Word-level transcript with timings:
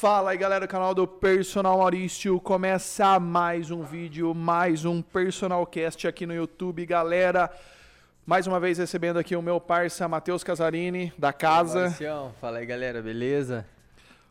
Fala 0.00 0.30
aí 0.30 0.38
galera 0.38 0.64
do 0.64 0.70
canal 0.70 0.94
do 0.94 1.08
Personal 1.08 1.78
Maurício, 1.78 2.38
começa 2.38 3.18
mais 3.18 3.72
um 3.72 3.82
vídeo, 3.82 4.32
mais 4.32 4.84
um 4.84 5.02
Personal 5.02 5.66
Cast 5.66 6.06
aqui 6.06 6.24
no 6.24 6.32
YouTube, 6.32 6.86
galera. 6.86 7.50
Mais 8.24 8.46
uma 8.46 8.60
vez 8.60 8.78
recebendo 8.78 9.18
aqui 9.18 9.34
o 9.34 9.42
meu 9.42 9.60
parça 9.60 10.06
Matheus 10.06 10.44
Casarini, 10.44 11.12
da 11.18 11.32
casa. 11.32 11.88
Marcião, 11.88 12.32
fala 12.40 12.58
aí 12.58 12.66
galera, 12.66 13.02
beleza? 13.02 13.66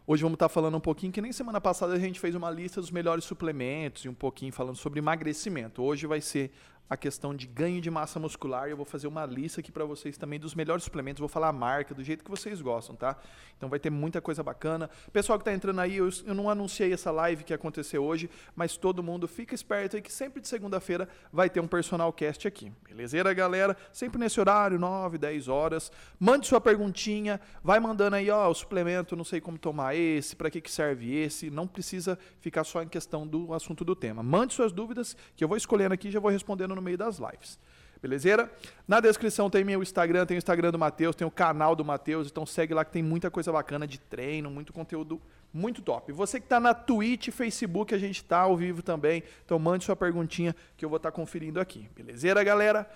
Hoje 0.08 0.24
vamos 0.24 0.38
estar 0.38 0.48
falando 0.48 0.78
um 0.78 0.80
pouquinho, 0.80 1.12
que 1.12 1.22
nem 1.22 1.34
semana 1.34 1.60
passada 1.60 1.96
a 1.96 2.00
gente 2.00 2.18
fez 2.18 2.34
uma 2.34 2.50
lista 2.50 2.80
dos 2.80 2.90
melhores 2.90 3.26
suplementos 3.26 4.06
e 4.06 4.08
um 4.08 4.14
pouquinho 4.14 4.54
falando 4.54 4.78
sobre 4.78 5.00
emagrecimento. 5.00 5.84
Hoje 5.84 6.08
vai 6.08 6.22
ser 6.22 6.50
a 6.90 6.96
questão 6.96 7.36
de 7.36 7.48
ganho 7.48 7.82
de 7.82 7.90
massa 7.90 8.20
muscular. 8.20 8.70
Eu 8.70 8.78
vou 8.78 8.86
fazer 8.86 9.08
uma 9.08 9.26
lista 9.26 9.60
aqui 9.60 9.72
para 9.72 9.84
vocês 9.84 10.18
também 10.18 10.40
dos 10.40 10.56
melhores 10.56 10.84
suplementos. 10.84 11.20
Vou 11.20 11.28
falar 11.28 11.50
a 11.50 11.54
marca, 11.54 11.94
do 11.94 12.04
jeito 12.04 12.24
que 12.24 12.30
vocês 12.30 12.62
gostam, 12.62 12.96
tá? 12.96 13.18
Então 13.58 13.68
vai 13.68 13.80
ter 13.80 13.90
muita 13.90 14.22
coisa 14.22 14.42
bacana. 14.42 14.90
Pessoal 15.12 15.38
que 15.38 15.42
está 15.42 15.54
entrando 15.54 15.82
aí, 15.82 15.98
eu, 15.98 16.10
eu, 16.26 16.34
não 16.34 16.50
anunciei 16.50 16.94
essa 16.94 17.12
live 17.12 17.44
que 17.44 17.54
aconteceu 17.54 18.04
hoje, 18.04 18.30
mas 18.56 18.78
todo 18.78 19.04
mundo 19.04 19.28
fica 19.28 19.54
esperto 19.54 19.96
aí 19.96 20.02
que 20.02 20.14
sempre 20.14 20.42
de 20.42 20.48
segunda-feira 20.48 21.10
vai 21.32 21.50
ter 21.50 21.60
um 21.60 21.68
personal 21.68 22.12
cast 22.14 22.48
aqui. 22.48 22.72
Belezeira, 22.88 23.34
galera? 23.34 23.76
Sempre 23.92 24.20
nesse 24.20 24.40
horário, 24.40 24.80
9, 24.80 25.18
10 25.18 25.48
horas. 25.48 25.92
Mande 26.20 26.48
sua 26.48 26.62
perguntinha, 26.62 27.42
vai 27.64 27.80
mandando 27.80 28.16
aí, 28.16 28.30
ó, 28.30 28.50
o 28.50 28.54
suplemento, 28.54 29.16
não 29.16 29.26
sei 29.26 29.42
como 29.42 29.58
tomar 29.58 29.96
esse, 29.96 30.36
para 30.36 30.50
que, 30.50 30.62
que 30.62 30.72
serve 30.72 31.14
esse. 31.14 31.50
Não 31.50 31.68
precisa 31.68 32.18
ficar 32.40 32.64
só 32.64 32.82
em 32.82 32.88
questão 32.88 33.28
do 33.28 33.54
assunto 33.54 33.84
do 33.84 33.96
tema. 33.96 34.24
Mande 34.24 34.54
suas 34.54 34.72
dúvidas, 34.72 35.18
que 35.36 35.44
eu 35.44 35.48
vou 35.48 35.58
escolhendo 35.58 35.94
aqui 35.94 36.08
e 36.08 36.12
já 36.12 36.20
vou 36.20 36.32
respondendo 36.32 36.77
no 36.78 36.82
meio 36.82 36.98
das 36.98 37.18
lives. 37.18 37.60
Belezeira? 38.02 38.50
Na 38.88 39.00
descrição 39.00 39.50
tem 39.50 39.64
meu 39.64 39.82
Instagram, 39.82 40.26
tem 40.26 40.38
o 40.38 40.40
Instagram 40.40 40.72
do 40.72 40.80
Matheus, 40.80 41.16
tem 41.16 41.28
o 41.28 41.32
canal 41.32 41.76
do 41.76 41.84
Matheus, 41.84 42.28
então 42.28 42.46
segue 42.46 42.74
lá 42.74 42.86
que 42.86 42.92
tem 42.92 43.04
muita 43.04 43.30
coisa 43.30 43.52
bacana 43.52 43.86
de 43.86 44.00
treino, 44.00 44.50
muito 44.50 44.72
conteúdo 44.72 45.22
muito 45.54 45.82
top. 45.82 46.12
Você 46.12 46.40
que 46.40 46.46
está 46.46 46.60
na 46.60 46.74
Twitch, 46.74 47.30
Facebook, 47.30 47.94
a 47.94 47.98
gente 47.98 48.18
está 48.18 48.40
ao 48.40 48.56
vivo 48.56 48.82
também, 48.84 49.24
então 49.44 49.58
mande 49.58 49.84
sua 49.84 49.96
perguntinha 49.96 50.56
que 50.76 50.86
eu 50.86 50.90
vou 50.90 50.98
estar 50.98 51.12
tá 51.12 51.16
conferindo 51.16 51.60
aqui. 51.60 51.90
Belezeira, 51.96 52.44
galera? 52.44 52.90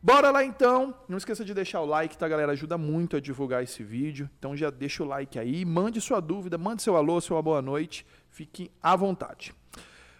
Bora 0.00 0.30
lá 0.30 0.44
então. 0.44 0.94
Não 1.08 1.16
esqueça 1.16 1.44
de 1.44 1.54
deixar 1.54 1.80
o 1.80 1.86
like, 1.86 2.16
tá, 2.16 2.28
galera? 2.28 2.52
Ajuda 2.52 2.76
muito 2.76 3.16
a 3.16 3.20
divulgar 3.20 3.62
esse 3.62 3.82
vídeo. 3.82 4.28
Então 4.38 4.56
já 4.56 4.70
deixa 4.70 5.02
o 5.02 5.06
like 5.06 5.38
aí, 5.38 5.64
mande 5.64 6.00
sua 6.00 6.20
dúvida, 6.20 6.58
mande 6.58 6.82
seu 6.82 6.96
alô, 6.96 7.20
sua 7.20 7.40
boa 7.40 7.62
noite. 7.62 8.06
Fique 8.30 8.70
à 8.82 8.94
vontade. 8.94 9.54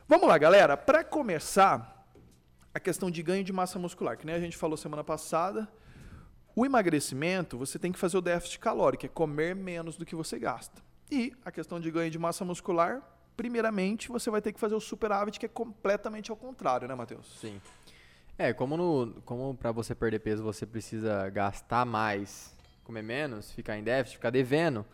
Vamos 0.09 0.27
lá, 0.27 0.39
galera. 0.39 0.77
Para 0.77 1.05
começar, 1.05 1.94
a 2.75 2.81
questão 2.81 3.09
de 3.09 3.23
ganho 3.23 3.45
de 3.45 3.53
massa 3.53 3.79
muscular, 3.79 4.19
que 4.19 4.27
nem 4.27 4.35
a 4.35 4.41
gente 4.41 4.57
falou 4.57 4.77
semana 4.77 5.05
passada. 5.05 5.69
O 6.57 6.67
emagrecimento, 6.67 7.57
você 7.57 7.79
tem 7.79 7.93
que 7.93 7.99
fazer 7.99 8.19
o 8.19 8.21
déficit 8.21 8.59
calórico, 8.59 9.07
é 9.07 9.09
comer 9.09 9.55
menos 9.55 9.97
do 9.97 10.05
que 10.05 10.15
você 10.15 10.39
gasta. 10.39 10.83
E 11.11 11.33
a 11.45 11.53
questão 11.53 11.79
de 11.79 11.91
ganho 11.91 12.11
de 12.11 12.19
massa 12.19 12.45
muscular, 12.45 13.01
primeiramente, 13.37 14.09
você 14.09 14.29
vai 14.29 14.43
ter 14.43 14.53
que 14.53 14.59
fazer 14.59 14.75
o 14.75 14.81
superávit, 14.81 15.39
que 15.39 15.47
é 15.47 15.49
completamente 15.49 16.33
ao 16.33 16.37
contrário, 16.37 16.89
né, 16.89 16.95
Matheus? 16.95 17.39
Sim. 17.41 17.61
É, 18.37 18.53
como, 18.53 18.77
no, 18.77 19.23
como 19.25 19.55
para 19.55 19.71
você 19.71 19.95
perder 19.95 20.19
peso 20.19 20.43
você 20.43 20.67
precisa 20.67 21.31
gastar 21.31 21.85
mais, 21.85 22.57
comer 22.83 23.03
menos, 23.03 23.53
ficar 23.53 23.79
em 23.79 23.85
déficit, 23.85 24.17
ficar 24.17 24.31
devendo. 24.31 24.85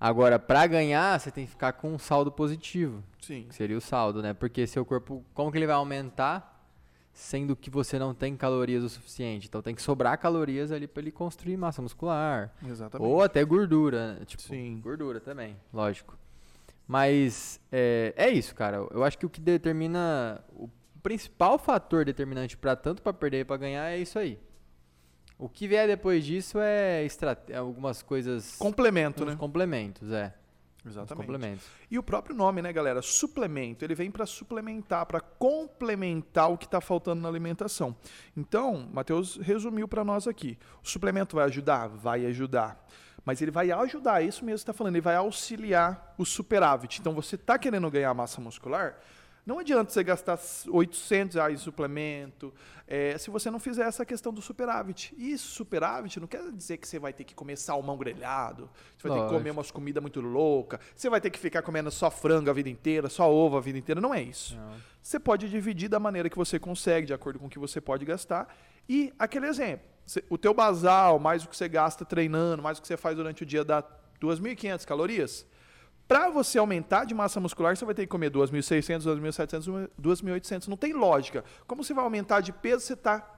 Agora, 0.00 0.38
para 0.38 0.66
ganhar, 0.66 1.18
você 1.18 1.30
tem 1.30 1.44
que 1.44 1.50
ficar 1.50 1.72
com 1.74 1.92
um 1.92 1.98
saldo 1.98 2.32
positivo. 2.32 3.02
Sim. 3.20 3.46
Que 3.48 3.54
seria 3.54 3.76
o 3.76 3.80
saldo, 3.80 4.20
né? 4.20 4.32
Porque 4.34 4.66
seu 4.66 4.84
corpo, 4.84 5.24
como 5.34 5.52
que 5.52 5.58
ele 5.58 5.66
vai 5.66 5.76
aumentar 5.76 6.57
sendo 7.18 7.56
que 7.56 7.68
você 7.68 7.98
não 7.98 8.14
tem 8.14 8.36
calorias 8.36 8.84
o 8.84 8.88
suficiente. 8.88 9.48
Então 9.48 9.60
tem 9.60 9.74
que 9.74 9.82
sobrar 9.82 10.16
calorias 10.18 10.70
ali 10.70 10.86
para 10.86 11.02
ele 11.02 11.10
construir 11.10 11.56
massa 11.56 11.82
muscular. 11.82 12.54
Exatamente. 12.64 13.10
Ou 13.10 13.20
até 13.20 13.44
gordura, 13.44 14.14
né? 14.14 14.24
tipo, 14.24 14.40
Sim. 14.44 14.80
gordura 14.80 15.18
também, 15.18 15.56
lógico. 15.74 16.16
Mas 16.86 17.60
é, 17.72 18.14
é 18.16 18.30
isso, 18.30 18.54
cara. 18.54 18.76
Eu 18.92 19.02
acho 19.02 19.18
que 19.18 19.26
o 19.26 19.28
que 19.28 19.40
determina 19.40 20.42
o 20.54 20.70
principal 21.02 21.58
fator 21.58 22.04
determinante 22.04 22.56
para 22.56 22.76
tanto 22.76 23.02
para 23.02 23.12
perder 23.12 23.40
e 23.40 23.44
para 23.44 23.56
ganhar 23.56 23.90
é 23.90 23.98
isso 23.98 24.16
aí. 24.16 24.38
O 25.36 25.48
que 25.48 25.66
vier 25.66 25.88
depois 25.88 26.24
disso 26.24 26.58
é, 26.60 27.04
é 27.48 27.56
algumas 27.56 28.00
coisas 28.00 28.54
complemento, 28.58 29.24
né? 29.24 29.34
Complementos, 29.34 30.12
é. 30.12 30.32
Exatamente. 30.92 31.26
complementos. 31.26 31.66
E 31.90 31.98
o 31.98 32.02
próprio 32.02 32.34
nome, 32.34 32.62
né, 32.62 32.72
galera? 32.72 33.02
Suplemento. 33.02 33.84
Ele 33.84 33.94
vem 33.94 34.10
para 34.10 34.26
suplementar, 34.26 35.06
para 35.06 35.20
complementar 35.20 36.50
o 36.50 36.58
que 36.58 36.64
está 36.64 36.80
faltando 36.80 37.22
na 37.22 37.28
alimentação. 37.28 37.96
Então, 38.36 38.88
Matheus 38.92 39.36
resumiu 39.36 39.86
para 39.88 40.04
nós 40.04 40.26
aqui. 40.26 40.58
O 40.82 40.88
suplemento 40.88 41.36
vai 41.36 41.44
ajudar? 41.46 41.88
Vai 41.88 42.26
ajudar. 42.26 42.86
Mas 43.24 43.42
ele 43.42 43.50
vai 43.50 43.70
ajudar, 43.70 44.22
é 44.22 44.26
isso 44.26 44.44
mesmo 44.44 44.56
que 44.56 44.62
está 44.62 44.72
falando, 44.72 44.94
ele 44.94 45.02
vai 45.02 45.16
auxiliar 45.16 46.14
o 46.16 46.24
superávit. 46.24 47.00
Então, 47.00 47.12
você 47.12 47.34
está 47.34 47.58
querendo 47.58 47.90
ganhar 47.90 48.14
massa 48.14 48.40
muscular? 48.40 48.98
Não 49.48 49.58
adianta 49.58 49.90
você 49.90 50.04
gastar 50.04 50.38
800 50.68 51.36
reais 51.36 51.54
em 51.54 51.56
suplemento 51.56 52.52
é, 52.86 53.16
se 53.16 53.30
você 53.30 53.50
não 53.50 53.58
fizer 53.58 53.86
essa 53.86 54.04
questão 54.04 54.30
do 54.30 54.42
superávit. 54.42 55.14
E 55.16 55.38
superávit, 55.38 56.20
não 56.20 56.26
quer 56.26 56.52
dizer 56.52 56.76
que 56.76 56.86
você 56.86 56.98
vai 56.98 57.14
ter 57.14 57.24
que 57.24 57.34
comer 57.34 57.56
salmão 57.56 57.96
grelhado, 57.96 58.68
você 58.94 59.08
vai 59.08 59.12
Lógico. 59.12 59.26
ter 59.26 59.32
que 59.32 59.38
comer 59.38 59.50
umas 59.50 59.70
comidas 59.70 60.02
muito 60.02 60.20
loucas, 60.20 60.78
você 60.94 61.08
vai 61.08 61.18
ter 61.18 61.30
que 61.30 61.38
ficar 61.38 61.62
comendo 61.62 61.90
só 61.90 62.10
frango 62.10 62.50
a 62.50 62.52
vida 62.52 62.68
inteira, 62.68 63.08
só 63.08 63.32
ovo 63.32 63.56
a 63.56 63.60
vida 63.62 63.78
inteira. 63.78 64.02
Não 64.02 64.12
é 64.12 64.20
isso. 64.20 64.54
Não. 64.54 64.72
Você 65.00 65.18
pode 65.18 65.48
dividir 65.48 65.88
da 65.88 65.98
maneira 65.98 66.28
que 66.28 66.36
você 66.36 66.58
consegue, 66.58 67.06
de 67.06 67.14
acordo 67.14 67.38
com 67.38 67.46
o 67.46 67.48
que 67.48 67.58
você 67.58 67.80
pode 67.80 68.04
gastar. 68.04 68.54
E 68.86 69.14
aquele 69.18 69.46
exemplo, 69.46 69.88
o 70.28 70.36
teu 70.36 70.52
basal, 70.52 71.18
mais 71.18 71.42
o 71.42 71.48
que 71.48 71.56
você 71.56 71.70
gasta 71.70 72.04
treinando, 72.04 72.62
mais 72.62 72.76
o 72.76 72.82
que 72.82 72.88
você 72.88 72.98
faz 72.98 73.16
durante 73.16 73.44
o 73.44 73.46
dia, 73.46 73.64
dá 73.64 73.82
2.500 74.20 74.84
calorias. 74.84 75.46
Para 76.08 76.30
você 76.30 76.58
aumentar 76.58 77.04
de 77.04 77.14
massa 77.14 77.38
muscular, 77.38 77.76
você 77.76 77.84
vai 77.84 77.94
ter 77.94 78.02
que 78.02 78.08
comer 78.08 78.30
2.600, 78.30 79.02
2.700, 79.02 79.90
2.800. 80.00 80.66
Não 80.66 80.76
tem 80.76 80.94
lógica. 80.94 81.44
Como 81.66 81.84
você 81.84 81.92
vai 81.92 82.02
aumentar 82.02 82.40
de 82.40 82.50
peso, 82.50 82.80
você 82.80 82.94
está 82.94 83.30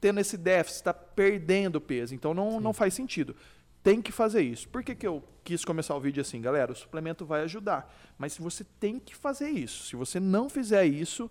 tendo 0.00 0.20
esse 0.20 0.36
déficit, 0.36 0.76
está 0.76 0.94
perdendo 0.94 1.80
peso. 1.80 2.14
Então 2.14 2.32
não, 2.32 2.60
não 2.60 2.72
faz 2.72 2.94
sentido. 2.94 3.34
Tem 3.82 4.00
que 4.00 4.12
fazer 4.12 4.40
isso. 4.40 4.68
Por 4.68 4.84
que, 4.84 4.94
que 4.94 5.04
eu 5.04 5.24
quis 5.42 5.64
começar 5.64 5.96
o 5.96 6.00
vídeo 6.00 6.20
assim, 6.20 6.40
galera? 6.40 6.70
O 6.70 6.76
suplemento 6.76 7.26
vai 7.26 7.42
ajudar. 7.42 7.92
Mas 8.16 8.38
você 8.38 8.62
tem 8.78 9.00
que 9.00 9.16
fazer 9.16 9.50
isso. 9.50 9.86
Se 9.86 9.96
você 9.96 10.20
não 10.20 10.48
fizer 10.48 10.84
isso, 10.84 11.28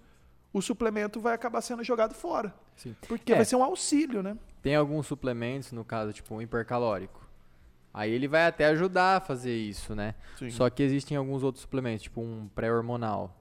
o 0.52 0.62
suplemento 0.62 1.22
vai 1.22 1.34
acabar 1.34 1.62
sendo 1.62 1.86
jogado 1.86 2.14
fora. 2.14 2.54
Sim. 2.76 2.94
Porque 3.08 3.32
é. 3.32 3.38
vai 3.38 3.46
ser 3.46 3.56
um 3.56 3.64
auxílio, 3.64 4.22
né? 4.22 4.38
Tem 4.62 4.76
alguns 4.76 5.08
suplementos, 5.08 5.72
no 5.72 5.86
caso, 5.86 6.12
tipo 6.12 6.36
um 6.36 6.42
hipercalórico 6.42 7.31
Aí 7.94 8.12
ele 8.12 8.28
vai 8.28 8.46
até 8.46 8.66
ajudar 8.68 9.18
a 9.18 9.20
fazer 9.20 9.56
isso, 9.56 9.94
né? 9.94 10.16
Sim. 10.38 10.50
Só 10.50 10.70
que 10.70 10.82
existem 10.82 11.18
alguns 11.18 11.44
outros 11.44 11.62
suplementos, 11.62 12.04
tipo 12.04 12.22
um 12.22 12.48
pré-hormonal. 12.56 13.38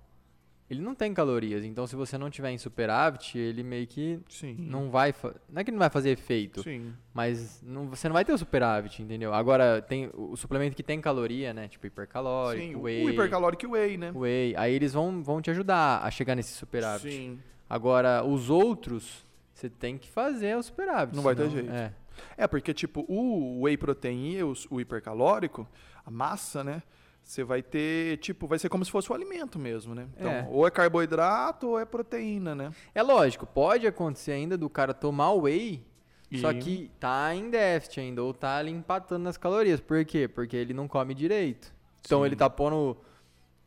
Ele 0.69 0.81
não 0.81 0.95
tem 0.95 1.13
calorias, 1.13 1.65
então 1.65 1.85
se 1.85 1.97
você 1.97 2.17
não 2.17 2.31
tiver 2.31 2.53
em 2.53 2.59
superávit, 2.59 3.37
ele 3.37 3.61
meio 3.65 3.89
que 3.89 4.21
Sim. 4.29 4.55
não 4.57 4.89
vai. 4.89 5.13
Não 5.49 5.61
é 5.61 5.65
que 5.65 5.73
não 5.73 5.81
vai 5.81 5.91
fazer 5.91 6.11
efeito, 6.11 6.63
Sim. 6.63 6.93
mas 7.13 7.61
não, 7.61 7.89
você 7.89 8.09
não 8.09 8.15
vai 8.15 8.25
ter 8.25 8.33
o 8.33 8.39
superávit, 8.39 9.03
entendeu? 9.03 9.35
Agora, 9.35 9.83
tem 9.83 10.09
o 10.15 10.37
suplemento 10.37 10.77
que 10.77 10.83
tem 10.85 11.01
caloria, 11.01 11.53
né? 11.53 11.67
Tipo 11.67 11.89
hipercalórico, 11.89 12.65
Sim, 12.65 12.77
whey. 12.77 13.05
O 13.05 13.11
hipercalórico 13.11 13.65
e 13.65 13.69
whey, 13.69 13.97
né? 13.97 14.13
Whey. 14.15 14.55
Aí 14.57 14.73
eles 14.73 14.93
vão, 14.93 15.21
vão 15.25 15.43
te 15.43 15.51
ajudar 15.51 16.05
a 16.05 16.11
chegar 16.11 16.37
nesse 16.37 16.53
superávit. 16.53 17.11
Sim. 17.13 17.41
Agora, 17.69 18.23
os 18.25 18.49
outros, 18.49 19.25
você 19.53 19.69
tem 19.69 19.99
que 19.99 20.09
fazer 20.09 20.57
o 20.57 20.63
superávit. 20.63 21.17
Não 21.17 21.23
vai 21.25 21.35
ter 21.35 21.51
jeito. 21.51 21.69
É. 21.69 21.93
É, 22.37 22.47
porque, 22.47 22.73
tipo, 22.75 23.05
o 23.09 23.63
whey 23.63 23.77
protein 23.77 24.33
e 24.33 24.43
o, 24.43 24.53
o 24.71 24.81
hipercalórico, 24.81 25.69
a 26.05 26.11
massa, 26.11 26.65
né? 26.65 26.83
Você 27.23 27.45
vai 27.45 27.63
ter, 27.63 28.17
tipo, 28.19 28.47
vai 28.47 28.59
ser 28.59 28.69
como 28.69 28.85
se 28.85 28.91
fosse 28.91 29.11
o 29.13 29.15
alimento 29.15 29.59
mesmo, 29.59 29.95
né? 29.95 30.09
Então, 30.17 30.31
é. 30.31 30.49
ou 30.51 30.67
é 30.67 30.71
carboidrato 30.71 31.69
ou 31.69 31.79
é 31.79 31.85
proteína, 31.85 32.55
né? 32.55 32.73
É 32.95 33.03
lógico, 33.03 33.47
pode 33.47 33.87
acontecer 33.87 34.33
ainda 34.33 34.57
do 34.57 34.69
cara 34.69 34.93
tomar 34.93 35.33
whey, 35.33 35.85
e... 36.31 36.39
só 36.39 36.53
que 36.53 36.91
tá 36.99 37.35
em 37.35 37.51
déficit 37.51 38.01
ainda, 38.01 38.23
ou 38.23 38.33
tá 38.33 38.57
ali 38.57 38.71
empatando 38.71 39.25
nas 39.25 39.37
calorias. 39.37 39.81
Por 39.81 40.05
quê? 40.05 40.27
Porque 40.27 40.57
ele 40.57 40.73
não 40.73 40.89
come 40.89 41.15
direito. 41.15 41.73
Então 42.01 42.21
Sim. 42.21 42.27
ele 42.27 42.37
tá 42.37 42.49
pondo, 42.49 42.97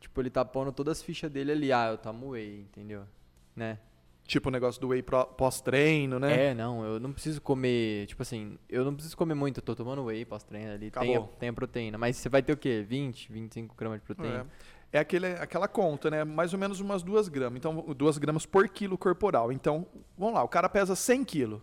tipo, 0.00 0.20
ele 0.20 0.30
tá 0.30 0.44
pondo 0.44 0.72
todas 0.72 0.98
as 0.98 1.02
fichas 1.02 1.30
dele 1.30 1.52
ali, 1.52 1.72
ah, 1.72 1.90
eu 1.92 1.98
tomo 1.98 2.30
whey, 2.30 2.60
entendeu? 2.60 3.04
Né? 3.54 3.78
Tipo 4.26 4.48
o 4.48 4.52
negócio 4.52 4.80
do 4.80 4.88
whey 4.88 5.02
pós-treino, 5.02 6.18
né? 6.18 6.46
É, 6.46 6.54
não, 6.54 6.82
eu 6.82 6.98
não 6.98 7.12
preciso 7.12 7.42
comer, 7.42 8.06
tipo 8.06 8.22
assim, 8.22 8.58
eu 8.70 8.82
não 8.82 8.94
preciso 8.94 9.14
comer 9.14 9.34
muito, 9.34 9.58
eu 9.58 9.62
tô 9.62 9.74
tomando 9.74 10.02
whey 10.04 10.24
pós-treino 10.24 10.72
ali, 10.72 10.90
tem 10.90 11.14
a, 11.14 11.20
tem 11.20 11.48
a, 11.50 11.52
proteína, 11.52 11.98
mas 11.98 12.16
você 12.16 12.30
vai 12.30 12.42
ter 12.42 12.54
o 12.54 12.56
quê? 12.56 12.82
20, 12.88 13.30
25 13.30 13.74
gramas 13.76 14.00
de 14.00 14.06
proteína? 14.06 14.46
É, 14.90 14.96
é 14.96 15.00
aquele, 15.00 15.26
aquela 15.26 15.68
conta, 15.68 16.10
né? 16.10 16.24
Mais 16.24 16.54
ou 16.54 16.58
menos 16.58 16.80
umas 16.80 17.02
2 17.02 17.28
gramas, 17.28 17.58
então 17.58 17.74
2 17.94 18.16
gramas 18.16 18.46
por 18.46 18.66
quilo 18.66 18.96
corporal. 18.96 19.52
Então, 19.52 19.86
vamos 20.16 20.34
lá, 20.34 20.42
o 20.42 20.48
cara 20.48 20.70
pesa 20.70 20.96
100 20.96 21.24
quilos. 21.24 21.60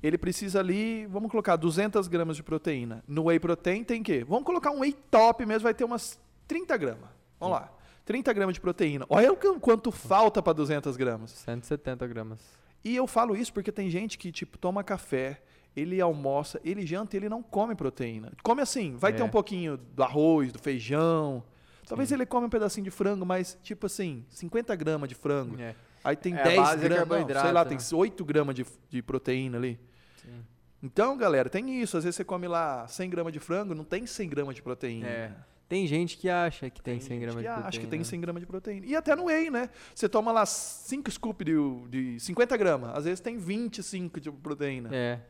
Ele 0.00 0.16
precisa 0.16 0.60
ali, 0.60 1.06
vamos 1.06 1.28
colocar 1.30 1.56
200 1.56 2.06
gramas 2.06 2.36
de 2.36 2.42
proteína. 2.42 3.02
No 3.06 3.24
whey 3.24 3.40
protein 3.40 3.82
tem 3.82 4.00
o 4.00 4.04
quê? 4.04 4.24
Vamos 4.24 4.44
colocar 4.44 4.70
um 4.70 4.80
whey 4.80 4.92
top 5.10 5.44
mesmo, 5.44 5.64
vai 5.64 5.74
ter 5.74 5.84
umas 5.84 6.20
30 6.46 6.76
gramas. 6.76 7.10
Vamos 7.38 7.58
Sim. 7.58 7.62
lá. 7.64 7.72
30 8.10 8.32
gramas 8.32 8.54
de 8.54 8.60
proteína. 8.60 9.06
Olha 9.08 9.32
o 9.32 9.60
quanto 9.60 9.92
falta 9.92 10.42
para 10.42 10.52
200 10.52 10.96
gramas. 10.96 11.30
170 11.30 12.08
gramas. 12.08 12.40
E 12.82 12.96
eu 12.96 13.06
falo 13.06 13.36
isso 13.36 13.52
porque 13.52 13.70
tem 13.70 13.88
gente 13.88 14.18
que, 14.18 14.32
tipo, 14.32 14.58
toma 14.58 14.82
café, 14.82 15.40
ele 15.76 16.00
almoça, 16.00 16.60
ele 16.64 16.84
janta 16.84 17.14
e 17.14 17.20
ele 17.20 17.28
não 17.28 17.40
come 17.40 17.76
proteína. 17.76 18.32
Come 18.42 18.62
assim, 18.62 18.96
vai 18.96 19.12
é. 19.12 19.14
ter 19.14 19.22
um 19.22 19.28
pouquinho 19.28 19.76
do 19.76 20.02
arroz, 20.02 20.50
do 20.50 20.58
feijão, 20.58 21.44
Talvez 21.86 22.08
Sim. 22.08 22.14
ele 22.16 22.26
come 22.26 22.46
um 22.46 22.50
pedacinho 22.50 22.84
de 22.84 22.90
frango, 22.90 23.26
mas 23.26 23.58
tipo 23.64 23.86
assim, 23.86 24.24
50 24.28 24.76
gramas 24.76 25.08
de 25.08 25.14
frango. 25.16 25.60
É. 25.60 25.74
Aí 26.04 26.14
tem 26.14 26.34
É, 26.34 26.40
a 26.40 26.44
10 26.44 26.56
base 26.56 26.72
é 26.72 26.88
gramas, 26.88 26.90
não, 26.90 27.08
carboidrato, 27.08 27.46
sei 27.46 27.52
lá, 27.52 27.64
né? 27.64 27.76
tem 27.76 27.98
8 27.98 28.24
gramas 28.24 28.54
de, 28.54 28.66
de 28.88 29.02
proteína 29.02 29.58
ali. 29.58 29.78
Sim. 30.22 30.44
Então, 30.80 31.16
galera, 31.16 31.50
tem 31.50 31.82
isso. 31.82 31.96
Às 31.96 32.04
vezes 32.04 32.16
você 32.16 32.24
come 32.24 32.46
lá 32.46 32.86
100 32.86 33.10
gramas 33.10 33.32
de 33.32 33.40
frango, 33.40 33.74
não 33.74 33.84
tem 33.84 34.06
100 34.06 34.28
gramas 34.28 34.54
de 34.54 34.62
proteína. 34.62 35.06
É. 35.08 35.32
Tem 35.70 35.86
gente 35.86 36.18
que 36.18 36.28
acha 36.28 36.68
que 36.68 36.82
tem, 36.82 36.98
100 36.98 37.08
gente 37.08 37.20
gramas 37.20 37.36
que 37.36 37.42
de 37.42 37.46
proteína. 37.46 37.68
acha 37.68 37.78
que 37.78 37.86
tem 37.86 38.02
100 38.02 38.20
gramas 38.20 38.40
de 38.40 38.46
proteína. 38.46 38.86
E 38.86 38.96
até 38.96 39.14
no 39.14 39.26
whey, 39.26 39.52
né? 39.52 39.70
Você 39.94 40.08
toma 40.08 40.32
lá 40.32 40.44
5 40.44 41.08
scoops 41.12 41.46
de, 41.46 42.14
de 42.16 42.18
50 42.18 42.56
gramas. 42.56 42.90
Às 42.92 43.04
vezes 43.04 43.20
tem 43.20 43.38
25 43.38 44.20
de 44.20 44.32
proteína. 44.32 44.90
É. 44.92 45.20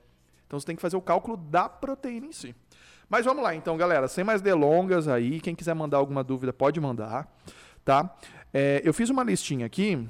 Então 0.47 0.59
você 0.59 0.65
tem 0.65 0.75
que 0.75 0.81
fazer 0.81 0.97
o 0.97 1.03
cálculo 1.03 1.37
da 1.37 1.69
proteína 1.69 2.25
em 2.25 2.33
si. 2.33 2.57
Mas 3.07 3.27
vamos 3.27 3.43
lá, 3.43 3.55
então, 3.55 3.77
galera. 3.77 4.09
Sem 4.09 4.25
mais 4.25 4.41
delongas 4.41 5.09
aí, 5.09 5.43
quem 5.43 5.55
quiser 5.55 5.75
mandar 5.75 5.99
alguma 5.99 6.25
dúvida, 6.25 6.55
pode 6.55 6.81
mandar, 6.81 7.31
tá? 7.85 8.17
É, 8.51 8.81
eu 8.83 8.95
fiz 8.95 9.11
uma 9.11 9.23
listinha 9.23 9.67
aqui 9.67 10.09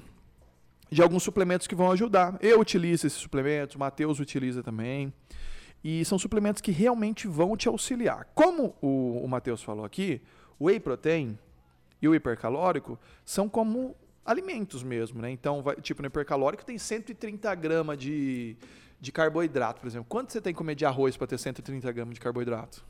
de 0.88 1.02
alguns 1.02 1.24
suplementos 1.24 1.66
que 1.66 1.74
vão 1.74 1.90
ajudar. 1.90 2.38
Eu 2.40 2.60
utilizo 2.60 3.04
esses 3.04 3.18
suplementos, 3.18 3.74
o 3.74 3.80
Matheus 3.80 4.20
utiliza 4.20 4.62
também. 4.62 5.12
E 5.82 6.04
são 6.04 6.18
suplementos 6.18 6.60
que 6.60 6.70
realmente 6.70 7.26
vão 7.26 7.56
te 7.56 7.68
auxiliar. 7.68 8.26
Como 8.34 8.74
o, 8.82 9.20
o 9.24 9.28
Matheus 9.28 9.62
falou 9.62 9.84
aqui, 9.84 10.20
o 10.58 10.66
whey 10.66 10.78
protein 10.78 11.38
e 12.02 12.08
o 12.08 12.14
hipercalórico 12.14 12.98
são 13.24 13.48
como 13.48 13.94
alimentos 14.24 14.82
mesmo, 14.82 15.20
né? 15.22 15.30
Então, 15.30 15.62
vai- 15.62 15.76
tipo, 15.76 16.02
no 16.02 16.06
hipercalórico 16.08 16.64
tem 16.64 16.76
130 16.78 17.54
gramas 17.54 17.96
de, 17.98 18.56
de 19.00 19.10
carboidrato, 19.10 19.80
por 19.80 19.86
exemplo. 19.86 20.06
Quanto 20.08 20.32
você 20.32 20.40
tem 20.40 20.52
que 20.52 20.58
comer 20.58 20.74
de 20.74 20.84
arroz 20.84 21.16
para 21.16 21.26
ter 21.26 21.38
130 21.38 21.90
gramas 21.92 22.14
de 22.14 22.20
carboidrato? 22.20 22.84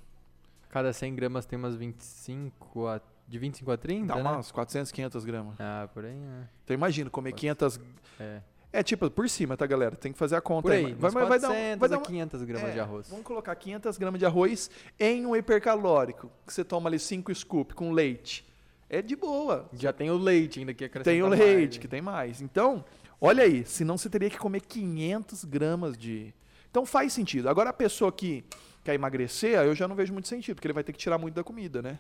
Cada 0.69 0.93
100 0.93 1.15
gramas 1.15 1.47
tem 1.47 1.59
umas 1.59 1.75
25 1.77 2.87
a... 2.89 3.01
De 3.29 3.39
25 3.39 3.71
a 3.71 3.77
30, 3.77 4.07
Dá 4.09 4.17
né? 4.17 4.29
umas 4.29 4.51
400, 4.51 4.91
500 4.91 5.25
gramas. 5.25 5.55
Ah, 5.61 5.89
por 5.95 6.05
aí, 6.05 6.13
né? 6.17 6.49
Então 6.65 6.75
imagina, 6.75 7.09
comer 7.09 7.33
500... 7.33 7.79
É. 8.19 8.41
É 8.73 8.83
tipo, 8.85 9.11
por 9.11 9.29
cima, 9.29 9.57
tá, 9.57 9.67
galera? 9.67 9.97
Tem 9.97 10.13
que 10.13 10.19
fazer 10.19 10.37
a 10.37 10.41
conta 10.41 10.63
Por 10.69 10.73
aí, 10.73 10.87
aí. 10.87 10.93
vai, 10.95 11.11
Vai, 11.11 11.23
vai, 11.23 11.29
vai 11.31 11.41
dar, 11.41 11.49
um- 11.49 11.53
400 11.53 11.81
vai 11.81 11.89
dar 11.89 11.97
a 11.97 11.99
uma- 11.99 12.07
500 12.07 12.43
gramas 12.45 12.69
É, 12.71 12.73
de 12.73 12.81
arroz. 12.81 13.09
Vamos 13.09 13.25
colocar 13.25 13.55
500 13.57 13.99
gramas 13.99 14.19
de 14.21 14.27
arroz 14.27 14.71
em 14.99 15.27
um 15.27 15.35
hipercalórico, 15.35 16.31
que 16.47 16.53
você 16.55 16.63
toma 16.65 16.89
ali 16.89 16.99
5 16.99 17.35
scoop 17.35 17.75
com 17.75 17.91
leite. 17.91 18.47
É 18.89 19.03
de 19.03 19.17
boa. 19.17 19.69
Já 19.73 19.93
tem 19.93 20.11
o 20.11 20.17
leite 20.17 20.61
ainda 20.61 20.73
que 20.75 20.85
acrescenta 20.85 21.11
Tem 21.11 21.23
o 21.23 21.29
mais, 21.29 21.41
leite, 21.41 21.79
que 21.81 21.89
tem 21.89 22.01
mais. 22.01 22.41
Então, 22.41 22.85
olha 23.21 23.43
aí, 23.45 23.65
senão 23.65 23.97
você 23.99 24.09
teria 24.09 24.31
que 24.31 24.39
comer 24.39 24.61
500 24.61 25.45
gramas 25.45 25.97
de... 25.99 26.33
Então 26.71 26.87
faz 26.87 27.13
sentido. 27.13 27.49
Agora 27.49 27.71
a 27.71 27.73
pessoa 27.73 28.13
que 28.13 28.45
quer 28.85 28.95
emagrecer, 28.95 29.59
eu 29.61 29.75
já 29.75 29.87
não 29.89 29.97
vejo 29.97 30.13
muito 30.13 30.29
sentido, 30.29 30.55
porque 30.55 30.67
ele 30.69 30.75
vai 30.75 30.85
ter 30.85 30.93
que 30.93 30.99
tirar 30.99 31.19
muito 31.19 31.35
da 31.35 31.43
comida, 31.45 31.83
né? 31.83 31.99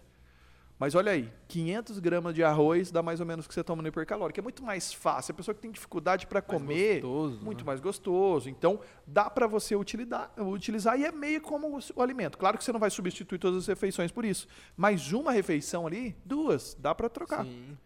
Mas 0.81 0.94
olha 0.94 1.12
aí, 1.12 1.31
500 1.47 1.99
gramas 1.99 2.35
de 2.35 2.43
arroz 2.43 2.91
dá 2.91 3.03
mais 3.03 3.21
ou 3.21 3.27
menos 3.27 3.44
o 3.44 3.49
que 3.50 3.55
você 3.55 3.62
toma 3.62 3.82
no 3.82 3.88
hipercalórico. 3.88 4.41
É 4.41 4.43
muito 4.43 4.62
mais 4.65 4.94
fácil. 4.94 5.32
A 5.32 5.35
pessoa 5.35 5.55
que 5.55 5.61
tem 5.61 5.71
dificuldade 5.71 6.27
para 6.27 6.41
comer, 6.41 7.03
gostoso, 7.03 7.44
muito 7.44 7.59
né? 7.59 7.65
mais 7.67 7.81
gostoso. 7.81 8.49
Então, 8.49 8.81
dá 9.06 9.29
para 9.29 9.47
você 9.47 9.77
utilizar, 9.77 10.32
utilizar 10.38 10.99
e 10.99 11.05
é 11.05 11.12
meio 11.12 11.43
como 11.43 11.77
o, 11.77 11.81
o 11.97 12.03
alimento. 12.03 12.38
Claro 12.38 12.56
que 12.56 12.65
você 12.65 12.73
não 12.73 12.81
vai 12.81 12.88
substituir 12.88 13.38
todas 13.38 13.59
as 13.59 13.67
refeições 13.67 14.11
por 14.11 14.25
isso. 14.25 14.49
Mas 14.75 15.12
uma 15.12 15.32
refeição 15.32 15.87
ali, 15.87 16.17
duas, 16.25 16.75
dá 16.81 16.94
para 16.94 17.11
trocar. 17.11 17.44
Sim. 17.44 17.77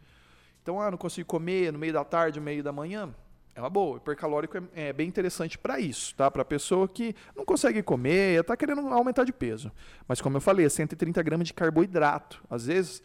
Então, 0.63 0.81
ah, 0.81 0.89
não 0.89 0.97
consigo 0.97 1.27
comer 1.27 1.73
no 1.73 1.81
meio 1.81 1.93
da 1.93 2.05
tarde, 2.05 2.39
no 2.39 2.45
meio 2.45 2.63
da 2.63 2.71
manhã. 2.71 3.13
É 3.55 3.61
uma 3.61 3.71
boa. 3.71 3.99
Hipercalórico 3.99 4.59
é, 4.59 4.63
é 4.89 4.93
bem 4.93 5.07
interessante 5.09 5.57
para 5.57 5.79
isso, 5.79 6.15
tá? 6.17 6.31
Para 6.31 6.45
pessoa 6.45 6.89
que 6.89 7.15
não 7.37 7.45
consegue 7.45 7.83
comer, 7.83 8.41
está 8.41 8.57
querendo 8.57 8.81
aumentar 8.89 9.25
de 9.25 9.33
peso. 9.33 9.71
Mas 10.09 10.21
como 10.21 10.37
eu 10.37 10.41
falei, 10.41 10.67
é 10.67 10.69
130 10.69 11.23
gramas 11.23 11.47
de 11.47 11.55
carboidrato. 11.55 12.43
Às 12.51 12.67
vezes, 12.67 13.01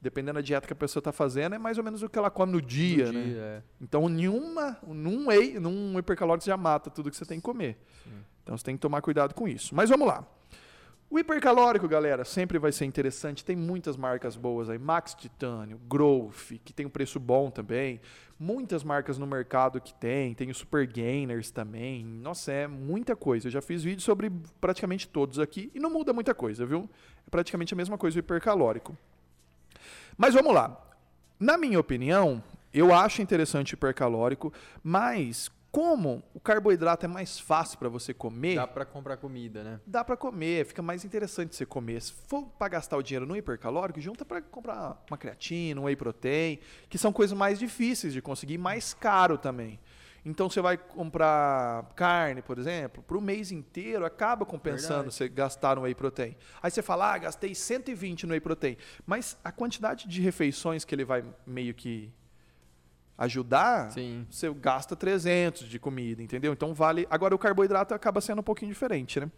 dependendo 0.00 0.34
da 0.34 0.40
dieta 0.40 0.66
que 0.66 0.72
a 0.72 0.76
pessoa 0.76 1.00
está 1.00 1.12
fazendo, 1.12 1.54
é 1.54 1.58
mais 1.58 1.76
ou 1.76 1.84
menos 1.84 2.02
o 2.02 2.08
que 2.08 2.18
ela 2.18 2.30
come 2.30 2.52
no 2.52 2.62
dia, 2.62 3.06
Do 3.06 3.12
né? 3.12 3.22
dia, 3.22 3.38
é. 3.38 3.62
Então, 3.80 4.08
nenhuma, 4.08 4.78
num 4.86 5.28
whey, 5.28 5.60
num 5.60 5.98
hipercalórico 5.98 6.46
já 6.46 6.56
mata 6.56 6.90
tudo 6.90 7.10
que 7.10 7.16
você 7.16 7.26
tem 7.26 7.38
que 7.38 7.44
comer. 7.44 7.78
Sim. 8.02 8.10
Então, 8.42 8.56
você 8.56 8.64
tem 8.64 8.74
que 8.74 8.80
tomar 8.80 9.02
cuidado 9.02 9.34
com 9.34 9.46
isso. 9.46 9.74
Mas 9.74 9.90
vamos 9.90 10.06
lá. 10.08 10.26
O 11.12 11.18
hipercalórico, 11.18 11.86
galera, 11.86 12.24
sempre 12.24 12.58
vai 12.58 12.72
ser 12.72 12.86
interessante. 12.86 13.44
Tem 13.44 13.54
muitas 13.54 13.98
marcas 13.98 14.34
boas 14.34 14.70
aí. 14.70 14.78
Max 14.78 15.12
Titânio, 15.12 15.78
Growth, 15.86 16.54
que 16.64 16.72
tem 16.72 16.86
um 16.86 16.88
preço 16.88 17.20
bom 17.20 17.50
também. 17.50 18.00
Muitas 18.40 18.82
marcas 18.82 19.18
no 19.18 19.26
mercado 19.26 19.78
que 19.78 19.92
tem. 19.92 20.32
Tem 20.32 20.50
o 20.50 20.54
Super 20.54 20.86
Gainers 20.86 21.50
também. 21.50 22.02
Nossa, 22.02 22.50
é 22.50 22.66
muita 22.66 23.14
coisa. 23.14 23.48
Eu 23.48 23.50
já 23.50 23.60
fiz 23.60 23.82
vídeo 23.82 24.00
sobre 24.00 24.32
praticamente 24.58 25.06
todos 25.06 25.38
aqui 25.38 25.70
e 25.74 25.78
não 25.78 25.90
muda 25.90 26.14
muita 26.14 26.32
coisa, 26.32 26.64
viu? 26.64 26.88
É 27.26 27.30
praticamente 27.30 27.74
a 27.74 27.76
mesma 27.76 27.98
coisa 27.98 28.16
o 28.16 28.20
hipercalórico. 28.20 28.96
Mas 30.16 30.32
vamos 30.32 30.54
lá. 30.54 30.82
Na 31.38 31.58
minha 31.58 31.78
opinião, 31.78 32.42
eu 32.72 32.94
acho 32.94 33.20
interessante 33.20 33.74
o 33.74 33.76
hipercalórico, 33.76 34.50
mas 34.82 35.50
como 35.72 36.22
o 36.34 36.38
carboidrato 36.38 37.06
é 37.06 37.08
mais 37.08 37.40
fácil 37.40 37.78
para 37.78 37.88
você 37.88 38.12
comer, 38.12 38.56
Dá 38.56 38.66
pra 38.66 38.84
comprar 38.84 39.16
comida, 39.16 39.64
né? 39.64 39.80
dá 39.86 40.04
para 40.04 40.18
comer, 40.18 40.66
fica 40.66 40.82
mais 40.82 41.02
interessante 41.02 41.56
você 41.56 41.64
comer. 41.64 42.02
Se 42.02 42.12
for 42.12 42.44
para 42.58 42.68
gastar 42.68 42.98
o 42.98 43.02
dinheiro 43.02 43.24
no 43.26 43.34
hipercalórico, 43.34 43.98
junta 43.98 44.22
para 44.22 44.42
comprar 44.42 45.02
uma 45.10 45.16
creatina, 45.16 45.80
um 45.80 45.84
whey 45.84 45.96
protein, 45.96 46.58
que 46.90 46.98
são 46.98 47.10
coisas 47.10 47.36
mais 47.36 47.58
difíceis 47.58 48.12
de 48.12 48.20
conseguir, 48.20 48.58
mais 48.58 48.92
caro 48.92 49.38
também. 49.38 49.80
Então 50.24 50.48
você 50.48 50.60
vai 50.60 50.76
comprar 50.76 51.84
carne, 51.96 52.42
por 52.42 52.58
exemplo, 52.58 53.02
para 53.02 53.16
o 53.16 53.20
mês 53.20 53.50
inteiro, 53.50 54.04
acaba 54.04 54.44
compensando 54.46 54.94
Verdade. 55.10 55.14
você 55.14 55.28
gastar 55.28 55.76
no 55.76 55.82
whey 55.82 55.94
protein. 55.94 56.36
Aí 56.62 56.70
você 56.70 56.82
fala, 56.82 57.14
ah, 57.14 57.18
gastei 57.18 57.54
120 57.54 58.26
no 58.26 58.32
whey 58.32 58.40
protein. 58.40 58.76
Mas 59.06 59.36
a 59.42 59.50
quantidade 59.50 60.06
de 60.06 60.20
refeições 60.20 60.84
que 60.84 60.94
ele 60.94 61.04
vai 61.04 61.24
meio 61.46 61.74
que 61.74 62.12
ajudar, 63.22 63.92
Sim. 63.92 64.26
você 64.28 64.52
gasta 64.52 64.96
300 64.96 65.68
de 65.68 65.78
comida, 65.78 66.22
entendeu? 66.22 66.52
Então 66.52 66.74
vale. 66.74 67.06
Agora 67.08 67.34
o 67.34 67.38
carboidrato 67.38 67.94
acaba 67.94 68.20
sendo 68.20 68.40
um 68.40 68.42
pouquinho 68.42 68.72
diferente, 68.72 69.20
né? 69.20 69.30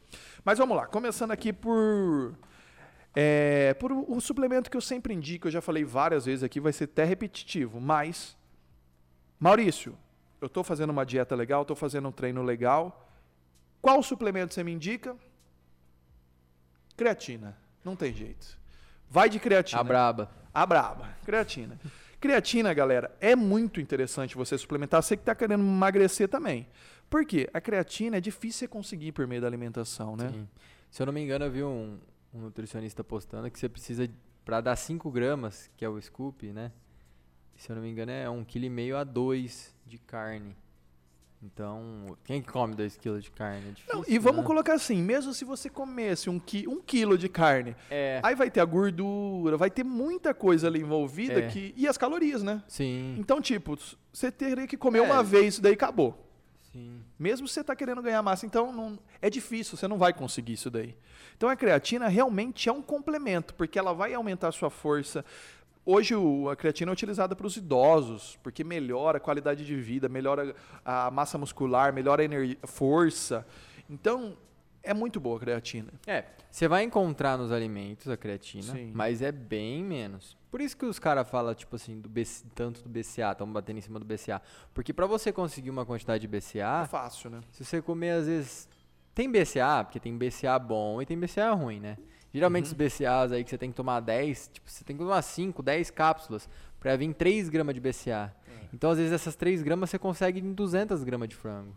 Mas 0.42 0.58
vamos 0.58 0.76
lá, 0.76 0.86
começando 0.86 1.32
aqui 1.32 1.52
por. 1.52 2.34
é, 3.14 3.75
por 3.75 3.92
o, 3.92 4.10
o 4.10 4.20
suplemento 4.20 4.70
que 4.70 4.76
eu 4.76 4.81
sempre 4.81 5.12
indico, 5.12 5.48
eu 5.48 5.52
já 5.52 5.60
falei 5.60 5.84
várias 5.84 6.25
vezes 6.25 6.42
aqui, 6.42 6.60
vai 6.60 6.72
ser 6.72 6.84
até 6.84 7.04
repetitivo, 7.04 7.78
mas. 7.78 8.36
Maurício, 9.38 9.94
eu 10.40 10.46
estou 10.46 10.64
fazendo 10.64 10.90
uma 10.90 11.04
dieta 11.04 11.34
legal, 11.34 11.62
estou 11.62 11.76
fazendo 11.76 12.08
um 12.08 12.12
treino 12.12 12.42
legal. 12.42 13.10
Qual 13.82 14.02
suplemento 14.02 14.54
você 14.54 14.64
me 14.64 14.72
indica? 14.72 15.14
Creatina. 16.96 17.58
Não 17.84 17.94
tem 17.94 18.14
jeito. 18.14 18.58
Vai 19.10 19.28
de 19.28 19.38
creatina. 19.38 19.81
A 19.81 19.84
braba. 19.84 20.31
A 20.54 20.64
braba, 20.64 21.08
creatina. 21.22 21.78
Creatina, 22.24 22.72
galera, 22.72 23.14
é 23.20 23.36
muito 23.36 23.82
interessante 23.82 24.34
você 24.34 24.56
suplementar. 24.56 25.02
Você 25.02 25.14
que 25.14 25.20
está 25.20 25.34
querendo 25.34 25.60
emagrecer 25.60 26.26
também. 26.26 26.66
Por 27.10 27.22
quê? 27.26 27.50
A 27.52 27.60
creatina 27.60 28.16
é 28.16 28.20
difícil 28.20 28.60
você 28.60 28.69
conseguir 28.69 29.12
por 29.12 29.26
meio 29.26 29.43
da 29.43 29.46
alimentação, 29.46 30.16
né? 30.16 30.31
Sim. 30.31 30.48
Se 30.90 31.02
eu 31.02 31.04
não 31.04 31.12
me 31.12 31.20
engano, 31.20 31.44
eu 31.44 31.50
vi 31.50 31.62
um, 31.62 31.98
um 32.32 32.40
nutricionista 32.40 33.04
postando 33.04 33.50
que 33.50 33.58
você 33.58 33.69
precisa, 33.69 34.08
pra 34.43 34.62
dar 34.62 34.74
5 34.74 35.10
gramas, 35.10 35.70
que 35.76 35.84
é 35.84 35.88
o 35.88 36.00
scoop, 36.00 36.50
né? 36.50 36.72
Se 37.56 37.70
eu 37.70 37.76
não 37.76 37.82
me 37.82 37.90
engano, 37.90 38.10
é 38.10 38.24
1,5 38.24 38.46
kg 38.46 38.96
a 38.96 39.04
2 39.04 39.74
de 39.84 39.98
carne. 39.98 40.56
Então, 41.44 42.17
quem 42.24 42.41
que 42.41 42.51
come 42.51 42.74
2 42.74 42.96
kg 42.96 43.20
de 43.20 43.31
carne? 43.31 43.69
É 43.69 43.70
difícil, 43.72 43.94
Não, 43.94 44.05
e 44.08 44.19
vamos 44.19 44.41
né? 44.41 44.46
colocar 44.46 44.72
assim, 44.74 45.03
mesmo 45.03 45.34
se 45.34 45.44
você 45.44 45.69
comesse 45.69 46.31
um, 46.31 46.39
qui 46.39 46.67
um 46.67 46.81
quilo 46.81 47.19
de 47.19 47.29
carne, 47.29 47.77
É, 47.91 48.19
aí 48.22 48.34
vai 48.34 48.51
ter 48.51 48.60
a 48.60 48.65
gordura, 48.65 49.56
vai 49.58 49.70
ter 49.70 49.84
muita 49.84 50.32
coisa 50.32 50.69
ali 50.69 50.81
envolvida 50.81 51.41
É. 51.41 51.48
que, 51.48 51.74
e 51.77 51.86
as 51.86 51.98
calorias, 51.98 52.43
né? 52.43 52.63
sim, 52.67 53.15
Então, 53.19 53.43
tipo, 53.43 53.77
você 54.13 54.32
teria 54.32 54.67
que 54.67 54.77
comer 54.77 55.01
É. 55.01 55.03
uma 55.03 55.22
vez, 55.22 55.55
isso 55.55 55.63
daí 55.63 55.74
acabou. 55.74 56.19
sim. 56.72 57.01
Mesmo 57.19 57.46
se 57.46 57.55
você 57.55 57.60
está 57.60 57.77
querendo 57.77 58.01
ganhar 58.03 58.22
massa, 58.22 58.46
então 58.46 58.72
não, 58.72 58.98
é 59.20 59.29
difícil, 59.29 59.77
você 59.77 59.86
não 59.86 59.98
vai 59.98 60.13
conseguir 60.15 60.55
isso 60.55 60.70
daí. 60.70 60.96
Então 61.36 61.48
a 61.48 61.56
creatina 61.56 62.08
realmente 62.08 62.69
é 62.69 62.72
um 62.72 62.81
complemento, 62.82 63.55
porque 63.55 63.79
ela 63.79 63.93
vai 63.93 64.15
aumentar 64.15 64.48
a 64.48 64.53
sua 64.53 64.70
força. 64.70 65.24
Hoje 65.86 66.14
a 66.50 66.56
creatina 66.56 66.91
é 66.91 66.93
utilizada 66.93 67.36
para 67.36 67.46
os 67.46 67.56
idosos, 67.56 68.38
porque 68.43 68.64
melhora 68.64 69.19
a 69.19 69.20
qualidade 69.20 69.67
de 69.67 69.76
vida, 69.76 70.08
melhora 70.08 70.55
a 70.84 71.10
massa 71.10 71.36
muscular, 71.36 71.93
melhora 71.93 72.22
a 72.22 72.24
energia, 72.24 72.56
força. 72.64 73.46
Então 73.88 74.34
é 74.82 74.94
muito 74.94 75.20
boa 75.20 75.36
a 75.36 75.41
creatina. 75.41 75.93
É, 76.06 76.24
você 76.50 76.67
vai 76.69 76.84
encontrar 76.84 77.36
nos 77.36 77.53
alimentos 77.53 78.08
a 78.08 78.17
creatina, 78.17 78.72
Sim. 78.72 78.93
mas 78.94 79.20
é 79.20 79.31
bem 79.31 79.84
menos. 79.84 80.36
Por 80.50 80.60
isso 80.60 80.76
que 80.76 80.86
os 80.86 80.98
caras 80.98 81.29
falam, 81.29 81.55
tipo 81.55 81.76
assim, 81.76 82.00
do 82.00 82.08
BC 82.08 82.44
tanto 82.55 82.81
do 82.82 82.88
BCA, 82.88 83.32
estão 83.32 83.53
batendo 83.53 83.79
em 83.79 83.82
cima 83.82 83.98
do 83.98 84.05
BCA. 84.06 84.41
Porque 84.72 84.93
pra 84.93 85.05
você 85.06 85.32
conseguir 85.32 85.69
uma 85.69 85.84
quantidade 85.84 86.26
de 86.26 86.34
É 86.34 86.38
BCA, 86.41 86.86
fácil, 86.88 87.29
né? 87.29 87.41
se 87.50 87.64
você 87.64 87.82
comer 87.82 88.10
às 88.12 88.26
vezes. 88.26 88.69
Tem 89.14 89.31
BCA, 89.31 89.84
porque 89.84 90.00
tem 90.00 90.17
BCA 90.17 90.58
bom 90.58 91.00
e 91.00 91.06
tem 91.06 91.17
BCA 91.19 91.53
ruim, 91.53 91.79
né? 91.79 91.96
Geralmente 92.34 92.64
Uhum. 92.64 92.70
os 92.72 92.72
BCAs 92.74 93.32
aí 93.32 93.44
que 93.44 93.48
você 93.50 93.56
tem 93.56 93.70
que 93.70 93.76
tomar 93.76 94.00
10, 94.00 94.50
tipo, 94.53 94.69
você 94.69 94.82
tem 94.84 94.96
que 94.96 95.03
tomar 95.03 95.22
5, 95.22 95.62
10 95.62 95.91
cápsulas 95.91 96.48
pra 96.81 96.96
vir 96.96 97.14
3 97.14 97.48
gramas 97.48 97.74
de 97.74 97.81
BCA. 97.81 98.34
É. 98.48 98.67
Então, 98.74 98.91
às 98.91 98.98
vezes, 98.98 99.12
essas 99.12 99.36
3 99.36 99.62
gramas 99.62 99.88
você 99.88 99.98
consegue 99.98 100.41
em 100.41 100.53
200 100.53 101.05
gramas 101.05 101.29
de 101.29 101.36
frango. 101.36 101.76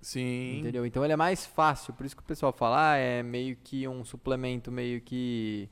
Sim. 0.00 0.60
Entendeu? 0.60 0.84
Então 0.86 1.04
ele 1.04 1.12
é 1.12 1.16
mais 1.16 1.46
fácil, 1.46 1.92
por 1.94 2.04
isso 2.06 2.16
que 2.16 2.22
o 2.22 2.26
pessoal 2.26 2.52
fala, 2.52 2.92
ah, 2.92 2.96
é 2.96 3.22
meio 3.22 3.56
que 3.56 3.86
um 3.86 4.04
suplemento 4.04 4.70
meio 4.72 5.00
que 5.00 5.68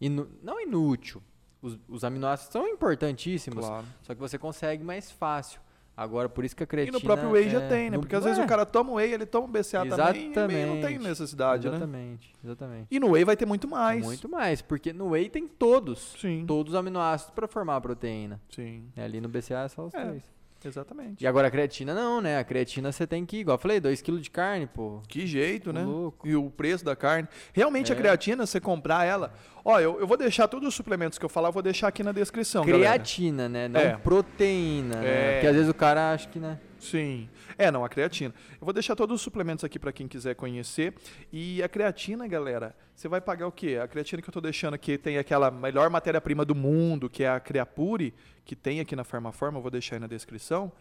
inu- 0.00 0.28
não 0.42 0.60
inútil, 0.60 1.22
os, 1.62 1.78
os 1.88 2.04
aminoácidos 2.04 2.52
são 2.52 2.68
importantíssimos, 2.68 3.64
Claro. 3.66 3.86
só 4.02 4.14
que 4.14 4.20
você 4.20 4.36
consegue 4.38 4.84
mais 4.84 5.10
fácil. 5.10 5.60
Agora, 6.02 6.28
por 6.28 6.44
isso 6.44 6.54
que 6.56 6.62
a 6.62 6.64
E 6.64 6.66
creatina... 6.66 6.98
no 6.98 7.04
próprio 7.04 7.30
whey 7.30 7.48
já 7.48 7.60
é- 7.62 7.68
tem, 7.68 7.90
né? 7.90 7.96
no- 7.96 8.02
Porque 8.02 8.16
às 8.16 8.24
vezes 8.24 8.38
é, 8.38 8.44
o 8.44 8.46
cara 8.46 8.66
toma 8.66 8.92
whey, 8.94 9.12
ele 9.12 9.24
toma 9.26 9.46
um 9.46 9.50
BCA 9.50 9.84
também 9.86 10.22
e 10.22 10.26
não 10.26 10.32
tem 10.32 10.62
Exatamente. 10.74 10.98
necessidade, 11.08 11.68
né? 11.68 11.76
Exatamente, 11.76 12.34
exatamente. 12.44 12.86
E 12.90 12.98
no 13.00 13.10
whey 13.10 13.24
vai 13.24 13.36
ter 13.36 13.46
muito 13.46 13.68
mais. 13.68 14.04
Muito 14.04 14.28
mais, 14.28 14.60
porque 14.62 14.92
no 14.92 15.10
whey 15.10 15.28
tem 15.28 15.46
todos, 15.46 16.14
Sim. 16.20 16.44
todos 16.46 16.72
os 16.74 16.78
aminoácidos 16.78 17.34
para 17.34 17.46
formar 17.46 17.76
a 17.76 17.80
proteína. 17.80 18.40
Sim, 18.50 18.84
E 18.96 19.00
ali 19.00 19.20
no 19.20 19.28
BCA 19.28 19.60
é 19.64 19.68
só 19.68 19.86
os 19.86 19.94
É. 19.94 20.04
três. 20.04 20.22
Exatamente. 20.68 21.22
E 21.22 21.26
agora 21.26 21.48
a 21.48 21.50
creatina 21.50 21.94
não, 21.94 22.20
né? 22.20 22.38
A 22.38 22.44
creatina 22.44 22.90
você 22.92 23.06
tem 23.06 23.24
que, 23.26 23.38
igual 23.38 23.56
eu 23.56 23.58
falei, 23.60 23.80
2kg 23.80 24.18
de 24.20 24.30
carne, 24.30 24.66
pô. 24.66 25.00
Que 25.08 25.26
jeito, 25.26 25.70
Ô, 25.70 25.72
né? 25.72 25.82
louco. 25.82 26.26
E 26.26 26.34
o 26.36 26.50
preço 26.50 26.84
da 26.84 26.94
carne. 26.96 27.28
Realmente 27.52 27.92
a 27.92 27.94
É. 27.94 27.98
creatina, 27.98 28.46
você 28.46 28.60
comprar 28.60 29.04
ela. 29.04 29.32
Ó, 29.64 29.78
eu, 29.80 30.00
eu 30.00 30.06
vou 30.06 30.16
deixar 30.16 30.48
todos 30.48 30.68
os 30.68 30.74
suplementos 30.74 31.18
que 31.18 31.24
eu 31.24 31.28
falar, 31.28 31.48
eu 31.48 31.52
vou 31.52 31.62
deixar 31.62 31.88
aqui 31.88 32.02
na 32.02 32.12
descrição, 32.12 32.64
galera. 32.64 32.84
Creatina, 32.84 33.48
né? 33.48 33.68
Não 33.68 33.80
É. 33.80 33.96
proteína, 33.96 34.96
É. 34.96 35.00
né? 35.00 35.32
Porque 35.34 35.46
às 35.46 35.54
vezes 35.54 35.68
o 35.68 35.74
cara 35.74 36.12
acha 36.12 36.28
que, 36.28 36.38
né? 36.38 36.58
Sim. 36.82 37.28
É, 37.56 37.70
não, 37.70 37.84
a 37.84 37.88
creatina. 37.88 38.34
Eu 38.60 38.64
vou 38.64 38.72
deixar 38.72 38.96
todos 38.96 39.14
os 39.14 39.22
suplementos 39.22 39.64
aqui 39.64 39.78
para 39.78 39.92
quem 39.92 40.08
quiser 40.08 40.34
conhecer. 40.34 40.94
E 41.32 41.62
a 41.62 41.68
creatina, 41.68 42.26
galera, 42.26 42.74
você 42.94 43.06
vai 43.06 43.20
pagar 43.20 43.46
o 43.46 43.52
quê? 43.52 43.78
A 43.80 43.86
creatina 43.86 44.20
que 44.20 44.28
eu 44.28 44.32
tô 44.32 44.40
deixando 44.40 44.74
aqui 44.74 44.98
tem 44.98 45.16
aquela 45.16 45.48
melhor 45.48 45.88
matéria-prima 45.88 46.44
do 46.44 46.56
mundo, 46.56 47.08
que 47.08 47.22
é 47.22 47.28
a 47.28 47.38
Creapure, 47.38 48.12
que 48.44 48.56
tem 48.56 48.80
aqui 48.80 48.96
na 48.96 49.04
Farmaforma, 49.04 49.58
eu 49.58 49.62
vou 49.62 49.70
deixar 49.70 49.96
aí 49.96 50.00
na 50.00 50.08
descrição. 50.08 50.72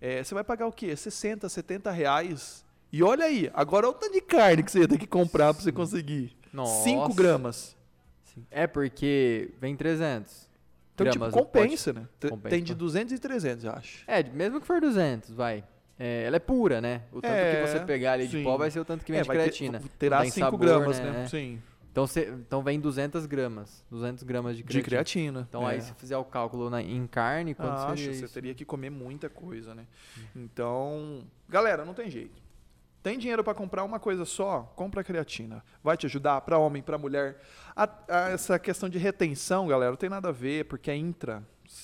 É, 0.00 0.24
você 0.24 0.34
vai 0.34 0.42
pagar 0.42 0.66
o 0.66 0.72
quê? 0.72 0.94
60, 0.94 1.48
70 1.48 1.90
reais. 1.92 2.64
E 2.92 3.00
olha 3.02 3.24
aí, 3.24 3.48
agora 3.54 3.86
olha 3.86 3.96
o 3.96 3.98
tanto 3.98 4.12
de 4.12 4.20
carne 4.20 4.62
que 4.64 4.72
você 4.72 4.80
ia 4.80 4.88
ter 4.88 4.98
que 4.98 5.06
comprar 5.06 5.54
para 5.54 5.62
você 5.62 5.70
conseguir. 5.70 6.36
Nossa. 6.52 6.82
5 6.82 7.14
gramas. 7.14 7.76
É 8.50 8.66
porque 8.66 9.52
vem 9.60 9.76
300 9.76 10.48
Então, 10.94 11.06
tipo, 11.10 11.18
gramas. 11.18 11.34
o 11.34 11.44
pote. 11.46 11.62
compensa, 11.64 11.92
né? 11.92 12.08
Compensa. 12.28 12.48
Tem 12.50 12.62
de 12.62 12.74
200 12.74 13.12
e 13.12 13.18
300, 13.18 13.64
eu 13.64 13.72
acho. 13.72 14.04
É, 14.06 14.22
mesmo 14.22 14.60
que 14.60 14.66
for 14.66 14.80
200, 14.80 15.30
vai. 15.32 15.64
É, 15.98 16.24
ela 16.24 16.36
é 16.36 16.40
pura, 16.40 16.80
né? 16.80 17.02
O 17.12 17.20
tanto 17.20 17.32
É, 17.34 17.56
que 17.62 17.68
você 17.68 17.80
pegar 17.80 18.12
ali 18.12 18.26
de 18.26 18.38
sim. 18.38 18.44
pó 18.44 18.56
vai 18.56 18.70
ser 18.70 18.80
o 18.80 18.84
tanto 18.84 19.04
que 19.04 19.12
vem 19.12 19.18
É, 19.18 19.22
de 19.22 19.28
vai 19.28 19.36
ter- 19.36 19.42
creatina. 19.44 19.82
terá 19.98 20.16
Não 20.16 20.22
tem 20.22 20.30
5 20.32 20.44
sabor, 20.46 20.60
gramas, 20.60 20.98
né? 21.00 21.10
né? 21.10 21.26
Sim. 21.28 21.60
Então, 21.92 22.06
cê- 22.08 22.28
então 22.30 22.60
vem 22.62 22.80
200 22.80 23.24
gramas. 23.26 23.84
200 23.90 24.24
gramas 24.24 24.56
de 24.56 24.62
De 24.64 24.68
creatina. 24.82 24.84
creatina. 24.84 25.46
Então 25.48 25.64
aí 25.64 25.78
é. 25.78 25.80
se 25.80 25.94
fizer 25.94 26.16
o 26.16 26.24
cálculo 26.24 26.68
na- 26.68 26.82
em 26.82 27.06
carne, 27.06 27.54
quanto 27.54 27.70
Acho, 27.74 27.96
seria 28.02 28.12
você 28.14 28.24
isso? 28.24 28.34
teria 28.34 28.52
que 28.54 28.64
comer 28.64 28.90
muita 28.90 29.28
coisa, 29.28 29.74
né? 29.76 29.86
Então, 30.34 31.22
galera, 31.48 31.84
não 31.84 31.94
tem 31.94 32.10
jeito. 32.10 32.42
Tem 33.02 33.18
dinheiro 33.18 33.44
para 33.44 33.54
comprar 33.54 33.84
uma 33.84 34.00
coisa 34.00 34.24
só? 34.24 34.62
Compra 34.74 35.04
creatina. 35.04 35.62
Vai 35.82 35.96
te 35.96 36.06
ajudar 36.06 36.40
para 36.40 36.58
homem, 36.58 36.82
para 36.82 36.96
mulher. 36.98 37.38
A- 37.76 37.88
a- 38.08 38.28
essa 38.30 38.58
questão 38.58 38.88
de 38.88 38.98
retenção, 38.98 39.66
galera, 39.66 39.90
não 39.90 39.96
tem 39.96 40.08
nada 40.08 40.28
a 40.28 40.32
ver, 40.32 40.64
porque 40.66 40.90
é 40.90 40.96
intra, 40.96 41.42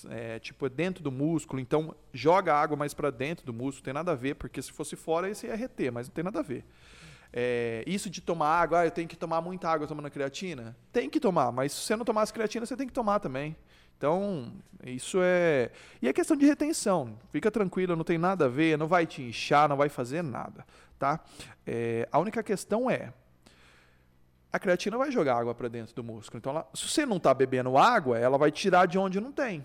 é, 0.09 0.39
tipo, 0.39 0.67
é 0.67 0.69
dentro 0.69 1.03
do 1.03 1.11
músculo, 1.11 1.61
então 1.61 1.95
joga 2.13 2.55
a 2.55 2.61
água 2.61 2.77
mais 2.77 2.95
para 2.95 3.11
dentro 3.11 3.45
do 3.45 3.53
músculo, 3.53 3.85
tem 3.85 3.95
nada 3.95 4.13
a 4.13 4.15
ver, 4.15 4.35
porque 4.37 4.63
se 4.63 4.71
fosse 4.71 4.95
fora, 4.95 5.29
isso 5.29 5.47
ia 5.47 5.57
reter, 5.57 5.91
mas 5.91 6.07
não 6.07 6.15
tem 6.15 6.23
nada 6.23 6.39
a 6.39 6.43
ver. 6.43 6.65
É, 7.33 7.83
isso 7.87 8.09
de 8.11 8.21
tomar 8.21 8.49
água, 8.61 8.81
ah, 8.81 8.87
eu 8.87 8.91
tenho 8.91 9.09
que 9.09 9.17
tomar 9.17 9.41
muita 9.41 9.69
água 9.69 9.87
tomando 9.87 10.11
creatina? 10.11 10.77
Tem 10.93 11.09
que 11.11 11.19
tomar, 11.21 11.51
mas 11.53 11.73
se 11.73 11.81
você 11.83 11.97
não 11.97 12.05
tomar 12.05 12.23
as 12.23 12.31
creatina, 12.31 12.67
você 12.67 12.77
tem 12.77 12.87
que 12.87 12.93
tomar 12.93 13.19
também. 13.21 13.57
Então, 13.97 14.53
isso 14.85 15.19
é. 15.21 15.71
E 16.01 16.09
é 16.09 16.13
questão 16.13 16.35
de 16.37 16.47
retenção. 16.47 17.19
Fica 17.31 17.51
tranquilo, 17.51 17.95
não 17.95 18.03
tem 18.05 18.17
nada 18.17 18.47
a 18.47 18.49
ver, 18.49 18.79
não 18.79 18.87
vai 18.89 19.07
te 19.07 19.21
inchar, 19.23 19.69
não 19.69 19.77
vai 19.77 19.89
fazer 19.91 20.23
nada. 20.23 20.65
Tá? 20.99 21.21
É, 21.67 22.09
a 22.11 22.19
única 22.19 22.43
questão 22.43 22.91
é. 22.91 23.13
A 24.53 24.59
creatina 24.59 24.99
vai 24.99 25.11
jogar 25.13 25.37
água 25.37 25.55
para 25.55 25.69
dentro 25.69 25.95
do 25.95 26.03
músculo. 26.03 26.39
Então, 26.39 26.51
ela- 26.53 26.69
se 26.75 26.89
você 26.89 27.07
não 27.07 27.19
está 27.19 27.33
bebendo 27.33 27.77
água, 27.79 28.19
ela 28.19 28.37
vai 28.37 28.51
tirar 28.51 28.87
de 28.87 28.99
onde 28.99 29.21
não 29.21 29.31
tem. 29.33 29.65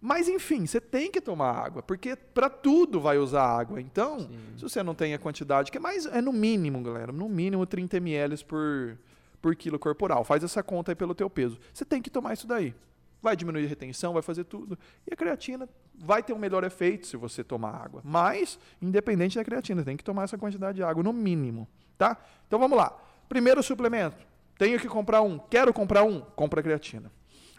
Mas, 0.00 0.28
enfim, 0.28 0.66
você 0.66 0.80
tem 0.80 1.12
que 1.12 1.20
tomar 1.20 1.52
água, 1.52 1.80
porque 1.82 2.16
para 2.16 2.50
tudo 2.50 3.00
vai 3.00 3.18
usar 3.18 3.44
água. 3.44 3.80
Então, 3.80 4.20
Sim. 4.20 4.38
se 4.56 4.62
você 4.62 4.82
não 4.82 4.94
tem 4.96 5.14
a 5.14 5.18
quantidade, 5.18 5.70
que 5.70 5.78
é 5.78 5.80
mais, 5.80 6.06
é 6.06 6.20
no 6.20 6.32
mínimo, 6.32 6.82
galera, 6.82 7.12
no 7.12 7.28
mínimo 7.28 7.64
30 7.64 7.98
ml 7.98 8.44
por, 8.44 8.98
por 9.40 9.54
quilo 9.54 9.78
corporal. 9.78 10.24
Faz 10.24 10.42
essa 10.42 10.60
conta 10.62 10.90
aí 10.90 10.96
pelo 10.96 11.14
teu 11.14 11.30
peso. 11.30 11.56
Você 11.72 11.84
tem 11.84 12.02
que 12.02 12.10
tomar 12.10 12.32
isso 12.32 12.48
daí. 12.48 12.74
Vai 13.20 13.36
diminuir 13.36 13.64
a 13.64 13.68
retenção, 13.68 14.12
vai 14.12 14.22
fazer 14.22 14.42
tudo. 14.42 14.76
E 15.08 15.14
a 15.14 15.16
creatina 15.16 15.68
vai 15.94 16.20
ter 16.20 16.32
um 16.32 16.38
melhor 16.38 16.64
efeito 16.64 17.06
se 17.06 17.16
você 17.16 17.44
tomar 17.44 17.70
água. 17.72 18.00
Mas, 18.04 18.58
independente 18.80 19.36
da 19.36 19.44
creatina, 19.44 19.84
tem 19.84 19.96
que 19.96 20.02
tomar 20.02 20.24
essa 20.24 20.36
quantidade 20.36 20.74
de 20.76 20.82
água, 20.82 21.04
no 21.04 21.12
mínimo. 21.12 21.68
Tá? 22.02 22.16
Então 22.48 22.58
vamos 22.58 22.76
lá. 22.76 22.92
Primeiro 23.28 23.62
suplemento. 23.62 24.26
Tenho 24.58 24.76
que 24.80 24.88
comprar 24.88 25.22
um. 25.22 25.38
Quero 25.38 25.72
comprar 25.72 26.02
um. 26.02 26.20
Compra 26.20 26.60
creatina. 26.60 27.12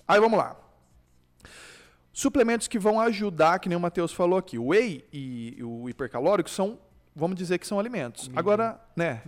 Aí 0.06 0.20
vamos 0.20 0.38
lá. 0.38 0.58
Suplementos 2.12 2.68
que 2.68 2.78
vão 2.78 3.00
ajudar, 3.00 3.58
que 3.60 3.70
nem 3.70 3.78
o 3.78 3.80
Matheus 3.80 4.12
falou 4.12 4.38
aqui. 4.38 4.60
O 4.60 4.68
whey 4.68 5.08
e 5.14 5.64
o 5.64 5.88
hipercalórico 5.88 6.50
são, 6.50 6.78
vamos 7.16 7.38
dizer 7.38 7.58
que 7.58 7.66
são 7.66 7.80
alimentos. 7.80 8.28
Uhum. 8.28 8.34
Agora, 8.36 8.82
né? 8.98 9.24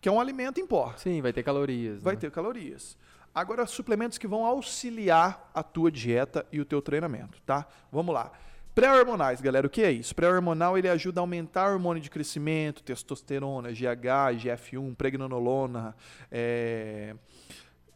Que 0.00 0.08
é 0.08 0.12
um 0.12 0.18
alimento 0.18 0.58
em 0.58 0.66
pó. 0.66 0.94
Sim, 0.96 1.20
vai 1.20 1.34
ter 1.34 1.42
calorias. 1.42 2.02
Vai 2.02 2.14
né? 2.14 2.20
ter 2.20 2.30
calorias. 2.30 2.96
Agora, 3.34 3.66
suplementos 3.66 4.16
que 4.16 4.26
vão 4.26 4.46
auxiliar 4.46 5.50
a 5.52 5.62
tua 5.62 5.90
dieta 5.90 6.46
e 6.50 6.58
o 6.58 6.64
teu 6.64 6.80
treinamento, 6.80 7.38
tá? 7.42 7.66
Vamos 7.92 8.14
lá. 8.14 8.32
Pré-hormonais, 8.74 9.40
galera, 9.40 9.68
o 9.68 9.70
que 9.70 9.84
é 9.84 9.92
isso? 9.92 10.12
Pré-hormonal, 10.16 10.76
ele 10.76 10.88
ajuda 10.88 11.20
a 11.20 11.22
aumentar 11.22 11.70
o 11.70 11.74
hormônio 11.74 12.02
de 12.02 12.10
crescimento, 12.10 12.82
testosterona, 12.82 13.70
GH, 13.70 14.34
GF1, 14.36 14.96
pregnenolona, 14.96 15.94
é, 16.28 17.14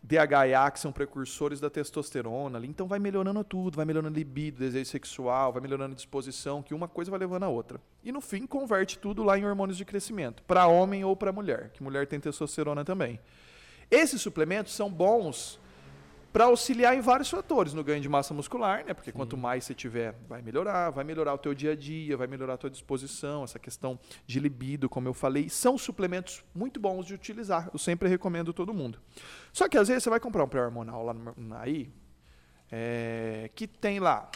DHA, 0.01 0.71
que 0.71 0.79
são 0.79 0.93
precursores 0.93 1.59
da 1.59 1.69
testosterona. 1.69 2.65
Então, 2.65 2.87
vai 2.87 3.01
melhorando 3.01 3.43
tudo, 3.43 3.75
vai 3.75 3.85
melhorando 3.85 4.17
libido, 4.17 4.61
desejo 4.61 4.89
sexual, 4.89 5.53
vai 5.53 5.61
melhorando 5.61 5.97
disposição, 5.97 6.63
que 6.63 6.73
uma 6.73 6.87
coisa 6.87 7.11
vai 7.11 7.19
levando 7.19 7.43
a 7.43 7.49
outra. 7.49 7.81
E, 8.05 8.13
no 8.13 8.21
fim, 8.21 8.47
converte 8.47 9.01
tudo 9.01 9.25
lá 9.25 9.37
em 9.37 9.45
hormônios 9.45 9.77
de 9.77 9.85
crescimento, 9.85 10.45
para 10.45 10.69
homem 10.69 11.05
ou 11.05 11.17
para 11.17 11.33
mulher, 11.33 11.71
que 11.71 11.83
mulher 11.83 12.07
tem 12.07 12.21
testosterona 12.21 12.85
também. 12.85 13.19
Esses 13.91 14.23
suplementos 14.23 14.75
são 14.75 14.89
bons 14.89 15.59
para 16.39 16.47
auxiliar 16.47 16.97
em 16.97 17.01
vários 17.01 17.29
fatores 17.29 17.75
no 17.75 17.83
ganho 17.83 18.01
de 18.01 18.09
massa 18.09 18.33
muscular, 18.33 18.85
né? 18.85 18.95
Porque 18.95 19.11
quanto 19.11 19.37
mais 19.37 19.65
você 19.65 19.75
tiver, 19.75 20.15
vai 20.29 20.41
melhorar, 20.41 20.89
vai 20.91 21.03
melhorar 21.03 21.35
o 21.35 21.39
teu 21.39 21.53
dia 21.53 21.73
a 21.73 21.75
dia, 21.75 22.17
vai 22.17 22.29
melhorar 22.29 22.55
a 22.55 22.57
tua 22.57 22.71
disposição, 22.71 23.43
essa 23.43 23.59
questão 23.59 23.99
de 24.25 24.39
libido, 24.39 24.89
como 24.89 25.09
eu 25.09 25.13
falei, 25.13 25.49
são 25.49 25.77
suplementos 25.77 26.45
muito 26.55 26.79
bons 26.79 27.07
de 27.07 27.13
utilizar. 27.13 27.69
Eu 27.73 27.79
sempre 27.81 28.09
recomendo 28.09 28.53
todo 28.53 28.73
mundo. 28.73 29.01
Só 29.53 29.69
que 29.69 29.77
às 29.77 29.89
vezes 29.89 30.05
você 30.05 30.11
vai 30.11 30.21
comprar 30.21 30.45
um 30.45 30.49
pré-hormonal 30.49 31.05
lá 31.07 31.13
no, 31.13 31.35
aí, 31.57 31.93
é, 32.71 33.51
que 33.53 33.67
tem 33.67 33.99
lá 33.99 34.31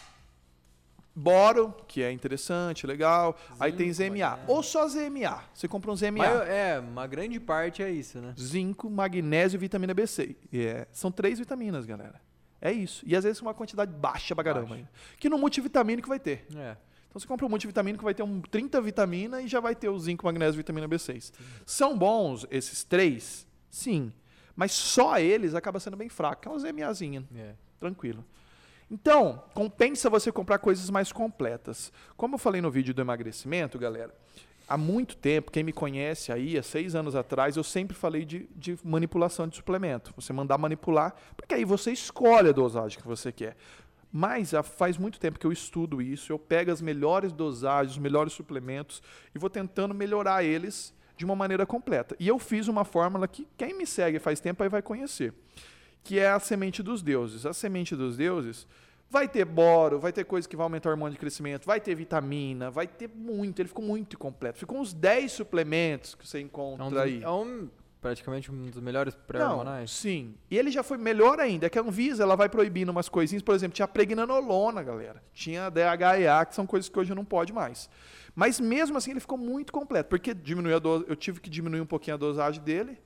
boro, 1.14 1.75
que 1.87 2.02
é 2.02 2.11
interessante, 2.11 2.87
legal. 2.87 3.37
aí 3.61 3.73
tem 3.73 3.92
Zinco, 3.92 4.16
ZMA. 4.16 4.31
magnésio. 4.31 4.54
Ou 4.54 4.62
só 4.62 4.88
ZMA. 4.88 5.45
Você 5.52 5.69
compra 5.69 5.90
um 5.90 5.97
ZMA. 5.97 6.19
Mas, 6.19 6.49
é, 6.49 6.78
uma 6.81 7.07
grande 7.07 7.38
parte 7.38 7.83
é 7.83 7.90
isso, 7.90 8.19
né? 8.19 8.35
Zinco, 8.38 8.88
magnésio 8.90 9.57
e 9.57 9.59
vitamina 9.59 9.95
B6. 9.95 10.37
E 10.52 10.66
é- 10.66 10.87
são 10.92 11.11
três 11.11 11.38
vitaminas, 11.38 11.85
galera. 11.85 12.21
É 12.61 12.71
isso. 12.73 13.02
E 13.07 13.16
às 13.16 13.25
vezes 13.25 13.40
uma 13.42 13.52
quantidade 13.52 13.92
baixa 13.92 14.35
pra 14.35 14.45
caramba. 14.45 14.69
Baixa. 14.69 14.88
Que 15.19 15.28
no 15.28 15.37
multivitamínico 15.37 16.09
vai 16.09 16.21
ter. 16.21 16.47
É. 16.57 16.76
Então 17.09 17.21
você 17.21 17.26
compra 17.26 17.45
um 17.45 17.49
multivitamínico 17.49 18.04
vai 18.04 18.14
ter 18.14 18.23
um 18.23 18.40
30 18.40 18.81
vitamina 18.81 19.42
e 19.42 19.49
já 19.49 19.61
vai 19.61 19.75
ter 19.75 19.88
o 19.88 19.99
zinco, 19.99 20.25
magnésio 20.25 20.54
e 20.54 20.59
vitamina 20.59 20.88
B6. 20.88 21.33
São 21.66 21.99
bons 21.99 22.47
esses 22.50 22.85
três? 22.85 23.47
Sim. 23.69 24.12
Mas 24.57 24.73
só 24.73 25.19
eles 25.19 25.54
acaba 25.54 25.81
sendo 25.81 25.97
bem 25.97 26.09
fraco. 26.09 26.49
É 26.49 26.50
uma 26.50 26.59
ZMAzinha 26.59 27.25
é. 27.37 27.54
tranquilo. 27.81 28.25
Então, 28.93 29.43
compensa 29.55 30.11
você 30.11 30.31
comprar 30.31 30.59
coisas 30.59 30.91
mais 30.91 31.11
completas. 31.11 31.91
Como 32.15 32.35
eu 32.35 32.39
falei 32.39 32.61
no 32.61 32.71
vídeo 32.71 32.93
do 32.93 33.01
emagrecimento, 33.01 33.79
galera, 33.79 34.15
há 34.69 34.77
muito 34.77 35.17
tempo, 35.17 35.51
quem 35.51 35.65
me 35.65 35.73
conhece 35.73 36.31
aí, 36.31 36.59
há 36.59 36.63
seis 36.63 36.95
anos 36.95 37.17
atrás, 37.17 37.57
eu 37.57 37.65
sempre 37.65 37.97
falei 37.97 38.27
de, 38.27 38.47
de 38.55 38.79
manipulação 38.85 39.49
de 39.49 39.57
suplemento. 39.57 40.13
Você 40.15 40.31
mandar 40.35 40.59
manipular, 40.59 41.15
porque 41.35 41.55
aí 41.55 41.65
você 41.65 41.91
escolhe 41.91 42.51
a 42.51 42.53
dosagem 42.53 43.01
que 43.01 43.09
você 43.09 43.33
quer. 43.33 43.57
Mas 44.13 44.53
faz 44.63 44.99
muito 44.99 45.19
tempo 45.19 45.39
que 45.39 45.47
eu 45.47 45.53
estudo 45.53 46.03
isso, 46.03 46.31
eu 46.31 46.39
pego 46.39 46.71
as 46.71 46.83
melhores 46.83 47.33
dosagens, 47.33 47.93
os 47.93 47.99
melhores 47.99 48.35
suplementos 48.35 49.03
e 49.35 49.39
vou 49.39 49.49
tentando 49.49 49.95
melhorar 49.95 50.45
eles 50.45 50.95
de 51.17 51.25
uma 51.25 51.35
maneira 51.35 51.65
completa. 51.65 52.15
E 52.21 52.29
eu 52.29 52.39
fiz 52.39 52.69
uma 52.69 52.85
fórmula 52.85 53.27
que 53.27 53.49
quem 53.57 53.73
me 53.73 53.87
segue 53.87 54.19
faz 54.19 54.39
tempo 54.39 54.63
aí 54.63 54.69
vai 54.69 54.83
conhecer 54.83 55.33
que 56.05 56.19
é 56.19 56.29
a 56.31 56.39
semente 56.41 56.83
dos 56.83 57.03
deuses. 57.03 57.47
A 57.47 57.53
semente 57.53 57.95
dos 57.97 58.17
deuses 58.17 58.67
vai 59.11 59.29
ter 59.29 59.45
boro, 59.45 59.99
vai 60.01 60.13
ter 60.13 60.25
coisa 60.25 60.49
que 60.49 60.57
vai 60.57 60.65
aumentar 60.65 60.89
o 60.89 60.93
hormônio 60.93 61.13
de 61.13 61.19
crescimento, 61.19 61.67
vai 61.67 61.81
ter 61.81 61.95
vitamina, 61.95 62.71
vai 62.71 62.87
ter 62.87 63.09
muito. 63.15 63.61
Ele 63.61 63.69
ficou 63.69 63.85
muito 63.85 64.19
completo. 64.19 64.59
Ficou 64.59 64.79
uns 64.79 64.93
10 64.93 65.33
suplementos 65.33 66.15
que 66.15 66.27
você 66.27 66.39
É, 66.39 66.41
um 66.41 66.45
encontra 66.45 66.89
dos- 66.89 66.99
aí. 66.99 67.23
é 67.23 67.29
um- 67.31 67.69
praticamente 68.01 68.51
um 68.51 68.69
dos 68.71 68.81
melhores 68.81 69.15
pré-hormonais. 69.15 69.91
sim. 69.93 70.35
E 70.51 70.59
ele 70.59 70.73
já 70.73 70.83
foi 70.83 70.99
melhor 70.99 71.39
ainda. 71.39 71.67
É 71.67 71.71
que 71.71 71.79
a 71.79 71.83
Anvisa 71.83 72.23
ela 72.25 72.35
vai 72.35 72.49
proibindo 72.49 72.89
umas 72.89 73.09
coisinhas. 73.09 73.43
Por 73.45 73.55
exemplo, 73.55 73.75
tinha 73.77 73.85
a 73.85 73.89
pregnanolona, 73.89 74.83
galera. 74.83 75.23
Tinha 75.33 75.67
a 75.67 75.71
DHEA, 75.71 76.45
que 76.47 76.55
são 76.55 76.67
coisas 76.67 76.89
que 76.89 76.99
hoje 76.99 77.15
não 77.15 77.25
pode 77.25 77.53
mais. 77.53 77.89
Mas 78.35 78.59
mesmo 78.59 78.97
assim 78.97 79.13
ele 79.13 79.21
ficou 79.21 79.39
muito 79.39 79.73
completo. 79.73 80.09
Porque 80.09 80.35
diminuiu 80.35 80.77
a 80.77 80.81
eu 81.09 81.15
tive 81.15 81.39
que 81.41 81.49
diminuir 81.51 81.81
um 81.81 81.87
pouquinho 81.87 82.15
a 82.15 82.19
dosagem 82.19 82.61
dele, 82.63 82.99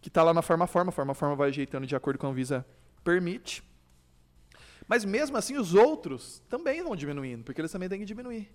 que 0.00 0.08
está 0.08 0.22
lá 0.22 0.32
na 0.32 0.42
Farmaforma. 0.42 0.90
A 0.90 0.92
Farmaforma 0.92 1.36
vai 1.36 1.48
ajeitando 1.48 1.86
de 1.86 1.94
acordo 1.94 2.18
com 2.18 2.26
a 2.26 2.30
Anvisa 2.30 2.66
permite. 3.04 3.62
Mas 4.88 5.04
mesmo 5.04 5.36
assim, 5.36 5.56
os 5.56 5.74
outros 5.74 6.42
também 6.48 6.82
vão 6.82 6.96
diminuindo, 6.96 7.44
porque 7.44 7.60
eles 7.60 7.70
também 7.70 7.88
têm 7.88 8.00
que 8.00 8.04
diminuir. 8.04 8.50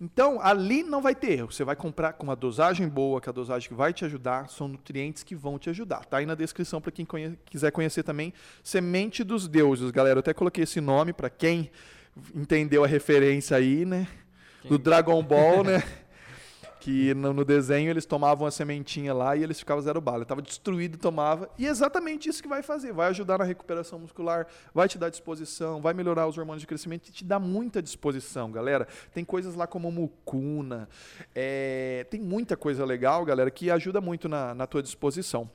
Então, 0.00 0.38
ali 0.42 0.82
não 0.82 1.00
vai 1.00 1.14
ter 1.14 1.38
erro. 1.38 1.52
Você 1.52 1.64
vai 1.64 1.74
comprar 1.74 2.12
com 2.14 2.24
uma 2.24 2.36
dosagem 2.36 2.86
boa, 2.86 3.20
que 3.20 3.28
é 3.28 3.30
a 3.30 3.32
dosagem 3.32 3.68
que 3.68 3.74
vai 3.74 3.92
te 3.92 4.04
ajudar, 4.04 4.48
são 4.48 4.68
nutrientes 4.68 5.22
que 5.22 5.34
vão 5.34 5.58
te 5.58 5.70
ajudar. 5.70 6.04
Tá 6.04 6.18
aí 6.18 6.26
na 6.26 6.34
descrição 6.34 6.80
para 6.80 6.92
quem 6.92 7.06
conhe 7.06 7.38
quiser 7.46 7.70
conhecer 7.70 8.02
também. 8.02 8.32
Semente 8.62 9.24
dos 9.24 9.48
Deuses, 9.48 9.90
galera. 9.90 10.18
Eu 10.18 10.20
até 10.20 10.34
coloquei 10.34 10.64
esse 10.64 10.80
nome 10.80 11.14
para 11.14 11.30
quem 11.30 11.70
entendeu 12.34 12.84
a 12.84 12.86
referência 12.86 13.56
aí, 13.56 13.86
né? 13.86 14.06
Quem? 14.60 14.70
Do 14.70 14.78
Dragon 14.78 15.22
Ball, 15.22 15.62
né? 15.64 15.82
Que 16.86 17.12
no, 17.14 17.32
no, 17.32 17.44
desenho 17.44 17.90
eles 17.90 18.06
tomavam 18.06 18.46
a 18.46 18.50
sementinha 18.52 19.12
lá 19.12 19.34
e 19.34 19.42
eles 19.42 19.58
ficavam 19.58 19.82
zero 19.82 20.00
bala. 20.00 20.22
Estava 20.22 20.40
destruído, 20.40 20.96
tomava. 20.96 21.50
E 21.58 21.66
é 21.66 21.68
exatamente 21.68 22.28
isso 22.28 22.40
que 22.40 22.48
vai 22.48 22.62
fazer. 22.62 22.92
Vai 22.92 23.08
ajudar 23.08 23.38
na 23.38 23.44
recuperação 23.44 23.98
muscular, 23.98 24.46
vai 24.72 24.86
te 24.86 24.96
dar 24.96 25.10
disposição, 25.10 25.82
vai 25.82 25.92
melhorar 25.92 26.28
os 26.28 26.38
hormônios 26.38 26.60
de 26.60 26.66
crescimento 26.68 27.08
e 27.08 27.10
te 27.10 27.24
dá 27.24 27.40
muita 27.40 27.82
disposição, 27.82 28.52
galera. 28.52 28.86
Tem 29.12 29.24
coisas 29.24 29.56
lá 29.56 29.66
como 29.66 29.90
mucuna, 29.90 30.88
é, 31.34 32.06
tem 32.08 32.20
muita 32.20 32.56
coisa 32.56 32.84
legal, 32.84 33.24
galera, 33.24 33.50
que 33.50 33.68
ajuda 33.68 34.00
muito 34.00 34.28
na, 34.28 34.54
na 34.54 34.64
tua 34.64 34.80
disposição. 34.80 35.50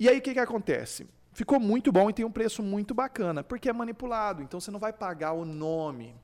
E 0.00 0.08
aí 0.08 0.16
o 0.16 0.22
que, 0.22 0.32
que 0.32 0.40
acontece? 0.40 1.06
Ficou 1.34 1.60
muito 1.60 1.92
bom 1.92 2.08
e 2.08 2.14
tem 2.14 2.24
um 2.24 2.32
preço 2.32 2.62
muito 2.62 2.94
bacana, 2.94 3.44
porque 3.44 3.68
é 3.68 3.72
manipulado. 3.74 4.40
Então 4.42 4.58
você 4.58 4.70
não 4.70 4.80
vai 4.80 4.94
pagar 4.94 5.34
o 5.34 5.44
nome 5.44 6.14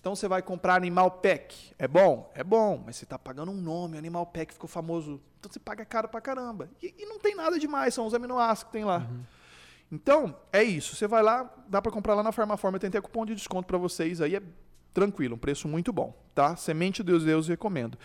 então 0.00 0.16
você 0.16 0.26
vai 0.26 0.40
comprar 0.40 0.76
Animal 0.76 1.10
Pack. 1.10 1.74
É 1.78 1.86
bom? 1.86 2.30
É 2.34 2.42
bom, 2.42 2.82
mas 2.84 2.96
você 2.96 3.04
está 3.04 3.18
pagando 3.18 3.52
um 3.52 3.60
nome, 3.60 3.98
Animal 3.98 4.26
Pack 4.26 4.54
ficou 4.54 4.68
famoso. 4.68 5.20
Então 5.38 5.52
você 5.52 5.60
paga 5.60 5.84
caro 5.84 6.08
pra 6.08 6.20
caramba. 6.20 6.70
E, 6.82 6.94
e 6.98 7.06
não 7.06 7.18
tem 7.18 7.34
nada 7.34 7.58
demais, 7.58 7.92
são 7.92 8.06
os 8.06 8.14
aminoácidos 8.14 8.64
que 8.64 8.72
tem 8.72 8.84
lá. 8.84 9.06
Uhum. 9.10 9.20
Então, 9.92 10.36
é 10.52 10.62
isso. 10.62 10.96
Você 10.96 11.06
vai 11.06 11.22
lá, 11.22 11.52
dá 11.68 11.82
para 11.82 11.92
comprar 11.92 12.14
lá 12.14 12.22
na 12.22 12.32
Farmaforma. 12.32 12.76
Eu 12.76 12.80
tentei 12.80 13.00
cupom 13.00 13.26
de 13.26 13.34
desconto 13.34 13.66
para 13.66 13.76
vocês 13.76 14.20
aí, 14.20 14.36
é 14.36 14.42
tranquilo, 14.92 15.36
um 15.36 15.38
preço 15.38 15.68
muito 15.68 15.92
bom, 15.92 16.16
tá? 16.34 16.56
Semente 16.56 17.02
Deus 17.02 17.24
Deus 17.24 17.46
recomendo. 17.46 17.98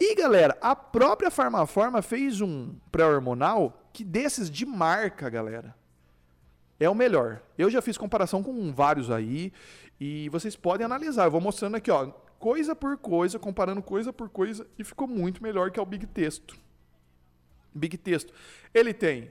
E 0.00 0.14
galera, 0.14 0.56
a 0.60 0.74
própria 0.74 1.30
Farmaforma 1.30 2.02
fez 2.02 2.40
um 2.40 2.74
pré-hormonal 2.90 3.80
que 3.92 4.02
desses 4.02 4.50
de 4.50 4.66
marca, 4.66 5.28
galera, 5.30 5.74
é 6.78 6.88
o 6.88 6.94
melhor. 6.94 7.40
Eu 7.56 7.70
já 7.70 7.80
fiz 7.80 7.96
comparação 7.96 8.42
com 8.42 8.72
vários 8.72 9.10
aí. 9.10 9.52
E 10.00 10.28
vocês 10.30 10.56
podem 10.56 10.84
analisar. 10.84 11.26
Eu 11.26 11.30
vou 11.30 11.40
mostrando 11.40 11.76
aqui, 11.76 11.90
ó, 11.90 12.06
coisa 12.38 12.74
por 12.74 12.96
coisa, 12.96 13.38
comparando 13.38 13.80
coisa 13.80 14.12
por 14.12 14.28
coisa, 14.28 14.66
e 14.76 14.82
ficou 14.82 15.06
muito 15.06 15.40
melhor 15.40 15.70
que 15.70 15.78
é 15.78 15.82
o 15.82 15.86
Big 15.86 16.06
Texto. 16.06 16.56
Big 17.72 17.96
Texto. 17.96 18.34
Ele 18.74 18.92
tem. 18.92 19.30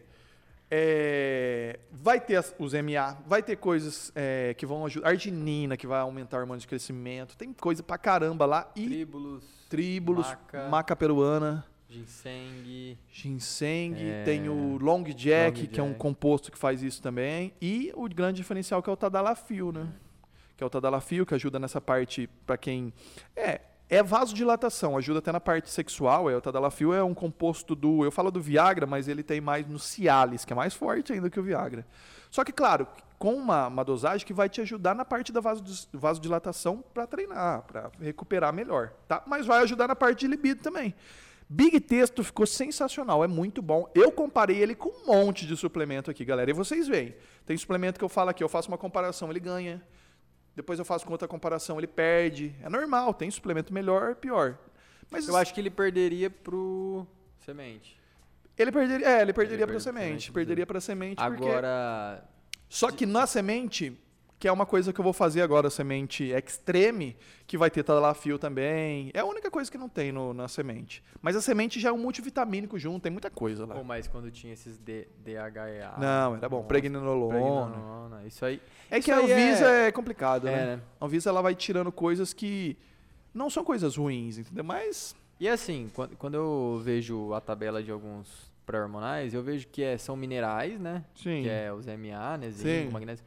É, 0.73 1.77
vai 1.91 2.21
ter 2.21 2.41
os 2.57 2.73
MA, 2.73 3.17
vai 3.27 3.43
ter 3.43 3.57
coisas 3.57 4.13
é, 4.15 4.53
que 4.57 4.65
vão 4.65 4.85
ajudar. 4.85 5.09
Arginina, 5.09 5.75
que 5.75 5.85
vai 5.85 5.99
aumentar 5.99 6.37
o 6.37 6.39
hormônio 6.39 6.61
de 6.61 6.67
crescimento. 6.67 7.35
Tem 7.35 7.51
coisa 7.51 7.83
pra 7.83 7.97
caramba 7.97 8.45
lá. 8.45 8.71
E 8.73 8.85
tríbulos. 8.85 9.43
Tríbulos, 9.67 10.27
maca, 10.27 10.69
maca 10.69 10.95
peruana. 10.95 11.65
Ginseng. 11.91 12.97
Ginseng. 13.11 13.95
É, 13.97 14.23
tem 14.23 14.49
o 14.49 14.77
Long 14.77 15.03
Jack, 15.03 15.59
Long 15.59 15.65
que 15.65 15.67
Jack. 15.67 15.79
é 15.79 15.83
um 15.83 15.93
composto 15.93 16.51
que 16.51 16.57
faz 16.57 16.81
isso 16.81 17.01
também. 17.01 17.53
E 17.61 17.91
o 17.95 18.07
grande 18.07 18.37
diferencial 18.37 18.81
que 18.81 18.89
é 18.89 18.93
o 18.93 18.97
Tadalafil, 18.97 19.71
né? 19.71 19.87
que 20.61 20.63
é 20.63 20.67
o 20.67 20.69
tadalafil, 20.69 21.25
que 21.25 21.33
ajuda 21.33 21.57
nessa 21.57 21.81
parte 21.81 22.29
para 22.45 22.55
quem 22.55 22.93
é 23.35 23.61
é 23.89 24.01
vasodilatação, 24.01 24.95
ajuda 24.95 25.19
até 25.19 25.33
na 25.33 25.39
parte 25.41 25.69
sexual. 25.69 26.29
É, 26.29 26.37
o 26.37 26.39
tadalafil 26.39 26.93
é 26.93 27.03
um 27.03 27.13
composto 27.13 27.75
do, 27.75 28.05
eu 28.05 28.11
falo 28.11 28.31
do 28.31 28.39
Viagra, 28.39 28.87
mas 28.87 29.09
ele 29.09 29.21
tem 29.21 29.41
mais 29.41 29.67
no 29.67 29.77
Cialis, 29.77 30.45
que 30.45 30.53
é 30.53 30.55
mais 30.55 30.73
forte 30.73 31.11
ainda 31.11 31.29
que 31.29 31.37
o 31.37 31.43
Viagra. 31.43 31.85
Só 32.29 32.45
que 32.45 32.53
claro, 32.53 32.87
com 33.19 33.33
uma, 33.33 33.67
uma 33.67 33.83
dosagem 33.83 34.25
que 34.25 34.33
vai 34.33 34.47
te 34.47 34.61
ajudar 34.61 34.95
na 34.95 35.03
parte 35.03 35.33
da 35.33 35.41
vasodilatação 35.91 36.81
para 36.93 37.05
treinar, 37.05 37.63
para 37.63 37.91
recuperar 37.99 38.53
melhor, 38.53 38.93
tá? 39.09 39.21
Mas 39.25 39.45
vai 39.45 39.61
ajudar 39.63 39.89
na 39.89 39.95
parte 39.95 40.21
de 40.21 40.27
libido 40.27 40.61
também. 40.61 40.95
Big 41.53 41.81
Texto 41.81 42.23
ficou 42.23 42.47
sensacional, 42.47 43.25
é 43.25 43.27
muito 43.27 43.61
bom. 43.61 43.85
Eu 43.93 44.09
comparei 44.09 44.55
ele 44.57 44.73
com 44.73 44.87
um 44.87 45.05
monte 45.05 45.45
de 45.45 45.57
suplemento 45.57 46.09
aqui, 46.09 46.23
galera. 46.23 46.49
E 46.49 46.53
vocês 46.53 46.87
veem. 46.87 47.13
Tem 47.45 47.57
suplemento 47.57 47.99
que 47.99 48.05
eu 48.05 48.07
falo 48.07 48.29
aqui, 48.29 48.41
eu 48.41 48.47
faço 48.47 48.69
uma 48.69 48.77
comparação, 48.77 49.29
ele 49.29 49.41
ganha. 49.41 49.85
Depois 50.55 50.79
eu 50.79 50.85
faço 50.85 51.05
com 51.05 51.11
outra 51.11 51.27
comparação, 51.27 51.77
ele 51.77 51.87
perde. 51.87 52.55
É 52.63 52.69
normal, 52.69 53.13
tem 53.13 53.29
suplemento 53.29 53.73
melhor, 53.73 54.15
pior. 54.15 54.57
Mas 55.11 55.27
eu 55.27 55.35
acho 55.35 55.53
que 55.53 55.59
ele 55.59 55.69
perderia 55.69 56.29
pro 56.29 57.05
semente. 57.43 57.99
Ele 58.57 58.71
perderia, 58.71 59.05
é, 59.05 59.21
ele 59.21 59.33
perderia 59.33 59.67
para 59.67 59.79
semente, 59.79 60.05
semente, 60.05 60.31
perderia 60.31 60.65
para 60.65 60.79
semente 60.79 61.21
Agora 61.21 62.21
porque... 62.21 62.31
Só 62.69 62.91
que 62.91 63.05
na 63.05 63.27
semente, 63.27 64.01
que 64.41 64.47
é 64.47 64.51
uma 64.51 64.65
coisa 64.65 64.91
que 64.91 64.99
eu 64.99 65.03
vou 65.03 65.13
fazer 65.13 65.43
agora, 65.43 65.69
semente 65.69 66.31
extreme, 66.31 67.15
que 67.45 67.59
vai 67.59 67.69
ter 67.69 67.83
talafio 67.83 68.39
também. 68.39 69.11
É 69.13 69.19
a 69.19 69.25
única 69.25 69.51
coisa 69.51 69.69
que 69.69 69.77
não 69.77 69.87
tem 69.87 70.11
no, 70.11 70.33
na 70.33 70.47
semente. 70.47 71.03
Mas 71.21 71.35
a 71.35 71.41
semente 71.41 71.79
já 71.79 71.89
é 71.89 71.91
um 71.91 71.97
multivitamínico 71.99 72.79
junto, 72.79 73.03
tem 73.03 73.11
muita 73.11 73.29
coisa 73.29 73.67
lá. 73.67 73.75
Pô, 73.75 73.83
mas 73.83 74.07
quando 74.07 74.31
tinha 74.31 74.51
esses 74.51 74.79
D, 74.79 75.07
DHEA... 75.23 75.93
Não, 75.99 76.37
era 76.37 76.49
bom. 76.49 76.63
Pregnenolona. 76.63 77.35
Pregnenolona. 77.35 78.23
Isso 78.25 78.43
aí... 78.43 78.59
É 78.89 78.97
Isso 78.97 79.05
que 79.05 79.11
a 79.11 79.19
Anvisa 79.19 79.69
é... 79.69 79.87
é 79.89 79.91
complicado, 79.91 80.47
é, 80.47 80.51
né? 80.51 80.65
né? 80.77 80.81
A 80.99 81.05
Anvisa 81.05 81.29
ela 81.29 81.43
vai 81.43 81.53
tirando 81.53 81.91
coisas 81.91 82.33
que 82.33 82.75
não 83.31 83.47
são 83.47 83.63
coisas 83.63 83.95
ruins, 83.95 84.39
entendeu? 84.39 84.63
Mas. 84.63 85.15
E 85.39 85.47
assim, 85.47 85.91
quando, 85.93 86.17
quando 86.17 86.33
eu 86.33 86.81
vejo 86.83 87.31
a 87.35 87.39
tabela 87.39 87.83
de 87.83 87.91
alguns 87.91 88.51
pré-hormonais, 88.65 89.35
eu 89.35 89.43
vejo 89.43 89.67
que 89.67 89.83
é, 89.83 89.99
são 89.99 90.15
minerais, 90.15 90.79
né? 90.79 91.05
Sim. 91.13 91.43
Que 91.43 91.49
é 91.49 91.71
os 91.71 91.85
MA, 91.85 92.37
né? 92.39 92.49
Zinco, 92.49 92.91
magnésio. 92.91 93.23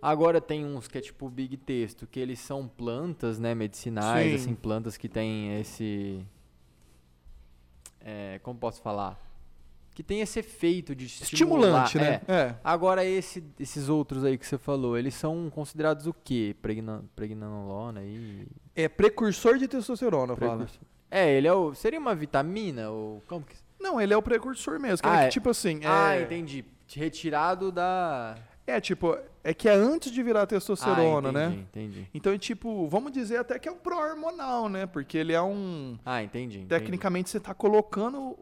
Agora 0.00 0.40
tem 0.40 0.64
uns 0.64 0.86
que 0.88 0.98
é 0.98 1.00
tipo 1.00 1.28
Big 1.28 1.56
Texto, 1.56 2.06
que 2.06 2.20
eles 2.20 2.38
são 2.38 2.68
plantas, 2.68 3.38
né? 3.38 3.54
Medicinais, 3.54 4.28
Sim. 4.28 4.34
assim, 4.36 4.54
plantas 4.54 4.96
que 4.96 5.08
têm 5.08 5.58
esse. 5.60 6.24
É, 8.00 8.40
como 8.42 8.58
posso 8.58 8.80
falar? 8.80 9.18
que 9.98 10.02
tem 10.04 10.20
esse 10.20 10.38
efeito 10.38 10.94
de 10.94 11.06
estimulante, 11.06 11.98
né? 11.98 12.20
É. 12.28 12.32
é. 12.32 12.54
Agora 12.62 13.04
esse, 13.04 13.42
esses 13.58 13.88
outros 13.88 14.22
aí 14.24 14.38
que 14.38 14.46
você 14.46 14.56
falou, 14.56 14.96
eles 14.96 15.12
são 15.12 15.50
considerados 15.50 16.06
o 16.06 16.14
quê? 16.14 16.54
Pregna, 16.62 17.04
pregnanolona 17.16 18.04
e 18.04 18.46
É 18.76 18.88
precursor 18.88 19.58
de 19.58 19.66
testosterona, 19.66 20.36
precursor. 20.36 20.68
fala. 20.68 20.80
É, 21.10 21.32
ele 21.32 21.48
é 21.48 21.52
o 21.52 21.74
seria 21.74 21.98
uma 21.98 22.14
vitamina 22.14 22.90
ou 22.90 23.20
como 23.26 23.44
que 23.44 23.56
Não, 23.80 24.00
ele 24.00 24.14
é 24.14 24.16
o 24.16 24.22
precursor 24.22 24.78
mesmo, 24.78 24.98
que 24.98 25.08
ah, 25.08 25.24
é, 25.24 25.26
é, 25.26 25.28
tipo 25.30 25.50
assim, 25.50 25.80
Ah, 25.84 26.14
é... 26.14 26.22
entendi. 26.22 26.64
Retirado 26.94 27.72
da 27.72 28.36
é, 28.68 28.80
tipo, 28.82 29.18
é 29.48 29.54
que 29.54 29.66
é 29.66 29.72
antes 29.72 30.12
de 30.12 30.22
virar 30.22 30.46
testosterona, 30.46 31.28
ah, 31.28 31.32
entendi, 31.32 31.56
né? 31.56 31.66
Entendi. 31.70 32.10
Então, 32.12 32.34
é 32.34 32.36
tipo, 32.36 32.86
vamos 32.86 33.10
dizer 33.10 33.38
até 33.38 33.58
que 33.58 33.66
é 33.66 33.72
um 33.72 33.78
pró-hormonal, 33.78 34.68
né? 34.68 34.84
Porque 34.84 35.16
ele 35.16 35.32
é 35.32 35.40
um. 35.40 35.98
Ah, 36.04 36.22
entendi. 36.22 36.66
Tecnicamente, 36.68 37.30
entendi. 37.30 37.30
você 37.30 37.38
está 37.38 37.54
colocando 37.54 38.38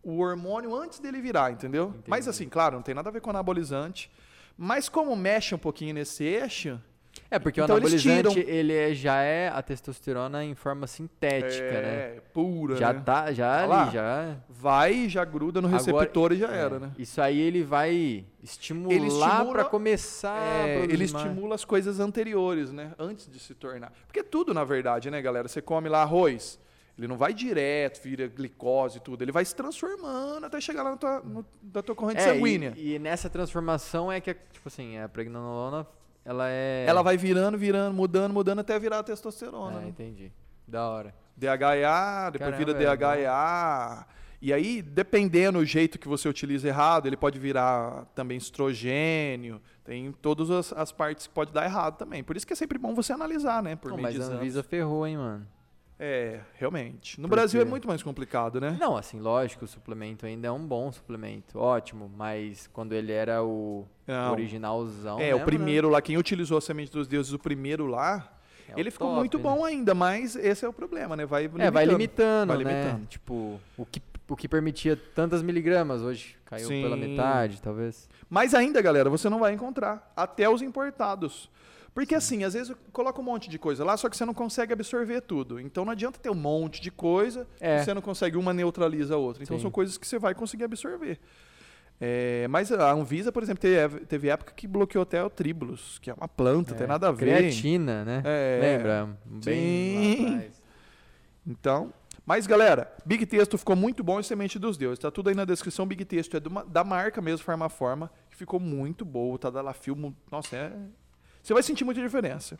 o 0.00 0.20
hormônio 0.20 0.76
antes 0.76 1.00
dele 1.00 1.20
virar, 1.20 1.50
entendeu? 1.50 1.88
Entendi. 1.88 2.04
Mas 2.06 2.28
assim, 2.28 2.48
claro, 2.48 2.76
não 2.76 2.82
tem 2.82 2.94
nada 2.94 3.08
a 3.08 3.12
ver 3.12 3.20
com 3.20 3.30
anabolizante. 3.30 4.12
Mas 4.56 4.88
como 4.88 5.16
mexe 5.16 5.56
um 5.56 5.58
pouquinho 5.58 5.94
nesse 5.94 6.22
eixo. 6.22 6.80
É, 7.30 7.38
porque 7.38 7.60
então 7.60 7.74
o 7.74 7.78
anabolizante, 7.78 8.40
ele 8.40 8.72
é, 8.72 8.94
já 8.94 9.22
é 9.22 9.48
a 9.48 9.62
testosterona 9.62 10.44
em 10.44 10.54
forma 10.54 10.86
sintética, 10.86 11.64
é, 11.64 11.82
né? 11.82 12.16
É, 12.16 12.22
pura, 12.32 12.76
Já 12.76 12.92
né? 12.92 13.02
tá, 13.04 13.32
já 13.32 13.66
tá 13.66 13.82
ali, 13.82 13.92
já... 13.92 14.36
Vai, 14.48 15.08
já 15.08 15.24
gruda 15.24 15.60
no 15.60 15.68
receptor 15.68 16.32
Agora, 16.32 16.34
e 16.34 16.38
já 16.38 16.52
é, 16.52 16.58
era, 16.58 16.78
né? 16.78 16.92
Isso 16.98 17.20
aí 17.20 17.38
ele 17.38 17.62
vai 17.62 18.24
estimular 18.42 18.94
ele 18.94 19.06
estimula, 19.06 19.52
para 19.52 19.64
começar 19.64 20.68
é, 20.68 20.84
Ele 20.84 21.04
estimula 21.04 21.54
as 21.54 21.64
coisas 21.64 22.00
anteriores, 22.00 22.72
né? 22.72 22.92
Antes 22.98 23.30
de 23.30 23.38
se 23.38 23.54
tornar. 23.54 23.92
Porque 24.06 24.22
tudo, 24.22 24.52
na 24.52 24.64
verdade, 24.64 25.10
né, 25.10 25.22
galera? 25.22 25.48
Você 25.48 25.62
come 25.62 25.88
lá 25.88 26.02
arroz 26.02 26.58
ele 26.98 27.06
não 27.06 27.16
vai 27.16 27.32
direto, 27.32 28.02
vira 28.02 28.26
glicose 28.26 28.98
e 28.98 29.00
tudo. 29.00 29.22
Ele 29.22 29.30
vai 29.30 29.44
se 29.44 29.54
transformando 29.54 30.44
até 30.44 30.60
chegar 30.60 30.82
lá 30.82 30.90
na 30.90 30.96
tua, 30.96 31.20
no, 31.20 31.46
na 31.72 31.80
tua 31.80 31.94
corrente 31.94 32.20
é, 32.20 32.34
sanguínea. 32.34 32.74
E, 32.76 32.94
e, 32.94 32.98
nessa 32.98 33.30
transformação 33.30 34.10
é 34.10 34.20
que, 34.20 34.34
tipo 34.34 34.66
assim, 34.66 34.98
a 34.98 35.08
pregnanolona, 35.08 35.86
ela 36.28 36.50
é... 36.50 36.84
Ela 36.86 37.00
vai 37.00 37.16
virando, 37.16 37.56
virando, 37.56 37.94
mudando, 37.94 38.34
mudando 38.34 38.58
até 38.58 38.78
virar 38.78 38.98
a 38.98 39.02
testosterona. 39.02 39.78
É, 39.78 39.80
né? 39.84 39.88
entendi. 39.88 40.30
Da 40.66 40.86
hora. 40.86 41.14
DHEA, 41.34 42.28
depois 42.30 42.50
Caramba, 42.50 42.74
vira 42.74 42.74
DHEA. 42.74 44.06
E 44.42 44.52
aí, 44.52 44.82
dependendo 44.82 45.58
do 45.58 45.64
jeito 45.64 45.98
que 45.98 46.06
você 46.06 46.28
utiliza 46.28 46.68
errado, 46.68 47.06
ele 47.06 47.16
pode 47.16 47.38
virar 47.38 48.04
também 48.14 48.36
estrogênio. 48.36 49.58
Tem 49.82 50.12
todas 50.12 50.50
as, 50.50 50.70
as 50.74 50.92
partes 50.92 51.26
que 51.26 51.32
pode 51.32 51.50
dar 51.50 51.64
errado 51.64 51.96
também. 51.96 52.22
Por 52.22 52.36
isso 52.36 52.46
que 52.46 52.52
é 52.52 52.56
sempre 52.56 52.76
bom 52.76 52.94
você 52.94 53.10
analisar, 53.10 53.62
né? 53.62 53.74
Por 53.74 53.92
Pô, 53.92 53.96
mas 53.96 54.20
a 54.20 54.24
Anvisa 54.24 54.62
ferrou, 54.62 55.06
hein, 55.06 55.16
mano. 55.16 55.46
É, 56.00 56.40
realmente. 56.54 57.20
No 57.20 57.26
Brasil 57.26 57.60
é 57.60 57.64
muito 57.64 57.88
mais 57.88 58.02
complicado, 58.02 58.60
né? 58.60 58.76
Não, 58.78 58.96
assim, 58.96 59.18
lógico, 59.18 59.64
o 59.64 59.68
suplemento 59.68 60.26
ainda 60.26 60.46
é 60.46 60.50
um 60.50 60.64
bom 60.64 60.92
suplemento, 60.92 61.58
ótimo, 61.58 62.10
mas 62.16 62.68
quando 62.72 62.92
ele 62.92 63.12
era 63.12 63.42
o 63.42 63.84
Não. 64.06 64.30
originalzão. 64.30 65.18
É, 65.18 65.32
mesmo, 65.32 65.42
o 65.42 65.44
primeiro 65.44 65.88
né? 65.88 65.94
lá, 65.94 66.02
quem 66.02 66.16
utilizou 66.16 66.58
a 66.58 66.60
semente 66.60 66.92
dos 66.92 67.08
deuses, 67.08 67.32
o 67.32 67.38
primeiro 67.38 67.86
lá, 67.86 68.32
é 68.68 68.78
ele 68.78 68.90
ficou 68.92 69.08
top, 69.08 69.18
muito 69.18 69.38
né? 69.38 69.42
bom 69.42 69.64
ainda, 69.64 69.92
mas 69.92 70.36
esse 70.36 70.64
é 70.64 70.68
o 70.68 70.72
problema, 70.72 71.16
né? 71.16 71.26
Vai 71.26 71.42
limitando. 71.42 71.62
É, 71.62 71.70
vai 71.70 71.84
limitando, 71.84 72.48
vai 72.48 72.58
limitando. 72.58 72.98
Né? 73.00 73.06
Tipo, 73.08 73.60
o 73.76 73.84
que 73.84 74.00
o 74.28 74.36
que 74.36 74.46
permitia 74.46 74.94
tantas 75.14 75.42
miligramas, 75.42 76.02
hoje 76.02 76.36
caiu 76.44 76.68
Sim. 76.68 76.82
pela 76.82 76.96
metade, 76.96 77.62
talvez. 77.62 78.08
Mas 78.28 78.54
ainda, 78.54 78.82
galera, 78.82 79.08
você 79.08 79.28
não 79.28 79.38
vai 79.38 79.54
encontrar. 79.54 80.12
Até 80.14 80.48
os 80.48 80.60
importados. 80.60 81.50
Porque 81.98 82.14
assim, 82.14 82.44
às 82.44 82.54
vezes 82.54 82.72
coloca 82.92 83.20
um 83.20 83.24
monte 83.24 83.50
de 83.50 83.58
coisa 83.58 83.84
lá, 83.84 83.96
só 83.96 84.08
que 84.08 84.16
você 84.16 84.24
não 84.24 84.32
consegue 84.32 84.72
absorver 84.72 85.20
tudo. 85.20 85.58
Então 85.58 85.84
não 85.84 85.90
adianta 85.90 86.16
ter 86.20 86.30
um 86.30 86.34
monte 86.34 86.80
de 86.80 86.92
coisa, 86.92 87.44
É. 87.58 87.82
você 87.82 87.92
não 87.92 88.00
consegue, 88.00 88.36
uma 88.36 88.52
neutraliza 88.54 89.16
a 89.16 89.18
outra. 89.18 89.42
Então 89.42 89.56
Sim. 89.56 89.62
são 89.62 89.70
coisas 89.72 89.98
que 89.98 90.06
você 90.06 90.16
vai 90.16 90.32
conseguir 90.32 90.62
absorver. 90.62 91.18
É, 92.00 92.46
mas 92.46 92.70
a 92.70 92.92
Anvisa, 92.92 93.32
por 93.32 93.42
exemplo, 93.42 93.60
teve, 93.60 93.98
teve 94.06 94.28
época 94.28 94.52
que 94.54 94.68
bloqueou 94.68 95.02
até 95.02 95.20
o 95.24 95.28
tribulus, 95.28 95.98
que 95.98 96.08
é 96.08 96.14
uma 96.14 96.28
planta, 96.28 96.72
tem 96.72 96.86
nada 96.86 97.08
a 97.08 97.10
ver. 97.10 97.36
Creatina, 97.36 98.04
né? 98.04 98.22
É. 98.24 98.58
Lembra? 98.62 99.18
Bem 99.26 99.42
Sim. 99.42 100.50
Então, 101.44 101.92
mas 102.24 102.46
galera, 102.46 102.92
Big 103.04 103.26
Texto 103.26 103.58
ficou 103.58 103.74
muito 103.74 104.04
bom 104.04 104.20
em 104.20 104.22
Semente 104.22 104.56
dos 104.56 104.76
Deuses. 104.76 105.00
Tá 105.00 105.10
tudo 105.10 105.30
aí 105.30 105.34
na 105.34 105.44
descrição. 105.44 105.84
Big 105.84 106.04
Texto 106.04 106.36
é 106.36 106.48
uma- 106.48 106.64
da 106.64 106.84
marca 106.84 107.20
mesmo, 107.20 107.44
Farmaforma, 107.44 108.08
que 108.30 108.36
ficou 108.36 108.60
muito 108.60 109.04
boa. 109.04 109.36
Tá 109.36 109.50
da 109.50 109.60
Lafil, 109.60 109.96
mu- 109.96 110.14
nossa, 110.30 110.54
é... 110.54 110.72
Você 111.42 111.52
vai 111.54 111.62
sentir 111.62 111.84
muita 111.84 112.00
diferença. 112.00 112.58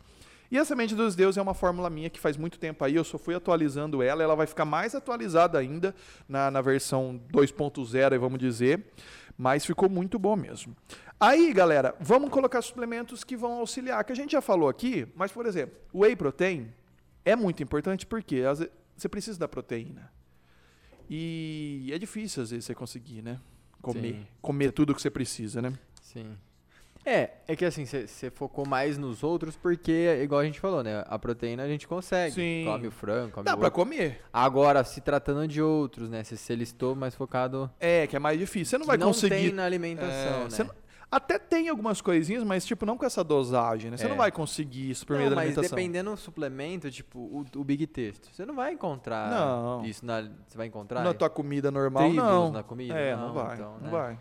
E 0.51 0.57
a 0.57 0.65
Semente 0.65 0.95
dos 0.95 1.15
Deuses 1.15 1.37
é 1.37 1.41
uma 1.41 1.53
fórmula 1.53 1.89
minha 1.89 2.09
que 2.09 2.19
faz 2.19 2.35
muito 2.35 2.57
tempo 2.57 2.83
aí, 2.83 2.95
eu 2.95 3.03
só 3.03 3.19
fui 3.19 3.35
atualizando 3.35 4.01
ela, 4.01 4.23
ela 4.23 4.35
vai 4.35 4.47
ficar 4.47 4.65
mais 4.65 4.95
atualizada 4.95 5.59
ainda 5.59 5.93
na, 6.27 6.49
na 6.49 6.59
versão 6.59 7.21
2.0, 7.31 8.13
aí 8.13 8.17
vamos 8.17 8.39
dizer, 8.39 8.83
mas 9.37 9.63
ficou 9.63 9.87
muito 9.87 10.17
bom 10.17 10.35
mesmo. 10.35 10.75
Aí, 11.19 11.53
galera, 11.53 11.95
vamos 11.99 12.31
colocar 12.31 12.61
suplementos 12.63 13.23
que 13.23 13.37
vão 13.37 13.59
auxiliar, 13.59 14.03
que 14.03 14.11
a 14.11 14.15
gente 14.15 14.31
já 14.31 14.41
falou 14.41 14.67
aqui, 14.67 15.07
mas, 15.15 15.31
por 15.31 15.45
exemplo, 15.45 15.77
o 15.93 15.99
Whey 15.99 16.15
Protein 16.15 16.73
é 17.23 17.35
muito 17.35 17.61
importante 17.61 18.07
porque 18.07 18.41
você 18.97 19.07
precisa 19.07 19.37
da 19.37 19.47
proteína. 19.47 20.11
E 21.07 21.91
é 21.93 21.97
difícil, 21.99 22.41
às 22.41 22.49
vezes, 22.49 22.65
você 22.65 22.73
conseguir, 22.73 23.21
né? 23.21 23.39
Comer. 23.81 24.13
Sim. 24.13 24.27
Comer 24.41 24.71
tudo 24.71 24.95
que 24.95 25.01
você 25.01 25.09
precisa, 25.09 25.61
né? 25.61 25.73
Sim. 26.01 26.35
É, 27.05 27.31
é 27.47 27.55
que 27.55 27.63
assim, 27.65 27.85
você 27.85 28.29
focou 28.29 28.67
mais 28.67 28.97
nos 28.97 29.23
outros 29.23 29.55
porque, 29.55 30.19
igual 30.21 30.41
a 30.41 30.45
gente 30.45 30.59
falou, 30.59 30.83
né? 30.83 31.03
A 31.07 31.17
proteína 31.17 31.63
a 31.63 31.67
gente 31.67 31.87
consegue. 31.87 32.35
Sim. 32.35 32.65
Come 32.65 32.87
o 32.87 32.91
frango, 32.91 33.31
come 33.31 33.45
Dá 33.45 33.55
o 33.55 33.57
pra 33.57 33.71
comer. 33.71 34.21
Agora, 34.31 34.83
se 34.83 35.01
tratando 35.01 35.47
de 35.47 35.61
outros, 35.61 36.09
né? 36.09 36.23
Se 36.23 36.37
você 36.37 36.55
listou 36.55 36.95
mais 36.95 37.15
focado. 37.15 37.69
É, 37.79 38.05
que 38.05 38.15
é 38.15 38.19
mais 38.19 38.37
difícil. 38.37 38.65
Você 38.71 38.77
não 38.77 38.85
vai 38.85 38.97
não 38.97 39.07
conseguir. 39.07 39.35
tem 39.35 39.51
na 39.53 39.63
alimentação, 39.65 40.47
É, 40.47 40.63
né? 40.63 40.69
Até 41.11 41.39
tem 41.39 41.69
algumas 41.69 42.01
coisinhas, 42.01 42.43
mas 42.43 42.63
tipo, 42.63 42.85
não 42.85 42.95
com 42.95 43.03
essa 43.03 43.23
dosagem, 43.23 43.89
né? 43.89 43.97
Você 43.97 44.05
É. 44.05 44.09
não 44.09 44.15
vai 44.17 44.31
conseguir 44.31 44.91
isso 44.91 45.07
por 45.07 45.15
meio 45.17 45.23
Não, 45.27 45.29
da 45.31 45.35
mas 45.37 45.45
alimentação. 45.47 45.75
dependendo 45.75 46.11
do 46.11 46.17
suplemento, 46.17 46.91
tipo 46.91 47.17
o, 47.17 47.43
o 47.55 47.63
Big 47.63 47.87
Texto, 47.87 48.29
você 48.31 48.45
não 48.45 48.53
vai 48.53 48.73
encontrar 48.73 49.31
Não. 49.31 49.83
isso 49.83 50.05
na. 50.05 50.21
Você 50.21 50.55
vai 50.55 50.67
encontrar? 50.67 51.03
Na 51.03 51.11
tua 51.15 51.27
comida 51.27 51.71
normal, 51.71 52.13
não. 52.13 52.51
na 52.51 52.61
comida? 52.61 52.93
É, 52.93 53.15
Não, 53.15 53.29
não, 53.29 53.33
vai. 53.33 53.55
então, 53.55 53.71
não 53.77 53.81
né? 53.85 53.89
vai. 53.89 54.19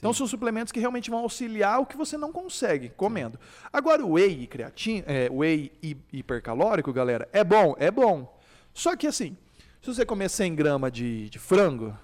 Então 0.00 0.14
são 0.14 0.26
suplementos 0.26 0.72
que 0.72 0.80
realmente 0.80 1.10
vão 1.10 1.20
auxiliar 1.20 1.78
o 1.78 1.84
que 1.84 1.94
você 1.94 2.16
não 2.16 2.32
consegue 2.32 2.88
comendo. 2.88 3.38
Agora, 3.70 4.04
o 4.04 4.12
whey 4.12 4.44
e 4.44 4.46
creatina, 4.46 5.04
é, 5.06 5.28
whey 5.30 5.70
e 5.82 5.94
hipercalórico, 6.10 6.90
galera, 6.90 7.28
é 7.34 7.44
bom, 7.44 7.76
é 7.78 7.90
bom. 7.90 8.34
Só 8.72 8.96
que 8.96 9.06
assim, 9.06 9.36
se 9.82 9.94
você 9.94 10.06
comer 10.06 10.30
100 10.30 10.54
gramas 10.54 10.90
de, 10.90 11.28
de 11.28 11.38
frango, 11.38 11.94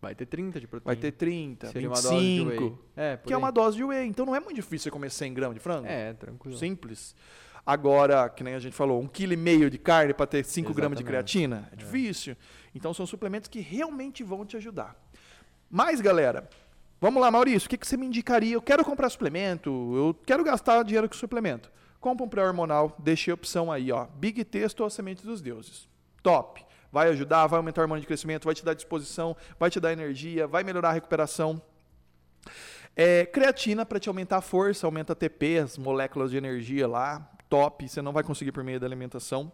Vai 0.00 0.14
ter 0.14 0.26
30 0.26 0.60
de 0.60 0.66
proteína. 0.66 0.94
vai 0.94 0.96
ter 0.96 1.12
30, 1.12 1.68
Seria 1.68 1.88
uma 1.88 2.00
dose 2.00 2.08
de 2.08 2.44
25, 2.44 2.62
whey. 2.62 2.78
É, 2.96 3.16
que 3.16 3.32
é 3.32 3.36
aí. 3.36 3.42
uma 3.42 3.50
dose 3.50 3.76
de 3.76 3.84
whey. 3.84 4.06
Então 4.06 4.24
não 4.24 4.34
é 4.34 4.40
muito 4.40 4.54
difícil 4.54 4.84
você 4.84 4.90
comer 4.90 5.10
100 5.10 5.34
gramas 5.34 5.54
de 5.54 5.60
frango. 5.60 5.86
É, 5.86 6.12
tranquilo. 6.14 6.56
Simples. 6.56 7.14
Agora, 7.64 8.28
que 8.28 8.44
nem 8.44 8.54
a 8.54 8.58
gente 8.58 8.74
falou, 8.74 9.02
um 9.02 9.08
quilo 9.08 9.32
e 9.32 9.36
meio 9.36 9.68
de 9.68 9.78
carne 9.78 10.14
para 10.14 10.26
ter 10.26 10.44
5 10.44 10.72
gramas 10.72 10.96
de 10.96 11.04
creatina, 11.04 11.68
é 11.72 11.76
difícil. 11.76 12.36
Então 12.74 12.94
são 12.94 13.04
suplementos 13.06 13.48
que 13.48 13.60
realmente 13.60 14.22
vão 14.22 14.46
te 14.46 14.56
ajudar. 14.56 14.94
Mas, 15.68 16.00
galera, 16.00 16.48
vamos 17.00 17.20
lá, 17.20 17.30
Maurício, 17.30 17.66
o 17.66 17.70
que, 17.70 17.78
que 17.78 17.86
você 17.86 17.96
me 17.96 18.06
indicaria? 18.06 18.54
Eu 18.54 18.62
quero 18.62 18.84
comprar 18.84 19.08
suplemento, 19.10 19.70
eu 19.70 20.16
quero 20.26 20.42
gastar 20.44 20.82
dinheiro 20.82 21.08
com 21.08 21.14
suplemento. 21.14 21.70
Compra 22.00 22.24
um 22.24 22.28
pré-hormonal, 22.28 22.94
deixei 22.98 23.30
a 23.30 23.34
opção 23.34 23.72
aí, 23.72 23.90
ó. 23.90 24.06
Big 24.14 24.44
Texto 24.44 24.80
ou 24.80 24.90
Semente 24.90 25.24
dos 25.24 25.40
Deuses. 25.40 25.88
Top. 26.22 26.64
Vai 26.92 27.08
ajudar, 27.08 27.46
vai 27.46 27.58
aumentar 27.58 27.80
o 27.80 27.84
hormônio 27.84 28.00
de 28.00 28.06
crescimento, 28.06 28.44
vai 28.44 28.54
te 28.54 28.64
dar 28.64 28.74
disposição, 28.74 29.36
vai 29.58 29.70
te 29.70 29.80
dar 29.80 29.92
energia, 29.92 30.46
vai 30.46 30.62
melhorar 30.62 30.90
a 30.90 30.92
recuperação. 30.92 31.60
É, 32.94 33.26
creatina 33.26 33.84
para 33.84 33.98
te 33.98 34.08
aumentar 34.08 34.38
a 34.38 34.40
força, 34.40 34.86
aumenta 34.86 35.12
a 35.12 35.16
TP, 35.16 35.58
as 35.58 35.76
moléculas 35.76 36.30
de 36.30 36.36
energia 36.36 36.88
lá, 36.88 37.30
top, 37.48 37.88
você 37.88 38.00
não 38.00 38.12
vai 38.12 38.22
conseguir 38.22 38.52
por 38.52 38.64
meio 38.64 38.80
da 38.80 38.86
alimentação. 38.86 39.52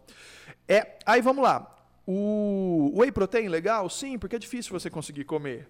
É, 0.68 0.98
aí 1.04 1.20
vamos 1.20 1.42
lá. 1.42 1.68
O 2.06 2.92
whey 2.96 3.12
protein 3.12 3.48
legal? 3.48 3.88
Sim, 3.88 4.18
porque 4.18 4.36
é 4.36 4.38
difícil 4.38 4.78
você 4.78 4.90
conseguir 4.90 5.24
comer. 5.24 5.68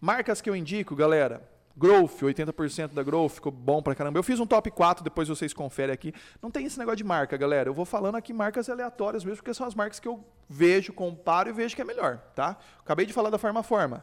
Marcas 0.00 0.40
que 0.40 0.48
eu 0.50 0.56
indico, 0.56 0.94
galera. 0.94 1.48
Growth, 1.78 2.22
80% 2.22 2.94
da 2.94 3.02
Growth, 3.02 3.32
ficou 3.32 3.52
bom 3.52 3.82
pra 3.82 3.94
caramba. 3.94 4.18
Eu 4.18 4.22
fiz 4.22 4.40
um 4.40 4.46
top 4.46 4.70
4, 4.70 5.04
depois 5.04 5.28
vocês 5.28 5.52
conferem 5.52 5.92
aqui. 5.92 6.14
Não 6.40 6.50
tem 6.50 6.64
esse 6.64 6.78
negócio 6.78 6.96
de 6.96 7.04
marca, 7.04 7.36
galera. 7.36 7.68
Eu 7.68 7.74
vou 7.74 7.84
falando 7.84 8.16
aqui 8.16 8.32
marcas 8.32 8.70
aleatórias 8.70 9.22
mesmo, 9.24 9.36
porque 9.36 9.52
são 9.52 9.66
as 9.66 9.74
marcas 9.74 10.00
que 10.00 10.08
eu 10.08 10.24
vejo, 10.48 10.92
comparo 10.94 11.50
e 11.50 11.52
vejo 11.52 11.76
que 11.76 11.82
é 11.82 11.84
melhor, 11.84 12.18
tá? 12.34 12.56
Acabei 12.80 13.04
de 13.04 13.12
falar 13.12 13.28
da 13.28 13.36
Farmaforma. 13.36 14.02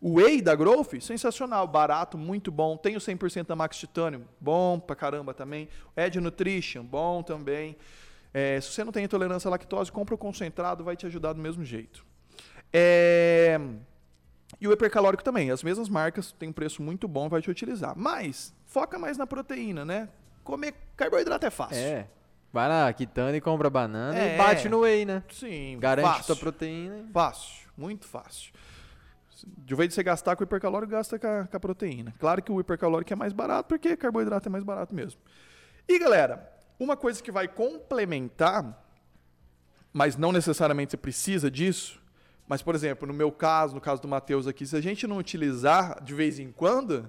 O 0.00 0.14
Whey 0.14 0.40
da 0.40 0.54
Growth, 0.54 0.98
sensacional, 1.02 1.66
barato, 1.66 2.16
muito 2.16 2.50
bom. 2.50 2.74
Tem 2.74 2.96
o 2.96 3.00
100% 3.00 3.46
da 3.46 3.54
Max 3.54 3.76
Titanium, 3.76 4.22
bom 4.40 4.80
pra 4.80 4.96
caramba 4.96 5.34
também. 5.34 5.68
Ed 5.94 6.18
Nutrition, 6.18 6.82
bom 6.82 7.22
também. 7.22 7.76
É, 8.32 8.58
se 8.62 8.72
você 8.72 8.82
não 8.82 8.92
tem 8.92 9.04
intolerância 9.04 9.46
à 9.46 9.50
lactose, 9.50 9.92
compra 9.92 10.14
o 10.14 10.18
concentrado, 10.18 10.82
vai 10.82 10.96
te 10.96 11.04
ajudar 11.04 11.34
do 11.34 11.40
mesmo 11.42 11.62
jeito. 11.62 12.02
É... 12.72 13.60
E 14.58 14.66
o 14.66 14.72
hipercalórico 14.72 15.22
também. 15.22 15.50
As 15.50 15.62
mesmas 15.62 15.88
marcas 15.88 16.32
têm 16.32 16.48
um 16.48 16.52
preço 16.52 16.82
muito 16.82 17.06
bom, 17.06 17.28
vai 17.28 17.40
te 17.42 17.50
utilizar. 17.50 17.94
Mas 17.96 18.54
foca 18.66 18.98
mais 18.98 19.16
na 19.18 19.26
proteína, 19.26 19.84
né? 19.84 20.08
Comer 20.42 20.74
carboidrato 20.96 21.46
é 21.46 21.50
fácil. 21.50 21.76
É. 21.76 22.06
Vai 22.52 22.68
na 22.68 22.92
Quitanda 22.92 23.36
e 23.36 23.40
compra 23.40 23.70
banana 23.70 24.18
É. 24.18 24.34
e 24.34 24.38
bate 24.38 24.68
no 24.68 24.80
whey, 24.80 25.04
né? 25.04 25.22
Sim, 25.30 25.78
Garante 25.78 26.08
fácil. 26.08 26.24
tua 26.26 26.36
proteína. 26.36 27.06
Fácil, 27.12 27.68
muito 27.76 28.06
fácil. 28.06 28.52
De 29.46 29.74
vez 29.74 29.88
de 29.88 29.94
você 29.94 30.02
gastar 30.02 30.34
com 30.36 30.42
o 30.42 30.44
hipercalórico, 30.44 30.90
gasta 30.92 31.18
com 31.18 31.26
a, 31.26 31.46
com 31.46 31.56
a 31.56 31.60
proteína. 31.60 32.12
Claro 32.18 32.42
que 32.42 32.50
o 32.50 32.58
hipercalórico 32.60 33.12
é 33.12 33.16
mais 33.16 33.32
barato, 33.32 33.68
porque 33.68 33.96
carboidrato 33.96 34.48
é 34.48 34.50
mais 34.50 34.64
barato 34.64 34.94
mesmo. 34.94 35.20
E 35.88 35.98
galera, 35.98 36.52
uma 36.78 36.96
coisa 36.96 37.22
que 37.22 37.30
vai 37.30 37.46
complementar, 37.48 38.84
mas 39.92 40.16
não 40.16 40.32
necessariamente 40.32 40.90
você 40.90 40.96
precisa 40.96 41.50
disso, 41.50 41.99
mas 42.50 42.62
por 42.62 42.74
exemplo, 42.74 43.06
no 43.06 43.14
meu 43.14 43.30
caso, 43.30 43.76
no 43.76 43.80
caso 43.80 44.02
do 44.02 44.08
Matheus 44.08 44.48
aqui, 44.48 44.66
se 44.66 44.74
a 44.74 44.80
gente 44.80 45.06
não 45.06 45.18
utilizar 45.18 46.02
de 46.02 46.12
vez 46.12 46.40
em 46.40 46.50
quando, 46.50 47.08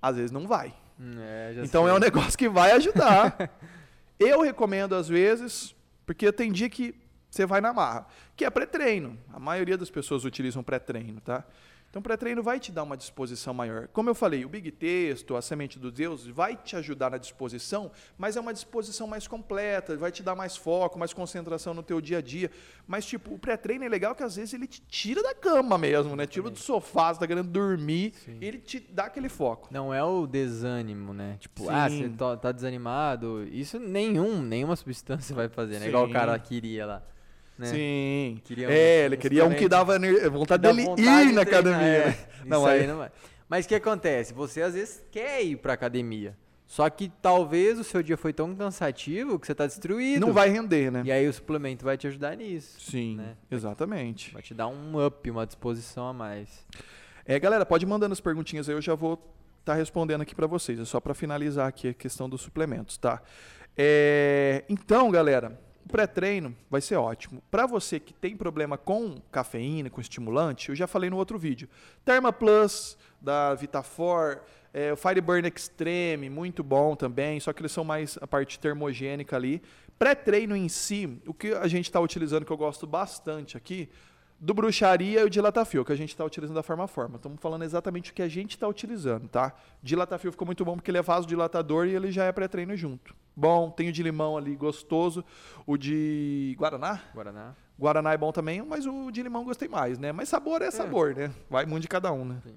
às 0.00 0.14
vezes 0.14 0.30
não 0.30 0.46
vai. 0.46 0.72
É, 1.18 1.56
Então 1.64 1.82
sei. 1.82 1.92
é 1.92 1.96
um 1.96 1.98
negócio 1.98 2.38
que 2.38 2.48
vai 2.48 2.70
ajudar. 2.70 3.50
eu 4.16 4.42
recomendo 4.42 4.94
às 4.94 5.08
vezes, 5.08 5.74
porque 6.06 6.30
tem 6.30 6.52
dia 6.52 6.70
que 6.70 6.94
você 7.28 7.44
vai 7.44 7.60
na 7.60 7.72
marra, 7.72 8.06
que 8.36 8.44
é 8.44 8.50
pré-treino. 8.50 9.18
A 9.34 9.40
maioria 9.40 9.76
das 9.76 9.90
pessoas 9.90 10.24
utilizam 10.24 10.62
pré-treino, 10.62 11.20
tá? 11.20 11.44
Então, 11.90 12.00
pré-treino 12.00 12.40
vai 12.40 12.60
te 12.60 12.70
dar 12.70 12.84
uma 12.84 12.96
disposição 12.96 13.52
maior. 13.52 13.88
Como 13.88 14.08
eu 14.08 14.14
falei, 14.14 14.44
o 14.44 14.48
Big 14.48 14.70
Texto, 14.70 15.34
a 15.34 15.42
Semente 15.42 15.76
dos 15.76 15.92
Deuses, 15.92 16.28
vai 16.28 16.56
te 16.56 16.76
ajudar 16.76 17.10
na 17.10 17.18
disposição, 17.18 17.90
mas 18.16 18.36
é 18.36 18.40
uma 18.40 18.52
disposição 18.52 19.08
mais 19.08 19.26
completa, 19.26 19.96
vai 19.96 20.12
te 20.12 20.22
dar 20.22 20.36
mais 20.36 20.56
foco, 20.56 20.96
mais 20.96 21.12
concentração 21.12 21.74
no 21.74 21.82
teu 21.82 22.00
dia 22.00 22.18
a 22.18 22.20
dia. 22.22 22.48
Mas, 22.86 23.04
tipo, 23.04 23.34
o 23.34 23.38
pré-treino 23.40 23.84
é 23.84 23.88
legal 23.88 24.14
que 24.14 24.22
às 24.22 24.36
vezes 24.36 24.54
ele 24.54 24.68
te 24.68 24.80
tira 24.82 25.20
da 25.20 25.34
cama 25.34 25.76
mesmo, 25.76 26.14
né? 26.14 26.28
Tira 26.28 26.48
do 26.48 26.58
sofá, 26.58 27.12
você 27.12 27.18
tá 27.18 27.26
querendo 27.26 27.48
dormir, 27.48 28.12
Sim. 28.24 28.38
ele 28.40 28.58
te 28.58 28.78
dá 28.78 29.06
aquele 29.06 29.28
foco. 29.28 29.68
Não 29.72 29.92
é 29.92 30.02
o 30.04 30.28
desânimo, 30.28 31.12
né? 31.12 31.38
Tipo, 31.40 31.68
ah, 31.68 31.90
Sim. 31.90 32.02
você 32.04 32.08
tá, 32.10 32.36
tá 32.36 32.52
desanimado. 32.52 33.42
Isso 33.50 33.80
nenhum, 33.80 34.40
nenhuma 34.40 34.76
substância 34.76 35.34
vai 35.36 35.48
fazer, 35.48 35.80
né? 35.80 35.88
Igual 35.88 36.04
o 36.04 36.06
Sim. 36.06 36.12
cara 36.12 36.38
queria 36.38 36.86
lá. 36.86 37.02
Né? 37.60 37.66
Sim. 37.66 38.40
Queria 38.44 38.68
um- 38.68 38.70
é, 38.70 39.04
ele 39.04 39.16
queria 39.16 39.44
um 39.44 39.54
que 39.54 39.68
dava 39.68 39.98
vontade 40.30 40.62
dele 40.62 40.84
vontade 40.84 41.02
ir 41.02 41.26
de 41.28 41.32
na 41.34 41.44
treinar, 41.44 41.70
academia. 41.74 41.86
é. 41.86 42.06
né? 42.06 42.16
Isso 42.38 42.46
Não, 42.46 42.66
aí 42.66 42.86
não 42.86 42.96
vai. 42.98 43.10
Mas 43.48 43.66
o 43.66 43.68
que 43.68 43.74
acontece? 43.74 44.32
Você 44.32 44.62
às 44.62 44.74
vezes 44.74 45.04
quer 45.10 45.42
ir 45.42 45.56
pra 45.56 45.74
academia. 45.74 46.36
Só 46.66 46.88
que 46.88 47.10
talvez 47.20 47.78
o 47.80 47.84
seu 47.84 48.00
dia 48.00 48.16
foi 48.16 48.32
tão 48.32 48.54
cansativo 48.54 49.38
que 49.40 49.46
você 49.46 49.54
tá 49.54 49.66
destruído. 49.66 50.24
não 50.24 50.32
vai 50.32 50.48
render, 50.48 50.90
né? 50.90 51.02
E 51.04 51.10
aí 51.10 51.26
o 51.28 51.32
suplemento 51.32 51.84
vai 51.84 51.98
te 51.98 52.06
ajudar 52.06 52.36
nisso. 52.36 52.80
Sim, 52.80 53.16
né? 53.16 53.34
exatamente. 53.50 54.32
Vai 54.32 54.40
te 54.40 54.54
dar 54.54 54.68
um 54.68 55.04
up, 55.04 55.28
uma 55.30 55.44
disposição 55.44 56.06
a 56.06 56.12
mais. 56.12 56.64
É, 57.26 57.38
galera, 57.40 57.66
pode 57.66 57.84
mandando 57.84 58.12
as 58.12 58.20
perguntinhas 58.20 58.68
aí, 58.68 58.74
eu 58.74 58.80
já 58.80 58.94
vou 58.94 59.20
estar 59.58 59.74
respondendo 59.74 60.20
aqui 60.22 60.34
para 60.34 60.46
vocês. 60.46 60.78
É 60.78 60.84
só 60.84 61.00
para 61.00 61.12
finalizar 61.12 61.66
aqui 61.68 61.88
a 61.88 61.92
questão 61.94 62.28
dos 62.28 62.40
suplementos, 62.40 62.96
tá? 62.96 63.20
É, 63.76 64.64
então, 64.68 65.10
galera, 65.10 65.58
o 65.84 65.88
pré-treino 65.88 66.54
vai 66.70 66.80
ser 66.80 66.96
ótimo. 66.96 67.42
Para 67.50 67.66
você 67.66 67.98
que 67.98 68.12
tem 68.12 68.36
problema 68.36 68.76
com 68.76 69.20
cafeína, 69.30 69.90
com 69.90 70.00
estimulante, 70.00 70.68
eu 70.68 70.74
já 70.74 70.86
falei 70.86 71.10
no 71.10 71.16
outro 71.16 71.38
vídeo. 71.38 71.68
Therma 72.04 72.32
Plus 72.32 72.96
da 73.20 73.54
Vitafor, 73.54 74.40
é, 74.72 74.92
o 74.92 74.96
Fireburn 74.96 75.48
Extreme, 75.48 76.30
muito 76.30 76.62
bom 76.62 76.94
também, 76.94 77.40
só 77.40 77.52
que 77.52 77.60
eles 77.60 77.72
são 77.72 77.84
mais 77.84 78.18
a 78.20 78.26
parte 78.26 78.58
termogênica 78.58 79.36
ali. 79.36 79.62
Pré-treino 79.98 80.56
em 80.56 80.68
si, 80.68 81.20
o 81.26 81.34
que 81.34 81.52
a 81.52 81.66
gente 81.66 81.86
está 81.86 82.00
utilizando, 82.00 82.44
que 82.44 82.52
eu 82.52 82.56
gosto 82.56 82.86
bastante 82.86 83.56
aqui, 83.56 83.88
do 84.40 84.54
Bruxaria 84.54 85.20
e 85.20 85.24
o 85.24 85.28
Dilatafil, 85.28 85.84
que 85.84 85.92
a 85.92 85.96
gente 85.96 86.08
está 86.08 86.24
utilizando 86.24 86.56
da 86.56 86.62
Forma 86.62 86.88
Forma. 86.88 87.16
Estamos 87.16 87.38
falando 87.40 87.62
exatamente 87.62 88.10
o 88.10 88.14
que 88.14 88.22
a 88.22 88.28
gente 88.28 88.52
está 88.52 88.66
utilizando, 88.66 89.28
tá? 89.28 89.52
Dilatafil 89.82 90.32
ficou 90.32 90.46
muito 90.46 90.64
bom 90.64 90.76
porque 90.76 90.90
ele 90.90 90.96
é 90.96 91.02
vasodilatador 91.02 91.86
e 91.86 91.94
ele 91.94 92.10
já 92.10 92.24
é 92.24 92.32
pré-treino 92.32 92.74
junto. 92.74 93.14
Bom, 93.40 93.70
tem 93.70 93.88
o 93.88 93.92
de 93.92 94.02
limão 94.02 94.36
ali, 94.36 94.54
gostoso. 94.54 95.24
O 95.66 95.78
de 95.78 96.54
Guaraná? 96.58 97.00
Guaraná. 97.14 97.54
Guaraná 97.78 98.12
é 98.12 98.18
bom 98.18 98.30
também, 98.32 98.60
mas 98.62 98.84
o 98.86 99.10
de 99.10 99.22
limão 99.22 99.44
gostei 99.44 99.66
mais, 99.66 99.98
né? 99.98 100.12
Mas 100.12 100.28
sabor 100.28 100.60
é 100.60 100.70
sabor, 100.70 101.14
né? 101.16 101.32
Vai 101.48 101.64
muito 101.64 101.82
de 101.82 101.88
cada 101.88 102.12
um, 102.12 102.24
né? 102.26 102.36
Sim. 102.44 102.54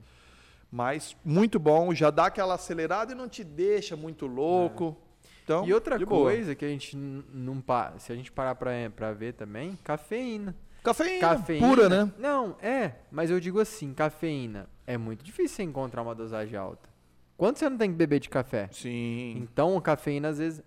Mas 0.69 1.15
muito 1.23 1.57
bom, 1.59 1.93
já 1.95 2.09
dá 2.09 2.25
aquela 2.25 2.55
acelerada 2.55 3.13
e 3.13 3.15
não 3.15 3.29
te 3.29 3.43
deixa 3.43 3.95
muito 3.95 4.25
louco. 4.27 4.97
Então, 5.43 5.65
E 5.65 5.73
outra 5.73 5.97
de 5.97 6.05
boa. 6.05 6.31
coisa 6.31 6.53
que 6.55 6.65
a 6.65 6.67
gente 6.67 6.97
não 6.97 7.61
pa- 7.61 7.93
se 7.97 8.11
a 8.11 8.15
gente 8.15 8.31
parar 8.31 8.55
pra, 8.55 8.71
pra 8.93 9.13
ver 9.13 9.33
também, 9.33 9.77
cafeína. 9.83 10.53
Cafeína, 10.83 11.19
Cafeína. 11.21 11.67
pura, 11.67 11.87
né? 11.89 12.11
Não, 12.17 12.57
é, 12.61 12.95
mas 13.09 13.29
eu 13.29 13.39
digo 13.39 13.59
assim, 13.61 13.93
cafeína 13.93 14.67
é 14.85 14.97
muito 14.97 15.23
difícil 15.23 15.55
você 15.55 15.63
encontrar 15.63 16.01
uma 16.01 16.13
dosagem 16.13 16.57
alta. 16.57 16.89
Quanto 17.37 17.59
você 17.59 17.69
não 17.69 17.77
tem 17.77 17.89
que 17.89 17.95
beber 17.95 18.19
de 18.19 18.29
café? 18.29 18.67
Sim. 18.71 19.37
Então, 19.37 19.77
a 19.77 19.81
cafeína 19.81 20.29
às 20.29 20.37
vezes, 20.39 20.61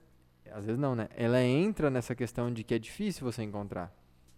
às 0.57 0.65
vezes 0.65 0.81
não, 0.81 0.95
né? 0.95 1.09
Ela 1.17 1.43
entra 1.43 1.91
nessa 1.91 2.15
questão 2.15 2.53
de 2.53 2.65
que 2.65 2.75
é 2.75 2.79
difícil 2.79 3.25
você 3.25 3.43
encontrar. 3.43 3.93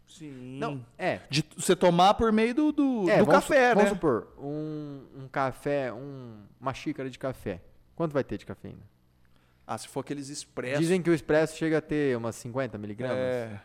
Sim. 0.07 0.57
Não, 0.59 0.85
é. 0.97 1.21
De 1.29 1.45
você 1.57 1.77
tomar 1.77 2.15
por 2.15 2.33
meio 2.33 2.55
do, 2.55 2.73
do, 2.73 3.11
é 3.11 3.19
do 3.19 3.27
vamos, 3.27 3.41
café, 3.45 3.71
su- 3.71 3.75
né? 3.77 3.85
Vamos 3.85 3.91
supor, 3.91 4.29
um, 4.39 5.03
um 5.17 5.29
café, 5.29 5.93
um- 5.93 6.43
uma 6.61 6.73
xícara 6.73 7.11
de 7.11 7.19
café. 7.19 7.61
Quanto 7.95 8.13
vai 8.13 8.25
ter 8.25 8.39
de 8.39 8.47
cafeína? 8.47 8.81
Ah, 9.67 9.77
se 9.77 9.87
for 9.87 10.01
aqueles 10.01 10.29
expressos. 10.31 10.79
Dizem 10.81 11.03
que 11.03 11.11
o 11.11 11.15
expresso 11.15 11.57
chega 11.59 11.77
a 11.79 11.81
ter 11.83 12.17
umas 12.17 12.37
50 12.37 12.79
miligramas. 12.79 13.19
é, 13.19 13.61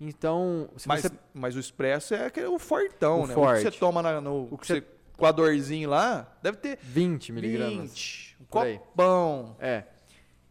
Então, 0.00 0.68
se 0.76 0.88
mas, 0.88 1.02
você 1.02 1.10
mas 1.34 1.54
o 1.54 1.60
expresso 1.60 2.14
é 2.14 2.26
aquele, 2.26 2.46
o 2.46 2.58
fortão, 2.58 3.20
O 3.22 3.26
né? 3.26 3.32
O 3.32 3.36
forte. 3.36 3.64
que 3.64 3.70
você 3.70 3.78
toma 3.78 4.00
na- 4.02 4.20
no. 4.20 4.48
O 4.50 4.56
que 4.58 4.66
você, 4.66 4.82
com 5.16 5.26
a 5.26 5.32
dorzinho 5.32 5.90
lá, 5.90 6.34
deve 6.42 6.56
ter 6.58 6.78
20 6.82 7.30
miligramas. 7.30 7.90
20. 7.90 8.36
Um 8.40 8.44
copão. 8.46 9.56
É. 9.60 9.84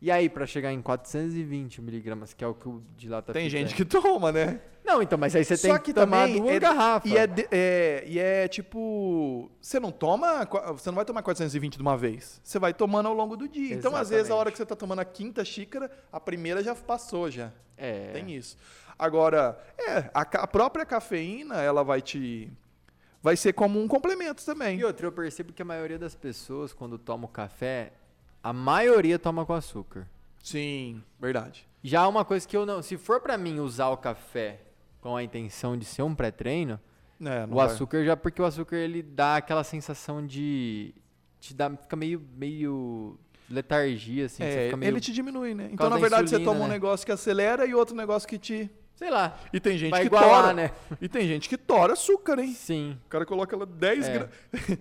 E 0.03 0.11
aí, 0.11 0.27
pra 0.27 0.45
chegar 0.45 0.73
em 0.73 0.81
420 0.81 1.81
miligramas, 1.81 2.33
que 2.33 2.43
é 2.43 2.47
o 2.47 2.53
que 2.53 2.67
o 2.67 2.83
dilata 2.97 3.31
Tem 3.31 3.49
gente 3.49 3.73
que 3.73 3.85
toma, 3.85 4.33
né? 4.33 4.59
Não, 4.83 5.01
então, 5.01 5.17
mas 5.17 5.33
aí 5.33 5.45
você 5.45 5.55
Só 5.55 5.69
tem 5.69 5.77
que 5.77 5.83
que, 5.85 5.93
tomar 5.93 6.27
também 6.27 6.41
duas 6.41 6.55
é- 6.55 6.59
garrafas. 6.59 7.09
E 7.09 7.17
é, 7.17 7.29
é- 7.49 8.03
e 8.05 8.19
é 8.19 8.49
tipo. 8.49 9.49
Você 9.61 9.79
não 9.79 9.93
toma. 9.93 10.45
Você 10.73 10.89
não 10.89 10.95
vai 10.97 11.05
tomar 11.05 11.23
420 11.23 11.77
de 11.77 11.81
uma 11.81 11.95
vez. 11.95 12.41
Você 12.43 12.59
vai 12.59 12.73
tomando 12.73 13.07
ao 13.07 13.13
longo 13.13 13.37
do 13.37 13.47
dia. 13.47 13.73
Então, 13.73 13.95
às 13.95 14.09
vezes, 14.09 14.29
a 14.29 14.35
hora 14.35 14.49
Exatamente. 14.49 14.51
que 14.51 14.57
você 14.57 14.65
tá 14.65 14.75
tomando 14.75 14.99
a 14.99 15.05
quinta 15.05 15.45
xícara, 15.45 15.89
a 16.11 16.19
primeira 16.19 16.61
já 16.61 16.75
passou 16.75 17.31
já. 17.31 17.53
É. 17.77 18.11
Tem 18.11 18.29
isso. 18.35 18.57
Agora, 18.99 19.57
é, 19.77 20.09
a, 20.13 20.19
a 20.19 20.47
própria 20.47 20.85
cafeína, 20.85 21.61
ela 21.61 21.81
vai 21.81 22.01
te. 22.01 22.51
Vai 23.21 23.37
ser 23.37 23.53
como 23.53 23.81
um 23.81 23.87
complemento 23.87 24.43
também. 24.45 24.79
E 24.79 24.83
outra, 24.83 25.07
eu 25.07 25.13
percebo 25.13 25.53
que 25.53 25.61
a 25.61 25.65
maioria 25.65 25.97
das 25.97 26.13
pessoas, 26.13 26.73
quando 26.73 26.97
toma 26.97 27.23
o 27.23 27.29
café, 27.29 27.93
a 28.43 28.51
maioria 28.53 29.17
toma 29.17 29.45
com 29.45 29.53
açúcar. 29.53 30.07
Sim, 30.43 31.01
verdade. 31.19 31.65
Já 31.83 32.07
uma 32.07 32.25
coisa 32.25 32.47
que 32.47 32.55
eu 32.55 32.65
não. 32.65 32.81
Se 32.81 32.97
for 32.97 33.21
pra 33.21 33.37
mim 33.37 33.59
usar 33.59 33.87
o 33.89 33.97
café 33.97 34.59
com 35.01 35.15
a 35.15 35.23
intenção 35.23 35.77
de 35.77 35.85
ser 35.85 36.01
um 36.03 36.13
pré-treino, 36.13 36.79
É, 37.23 37.45
o 37.45 37.55
vai- 37.55 37.65
açúcar 37.67 38.03
já. 38.03 38.15
Porque 38.17 38.41
o 38.41 38.45
açúcar 38.45 38.75
ele 38.77 39.01
dá 39.01 39.37
aquela 39.37 39.63
sensação 39.63 40.25
de. 40.25 40.93
Te 41.39 41.53
dá, 41.53 41.69
fica 41.69 41.95
meio. 41.95 42.21
meio 42.35 43.17
letargia, 43.49 44.25
assim. 44.25 44.43
você 44.43 44.69
É, 44.71 44.75
meio. 44.75 44.89
ele 44.89 44.99
te 44.99 45.11
diminui, 45.11 45.53
né? 45.53 45.69
Então, 45.71 45.89
na 45.89 45.95
da 45.95 46.01
verdade, 46.01 46.29
você 46.29 46.35
insulina, 46.35 46.51
toma 46.53 46.65
um 46.65 46.67
né? 46.67 46.73
negócio 46.75 47.05
que 47.05 47.11
acelera 47.11 47.65
e 47.65 47.73
outro 47.75 47.95
negócio 47.95 48.27
que 48.27 48.37
te. 48.39 48.69
Sei 48.95 49.09
lá. 49.09 49.37
E 49.51 49.59
tem 49.59 49.77
gente 49.77 49.93
que 49.93 50.05
igualar, 50.05 50.41
tora. 50.43 50.53
né? 50.53 50.71
E 51.01 51.09
tem 51.09 51.27
gente 51.27 51.49
que 51.49 51.57
tora 51.57 51.93
açúcar, 51.93 52.39
hein? 52.39 52.53
Sim. 52.53 52.97
O 53.05 53.09
cara 53.09 53.25
coloca 53.25 53.55
ela 53.55 53.65
10 53.65 54.07
É. 54.07 54.13
gramas. 54.13 54.29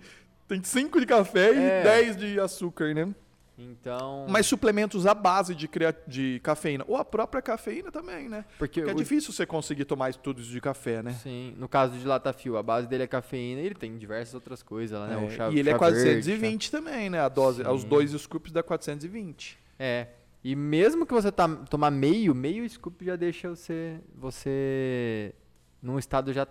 Tem 0.49 0.63
5 0.63 1.01
de 1.01 1.07
café 1.07 1.53
e 1.55 1.59
É. 1.59 1.83
10 1.83 2.17
de 2.17 2.39
açúcar, 2.39 2.93
né? 2.95 3.09
Então. 3.59 4.27
Mas 4.29 4.47
suplementos 4.47 5.07
à 5.07 5.13
base 5.15 5.55
de, 5.55 5.69
crea- 5.69 5.95
de 6.07 6.41
cafeína. 6.43 6.85
Ou 6.89 6.97
a 6.97 7.05
própria 7.05 7.43
cafeína 7.43 7.93
também, 7.93 8.29
né? 8.29 8.45
Porque 8.59 8.81
Porque 8.81 8.91
é 8.91 8.95
o- 8.95 8.97
difícil 8.97 9.33
você 9.33 9.45
conseguir 9.45 9.85
tomar 9.85 10.13
tudo 10.15 10.41
isso 10.41 10.51
de 10.51 10.61
café, 10.61 11.03
né? 11.03 11.13
Sim, 11.23 11.55
no 11.59 11.69
caso 11.69 11.99
de 11.99 12.07
Latafil, 12.07 12.57
a 12.57 12.63
base 12.63 12.87
dele 12.89 13.03
é 13.05 13.07
cafeína 13.07 13.61
e 13.61 13.67
ele 13.67 13.75
tem 13.75 13.97
diversas 13.99 14.35
outras 14.35 14.63
coisas 14.63 14.99
lá, 14.99 15.07
né? 15.07 15.15
É, 15.23 15.27
o 15.27 15.31
chá, 15.31 15.51
e 15.51 15.59
ele 15.59 15.69
é 15.69 15.73
chá 15.73 15.79
420 15.79 16.71
também, 16.71 17.11
né? 17.11 17.21
A 17.21 17.29
dose, 17.29 17.63
Sim. 17.63 17.71
os 17.71 17.85
dois 17.85 18.11
scoops 18.13 18.51
dá 18.53 18.63
420. 18.63 19.11
verde, 19.13 19.43
chá- 19.45 19.59
É. 19.79 20.09
E 20.45 20.57
mesmo 20.57 21.07
que 21.07 21.13
você 21.15 21.31
tá, 21.31 21.47
tomar 21.49 21.91
meio, 21.93 22.35
meio 22.35 22.69
scoop 22.69 23.05
já 23.05 23.15
deixa 23.15 23.51
você, 23.51 24.01
você 24.17 25.33
num 25.81 25.99
estado 25.99 26.33
já 26.33 26.47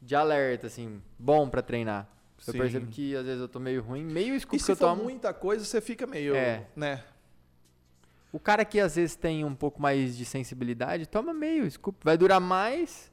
de 0.00 0.14
alerta, 0.14 0.66
assim, 0.68 1.02
bom 1.18 1.48
pra 1.48 1.60
treinar. 1.60 2.08
Eu 2.46 2.52
Sim. 2.52 2.58
percebo 2.58 2.86
que 2.86 3.14
às 3.16 3.24
vezes 3.26 3.40
eu 3.40 3.48
tô 3.48 3.58
meio 3.58 3.82
ruim, 3.82 4.04
meio 4.04 4.38
scoop 4.40 4.56
E 4.56 4.58
que 4.58 4.64
se 4.64 4.70
eu 4.72 4.76
for 4.76 4.88
tomo. 4.90 5.02
muita 5.02 5.32
coisa, 5.34 5.64
você 5.64 5.80
fica 5.80 6.06
meio, 6.06 6.34
É. 6.34 6.66
né? 6.76 7.02
O 8.32 8.38
cara 8.38 8.64
que 8.64 8.78
às 8.78 8.96
vezes 8.96 9.16
tem 9.16 9.44
um 9.44 9.54
pouco 9.54 9.80
mais 9.80 10.16
de 10.16 10.24
sensibilidade, 10.24 11.06
toma 11.06 11.32
meio 11.32 11.68
scoop. 11.70 11.98
Vai 12.04 12.16
durar 12.16 12.40
mais, 12.40 13.10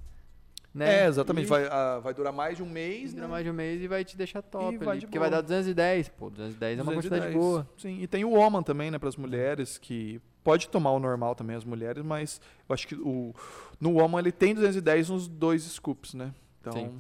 né? 0.74 1.04
É, 1.04 1.08
exatamente. 1.08 1.46
E 1.46 1.50
Vai, 1.50 1.66
ah, 1.68 2.00
vai 2.04 2.14
durar 2.14 2.34
mais 2.34 2.58
de 2.58 2.64
um 2.64 2.70
mês, 2.70 3.14
dura 3.14 3.26
né? 3.26 3.32
mais 3.32 3.44
de 3.46 3.50
um 3.50 3.54
mês 3.54 3.82
e 3.82 3.88
vai 3.88 4.04
te 4.04 4.18
deixar 4.18 4.42
top 4.42 4.78
vai 4.78 4.90
ali, 4.90 5.00
de 5.00 5.06
porque 5.08 5.18
boa. 5.18 5.30
vai 5.30 5.38
dar 5.38 5.42
210. 5.42 6.10
Pô, 6.10 6.30
210 6.30 6.80
é 6.80 6.82
uma 6.84 6.94
quantidade 6.94 7.22
210. 7.32 7.34
boa. 7.34 7.70
Sim, 7.78 8.02
e 8.02 8.08
tem 8.08 8.26
o 8.26 8.34
Oman 8.34 8.62
também, 8.62 8.92
né, 8.92 9.00
para 9.00 9.08
as 9.10 9.16
mulheres, 9.16 9.78
que 9.78 10.22
pode 10.44 10.68
tomar 10.70 10.92
o 10.92 11.00
normal 11.00 11.34
também, 11.34 11.56
as 11.56 11.64
mulheres, 11.64 12.04
mas 12.04 12.40
eu 12.70 12.74
acho 12.74 12.86
que 12.88 12.96
o, 12.96 13.34
no 13.80 13.96
Oman 14.04 14.20
ele 14.20 14.32
tem 14.34 14.54
210 14.54 15.10
nos 15.10 15.28
dois 15.30 15.64
scoops, 15.64 16.14
né? 16.14 16.34
Então, 16.62 16.74
Sim. 16.74 16.98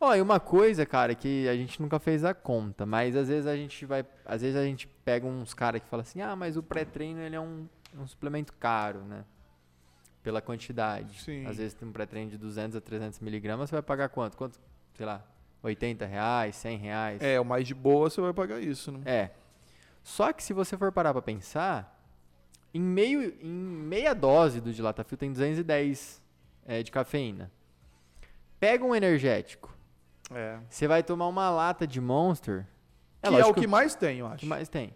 Ó, 0.00 0.14
e 0.14 0.20
uma 0.20 0.38
coisa, 0.38 0.86
cara, 0.86 1.14
que 1.14 1.48
a 1.48 1.56
gente 1.56 1.82
nunca 1.82 1.98
fez 1.98 2.24
a 2.24 2.32
conta, 2.32 2.86
mas 2.86 3.16
às 3.16 3.28
vezes 3.28 3.46
a 3.46 3.56
gente 3.56 3.84
vai, 3.84 4.06
às 4.24 4.42
vezes 4.42 4.56
a 4.56 4.64
gente 4.64 4.86
pega 5.04 5.26
uns 5.26 5.52
caras 5.52 5.82
que 5.82 5.88
falam 5.88 6.02
assim: 6.02 6.20
"Ah, 6.20 6.36
mas 6.36 6.56
o 6.56 6.62
pré-treino 6.62 7.20
ele 7.20 7.34
é 7.34 7.40
um, 7.40 7.66
um 7.96 8.06
suplemento 8.06 8.52
caro, 8.52 9.00
né? 9.00 9.24
Pela 10.22 10.40
quantidade. 10.40 11.20
Sim. 11.20 11.46
Às 11.46 11.56
vezes 11.56 11.74
tem 11.74 11.88
um 11.88 11.92
pré-treino 11.92 12.30
de 12.30 12.38
200 12.38 12.76
a 12.76 12.80
300 12.80 13.18
miligramas, 13.20 13.70
você 13.70 13.76
vai 13.76 13.82
pagar 13.82 14.08
quanto? 14.08 14.36
Quanto? 14.36 14.60
Sei 14.94 15.04
lá, 15.06 15.24
80 15.62 16.06
reais, 16.06 16.54
100 16.56 16.78
reais. 16.78 17.22
é, 17.22 17.40
o 17.40 17.44
mais 17.44 17.66
de 17.66 17.74
boa 17.74 18.08
você 18.08 18.20
vai 18.20 18.32
pagar 18.32 18.60
isso, 18.60 18.92
né? 18.92 19.00
É. 19.04 19.30
Só 20.02 20.32
que 20.32 20.42
se 20.42 20.52
você 20.52 20.76
for 20.76 20.92
parar 20.92 21.12
pra 21.12 21.22
pensar, 21.22 22.00
em, 22.72 22.80
meio, 22.80 23.36
em 23.42 23.48
meia 23.48 24.14
dose 24.14 24.60
do 24.60 24.72
Dilatafil 24.72 25.18
tem 25.18 25.32
210 25.32 26.22
é, 26.66 26.82
de 26.82 26.90
cafeína. 26.90 27.50
Pega 28.60 28.84
um 28.84 28.94
energético. 28.94 29.77
É. 30.30 30.58
Você 30.68 30.86
vai 30.86 31.02
tomar 31.02 31.26
uma 31.26 31.50
lata 31.50 31.86
de 31.86 32.00
Monster. 32.00 32.66
que 33.22 33.34
é 33.34 33.46
o 33.46 33.54
que 33.54 33.66
mais 33.66 33.94
tem, 33.94 34.18
eu 34.18 34.26
acho. 34.26 34.38
que 34.38 34.46
mais 34.46 34.68
tem. 34.68 34.94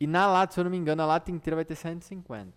E 0.00 0.06
na 0.06 0.26
lata, 0.26 0.54
se 0.54 0.60
eu 0.60 0.64
não 0.64 0.70
me 0.70 0.76
engano, 0.76 1.02
a 1.02 1.06
lata 1.06 1.30
inteira 1.30 1.56
vai 1.56 1.64
ter 1.64 1.74
150. 1.74 2.52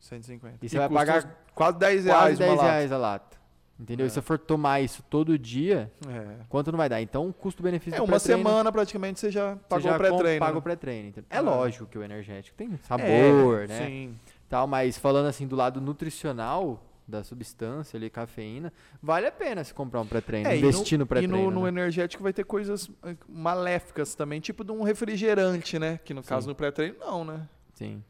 150. 0.00 0.58
E 0.64 0.68
você 0.68 0.78
vai 0.78 0.88
pagar 0.88 1.24
quase 1.54 1.78
10 1.78 2.04
Quase 2.04 2.08
reais 2.08 2.38
10 2.38 2.50
uma 2.50 2.56
lata. 2.56 2.68
reais 2.70 2.92
a 2.92 2.98
lata. 2.98 3.44
Entendeu? 3.78 4.04
É. 4.04 4.06
E 4.06 4.10
se 4.10 4.14
você 4.14 4.22
for 4.22 4.38
tomar 4.38 4.80
isso 4.80 5.02
todo 5.10 5.36
dia, 5.38 5.90
É. 6.08 6.44
quanto 6.48 6.70
não 6.70 6.76
vai 6.76 6.88
dar? 6.88 7.00
Então, 7.02 7.32
custo-benefício 7.32 7.98
É, 7.98 8.02
uma 8.02 8.18
semana 8.18 8.70
praticamente 8.70 9.18
você 9.20 9.30
já 9.30 9.54
você 9.54 9.60
pagou 9.68 9.80
já 9.90 9.94
o 9.94 9.98
pré-treino. 9.98 10.40
Paga 10.40 10.52
né? 10.52 10.58
o 10.58 10.62
pré-treino. 10.62 11.12
É 11.30 11.38
Ah. 11.38 11.40
lógico 11.40 11.86
que 11.86 11.98
o 11.98 12.02
energético 12.02 12.56
tem 12.56 12.76
sabor, 12.78 13.62
É, 13.64 13.66
né? 13.66 13.86
Sim. 13.86 14.18
Tal, 14.48 14.66
mas 14.66 14.96
falando 14.98 15.26
assim 15.26 15.46
do 15.46 15.56
lado 15.56 15.80
nutricional 15.80 16.80
da 17.06 17.22
substância 17.22 17.96
ali, 17.96 18.08
cafeína, 18.08 18.72
vale 19.02 19.26
a 19.26 19.32
pena 19.32 19.62
se 19.62 19.74
comprar 19.74 20.00
um 20.00 20.06
pré-treino, 20.06 20.48
É, 20.48 20.56
e 20.56 20.58
investir 20.60 20.98
no, 20.98 21.04
E 21.04 21.06
pré-treino. 21.08 21.36
no, 21.36 21.50
no 21.50 21.62
né? 21.64 21.68
energético 21.68 22.22
vai 22.22 22.32
ter 22.32 22.44
coisas 22.44 22.90
eh, 23.02 23.14
maléficas 23.28 24.14
também, 24.14 24.40
tipo 24.40 24.64
de 24.64 24.72
um 24.72 24.82
refrigerante, 24.82 25.78
né? 25.78 25.98
Que 26.04 26.14
no 26.14 26.22
Sim. 26.22 26.28
caso 26.28 26.48
no 26.48 26.54
pré-treino 26.54 26.96
não, 26.98 27.24
né? 27.24 27.46
Sim. 27.74 28.02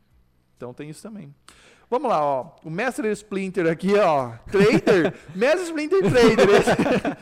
Então 0.56 0.72
tem 0.72 0.88
isso 0.90 1.02
também. 1.02 1.34
Vamos 1.90 2.08
lá, 2.08 2.24
ó. 2.24 2.50
O 2.64 2.70
Mestre 2.70 3.10
Splinter 3.12 3.66
aqui, 3.70 3.94
ó. 3.98 4.32
Trader. 4.50 5.12
Mestre 5.34 5.64
Splinter 5.64 6.00
Trader. 6.00 7.18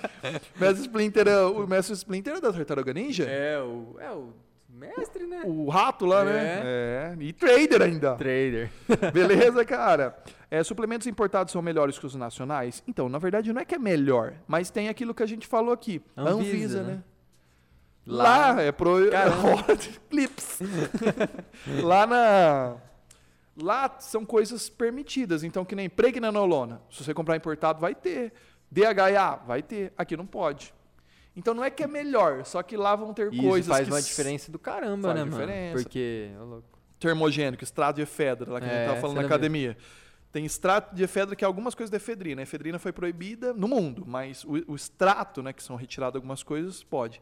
Mestre 0.60 0.82
Splinter, 0.82 1.28
é- 1.28 1.44
o 1.44 1.66
Mestre 1.66 1.94
Splinter 1.94 2.34
é 2.36 2.40
da 2.40 2.52
Tartaruga 2.52 2.92
Ninja? 2.92 3.24
É 3.24 3.60
o, 3.60 3.96
é 3.98 4.10
o 4.12 4.32
mestre, 4.72 5.26
né? 5.26 5.42
O 5.44 5.68
rato 5.68 6.06
lá, 6.06 6.24
né? 6.24 6.60
É. 6.64 7.16
E 7.20 7.32
trader 7.32 7.82
ainda. 7.82 8.14
Trader. 8.16 8.70
Beleza, 9.12 9.64
cara? 9.64 10.16
É, 10.50 10.62
suplementos 10.62 11.06
importados 11.06 11.52
são 11.52 11.62
melhores 11.62 11.98
que 11.98 12.06
os 12.06 12.14
nacionais? 12.14 12.82
Então, 12.86 13.08
na 13.08 13.18
verdade, 13.18 13.52
não 13.52 13.60
é 13.60 13.64
que 13.64 13.74
é 13.74 13.78
melhor, 13.78 14.34
mas 14.46 14.70
tem 14.70 14.88
aquilo 14.88 15.14
que 15.14 15.22
a 15.22 15.26
gente 15.26 15.46
falou 15.46 15.72
aqui. 15.72 16.02
Anvisa, 16.16 16.38
Anvisa, 16.38 16.82
né? 16.82 16.92
né? 16.94 17.02
Lá, 18.06 18.60
é 18.60 18.72
pro. 18.72 19.10
Caramba. 19.10 19.64
Clips. 20.10 20.58
Lá 21.82 22.06
na. 22.06 22.76
Lá 23.56 23.96
são 24.00 24.24
coisas 24.24 24.68
permitidas. 24.68 25.44
Então, 25.44 25.64
que 25.64 25.74
nem 25.74 25.88
pregnanolona. 25.88 26.80
Se 26.90 27.04
você 27.04 27.14
comprar 27.14 27.36
importado, 27.36 27.80
vai 27.80 27.94
ter. 27.94 28.32
DHA, 28.70 29.36
vai 29.46 29.62
ter. 29.62 29.92
Aqui 29.96 30.16
não 30.16 30.26
pode. 30.26 30.74
Então 31.34 31.54
não 31.54 31.64
é 31.64 31.70
que 31.70 31.82
é 31.82 31.86
melhor, 31.86 32.44
só 32.44 32.62
que 32.62 32.76
lá 32.76 32.94
vão 32.94 33.14
ter 33.14 33.32
Isso 33.32 33.42
coisas 33.42 33.68
faz 33.68 33.86
que 33.88 33.92
uma 33.94 34.02
diferença 34.02 34.52
do 34.52 34.58
caramba, 34.58 35.08
faz 35.14 35.20
né, 35.24 35.30
diferença. 35.30 35.70
mano? 35.72 35.82
Porque, 35.82 36.30
louco. 36.38 36.78
termogênico, 37.00 37.64
estrado 37.64 37.96
de 37.96 38.02
efedra, 38.02 38.52
lá 38.52 38.60
que 38.60 38.66
a 38.66 38.68
gente 38.68 38.78
É, 38.78 38.86
tava 38.86 39.00
falando 39.00 39.16
na 39.16 39.22
academia. 39.26 39.76
Tem 40.30 40.44
extrato 40.46 40.94
de 40.94 41.02
efedra 41.02 41.34
que 41.36 41.44
é 41.44 41.46
algumas 41.46 41.74
coisas 41.74 41.90
de 41.90 41.96
efedrina. 41.96 42.40
A 42.40 42.44
efedrina 42.44 42.78
foi 42.78 42.92
proibida 42.92 43.52
no 43.52 43.68
mundo, 43.68 44.04
mas 44.06 44.44
o, 44.44 44.52
o 44.72 44.74
extrato, 44.74 45.42
né, 45.42 45.52
que 45.52 45.62
são 45.62 45.76
retiradas 45.76 46.16
algumas 46.16 46.42
coisas, 46.42 46.82
pode. 46.82 47.20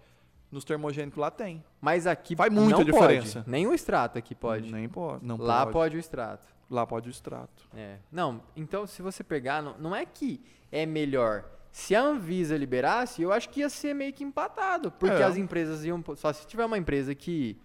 Nos 0.50 0.64
termogênicos 0.64 1.18
lá 1.18 1.30
tem. 1.30 1.62
Mas 1.80 2.06
aqui 2.08 2.34
Faz 2.34 2.52
muita 2.52 2.78
não 2.78 2.84
diferença. 2.84 3.40
Pode. 3.40 3.50
Nem 3.50 3.66
o 3.68 3.72
extrato 3.72 4.18
aqui 4.18 4.34
pode. 4.34 4.72
Nem 4.72 4.88
pode. 4.88 5.24
Não 5.24 5.36
Lá 5.36 5.60
pode. 5.62 5.72
pode 5.72 5.96
o 5.96 6.00
extrato. 6.00 6.46
Lá 6.68 6.84
pode 6.86 7.08
o 7.08 7.10
extrato. 7.10 7.68
É. 7.76 7.98
Não, 8.10 8.42
então 8.56 8.84
se 8.86 9.00
você 9.02 9.22
pegar, 9.22 9.62
não, 9.62 9.78
não 9.78 9.94
é 9.94 10.04
que 10.04 10.40
é 10.72 10.84
melhor. 10.86 11.44
Se 11.72 11.94
a 11.94 12.02
Anvisa 12.02 12.56
liberasse, 12.56 13.22
eu 13.22 13.32
acho 13.32 13.48
que 13.48 13.60
ia 13.60 13.68
ser 13.68 13.94
meio 13.94 14.12
que 14.12 14.24
empatado. 14.24 14.90
Porque 14.90 15.22
É. 15.22 15.24
as 15.24 15.36
empresas 15.36 15.84
iam. 15.84 16.02
Só 16.16 16.32
se 16.32 16.46
tiver 16.46 16.64
uma 16.64 16.76
empresa 16.78 17.14
que 17.14 17.56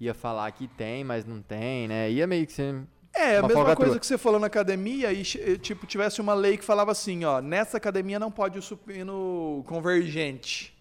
ia 0.00 0.12
falar 0.14 0.50
que 0.52 0.66
tem, 0.66 1.04
mas 1.04 1.24
não 1.24 1.40
tem, 1.40 1.86
né? 1.86 2.10
Ia 2.10 2.26
meio 2.26 2.46
que 2.46 2.52
ser. 2.52 2.82
É, 3.14 3.36
a 3.36 3.42
mesma 3.46 3.76
coisa 3.76 4.00
que 4.00 4.06
você 4.06 4.16
falou 4.16 4.40
na 4.40 4.46
academia 4.46 5.12
e, 5.12 5.22
tipo, 5.58 5.86
tivesse 5.86 6.20
uma 6.20 6.32
lei 6.32 6.56
que 6.56 6.64
falava 6.64 6.90
assim, 6.92 7.24
ó, 7.24 7.40
nessa 7.42 7.76
academia 7.76 8.18
não 8.18 8.30
pode 8.30 8.58
o 8.58 8.62
supino 8.62 9.62
convergente. 9.66 10.74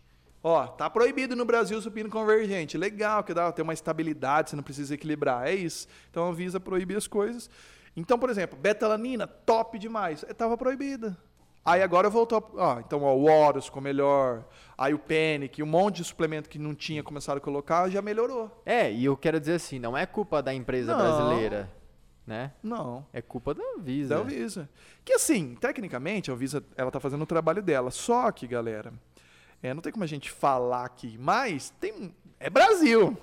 Ó, 0.44 0.66
tá 0.66 0.90
proibido 0.90 1.36
no 1.36 1.46
Brasil 1.46 1.78
o 1.78 1.82
supino 1.82 2.10
convergente. 2.10 2.78
Legal, 2.78 3.24
que 3.24 3.34
dá, 3.34 3.52
tem 3.52 3.62
uma 3.62 3.74
estabilidade, 3.74 4.50
você 4.50 4.56
não 4.56 4.64
precisa 4.64 4.96
equilibrar. 4.96 5.46
É 5.46 5.54
isso. 5.54 5.88
Então 6.10 6.26
a 6.26 6.30
Anvisa 6.30 6.60
proibir 6.60 6.98
as 6.98 7.06
coisas. 7.06 7.50
Então, 7.96 8.18
por 8.18 8.30
exemplo, 8.30 8.58
betalanina, 8.58 9.28
top 9.28 9.78
demais. 9.78 10.24
É, 10.28 10.34
Tava 10.34 10.58
proibida. 10.58 11.16
Aí 11.64 11.82
agora 11.82 12.10
voltou. 12.10 12.52
Ó, 12.56 12.80
então, 12.80 13.04
ó, 13.04 13.16
o 13.16 13.26
Horus 13.26 13.66
ficou 13.66 13.82
melhor. 13.82 14.44
Aí 14.78 14.94
o 14.94 15.00
Penic, 15.00 15.62
um 15.62 15.68
monte 15.68 15.98
de 15.98 16.06
suplemento 16.06 16.50
que 16.50 16.58
não 16.58 16.74
tinha 16.74 17.04
começado 17.04 17.38
a 17.38 17.42
colocar, 17.42 17.88
já 17.90 18.02
melhorou. 18.02 18.50
É, 18.66 18.92
e 18.92 19.06
eu 19.06 19.16
quero 19.16 19.40
dizer 19.40 19.54
assim, 19.54 19.78
não 19.78 19.96
é 19.96 20.06
culpa 20.06 20.42
da 20.42 20.54
empresa 20.54 20.96
Não. 20.96 21.00
brasileira, 21.00 21.72
né? 22.26 22.52
Não. 22.64 23.06
É 23.14 23.22
culpa 23.22 23.54
da 23.54 23.64
Anvisa. 23.78 24.16
Da 24.16 24.22
Anvisa. 24.22 24.68
Que 25.06 25.14
assim, 25.14 25.56
tecnicamente, 25.56 26.32
a 26.32 26.34
Anvisa 26.34 26.64
ela 26.76 26.90
tá 26.90 27.00
fazendo 27.00 27.22
o 27.22 27.28
trabalho 27.28 27.62
dela. 27.62 27.92
Só 27.92 28.32
que, 28.32 28.48
galera, 28.48 28.92
é, 29.62 29.72
não 29.72 29.84
tem 29.84 29.92
como 29.92 30.04
a 30.04 30.08
gente 30.08 30.32
falar 30.32 30.86
aqui, 30.86 31.16
mas 31.20 31.70
tem. 31.80 32.12
É 32.40 32.50
Brasil. 32.50 33.16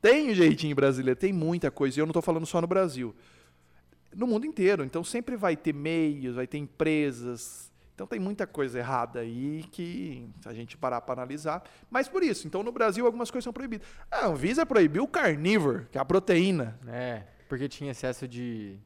Tem 0.00 0.30
um 0.30 0.34
jeitinho 0.34 0.74
brasileiro, 0.74 1.18
tem 1.18 1.32
muita 1.32 1.68
coisa. 1.70 1.98
E 1.98 2.00
eu 2.00 2.06
não 2.06 2.12
tô 2.12 2.22
falando 2.22 2.46
só 2.46 2.60
no 2.60 2.66
Brasil. 2.68 3.14
No 4.14 4.26
mundo 4.26 4.46
inteiro. 4.46 4.84
Então 4.84 5.02
sempre 5.02 5.36
vai 5.36 5.56
ter 5.56 5.72
meios, 5.74 6.36
vai 6.36 6.46
ter 6.46 6.58
empresas. 6.58 7.71
Então 7.94 8.06
tem 8.06 8.18
muita 8.18 8.46
coisa 8.46 8.78
errada 8.78 9.20
aí 9.20 9.64
que 9.70 10.26
se 10.40 10.48
a 10.48 10.52
gente 10.54 10.76
parar 10.76 11.00
para 11.02 11.14
analisar. 11.22 11.62
Mas 11.90 12.08
por 12.08 12.22
isso, 12.22 12.46
então 12.46 12.62
no 12.62 12.72
Brasil 12.72 13.04
algumas 13.06 13.30
coisas 13.30 13.44
são 13.44 13.52
proibidas. 13.52 13.86
A 14.10 14.26
Anvisa 14.26 14.64
proibiu 14.64 15.04
o 15.04 15.08
carnívoro, 15.08 15.86
que 15.92 15.98
é 15.98 16.00
a 16.00 16.04
proteína. 16.04 16.78
É, 16.88 17.22
porque 17.48 17.68
tinha 17.68 17.90
excesso 17.90 18.26
de. 18.26 18.78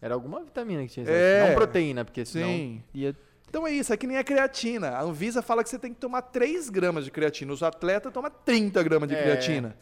Era 0.00 0.12
alguma 0.14 0.42
vitamina 0.44 0.82
que 0.82 0.88
tinha 0.92 1.04
excesso. 1.04 1.18
É. 1.18 1.48
Não 1.48 1.54
proteína, 1.54 2.04
porque 2.04 2.24
senão 2.24 2.48
Sim. 2.48 2.82
ia. 2.92 3.16
Então 3.48 3.66
é 3.66 3.70
isso, 3.72 3.92
é 3.92 3.96
que 3.96 4.06
nem 4.06 4.18
a 4.18 4.24
creatina. 4.24 4.90
A 4.90 5.02
Anvisa 5.02 5.40
fala 5.40 5.62
que 5.62 5.70
você 5.70 5.78
tem 5.78 5.94
que 5.94 6.00
tomar 6.00 6.20
3 6.22 6.68
gramas 6.68 7.04
de 7.04 7.10
creatina. 7.10 7.52
Os 7.52 7.62
atletas 7.62 8.12
tomam 8.12 8.30
30 8.44 8.82
gramas 8.82 9.08
de 9.08 9.14
É. 9.14 9.22
creatina. 9.22 9.76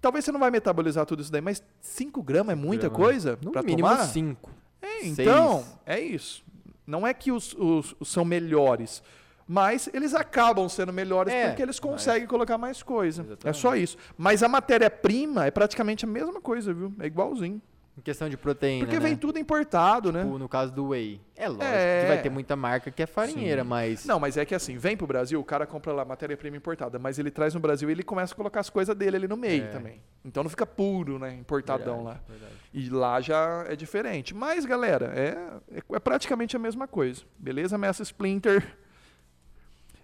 Talvez 0.00 0.24
você 0.24 0.32
não 0.32 0.40
vai 0.40 0.50
metabolizar 0.50 1.06
tudo 1.06 1.22
isso 1.22 1.30
daí, 1.30 1.40
mas 1.40 1.62
5 1.80 2.20
gramas 2.22 2.52
é 2.54 2.56
muita 2.56 2.88
grama. 2.88 2.96
coisa 3.04 3.38
No 3.42 3.52
pra 3.52 3.62
mínimo 3.62 3.86
tomar? 3.88 4.04
cinco. 4.06 4.50
É, 4.80 4.98
seis. 5.02 5.18
então, 5.20 5.64
é 5.86 6.00
isso. 6.00 6.42
Não 6.86 7.06
é 7.06 7.14
que 7.14 7.30
os, 7.32 7.54
os- 7.54 7.94
os 8.00 8.08
são 8.08 8.24
melhores, 8.24 9.02
mas 9.46 9.88
eles 9.92 10.14
acabam 10.14 10.68
sendo 10.68 10.92
melhores 10.92 11.32
É, 11.32 11.48
porque 11.48 11.62
eles 11.62 11.78
mas- 11.80 11.90
conseguem 11.90 12.26
colocar 12.26 12.58
mais 12.58 12.82
coisa. 12.82 13.22
É 13.22 13.24
Exatamente. 13.26 13.58
só 13.58 13.76
isso. 13.76 13.96
Mas 14.18 14.42
a 14.42 14.48
matéria-prima 14.48 15.46
é 15.46 15.50
praticamente 15.50 16.04
a 16.04 16.08
mesma 16.08 16.40
coisa, 16.40 16.72
viu? 16.72 16.92
É 17.00 17.06
igualzinho. 17.06 17.60
Em 17.94 18.00
questão 18.00 18.26
de 18.26 18.38
proteína. 18.38 18.86
Porque 18.86 18.98
né? 18.98 19.06
vem 19.08 19.14
tudo 19.16 19.38
importado, 19.38 20.10
né? 20.10 20.22
Tipo, 20.24 20.38
no 20.38 20.48
caso 20.48 20.72
do 20.72 20.88
whey. 20.88 21.20
É 21.36 21.46
lógico 21.46 21.64
É. 21.66 22.00
que 22.00 22.08
vai 22.08 22.22
ter 22.22 22.30
muita 22.30 22.56
marca 22.56 22.90
que 22.90 23.02
é 23.02 23.06
farinheira, 23.06 23.62
Sim. 23.62 23.68
mas. 23.68 24.06
Não, 24.06 24.18
mas 24.18 24.38
é 24.38 24.46
que 24.46 24.54
assim, 24.54 24.78
vem 24.78 24.96
pro 24.96 25.06
Brasil, 25.06 25.38
o 25.38 25.44
cara 25.44 25.66
compra 25.66 25.92
lá 25.92 26.02
matéria-prima 26.02 26.56
importada, 26.56 26.98
mas 26.98 27.18
ele 27.18 27.30
traz 27.30 27.52
no 27.52 27.60
Brasil 27.60 27.90
e 27.90 27.92
ele 27.92 28.02
começa 28.02 28.32
a 28.32 28.36
colocar 28.36 28.60
as 28.60 28.70
coisas 28.70 28.96
dele 28.96 29.16
ali 29.18 29.28
no 29.28 29.36
meio 29.36 29.64
É. 29.64 29.68
também. 29.68 30.00
Então 30.24 30.42
não 30.42 30.48
fica 30.48 30.64
puro, 30.64 31.18
né? 31.18 31.34
Importadão 31.34 31.96
Verdade, 32.04 32.18
lá. 32.18 32.24
verdade. 32.30 32.54
E 32.72 32.88
lá 32.88 33.20
já 33.20 33.66
é 33.68 33.76
diferente. 33.76 34.34
Mas, 34.34 34.64
galera, 34.64 35.12
é, 35.14 35.76
é, 35.76 35.82
é 35.94 35.98
praticamente 36.00 36.56
a 36.56 36.58
mesma 36.58 36.88
coisa. 36.88 37.22
Beleza, 37.38 37.76
Mestre 37.76 38.04
Splinter? 38.04 38.74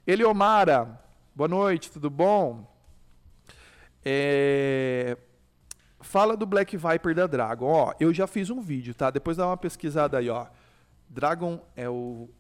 Eliomara, 0.07 1.01
boa 1.35 1.48
noite, 1.48 1.90
tudo 1.90 2.11
bom? 2.11 2.66
É, 4.05 5.16
Fala 6.09 6.38
do 6.38 6.47
Black 6.47 6.75
Viper 6.75 7.14
da 7.14 7.27
Dragon. 7.27 7.66
Ó, 7.66 7.92
eu 8.01 8.14
já 8.14 8.27
fiz 8.27 8.49
um 8.49 8.62
vídeo, 8.62 8.94
tá? 8.94 9.11
Depois 9.11 9.37
dá 9.37 9.47
uma 9.47 9.59
pesquisada 9.59 10.16
aí, 10.16 10.31
ó. 10.31 10.47
Dragon 11.07 11.62
é 11.77 11.87
o 11.87 12.31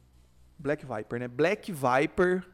Black 0.58 0.86
Viper, 0.86 1.20
né? 1.20 1.28
Black 1.28 1.70
Viper 1.70 2.46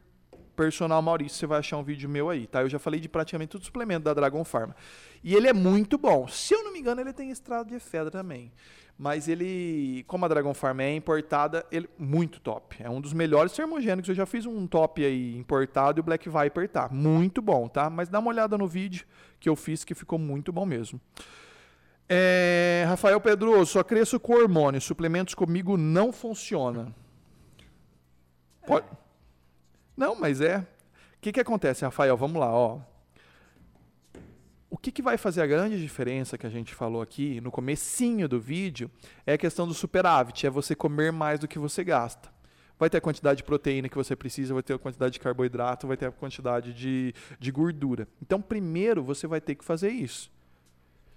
Personal 0.55 1.01
Maurício, 1.03 1.39
você 1.39 1.47
vai 1.47 1.59
achar 1.59 1.77
um 1.77 1.83
vídeo 1.83 2.09
meu 2.09 2.31
aí, 2.31 2.47
tá? 2.47 2.63
Eu 2.63 2.69
já 2.69 2.79
falei 2.79 3.01
de 3.01 3.09
praticamente 3.09 3.51
todo 3.51 3.65
suplemento 3.65 4.05
da 4.05 4.15
Dragon 4.15 4.45
Pharma. 4.45 4.75
E 5.23 5.35
ele 5.35 5.49
é 5.49 5.53
muito 5.53 5.99
bom. 5.99 6.29
Se 6.29 6.55
eu 6.55 6.63
não 6.65 6.73
me 6.73 6.79
engano, 6.79 7.01
ele 7.01 7.13
tem 7.13 7.31
extrato 7.31 7.69
de 7.69 7.75
efedra 7.75 8.11
também. 8.11 8.53
Mas 8.97 9.27
ele, 9.27 10.05
como 10.07 10.25
a 10.25 10.29
Dragon 10.29 10.55
Pharma 10.55 10.85
é 10.85 10.95
importada, 10.95 11.67
ele 11.73 11.89
muito 11.99 12.41
top. 12.41 12.77
É 12.79 12.89
um 12.89 13.01
dos 13.01 13.13
melhores 13.13 13.53
termogênicos. 13.53 14.09
Eu 14.09 14.15
já 14.15 14.25
fiz 14.25 14.47
um 14.47 14.67
top 14.67 15.05
aí 15.05 15.37
importado 15.37 15.99
e 15.99 16.01
o 16.01 16.05
Black 16.05 16.29
Viper 16.29 16.69
tá 16.69 16.89
muito 16.89 17.43
bom, 17.43 17.67
tá? 17.67 17.91
Mas 17.91 18.09
dá 18.09 18.21
uma 18.21 18.31
olhada 18.31 18.57
no 18.57 18.69
vídeo 18.69 19.05
que 19.41 19.49
eu 19.49 19.57
fiz 19.57 19.83
que 19.83 19.95
ficou 19.95 20.19
muito 20.19 20.53
bom 20.53 20.65
mesmo. 20.65 21.01
É, 22.09 22.85
Rafael 22.87 23.21
Pedroso, 23.21 23.73
só 23.73 23.83
cresço 23.83 24.21
com 24.21 24.35
hormônio. 24.35 24.81
Suplementos 24.81 25.35
comigo 25.35 25.77
não 25.77 26.13
funciona. 26.13 26.95
Pode... 28.65 28.87
Não, 29.97 30.15
mas 30.15 30.41
é. 30.41 30.59
O 30.59 31.21
que, 31.21 31.33
que 31.33 31.41
acontece, 31.41 31.85
Rafael? 31.85 32.17
Vamos 32.17 32.41
lá, 32.41 32.51
ó. 32.51 32.81
O 34.69 34.77
que, 34.77 34.91
que 34.91 35.01
vai 35.01 35.17
fazer 35.17 35.41
a 35.41 35.47
grande 35.47 35.81
diferença 35.81 36.37
que 36.37 36.47
a 36.47 36.51
gente 36.51 36.75
falou 36.75 37.01
aqui 37.01 37.41
no 37.41 37.51
comecinho 37.51 38.29
do 38.29 38.41
vídeo 38.41 38.91
é 39.25 39.35
a 39.35 39.39
questão 39.39 39.69
do 39.69 39.73
superávit, 39.73 40.47
é 40.47 40.51
você 40.51 40.75
comer 40.75 41.13
mais 41.13 41.39
do 41.39 41.47
que 41.47 41.61
você 41.61 41.85
gasta. 41.85 42.29
Vai 42.77 42.91
ter 42.91 42.99
a 42.99 43.01
quantidade 43.01 43.37
de 43.39 43.45
proteína 43.45 43.89
que 43.89 43.97
você 43.97 44.17
precisa, 44.17 44.53
vai 44.53 44.65
ter 44.65 44.75
a 44.75 44.79
quantidade 44.79 45.13
de 45.13 45.21
carboidrato, 45.21 45.87
vai 45.87 45.97
ter 45.97 46.07
a 46.07 46.11
quantidade 46.11 46.75
de, 46.75 47.15
de 47.39 47.53
gordura. 47.53 48.09
Então, 48.21 48.43
primeiro, 48.43 49.03
você 49.03 49.29
vai 49.29 49.41
ter 49.41 49.55
que 49.55 49.65
fazer 49.65 49.91
isso. 49.91 50.29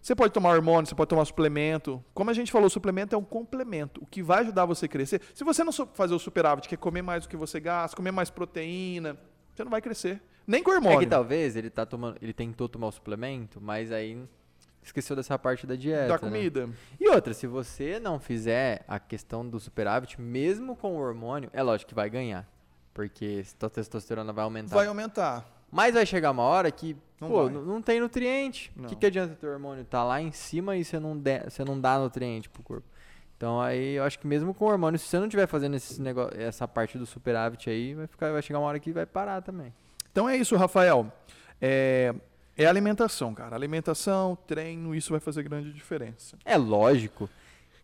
Você 0.01 0.15
pode 0.15 0.33
tomar 0.33 0.51
hormônio, 0.51 0.87
você 0.87 0.95
pode 0.95 1.09
tomar 1.09 1.25
suplemento. 1.25 2.03
Como 2.13 2.29
a 2.29 2.33
gente 2.33 2.51
falou, 2.51 2.67
o 2.67 2.69
suplemento 2.69 3.15
é 3.15 3.17
um 3.17 3.23
complemento. 3.23 4.01
O 4.01 4.05
que 4.05 4.23
vai 4.23 4.41
ajudar 4.41 4.65
você 4.65 4.85
a 4.85 4.89
crescer. 4.89 5.21
Se 5.33 5.43
você 5.43 5.63
não 5.63 5.71
fazer 5.71 6.13
o 6.13 6.19
superávit, 6.19 6.69
que 6.69 6.75
é 6.75 6.77
comer 6.77 7.01
mais 7.01 7.23
do 7.23 7.29
que 7.29 7.35
você 7.35 7.59
gasta, 7.59 7.95
comer 7.95 8.11
mais 8.11 8.29
proteína, 8.29 9.17
você 9.53 9.63
não 9.63 9.71
vai 9.71 9.81
crescer. 9.81 10.21
Nem 10.45 10.63
com 10.63 10.71
hormônio. 10.71 10.99
É 10.99 11.03
que 11.03 11.09
talvez 11.09 11.55
ele 11.55 11.69
tá 11.69 11.85
tomando. 11.85 12.17
Ele 12.21 12.31
tentou 12.31 12.69
tomar 12.69 12.87
o 12.87 12.91
suplemento, 12.91 13.59
mas 13.59 13.91
aí 13.91 14.17
esqueceu 14.81 15.15
dessa 15.15 15.37
parte 15.37 15.67
da 15.67 15.75
dieta. 15.75 16.07
da 16.07 16.13
né? 16.13 16.19
comida. 16.19 16.69
E 16.99 17.09
outra, 17.09 17.33
se 17.33 17.45
você 17.45 17.99
não 17.99 18.19
fizer 18.19 18.85
a 18.87 18.99
questão 18.99 19.47
do 19.47 19.59
superávit, 19.59 20.21
mesmo 20.21 20.75
com 20.75 20.95
o 20.95 20.99
hormônio, 20.99 21.49
é 21.51 21.61
lógico 21.61 21.89
que 21.89 21.95
vai 21.95 22.09
ganhar. 22.09 22.47
Porque 22.93 23.43
a 23.61 23.69
testosterona 23.69 24.31
vai 24.31 24.43
aumentar. 24.43 24.75
Vai 24.75 24.87
aumentar. 24.87 25.56
Mas 25.71 25.93
vai 25.93 26.05
chegar 26.05 26.31
uma 26.31 26.43
hora 26.43 26.71
que, 26.71 26.95
Não 27.19 27.27
pô, 27.29 27.49
não 27.49 27.81
tem 27.81 27.99
nutriente. 27.99 28.71
O 28.77 28.81
Não. 28.83 28.89
que, 28.89 28.95
que 28.95 29.05
adianta 29.05 29.35
ter 29.35 29.47
hormônio 29.47 29.83
tá 29.85 30.03
lá 30.03 30.21
em 30.21 30.31
cima 30.31 30.75
e 30.77 30.83
você 30.85 30.99
não, 30.99 31.17
der, 31.17 31.49
você 31.49 31.63
não 31.63 31.79
dá 31.79 31.97
nutriente 31.99 32.47
pro 32.49 32.63
corpo? 32.63 32.87
Então 33.35 33.61
aí 33.61 33.95
eu 33.95 34.03
acho 34.03 34.17
que 34.17 34.25
mesmo 34.25 34.53
com 34.53 34.65
hormônio, 34.65 34.97
se 34.99 35.05
você 35.07 35.19
não 35.19 35.25
estiver 35.27 35.45
fazendo 35.47 35.75
esse 35.75 36.01
negócio, 36.01 36.39
essa 36.39 36.67
parte 36.67 36.97
do 36.97 37.05
superávit 37.05 37.69
aí, 37.69 37.93
vai, 37.93 38.07
ficar, 38.07 38.31
vai 38.31 38.41
chegar 38.41 38.59
uma 38.59 38.67
hora 38.67 38.79
que 38.79 38.91
vai 38.91 39.05
parar 39.05 39.41
também. 39.41 39.73
Então 40.11 40.27
é 40.27 40.35
isso, 40.37 40.55
Rafael. 40.55 41.11
É, 41.61 42.15
é 42.57 42.65
alimentação, 42.65 43.33
cara. 43.35 43.55
Alimentação, 43.55 44.35
treino, 44.47 44.95
isso 44.95 45.11
vai 45.11 45.19
fazer 45.19 45.43
grande 45.43 45.71
diferença. 45.71 46.37
É 46.45 46.57
lógico. 46.57 47.29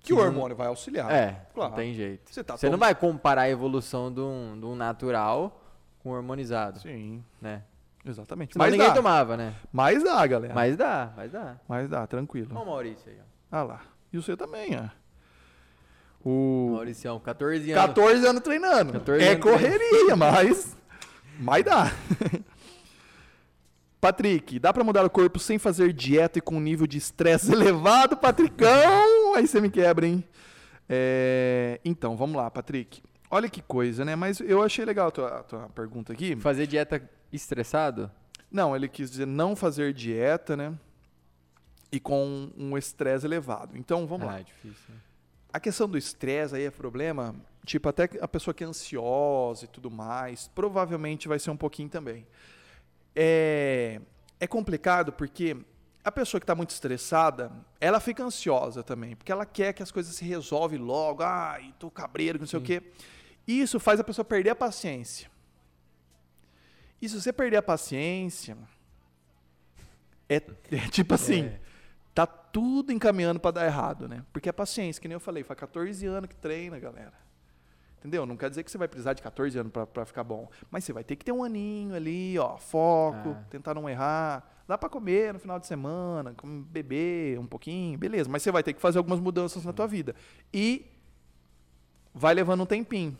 Que 0.01 0.11
o 0.13 0.17
não- 0.17 0.23
hormônio 0.25 0.55
vai 0.57 0.67
auxiliar. 0.67 1.11
É, 1.11 1.45
claro. 1.53 1.69
não 1.71 1.77
tem 1.77 1.93
jeito. 1.93 2.31
Você 2.33 2.43
tá 2.43 2.57
Você 2.57 2.69
não 2.69 2.77
vai 2.77 2.95
comparar 2.95 3.43
a 3.43 3.49
evolução 3.49 4.11
de 4.11 4.19
um, 4.21 4.59
de 4.59 4.65
um 4.65 4.75
natural 4.75 5.61
com 5.99 6.09
um 6.09 6.13
hormonizado, 6.13 6.79
Sim, 6.79 7.23
né? 7.41 7.61
Exatamente. 8.05 8.57
Mas 8.57 8.71
ninguém 8.71 8.87
dá. 8.87 8.93
tomava, 8.93 9.37
né? 9.37 9.55
Mas 9.71 10.03
dá, 10.03 10.25
galera. 10.25 10.53
Mas 10.53 10.75
dá, 10.77 11.13
mas 11.15 11.31
dá. 11.31 11.57
Mas 11.67 11.89
dá, 11.89 12.07
tranquilo. 12.07 12.49
Olha 12.51 12.63
o 12.63 12.65
Maurício 12.65 13.09
aí, 13.09 13.17
ó. 13.19 13.57
Ah 13.57 13.63
lá. 13.63 13.81
E 14.11 14.17
você 14.17 14.37
também, 14.37 14.77
ó. 14.77 15.03
O... 16.23 16.69
Mauricião, 16.71 17.19
14 17.19 17.71
anos. 17.71 17.85
14 17.87 18.27
anos 18.27 18.41
treinando. 18.41 18.93
14 18.93 19.23
é 19.23 19.31
anos 19.31 19.43
correria, 19.43 20.15
mas. 20.15 20.77
Mas 21.39 21.65
dá. 21.65 21.91
Patrick, 23.99 24.59
dá 24.59 24.73
pra 24.73 24.83
mudar 24.83 25.05
o 25.05 25.09
corpo 25.09 25.39
sem 25.39 25.57
fazer 25.57 25.93
dieta 25.93 26.39
e 26.39 26.41
com 26.41 26.57
um 26.57 26.59
nível 26.59 26.85
de 26.85 26.97
estresse 26.97 27.51
elevado, 27.51 28.17
Patricão? 28.17 29.35
Aí 29.35 29.47
você 29.47 29.59
me 29.59 29.69
quebra, 29.69 30.05
hein? 30.05 30.23
É, 30.89 31.79
Então, 31.83 32.15
vamos 32.15 32.35
lá, 32.35 32.51
Patrick. 32.51 33.01
Olha 33.31 33.49
que 33.49 33.61
coisa, 33.61 34.05
né? 34.05 34.15
Mas 34.15 34.39
eu 34.39 34.61
achei 34.61 34.85
legal 34.85 35.07
a 35.07 35.11
tua, 35.11 35.27
a 35.39 35.43
tua 35.43 35.69
pergunta 35.69 36.13
aqui. 36.13 36.35
Fazer 36.35 36.67
dieta 36.67 37.01
estressado? 37.35 38.11
Não, 38.51 38.75
ele 38.75 38.87
quis 38.87 39.09
dizer 39.09 39.27
não 39.27 39.55
fazer 39.55 39.93
dieta, 39.93 40.55
né? 40.55 40.77
E 41.91 41.99
com 41.99 42.51
um 42.57 42.77
estresse 42.77 43.25
elevado. 43.25 43.77
Então, 43.77 44.05
vamos 44.07 44.27
ah, 44.27 44.31
lá. 44.31 44.39
é 44.39 44.43
difícil. 44.43 44.93
né? 44.93 44.99
a 45.53 45.59
questão 45.59 45.87
do 45.87 45.97
estresse 45.99 46.55
aí 46.55 46.63
é 46.63 46.71
problema, 46.71 47.35
tipo, 47.63 47.87
até 47.87 48.09
a 48.19 48.27
pessoa 48.27 48.55
que 48.55 48.63
é 48.63 48.67
ansiosa 48.67 49.65
e 49.65 49.67
tudo 49.67 49.91
mais, 49.91 50.47
provavelmente 50.47 51.27
vai 51.27 51.37
ser 51.37 51.51
um 51.51 51.57
pouquinho 51.57 51.89
também. 51.89 52.25
É, 53.15 54.01
é 54.39 54.47
complicado 54.47 55.13
porque 55.13 55.55
a 56.03 56.11
pessoa 56.11 56.41
que 56.41 56.43
está 56.43 56.55
muito 56.55 56.71
estressada, 56.71 57.51
ela 57.79 57.99
fica 57.99 58.23
ansiosa 58.23 58.81
também, 58.81 59.15
porque 59.15 59.31
ela 59.31 59.45
quer 59.45 59.73
que 59.73 59.83
as 59.83 59.91
coisas 59.91 60.15
se 60.15 60.25
resolvem 60.25 60.79
logo, 60.79 61.21
ai, 61.21 61.71
tô 61.77 61.91
cabreiro, 61.91 62.39
não 62.39 62.47
sei 62.47 62.59
Sim. 62.59 62.63
o 62.63 62.65
quê. 62.65 62.83
Isso 63.47 63.79
faz 63.79 63.99
a 63.99 64.03
pessoa 64.03 64.25
perder 64.25 64.49
a 64.49 64.55
paciência. 64.55 65.29
E 67.03 67.09
se 67.09 67.19
você 67.19 67.33
perder 67.33 67.57
a 67.57 67.61
paciência, 67.61 68.57
é, 70.29 70.37
é 70.37 70.87
tipo 70.89 71.11
assim, 71.15 71.47
é. 71.47 71.59
tá 72.15 72.25
tudo 72.25 72.93
encaminhando 72.93 73.41
para 73.41 73.51
dar 73.51 73.65
errado, 73.65 74.07
né? 74.07 74.23
Porque 74.31 74.47
a 74.47 74.53
paciência, 74.53 75.01
que 75.01 75.09
nem 75.09 75.15
eu 75.15 75.19
falei, 75.19 75.43
faz 75.43 75.59
14 75.59 76.05
anos 76.05 76.29
que 76.29 76.35
treina, 76.37 76.79
galera. 76.79 77.11
Entendeu? 77.99 78.25
Não 78.25 78.37
quer 78.37 78.49
dizer 78.49 78.63
que 78.63 78.71
você 78.71 78.77
vai 78.77 78.87
precisar 78.87 79.11
de 79.11 79.21
14 79.21 79.59
anos 79.59 79.73
para 79.91 80.05
ficar 80.05 80.23
bom. 80.23 80.49
Mas 80.71 80.85
você 80.85 80.93
vai 80.93 81.03
ter 81.03 81.17
que 81.17 81.25
ter 81.25 81.33
um 81.33 81.43
aninho 81.43 81.93
ali, 81.93 82.39
ó, 82.39 82.55
foco, 82.55 83.31
ah. 83.31 83.43
tentar 83.49 83.73
não 83.73 83.89
errar. 83.89 84.63
Dá 84.65 84.77
para 84.77 84.87
comer 84.87 85.33
no 85.33 85.39
final 85.41 85.59
de 85.59 85.67
semana, 85.67 86.33
beber 86.69 87.37
um 87.37 87.45
pouquinho, 87.45 87.99
beleza. 87.99 88.29
Mas 88.29 88.43
você 88.43 88.49
vai 88.49 88.63
ter 88.63 88.71
que 88.71 88.79
fazer 88.79 88.97
algumas 88.97 89.19
mudanças 89.19 89.65
na 89.65 89.73
tua 89.73 89.87
vida. 89.87 90.15
E 90.53 90.85
vai 92.13 92.33
levando 92.33 92.61
um 92.61 92.65
tempinho. 92.65 93.19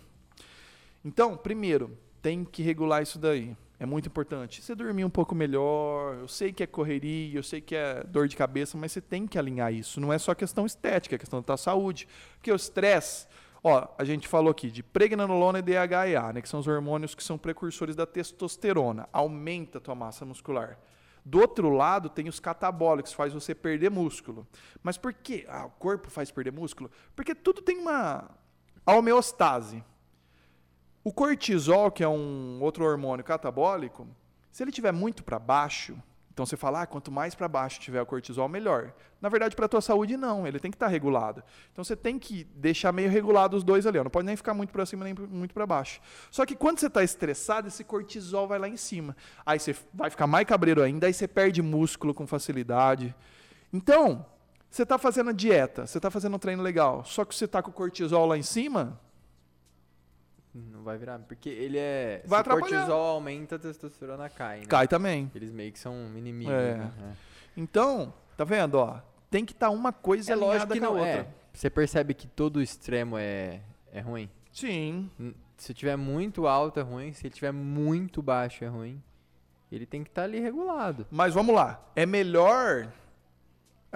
Então, 1.04 1.36
primeiro, 1.36 1.98
tem 2.22 2.46
que 2.46 2.64
regular 2.64 3.04
isso 3.04 3.20
daí. 3.20 3.58
É 3.80 3.86
muito 3.86 4.08
importante. 4.08 4.62
Você 4.62 4.76
dormir 4.76 5.04
um 5.04 5.10
pouco 5.10 5.34
melhor. 5.36 6.16
Eu 6.20 6.28
sei 6.28 6.54
que 6.54 6.64
é 6.64 6.68
correria, 6.68 7.38
eu 7.38 7.44
sei 7.44 7.60
que 7.60 7.76
é 7.76 8.04
dor 8.04 8.28
de 8.28 8.36
cabeça, 8.36 8.78
mas 8.78 8.92
você 8.92 9.02
tem 9.02 9.28
que 9.28 9.38
alinhar 9.38 9.74
isso. 9.74 10.00
Não 10.00 10.14
é 10.14 10.18
só 10.18 10.34
questão 10.34 10.66
estética, 10.66 11.16
é 11.16 11.18
questão 11.18 11.42
da 11.42 11.58
saúde. 11.58 12.08
Porque 12.38 12.52
o 12.52 12.56
estresse 12.56 13.28
Ó, 13.66 13.88
a 13.98 14.04
gente 14.04 14.28
falou 14.28 14.52
aqui 14.52 14.70
de 14.70 14.84
pregnanolona 14.84 15.60
e 15.60 15.62
DHEA, 15.62 16.34
né, 16.34 16.42
que 16.42 16.50
são 16.50 16.60
os 16.60 16.68
hormônios 16.68 17.16
que 17.16 17.24
são 17.24 17.38
precursores 17.38 17.96
da 17.96 18.06
testosterona. 18.06 19.08
Aumenta 19.14 19.78
a 19.78 19.82
tua 19.82 19.96
massa 19.96 20.26
muscular. 20.26 20.78
Do 21.24 21.40
outro 21.40 21.70
lado, 21.70 22.10
tem 22.10 22.28
os 22.28 22.42
catabólicos, 22.42 23.14
faz 23.14 23.32
você 23.32 23.56
perder 23.56 23.90
músculo. 23.90 24.46
Mas 24.82 24.98
por 24.98 25.14
que 25.14 25.46
ah, 25.48 25.66
o 25.66 25.70
corpo 25.70 26.10
faz 26.10 26.30
perder 26.30 26.52
músculo? 26.52 26.92
Porque 27.16 27.34
tudo 27.34 27.62
tem 27.62 27.78
uma 27.78 28.30
homeostase. 28.86 29.82
O 31.04 31.12
cortisol, 31.12 31.92
que 31.92 32.04
é 32.04 32.08
um 32.08 32.60
outro 32.62 32.86
hormônio 32.86 33.26
catabólico, 33.26 34.08
se 34.52 34.64
ele 34.64 34.70
estiver 34.70 34.94
muito 34.94 35.24
para 35.24 35.38
baixo, 35.38 35.98
então 36.34 36.46
você 36.48 36.58
fala, 36.58 36.82
ah, 36.82 36.88
quanto 36.88 37.12
mais 37.12 37.36
para 37.36 37.48
baixo 37.48 37.80
tiver 37.80 38.02
o 38.02 38.06
cortisol, 38.06 38.50
melhor. 38.50 38.92
Na 39.22 39.30
verdade, 39.30 39.56
para 39.56 39.68
a 39.68 39.70
tua 39.70 39.82
saúde, 39.82 40.18
não. 40.18 40.48
Ele 40.48 40.60
tem 40.60 40.72
que 40.72 40.76
estar 40.76 40.88
tá 40.88 40.92
regulado. 40.92 41.44
Então 41.72 41.84
você 41.84 41.96
tem 41.96 42.18
que 42.18 42.44
deixar 42.56 42.92
meio 42.92 43.10
regulado 43.10 43.56
os 43.56 43.64
dois 43.64 43.86
ali. 43.86 44.02
Não 44.02 44.10
pode 44.10 44.26
nem 44.26 44.36
ficar 44.36 44.54
muito 44.56 44.72
para 44.72 44.84
cima 44.86 45.04
nem 45.04 45.14
muito 45.14 45.54
para 45.54 45.68
baixo. 45.68 46.02
Só 46.32 46.44
que 46.44 46.56
quando 46.56 46.80
você 46.80 46.88
está 46.88 47.04
estressado, 47.04 47.68
esse 47.68 47.84
cortisol 47.84 48.48
vai 48.48 48.58
lá 48.58 48.68
em 48.68 48.78
cima. 48.78 49.16
Aí 49.46 49.60
você 49.60 49.76
vai 49.94 50.10
ficar 50.10 50.26
mais 50.26 50.48
cabreiro 50.48 50.82
ainda, 50.82 51.06
aí 51.06 51.14
você 51.14 51.28
perde 51.28 51.62
músculo 51.62 52.16
com 52.16 52.26
facilidade. 52.26 53.14
Então, 53.72 54.26
você 54.70 54.82
está 54.82 54.98
fazendo 54.98 55.30
a 55.30 55.34
dieta, 55.34 55.86
você 55.86 56.00
está 56.00 56.10
fazendo 56.10 56.36
um 56.36 56.40
treino 56.40 56.64
legal, 56.64 57.06
só 57.06 57.24
que 57.24 57.36
você 57.36 57.46
está 57.46 57.62
com 57.62 57.70
o 57.70 57.74
cortisol 57.74 58.26
lá 58.26 58.36
em 58.36 58.42
cima, 58.44 59.00
não 60.54 60.84
vai 60.84 60.98
virar, 60.98 61.20
porque 61.20 61.50
ele 61.50 61.78
é. 61.78 62.22
Vai 62.26 62.38
se 62.38 62.42
atrapalhar. 62.42 62.70
cortisol 62.70 63.06
aumenta, 63.06 63.56
a 63.56 63.60
testosterona 63.60 64.30
cai, 64.30 64.60
né? 64.60 64.66
Cai 64.68 64.88
também. 64.88 65.32
Eles 65.34 65.52
meio 65.52 65.72
que 65.72 65.80
são 65.80 65.96
inimigos. 66.16 66.54
É. 66.54 66.76
Né? 66.76 66.92
É. 67.02 67.14
Então, 67.58 68.14
tá 68.38 68.44
vendo, 68.44 68.76
ó? 68.76 69.00
Tem 69.30 69.44
que 69.44 69.54
estar 69.54 69.68
tá 69.68 69.72
uma 69.72 69.92
coisa 69.92 70.32
é 70.32 70.36
lógico 70.36 70.72
que 70.72 70.80
não 70.80 70.94
outra. 70.94 71.08
É. 71.08 71.28
Você 71.52 71.70
percebe 71.70 72.14
que 72.14 72.28
todo 72.28 72.62
extremo 72.62 73.18
é, 73.18 73.62
é 73.92 74.00
ruim? 74.00 74.30
Sim. 74.52 75.10
Se 75.58 75.74
tiver 75.74 75.96
muito 75.96 76.48
alto 76.48 76.80
é 76.80 76.84
ruim, 76.84 77.14
se 77.14 77.26
ele 77.26 77.34
tiver 77.34 77.52
muito 77.52 78.22
baixo 78.22 78.64
é 78.64 78.68
ruim. 78.68 79.02
Ele 79.72 79.88
tem 79.88 80.04
que 80.04 80.10
estar 80.10 80.22
tá 80.22 80.28
ali 80.28 80.40
regulado. 80.40 81.08
Mas 81.10 81.34
vamos 81.34 81.56
lá. 81.56 81.84
É 81.96 82.06
melhor 82.06 82.84
é, 82.84 82.90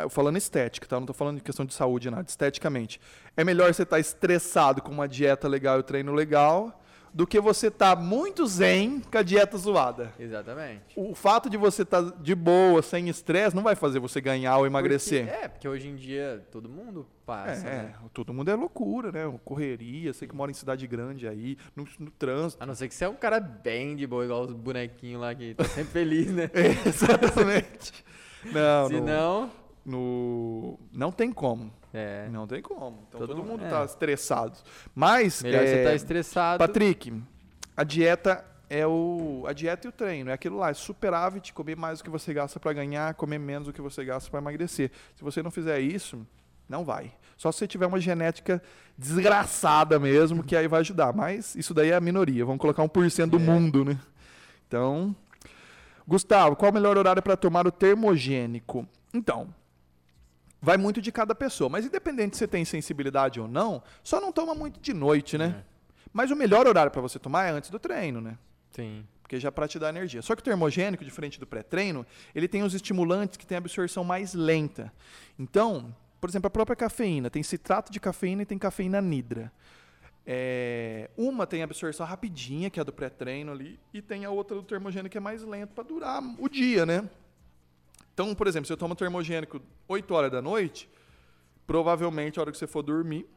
falando 0.10 0.38
estética, 0.38 0.86
tá? 0.88 0.96
Não 0.98 1.04
estou 1.04 1.16
falando 1.16 1.38
de 1.38 1.44
questão 1.44 1.66
de 1.66 1.74
saúde, 1.74 2.10
nada, 2.10 2.26
esteticamente. 2.28 3.00
É 3.36 3.44
melhor 3.44 3.74
você 3.74 3.84
estar 3.84 3.96
tá 3.96 4.00
estressado 4.00 4.82
com 4.82 4.92
uma 4.92 5.08
dieta 5.08 5.48
legal 5.48 5.80
e 5.80 5.84
treino 5.84 6.14
legal 6.14 6.80
do 7.14 7.26
que 7.26 7.40
você 7.40 7.68
estar 7.68 7.96
tá 7.96 8.02
muito 8.02 8.46
zen 8.46 9.00
com 9.00 9.18
a 9.18 9.24
dieta 9.24 9.58
zoada. 9.58 10.14
Exatamente. 10.20 10.84
O 10.96 11.16
fato 11.16 11.50
de 11.50 11.58
você 11.58 11.82
estar 11.82 12.04
tá 12.04 12.16
de 12.22 12.36
boa, 12.36 12.82
sem 12.84 13.10
estresse, 13.10 13.56
não 13.56 13.64
vai 13.64 13.76
fazer 13.76 14.00
você 14.00 14.22
ganhar 14.22 14.58
ou 14.58 14.68
emagrecer. 14.68 15.26
Porque, 15.26 15.46
é, 15.46 15.48
porque 15.48 15.68
hoje 15.68 15.88
em 15.88 15.96
dia 15.96 16.46
todo 16.52 16.70
mundo 16.70 17.08
passa. 17.26 17.68
É, 17.68 17.84
né? 17.84 17.94
todo 18.14 18.32
mundo 18.32 18.52
é 18.52 18.56
loucura, 18.56 19.12
né? 19.12 19.40
Correria, 19.44 20.14
sei 20.14 20.28
que 20.28 20.36
mora 20.36 20.52
em 20.52 20.54
cidade 20.54 20.86
grande 20.86 21.28
aí, 21.28 21.58
no, 21.76 21.88
no, 21.98 22.12
trânsito. 22.12 22.62
A 22.62 22.68
não 22.68 22.76
ser 22.76 22.88
que 22.88 22.94
você 22.94 23.06
é 23.06 23.10
um 23.10 23.16
cara 23.16 23.40
bem 23.40 23.96
de 23.96 24.06
boa, 24.06 24.24
igual 24.24 24.44
os 24.44 24.54
bonequinhos 24.54 25.20
lá 25.20 25.34
que 25.34 25.56
tá 25.56 25.64
sempre 25.64 25.92
feliz, 25.92 26.28
né? 26.32 26.52
é, 26.54 26.70
exatamente. 26.88 28.06
Não, 28.46 28.88
Se 28.90 29.02
não 29.02 29.67
no. 29.88 30.78
Não 30.92 31.12
tem 31.12 31.32
como. 31.32 31.72
É. 31.94 32.28
Não 32.30 32.46
tem 32.46 32.62
como. 32.62 33.06
Então 33.08 33.22
todo, 33.22 33.36
todo 33.36 33.44
mundo 33.44 33.64
está 33.64 33.82
é. 33.82 33.86
estressado. 33.86 34.58
Mas. 34.94 35.42
Melhor 35.42 35.64
é, 35.64 35.68
você 35.68 35.76
estar 35.78 35.90
tá 35.90 35.96
estressado. 35.96 36.60
Patrick, 36.60 37.24
a 37.76 37.84
dieta 37.86 38.44
é 38.70 38.86
o. 38.86 39.46
A 39.48 39.54
dieta 39.54 39.88
e 39.88 39.90
o 39.90 39.92
treino. 39.94 40.30
É 40.30 40.34
aquilo 40.34 40.58
lá. 40.58 40.70
É 40.70 40.74
superávit, 40.74 41.54
comer 41.54 41.78
mais 41.78 42.00
do 42.00 42.04
que 42.04 42.10
você 42.10 42.34
gasta 42.34 42.60
para 42.60 42.74
ganhar, 42.74 43.14
comer 43.14 43.40
menos 43.40 43.68
do 43.68 43.74
que 43.74 43.82
você 43.82 44.04
gasta 44.04 44.30
para 44.30 44.42
emagrecer. 44.42 44.92
Se 45.16 45.24
você 45.24 45.42
não 45.42 45.50
fizer 45.50 45.80
isso, 45.80 46.28
não 46.68 46.84
vai. 46.84 47.14
Só 47.38 47.50
se 47.52 47.60
você 47.60 47.68
tiver 47.68 47.88
uma 47.88 48.00
genética 48.00 48.62
desgraçada 48.98 49.98
mesmo, 49.98 50.44
que 50.44 50.56
aí 50.56 50.68
vai 50.68 50.82
ajudar. 50.82 51.14
Mas 51.14 51.56
isso 51.56 51.74
daí 51.74 51.92
é 51.92 51.96
a 51.96 52.02
minoria. 52.02 52.44
Vamos 52.46 52.60
colocar 52.60 52.84
1% 52.84 53.30
do 53.30 53.38
é. 53.38 53.40
mundo, 53.40 53.86
né? 53.86 53.98
Então. 54.68 55.16
Gustavo, 56.06 56.56
qual 56.56 56.72
o 56.72 56.74
melhor 56.74 56.98
horário 56.98 57.22
para 57.22 57.36
tomar 57.36 57.68
o 57.68 57.72
termogênico? 57.72 58.88
Então, 59.14 59.54
vai 60.62 60.78
muito 60.78 61.02
de 61.02 61.12
cada 61.12 61.36
pessoa. 61.36 61.70
Mas 61.70 61.86
independente 61.86 62.36
se 62.36 62.40
você 62.40 62.48
tem 62.48 62.66
sensibilidade 62.66 63.40
ou 63.40 63.48
não, 63.48 63.82
só 64.04 64.20
não 64.20 64.32
toma 64.32 64.54
muito 64.54 64.80
de 64.80 64.94
noite, 64.94 65.38
né? 65.38 65.64
É. 65.64 65.78
Mas 66.12 66.32
o 66.32 66.36
melhor 66.36 66.68
horário 66.68 66.92
para 66.92 67.02
você 67.02 67.20
tomar 67.20 67.46
é 67.46 67.52
antes 67.52 67.70
do 67.70 67.80
treino, 67.80 68.22
né? 68.22 68.38
Sim. 68.72 69.06
Porque 69.22 69.40
já 69.40 69.52
para 69.52 69.68
te 69.68 69.78
dar 69.78 69.90
energia. 69.90 70.22
Só 70.22 70.36
que 70.36 70.42
o 70.42 70.44
termogênico, 70.44 71.04
diferente 71.04 71.40
do 71.40 71.46
pré-treino, 71.46 72.06
ele 72.34 72.48
tem 72.48 72.64
os 72.64 72.74
estimulantes 72.74 73.38
que 73.38 73.46
têm 73.46 73.58
absorção 73.58 74.04
mais 74.04 74.34
lenta. 74.34 74.92
Então, 75.38 75.94
por 76.20 76.30
exemplo, 76.30 76.48
a 76.48 76.50
própria 76.50 76.76
cafeína. 76.76 77.30
Tem 77.30 77.44
citrato 77.44 77.92
de 77.92 78.00
cafeína 78.00 78.44
e 78.44 78.46
tem 78.46 78.58
cafeína 78.58 79.02
nidra. 79.02 79.52
É, 80.26 81.10
uma 81.18 81.48
tem 81.48 81.64
absorção 81.64 82.06
rapidinha, 82.06 82.70
que 82.70 82.80
é 82.80 82.82
a 82.82 82.84
do 82.84 82.92
pré-treino 82.92 83.52
ali, 83.52 83.80
e 83.94 84.02
tem 84.02 84.26
a 84.26 84.30
outra 84.30 84.58
do 84.58 84.64
termogênico 84.64 85.12
que 85.12 85.18
é 85.18 85.22
mais 85.22 85.44
lento 85.44 85.74
para 85.74 85.84
durar 85.84 86.22
o 86.38 86.50
dia, 86.50 86.86
né? 86.86 87.10
Então, 88.18 88.34
por 88.34 88.48
exemplo, 88.48 88.66
se 88.66 88.74
eu 88.74 88.78
tomo 88.78 88.96
termogênico 88.96 89.62
8 89.88 90.12
horas 90.12 90.32
da 90.32 90.42
noite, 90.42 90.90
provavelmente 91.68 92.40
a 92.40 92.42
hora 92.42 92.52
que 92.52 92.58
você 92.58 92.66
for 92.66 92.82
dormir, 92.82 93.30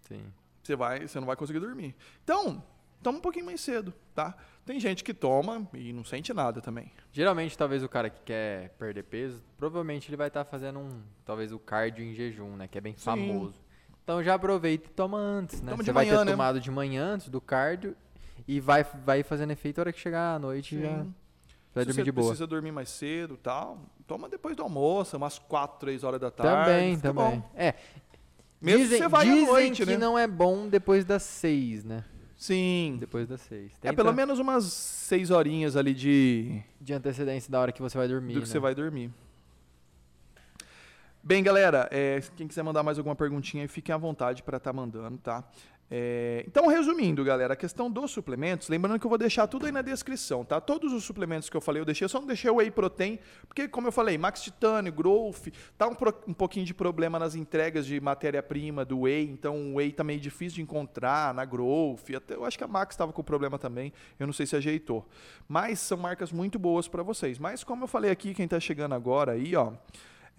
Sim. 0.00 0.32
Você, 0.62 0.74
vai, 0.74 1.06
você 1.06 1.20
não 1.20 1.26
vai 1.26 1.36
conseguir 1.36 1.60
dormir. 1.60 1.94
Então, 2.24 2.64
toma 3.02 3.18
um 3.18 3.20
pouquinho 3.20 3.44
mais 3.44 3.60
cedo, 3.60 3.92
tá? 4.14 4.34
Tem 4.64 4.80
gente 4.80 5.04
que 5.04 5.12
toma 5.12 5.68
e 5.74 5.92
não 5.92 6.04
sente 6.04 6.32
nada 6.32 6.62
também. 6.62 6.90
Geralmente, 7.12 7.56
talvez 7.58 7.82
o 7.82 7.88
cara 7.88 8.08
que 8.08 8.22
quer 8.22 8.70
perder 8.78 9.02
peso, 9.02 9.44
provavelmente 9.58 10.08
ele 10.08 10.16
vai 10.16 10.28
estar 10.28 10.42
tá 10.42 10.50
fazendo 10.50 10.78
um, 10.78 11.02
talvez 11.22 11.52
o 11.52 11.58
cardio 11.58 12.02
em 12.02 12.14
jejum, 12.14 12.56
né? 12.56 12.66
Que 12.66 12.78
é 12.78 12.80
bem 12.80 12.94
Sim. 12.96 13.04
famoso. 13.04 13.60
Então 14.02 14.22
já 14.22 14.36
aproveita 14.36 14.88
e 14.88 14.92
toma 14.94 15.18
antes, 15.18 15.60
né? 15.60 15.72
Toma 15.72 15.84
você 15.84 15.92
vai 15.92 16.06
manhã, 16.06 16.18
ter 16.20 16.24
né? 16.24 16.32
tomado 16.32 16.58
de 16.58 16.70
manhã 16.70 17.04
antes 17.04 17.28
do 17.28 17.42
cardio 17.42 17.94
e 18.46 18.58
vai, 18.58 18.84
vai 18.84 19.22
fazendo 19.22 19.50
efeito 19.50 19.78
a 19.78 19.82
hora 19.82 19.92
que 19.92 20.00
chegar 20.00 20.36
à 20.36 20.38
noite 20.38 20.76
Sim. 20.76 20.80
já 20.80 21.06
vai 21.74 21.84
Se 21.84 21.88
dormir 21.88 22.04
de 22.04 22.12
boa. 22.12 22.26
precisa 22.28 22.46
dormir 22.46 22.72
mais 22.72 22.88
cedo 22.88 23.36
tal, 23.36 23.78
toma 24.06 24.28
depois 24.28 24.56
do 24.56 24.62
almoço, 24.62 25.16
umas 25.16 25.38
4, 25.38 25.78
3 25.78 26.04
horas 26.04 26.20
da 26.20 26.30
tarde. 26.30 26.70
Também, 26.70 26.98
também. 26.98 27.40
Bom. 27.40 27.50
É. 27.54 27.74
Mesmo 28.60 28.82
dizem, 28.82 28.98
você 28.98 29.08
vai 29.08 29.24
dizem 29.24 29.44
à 29.44 29.46
noite, 29.46 29.84
que 29.84 29.92
né? 29.92 29.96
não 29.96 30.18
é 30.18 30.26
bom 30.26 30.68
depois 30.68 31.04
das 31.04 31.22
6, 31.22 31.84
né? 31.84 32.04
Sim. 32.36 32.96
Depois 33.00 33.28
das 33.28 33.40
6. 33.42 33.72
É 33.82 33.92
pelo 33.92 34.12
menos 34.12 34.38
umas 34.38 34.64
6 34.64 35.30
horinhas 35.30 35.76
ali 35.76 35.94
de 35.94 36.62
de 36.80 36.92
antecedência 36.92 37.50
da 37.50 37.60
hora 37.60 37.72
que 37.72 37.82
você 37.82 37.98
vai 37.98 38.08
dormir, 38.08 38.34
do 38.34 38.40
que 38.40 38.46
né? 38.46 38.52
você 38.52 38.58
vai 38.58 38.74
dormir. 38.74 39.12
Bem, 41.22 41.42
galera, 41.42 41.88
é, 41.90 42.22
quem 42.36 42.48
quiser 42.48 42.62
mandar 42.62 42.82
mais 42.82 42.96
alguma 42.96 43.14
perguntinha, 43.14 43.68
fiquem 43.68 43.94
à 43.94 43.98
vontade 43.98 44.42
para 44.42 44.56
estar 44.56 44.70
tá 44.70 44.76
mandando, 44.76 45.18
tá? 45.18 45.44
É, 45.90 46.44
então, 46.46 46.66
resumindo, 46.66 47.24
galera, 47.24 47.54
a 47.54 47.56
questão 47.56 47.90
dos 47.90 48.10
suplementos, 48.10 48.68
lembrando 48.68 49.00
que 49.00 49.06
eu 49.06 49.08
vou 49.08 49.16
deixar 49.16 49.46
tudo 49.46 49.64
aí 49.64 49.72
na 49.72 49.80
descrição, 49.80 50.44
tá? 50.44 50.60
Todos 50.60 50.92
os 50.92 51.02
suplementos 51.02 51.48
que 51.48 51.56
eu 51.56 51.60
falei, 51.62 51.80
eu 51.80 51.84
deixei, 51.86 52.04
eu 52.04 52.08
só 52.10 52.20
não 52.20 52.26
deixei 52.26 52.50
o 52.50 52.56
Whey 52.56 52.70
Protein, 52.70 53.18
porque, 53.46 53.66
como 53.66 53.88
eu 53.88 53.92
falei, 53.92 54.18
Max 54.18 54.42
Titânio, 54.42 54.92
Growth, 54.92 55.48
tá 55.78 55.88
um, 55.88 55.96
um 56.26 56.34
pouquinho 56.34 56.66
de 56.66 56.74
problema 56.74 57.18
nas 57.18 57.34
entregas 57.34 57.86
de 57.86 57.98
matéria-prima 58.00 58.84
do 58.84 59.00
Whey, 59.00 59.24
então 59.30 59.72
o 59.72 59.76
Whey 59.76 59.90
tá 59.92 60.04
meio 60.04 60.20
difícil 60.20 60.56
de 60.56 60.62
encontrar 60.62 61.32
na 61.32 61.44
Growth, 61.46 62.10
até, 62.14 62.34
eu 62.34 62.44
acho 62.44 62.58
que 62.58 62.64
a 62.64 62.68
Max 62.68 62.94
estava 62.94 63.12
com 63.12 63.22
problema 63.22 63.58
também, 63.58 63.92
eu 64.20 64.26
não 64.26 64.34
sei 64.34 64.44
se 64.44 64.56
ajeitou. 64.56 65.08
Mas 65.48 65.78
são 65.78 65.96
marcas 65.96 66.30
muito 66.32 66.58
boas 66.58 66.86
para 66.86 67.02
vocês. 67.02 67.38
Mas, 67.38 67.64
como 67.64 67.84
eu 67.84 67.88
falei 67.88 68.10
aqui, 68.10 68.34
quem 68.34 68.44
está 68.44 68.60
chegando 68.60 68.94
agora 68.94 69.32
aí, 69.32 69.56
ó, 69.56 69.72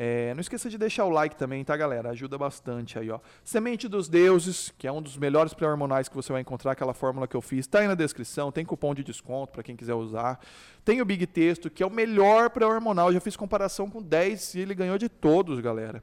É, 0.02 0.34
não 0.34 0.40
esqueça 0.40 0.70
de 0.70 0.78
deixar 0.78 1.04
o 1.04 1.10
like 1.10 1.36
também, 1.36 1.62
tá, 1.62 1.76
galera? 1.76 2.12
Ajuda 2.12 2.38
bastante 2.38 2.98
aí, 2.98 3.12
ó. 3.12 3.20
Semente 3.44 3.86
dos 3.86 4.08
Deuses, 4.08 4.74
que 4.78 4.88
é 4.88 4.92
um 4.92 5.02
dos 5.02 5.18
melhores 5.18 5.54
pré-hormonais 5.54 6.08
que 6.08 6.16
você 6.16 6.32
vai 6.32 6.40
encontrar, 6.40 6.72
aquela 6.72 6.94
fórmula 6.94 7.28
que 7.28 7.36
eu 7.36 7.42
fiz, 7.42 7.68
tá 7.68 7.80
aí 7.80 7.88
na 7.88 7.96
descrição, 7.96 8.50
tem 8.50 8.64
cupom 8.64 8.96
de 8.96 9.04
desconto 9.04 9.52
para 9.52 9.62
quem 9.62 9.76
quiser 9.76 9.96
usar. 9.96 10.40
Tem 10.86 11.02
o 11.02 11.06
Big 11.06 11.28
Texto, 11.28 11.70
que 11.70 11.84
é 11.84 11.86
o 11.86 11.92
melhor 11.92 12.50
pré-hormonal, 12.50 13.12
já 13.12 13.20
fiz 13.20 13.36
comparação 13.36 13.90
com 13.90 14.02
10 14.02 14.56
e 14.56 14.60
ele 14.62 14.74
ganhou 14.74 14.98
de 14.98 15.10
todos, 15.10 15.60
galera. 15.60 16.02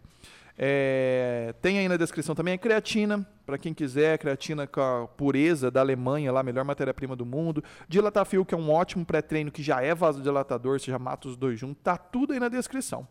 É, 0.59 1.55
tem 1.63 1.79
aí 1.79 1.89
na 1.89 1.97
descrição 1.97 2.35
também 2.35 2.53
a 2.53 2.59
creatina, 2.59 3.27
para 3.47 3.57
quem 3.57 3.73
quiser, 3.73 4.19
creatina 4.19 4.67
com 4.67 4.81
a 4.81 5.07
pureza 5.07 5.71
da 5.71 5.81
Alemanha, 5.81 6.33
lá, 6.33 6.41
a 6.41 6.43
melhor 6.43 6.67
matéria-prima 6.67 7.17
do 7.17 7.25
mundo. 7.25 7.65
Dilatafil, 7.89 8.45
que 8.45 8.55
é 8.55 8.59
um 8.59 8.71
ótimo 8.71 9.07
pré-treino, 9.07 9.51
que 9.51 9.63
já 9.63 9.83
é 9.83 9.95
vasodilatador, 9.95 10.81
você 10.81 10.91
já 10.91 10.99
mata 10.99 11.29
os 11.29 11.37
dois 11.37 11.59
juntos, 11.59 11.83
tá 11.83 11.97
tudo 11.97 12.35
aí 12.35 12.41
na 12.41 12.49
descrição. 12.49 13.09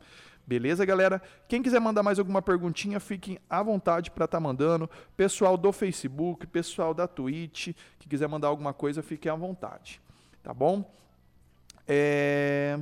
Beleza, 0.48 0.86
galera? 0.86 1.22
Quem 1.48 1.62
quiser 1.62 1.80
mandar 1.80 2.04
mais 2.04 2.20
alguma 2.20 2.42
perguntinha, 2.42 3.00
fiquem 3.00 3.40
à 3.50 3.64
vontade 3.64 4.12
para 4.12 4.26
estar 4.26 4.38
tá 4.38 4.42
mandando. 4.42 4.90
Pessoal 5.18 5.58
do 5.58 5.72
Facebook, 5.72 6.46
pessoal 6.46 6.94
da 6.94 7.08
Twitch, 7.08 7.70
que 7.98 8.08
quiser 8.08 8.28
mandar 8.28 8.50
alguma 8.50 8.74
coisa, 8.74 9.02
fiquem 9.02 9.32
à 9.32 9.36
vontade. 9.36 10.00
Tá 10.44 10.54
bom? 10.54 10.94
É... 11.88 12.80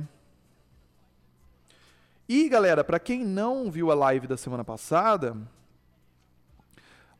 E, 2.28 2.48
galera, 2.48 2.84
para 2.84 2.98
quem 2.98 3.24
não 3.24 3.70
viu 3.70 3.90
a 3.90 3.94
live 3.94 4.26
da 4.26 4.36
semana 4.36 4.64
passada, 4.64 5.36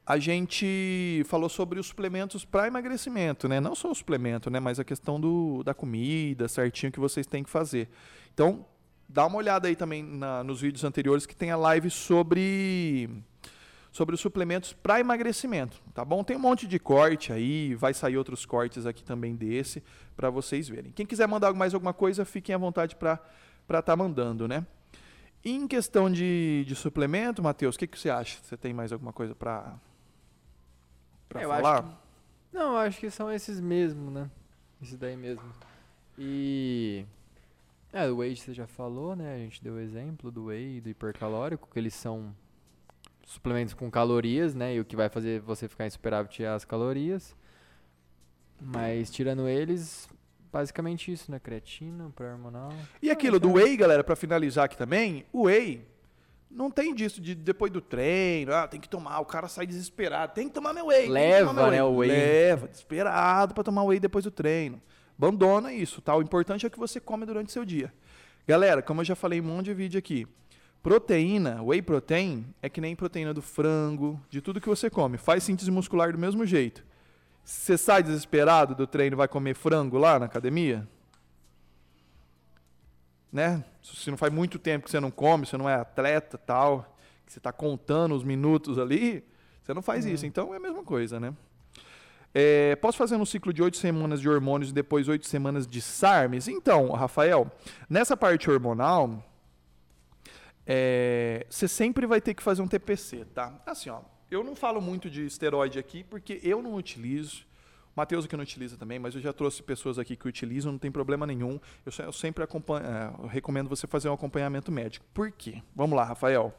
a 0.06 0.18
gente 0.18 1.22
falou 1.26 1.48
sobre 1.48 1.80
os 1.80 1.86
suplementos 1.86 2.44
para 2.44 2.66
emagrecimento, 2.66 3.48
né? 3.48 3.60
Não 3.60 3.74
só 3.74 3.90
o 3.90 3.94
suplemento, 3.94 4.50
né? 4.50 4.60
Mas 4.60 4.78
a 4.78 4.84
questão 4.84 5.18
do, 5.18 5.62
da 5.62 5.72
comida, 5.72 6.48
certinho 6.48 6.92
que 6.92 7.00
vocês 7.00 7.26
têm 7.26 7.42
que 7.42 7.50
fazer. 7.50 7.88
Então, 8.32 8.66
dá 9.08 9.26
uma 9.26 9.36
olhada 9.36 9.68
aí 9.68 9.76
também 9.76 10.02
na, 10.02 10.42
nos 10.42 10.60
vídeos 10.60 10.84
anteriores 10.84 11.26
que 11.26 11.36
tem 11.36 11.50
a 11.50 11.56
live 11.56 11.90
sobre 11.90 13.08
sobre 13.94 14.12
os 14.16 14.20
suplementos 14.20 14.72
para 14.72 14.98
emagrecimento, 14.98 15.80
tá 15.94 16.04
bom? 16.04 16.24
Tem 16.24 16.36
um 16.36 16.40
monte 16.40 16.66
de 16.66 16.80
corte 16.80 17.32
aí, 17.32 17.76
vai 17.76 17.94
sair 17.94 18.16
outros 18.16 18.44
cortes 18.44 18.86
aqui 18.86 19.04
também 19.04 19.36
desse 19.36 19.84
para 20.16 20.28
vocês 20.30 20.68
verem. 20.68 20.90
Quem 20.90 21.06
quiser 21.06 21.28
mandar 21.28 21.54
mais 21.54 21.74
alguma 21.74 21.94
coisa, 21.94 22.24
fiquem 22.24 22.52
à 22.52 22.58
vontade 22.58 22.96
para 22.96 23.20
estar 23.62 23.82
tá 23.82 23.94
mandando, 23.94 24.48
né? 24.48 24.66
Em 25.44 25.68
questão 25.68 26.10
de, 26.10 26.64
de 26.66 26.74
suplemento, 26.74 27.40
Matheus, 27.40 27.76
o 27.76 27.78
que, 27.78 27.86
que 27.86 27.96
você 27.96 28.10
acha? 28.10 28.38
Você 28.42 28.56
tem 28.56 28.74
mais 28.74 28.92
alguma 28.92 29.12
coisa 29.12 29.32
para 29.32 29.78
falar? 31.28 31.82
Que, 31.84 31.88
não, 32.52 32.72
eu 32.72 32.78
acho 32.78 32.98
que 32.98 33.10
são 33.10 33.30
esses 33.30 33.60
mesmo, 33.60 34.10
né? 34.10 34.28
Esses 34.82 34.96
daí 34.96 35.16
mesmo. 35.16 35.44
E 36.18 37.04
é, 37.94 38.10
o 38.10 38.16
whey 38.16 38.34
você 38.34 38.52
já 38.52 38.66
falou, 38.66 39.14
né? 39.14 39.34
A 39.34 39.38
gente 39.38 39.62
deu 39.62 39.74
o 39.74 39.78
exemplo 39.78 40.30
do 40.30 40.46
whey 40.46 40.78
e 40.78 40.80
do 40.80 40.88
hipercalórico, 40.88 41.68
que 41.72 41.78
eles 41.78 41.94
são 41.94 42.34
suplementos 43.24 43.72
com 43.72 43.90
calorias, 43.90 44.54
né? 44.54 44.74
E 44.74 44.80
o 44.80 44.84
que 44.84 44.96
vai 44.96 45.08
fazer 45.08 45.40
você 45.40 45.68
ficar 45.68 45.86
insuperável 45.86 46.30
é 46.40 46.48
as 46.48 46.64
calorias. 46.64 47.36
Mas 48.60 49.10
tirando 49.10 49.48
eles, 49.48 50.08
basicamente 50.52 51.12
isso, 51.12 51.30
né? 51.30 51.38
Creatina, 51.38 52.10
pré-hormonal. 52.14 52.72
E 53.00 53.10
aquilo 53.10 53.38
do 53.38 53.52
whey, 53.52 53.76
galera, 53.76 54.02
para 54.02 54.16
finalizar 54.16 54.64
aqui 54.64 54.76
também, 54.76 55.24
o 55.32 55.42
whey 55.42 55.86
não 56.50 56.70
tem 56.70 56.94
disso 56.94 57.20
de 57.20 57.34
depois 57.34 57.70
do 57.72 57.80
treino, 57.80 58.54
ah, 58.54 58.68
tem 58.68 58.80
que 58.80 58.88
tomar, 58.88 59.18
o 59.20 59.24
cara 59.24 59.48
sai 59.48 59.66
desesperado, 59.66 60.32
tem 60.32 60.48
que 60.48 60.54
tomar 60.54 60.72
meu 60.72 60.86
whey. 60.86 61.08
Leva, 61.08 61.52
meu 61.52 61.70
né, 61.70 61.82
o 61.82 61.96
whey. 61.96 62.10
Leva, 62.10 62.68
desesperado 62.68 63.54
para 63.54 63.64
tomar 63.64 63.84
whey 63.84 63.98
depois 63.98 64.24
do 64.24 64.30
treino. 64.30 64.80
Abandona 65.16 65.72
isso, 65.72 66.00
tá? 66.00 66.14
O 66.16 66.22
importante 66.22 66.66
é 66.66 66.70
que 66.70 66.78
você 66.78 66.98
come 66.98 67.24
durante 67.24 67.48
o 67.48 67.52
seu 67.52 67.64
dia. 67.64 67.92
Galera, 68.46 68.82
como 68.82 69.00
eu 69.00 69.04
já 69.04 69.14
falei 69.14 69.38
em 69.38 69.42
um 69.42 69.46
monte 69.46 69.66
de 69.66 69.74
vídeo 69.74 69.98
aqui, 69.98 70.26
proteína, 70.82 71.62
whey 71.62 71.80
protein, 71.80 72.46
é 72.60 72.68
que 72.68 72.80
nem 72.80 72.94
proteína 72.94 73.32
do 73.32 73.40
frango, 73.40 74.20
de 74.28 74.40
tudo 74.40 74.60
que 74.60 74.68
você 74.68 74.90
come. 74.90 75.16
Faz 75.16 75.44
síntese 75.44 75.70
muscular 75.70 76.12
do 76.12 76.18
mesmo 76.18 76.44
jeito. 76.44 76.84
Você 77.44 77.78
sai 77.78 78.02
desesperado 78.02 78.74
do 78.74 78.86
treino 78.86 79.14
e 79.14 79.16
vai 79.16 79.28
comer 79.28 79.54
frango 79.54 79.98
lá 79.98 80.18
na 80.18 80.26
academia? 80.26 80.86
Né? 83.32 83.64
Se 83.82 84.10
não 84.10 84.16
faz 84.16 84.32
muito 84.32 84.58
tempo 84.58 84.84
que 84.84 84.90
você 84.90 85.00
não 85.00 85.10
come, 85.10 85.46
você 85.46 85.56
não 85.56 85.68
é 85.68 85.74
atleta 85.74 86.36
tal, 86.36 86.96
que 87.24 87.32
você 87.32 87.38
está 87.38 87.52
contando 87.52 88.14
os 88.14 88.24
minutos 88.24 88.78
ali, 88.78 89.24
você 89.62 89.72
não 89.72 89.82
faz 89.82 90.04
isso. 90.04 90.26
Então 90.26 90.52
é 90.52 90.58
a 90.58 90.60
mesma 90.60 90.82
coisa, 90.84 91.18
né? 91.18 91.34
É, 92.36 92.74
posso 92.76 92.98
fazer 92.98 93.14
um 93.14 93.24
ciclo 93.24 93.52
de 93.52 93.62
oito 93.62 93.76
semanas 93.76 94.20
de 94.20 94.28
hormônios 94.28 94.70
e 94.70 94.74
depois 94.74 95.06
oito 95.06 95.24
semanas 95.24 95.68
de 95.68 95.80
SARMs? 95.80 96.48
Então, 96.48 96.90
Rafael, 96.90 97.48
nessa 97.88 98.16
parte 98.16 98.50
hormonal, 98.50 99.24
é, 100.66 101.46
você 101.48 101.68
sempre 101.68 102.08
vai 102.08 102.20
ter 102.20 102.34
que 102.34 102.42
fazer 102.42 102.60
um 102.60 102.66
TPC, 102.66 103.24
tá? 103.26 103.62
Assim, 103.64 103.88
ó, 103.88 104.00
eu 104.28 104.42
não 104.42 104.56
falo 104.56 104.80
muito 104.80 105.08
de 105.08 105.24
esteroide 105.24 105.78
aqui 105.78 106.02
porque 106.02 106.40
eu 106.42 106.60
não 106.60 106.74
utilizo. 106.74 107.46
Matheus 107.94 108.24
aqui 108.24 108.36
não 108.36 108.42
utiliza 108.42 108.76
também, 108.76 108.98
mas 108.98 109.14
eu 109.14 109.20
já 109.20 109.32
trouxe 109.32 109.62
pessoas 109.62 110.00
aqui 110.00 110.16
que 110.16 110.26
utilizam, 110.26 110.72
não 110.72 110.78
tem 110.80 110.90
problema 110.90 111.24
nenhum. 111.24 111.60
Eu, 111.86 111.92
eu 112.04 112.12
sempre 112.12 112.42
acompanho, 112.42 112.84
é, 112.84 113.14
eu 113.16 113.28
recomendo 113.28 113.68
você 113.68 113.86
fazer 113.86 114.08
um 114.08 114.12
acompanhamento 114.12 114.72
médico. 114.72 115.06
Por 115.14 115.30
quê? 115.30 115.62
Vamos 115.76 115.96
lá, 115.96 116.02
Rafael. 116.02 116.52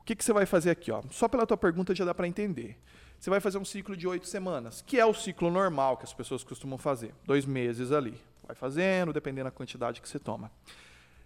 O 0.00 0.04
que, 0.04 0.16
que 0.16 0.24
você 0.24 0.32
vai 0.32 0.46
fazer 0.46 0.70
aqui? 0.70 0.90
Ó? 0.90 1.02
Só 1.10 1.28
pela 1.28 1.46
tua 1.46 1.58
pergunta 1.58 1.94
já 1.94 2.06
dá 2.06 2.14
para 2.14 2.26
entender 2.26 2.78
você 3.18 3.30
vai 3.30 3.40
fazer 3.40 3.58
um 3.58 3.64
ciclo 3.64 3.96
de 3.96 4.06
oito 4.06 4.26
semanas, 4.26 4.82
que 4.86 4.98
é 4.98 5.04
o 5.04 5.14
ciclo 5.14 5.50
normal 5.50 5.96
que 5.96 6.04
as 6.04 6.12
pessoas 6.12 6.44
costumam 6.44 6.78
fazer, 6.78 7.14
dois 7.24 7.44
meses 7.44 7.92
ali. 7.92 8.20
Vai 8.46 8.54
fazendo, 8.54 9.12
dependendo 9.12 9.46
da 9.46 9.50
quantidade 9.50 10.00
que 10.00 10.08
você 10.08 10.18
toma. 10.18 10.50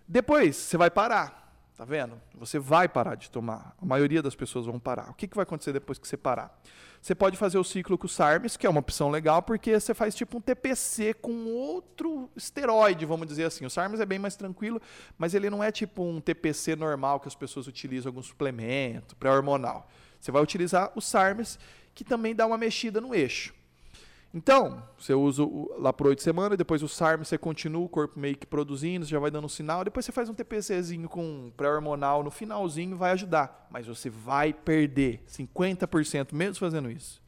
Depois, 0.09 0.57
você 0.57 0.76
vai 0.76 0.91
parar. 0.91 1.41
Tá 1.76 1.84
vendo? 1.86 2.20
Você 2.34 2.59
vai 2.59 2.88
parar 2.88 3.14
de 3.14 3.30
tomar. 3.30 3.74
A 3.80 3.86
maioria 3.86 4.22
das 4.22 4.34
pessoas 4.34 4.66
vão 4.66 4.78
parar. 4.78 5.11
O 5.11 5.14
que, 5.14 5.26
que 5.26 5.34
vai 5.34 5.45
acontecer 5.45 5.72
depois 5.72 5.99
que 5.99 6.07
você 6.07 6.16
parar? 6.16 6.61
Você 7.01 7.14
pode 7.14 7.38
fazer 7.38 7.57
o 7.57 7.64
ciclo 7.64 7.97
com 7.97 8.05
o 8.05 8.09
SARMs, 8.09 8.59
que 8.59 8.66
é 8.66 8.70
uma 8.70 8.80
opção 8.80 9.09
legal, 9.09 9.41
porque 9.41 9.80
você 9.80 9.95
faz 9.95 10.14
tipo 10.14 10.36
um 10.36 10.41
TPC 10.43 11.14
com 11.14 11.47
outro 11.47 12.28
esteroide, 12.36 13.07
vamos 13.07 13.26
dizer 13.26 13.45
assim. 13.45 13.64
O 13.64 13.70
SARMs 13.70 13.99
é 13.99 14.05
bem 14.05 14.18
mais 14.18 14.36
tranquilo, 14.36 14.80
mas 15.16 15.32
ele 15.32 15.49
não 15.49 15.64
é 15.64 15.72
tipo 15.72 16.03
um 16.03 16.20
TPC 16.20 16.76
normal 16.76 17.18
que 17.18 17.28
as 17.28 17.34
pessoas 17.34 17.66
utilizam 17.66 18.11
algum 18.11 18.22
suplemento 18.22 19.16
pré-hormonal. 19.16 19.88
Você 20.20 20.30
vai 20.30 20.43
utilizar 20.43 20.93
o 20.95 21.01
SARMs 21.01 21.59
que 22.01 22.05
também 22.05 22.34
dá 22.34 22.46
uma 22.46 22.57
mexida 22.57 22.98
no 22.98 23.14
eixo. 23.14 23.53
Então, 24.32 24.82
você 24.98 25.12
usa 25.12 25.42
o, 25.42 25.70
lá 25.78 25.92
por 25.92 26.07
oito 26.07 26.22
semanas, 26.22 26.57
depois 26.57 26.82
o 26.82 26.88
SARM 26.88 27.22
você 27.22 27.36
continua, 27.36 27.84
o 27.84 27.88
corpo 27.90 28.18
meio 28.18 28.38
que 28.38 28.46
produzindo, 28.46 29.05
você 29.05 29.11
já 29.11 29.18
vai 29.18 29.30
dando 29.30 29.44
um 29.44 29.51
sinal, 29.51 29.84
depois 29.84 30.07
você 30.07 30.12
faz 30.12 30.30
um 30.30 30.34
TPCzinho 30.34 31.11
com 31.11 31.53
pré-hormonal 31.59 32.22
no 32.22 32.30
finalzinho, 32.30 32.96
vai 32.96 33.11
ajudar. 33.11 33.68
Mas 33.70 33.86
você 33.86 34.09
vai 34.09 34.55
perder 34.55 35.22
50% 35.28 36.32
mesmo 36.32 36.55
fazendo 36.55 36.90
isso. 36.90 37.20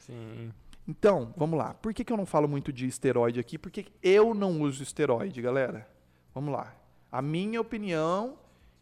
Sim. 0.00 0.52
Então, 0.86 1.32
vamos 1.34 1.58
lá. 1.58 1.72
Por 1.72 1.94
que, 1.94 2.04
que 2.04 2.12
eu 2.12 2.16
não 2.18 2.26
falo 2.26 2.46
muito 2.46 2.70
de 2.70 2.86
esteroide 2.86 3.40
aqui? 3.40 3.56
Porque 3.56 3.86
eu 4.02 4.34
não 4.34 4.60
uso 4.60 4.82
esteroide, 4.82 5.40
galera. 5.40 5.88
Vamos 6.34 6.52
lá. 6.52 6.76
A 7.10 7.22
minha 7.22 7.62
opinião 7.62 8.36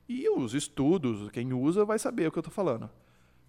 e 0.09 0.29
os 0.29 0.55
estudos, 0.55 1.31
quem 1.31 1.53
usa 1.53 1.85
vai 1.85 2.01
saber 2.01 2.27
o 2.27 2.33
que 2.33 2.39
eu 2.39 2.41
estou 2.41 2.53
falando. 2.53 2.91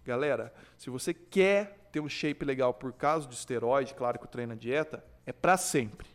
Galera, 0.06 0.54
se 0.78 0.90
você 0.90 1.14
quer 1.14 1.78
ter 1.92 2.00
um 2.00 2.10
shape 2.10 2.46
legal 2.46 2.74
por 2.74 2.94
causa 2.94 3.28
de 3.28 3.36
esteroide, 3.36 3.94
claro 3.94 4.18
que 4.18 4.26
o 4.26 4.28
treino 4.28 4.54
é 4.54 4.56
dieta, 4.56 5.04
é 5.26 5.32
para 5.32 5.58
sempre. 5.58 6.08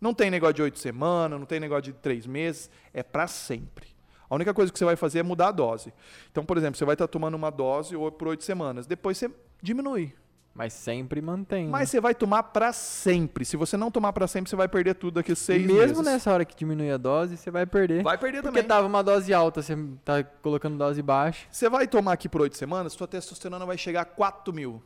Não 0.00 0.12
tem 0.12 0.30
negócio 0.30 0.54
de 0.54 0.62
oito 0.62 0.78
semanas, 0.78 1.38
não 1.38 1.46
tem 1.46 1.58
negócio 1.58 1.84
de 1.84 1.92
três 1.94 2.26
meses, 2.26 2.70
é 2.92 3.02
para 3.02 3.26
sempre. 3.26 3.88
A 4.28 4.34
única 4.34 4.52
coisa 4.52 4.72
que 4.72 4.78
você 4.78 4.84
vai 4.84 4.96
fazer 4.96 5.20
é 5.20 5.22
mudar 5.22 5.48
a 5.48 5.52
dose. 5.52 5.92
Então, 6.30 6.44
por 6.44 6.56
exemplo, 6.56 6.76
você 6.76 6.84
vai 6.84 6.94
estar 6.94 7.08
tomando 7.08 7.34
uma 7.34 7.50
dose 7.50 7.94
por 8.18 8.28
oito 8.28 8.44
semanas, 8.44 8.86
depois 8.86 9.18
você 9.18 9.30
diminui. 9.62 10.14
Mas 10.54 10.72
sempre 10.72 11.20
mantém. 11.20 11.66
Mas 11.66 11.90
você 11.90 12.00
vai 12.00 12.14
tomar 12.14 12.44
para 12.44 12.72
sempre. 12.72 13.44
Se 13.44 13.56
você 13.56 13.76
não 13.76 13.90
tomar 13.90 14.12
para 14.12 14.28
sempre, 14.28 14.48
você 14.48 14.54
vai 14.54 14.68
perder 14.68 14.94
tudo 14.94 15.14
daqui 15.14 15.32
a 15.32 15.36
seis 15.36 15.66
mesmo 15.66 15.78
meses. 15.78 16.04
Nessa 16.04 16.32
hora 16.32 16.44
que 16.44 16.54
diminui 16.54 16.92
a 16.92 16.96
dose, 16.96 17.36
você 17.36 17.50
vai 17.50 17.66
perder. 17.66 18.04
Vai 18.04 18.16
perder 18.16 18.38
porque 18.38 18.48
também. 18.48 18.62
Porque 18.62 18.68
tava 18.68 18.86
uma 18.86 19.02
dose 19.02 19.34
alta, 19.34 19.60
você 19.60 19.76
tá 20.04 20.22
colocando 20.22 20.78
dose 20.78 21.02
baixa. 21.02 21.48
Você 21.50 21.68
vai 21.68 21.88
tomar 21.88 22.12
aqui 22.12 22.28
por 22.28 22.40
oito 22.40 22.56
semanas, 22.56 22.92
sua 22.92 23.08
testosterona 23.08 23.66
vai 23.66 23.76
chegar 23.76 24.02
a 24.02 24.04
4 24.04 24.54
mil. 24.54 24.80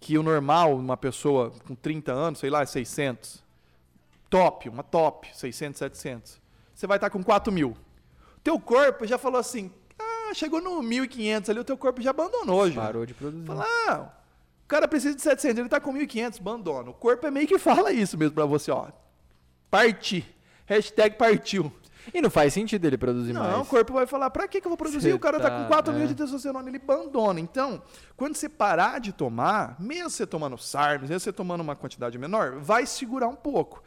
Que 0.00 0.18
o 0.18 0.24
normal, 0.24 0.74
uma 0.76 0.96
pessoa 0.96 1.52
com 1.68 1.76
30 1.76 2.12
anos, 2.12 2.40
sei 2.40 2.50
lá, 2.50 2.62
é 2.62 2.66
600. 2.66 3.44
Top, 4.28 4.68
uma 4.68 4.82
top, 4.82 5.28
600, 5.32 5.78
700. 5.78 6.42
Você 6.74 6.88
vai 6.88 6.96
estar 6.96 7.10
com 7.10 7.22
4 7.22 7.52
mil. 7.52 7.76
Teu 8.42 8.58
corpo 8.58 9.06
já 9.06 9.18
falou 9.18 9.38
assim, 9.38 9.70
ah, 9.96 10.34
chegou 10.34 10.60
no 10.60 10.82
1.500 10.82 11.48
ali, 11.48 11.60
o 11.60 11.64
teu 11.64 11.78
corpo 11.78 12.02
já 12.02 12.10
abandonou. 12.10 12.68
Já. 12.68 12.82
Parou 12.82 13.06
de 13.06 13.14
produzir. 13.14 13.46
Fala, 13.46 13.64
ah, 13.88 14.08
cara 14.74 14.88
precisa 14.88 15.14
de 15.14 15.22
700, 15.22 15.58
ele 15.58 15.66
está 15.68 15.78
com 15.78 15.94
1.500, 15.94 16.40
abandona. 16.40 16.90
O 16.90 16.94
corpo 16.94 17.24
é 17.24 17.30
meio 17.30 17.46
que 17.46 17.58
fala 17.58 17.92
isso 17.92 18.18
mesmo 18.18 18.34
para 18.34 18.44
você, 18.44 18.72
ó. 18.72 18.88
Partir. 19.70 20.26
Hashtag 20.66 21.16
partiu. 21.16 21.72
E 22.12 22.20
não 22.20 22.28
faz 22.28 22.52
sentido 22.52 22.84
ele 22.84 22.98
produzir 22.98 23.32
não, 23.32 23.40
mais. 23.40 23.52
Não, 23.52 23.62
o 23.62 23.66
corpo 23.66 23.92
vai 23.92 24.04
falar, 24.04 24.30
pra 24.30 24.48
que, 24.48 24.60
que 24.60 24.66
eu 24.66 24.70
vou 24.70 24.76
produzir? 24.76 25.10
Você 25.10 25.12
o 25.12 25.18
cara 25.18 25.38
tá, 25.38 25.48
tá 25.48 25.62
com 25.62 25.68
4 25.68 25.92
é. 25.92 25.96
mil 25.96 26.06
de 26.08 26.14
testosterona, 26.16 26.68
ele 26.68 26.78
abandona. 26.78 27.38
Então, 27.38 27.80
quando 28.16 28.34
você 28.34 28.48
parar 28.48 28.98
de 28.98 29.12
tomar, 29.12 29.80
mesmo 29.80 30.10
você 30.10 30.26
tomando 30.26 30.58
SARMs, 30.58 31.08
mesmo 31.08 31.20
você 31.20 31.32
tomando 31.32 31.60
uma 31.60 31.76
quantidade 31.76 32.18
menor, 32.18 32.56
vai 32.58 32.84
segurar 32.84 33.28
um 33.28 33.36
pouco. 33.36 33.80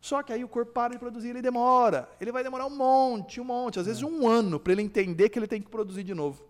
Só 0.00 0.22
que 0.22 0.32
aí 0.32 0.44
o 0.44 0.48
corpo 0.48 0.70
para 0.70 0.92
de 0.92 1.00
produzir, 1.00 1.30
ele 1.30 1.42
demora. 1.42 2.08
Ele 2.20 2.30
vai 2.30 2.44
demorar 2.44 2.66
um 2.66 2.76
monte, 2.76 3.40
um 3.40 3.44
monte, 3.44 3.80
às 3.80 3.86
vezes 3.86 4.04
um 4.04 4.28
ano, 4.28 4.60
para 4.60 4.72
ele 4.72 4.82
entender 4.82 5.30
que 5.30 5.38
ele 5.38 5.48
tem 5.48 5.60
que 5.60 5.68
produzir 5.68 6.04
de 6.04 6.14
novo. 6.14 6.46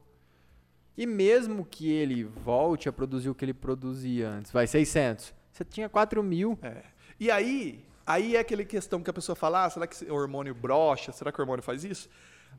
E 0.98 1.06
mesmo 1.06 1.64
que 1.64 1.88
ele 1.88 2.24
volte 2.24 2.88
a 2.88 2.92
produzir 2.92 3.30
o 3.30 3.34
que 3.34 3.44
ele 3.44 3.54
produzia 3.54 4.28
antes, 4.28 4.50
vai 4.50 4.66
600. 4.66 5.32
Você 5.52 5.64
tinha 5.64 5.88
4 5.88 6.20
mil. 6.24 6.58
É. 6.60 6.82
E 7.20 7.30
aí, 7.30 7.84
aí 8.04 8.34
é 8.34 8.40
aquela 8.40 8.64
questão 8.64 9.00
que 9.00 9.08
a 9.08 9.12
pessoa 9.12 9.36
fala, 9.36 9.64
ah, 9.64 9.70
será 9.70 9.86
que 9.86 10.04
o 10.10 10.14
hormônio 10.14 10.52
brocha? 10.56 11.12
Será 11.12 11.30
que 11.30 11.38
o 11.38 11.42
hormônio 11.42 11.62
faz 11.62 11.84
isso? 11.84 12.10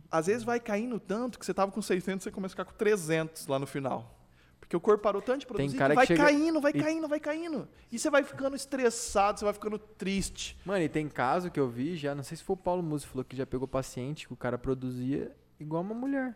Às 0.09 0.27
vezes 0.27 0.43
vai 0.43 0.57
caindo 0.57 1.01
tanto 1.01 1.37
que 1.37 1.45
você 1.45 1.51
estava 1.51 1.69
com 1.69 1.81
600 1.81 2.23
você 2.23 2.31
começa 2.31 2.53
a 2.53 2.55
ficar 2.55 2.65
com 2.65 2.77
300 2.77 3.45
lá 3.47 3.59
no 3.59 3.67
final. 3.67 4.15
Porque 4.57 4.73
o 4.73 4.79
corpo 4.79 5.03
parou 5.03 5.21
tanto 5.21 5.41
de 5.41 5.45
produzir, 5.47 5.77
cara 5.77 5.93
que 5.93 5.95
vai 5.97 6.05
chega- 6.07 6.23
caindo, 6.23 6.61
vai 6.61 6.71
caindo, 6.71 7.07
vai 7.09 7.19
caindo. 7.19 7.67
E 7.91 7.99
você 7.99 8.09
vai 8.09 8.23
ficando 8.23 8.55
estressado, 8.55 9.39
você 9.39 9.43
vai 9.45 9.53
ficando 9.53 9.77
triste. 9.77 10.57
Mano, 10.63 10.81
e 10.83 10.87
tem 10.87 11.09
caso 11.09 11.51
que 11.51 11.59
eu 11.59 11.67
vi 11.67 11.97
já, 11.97 12.15
não 12.15 12.23
sei 12.23 12.37
se 12.37 12.43
foi 12.43 12.53
o 12.53 12.57
Paulo 12.57 12.81
Musi 12.81 13.05
falou 13.05 13.25
que 13.25 13.35
já 13.35 13.45
pegou 13.45 13.67
paciente 13.67 14.27
que 14.27 14.33
o 14.33 14.37
cara 14.37 14.57
produzia 14.57 15.35
igual 15.59 15.81
uma 15.81 15.95
mulher. 15.95 16.35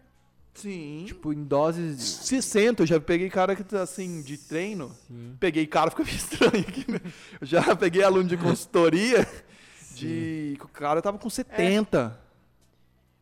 Sim. 0.53 1.03
Tipo, 1.07 1.33
em 1.33 1.43
doses. 1.43 1.99
60, 2.01 2.83
eu 2.83 2.87
já 2.87 2.99
peguei 2.99 3.29
cara 3.29 3.55
que 3.55 3.63
tá 3.63 3.81
assim, 3.81 4.21
de 4.21 4.37
treino. 4.37 4.91
Sim. 5.07 5.35
Peguei 5.39 5.65
cara, 5.65 5.89
fica 5.89 6.03
meio 6.03 6.15
estranho 6.17 6.59
aqui, 6.67 6.89
né? 6.91 6.99
Eu 7.41 7.47
já 7.47 7.75
peguei 7.75 8.03
aluno 8.03 8.29
de 8.29 8.37
consultoria 8.37 9.27
de. 9.95 10.55
que 10.59 10.65
O 10.65 10.69
cara 10.69 11.01
tava 11.01 11.17
com 11.17 11.29
70. 11.29 12.19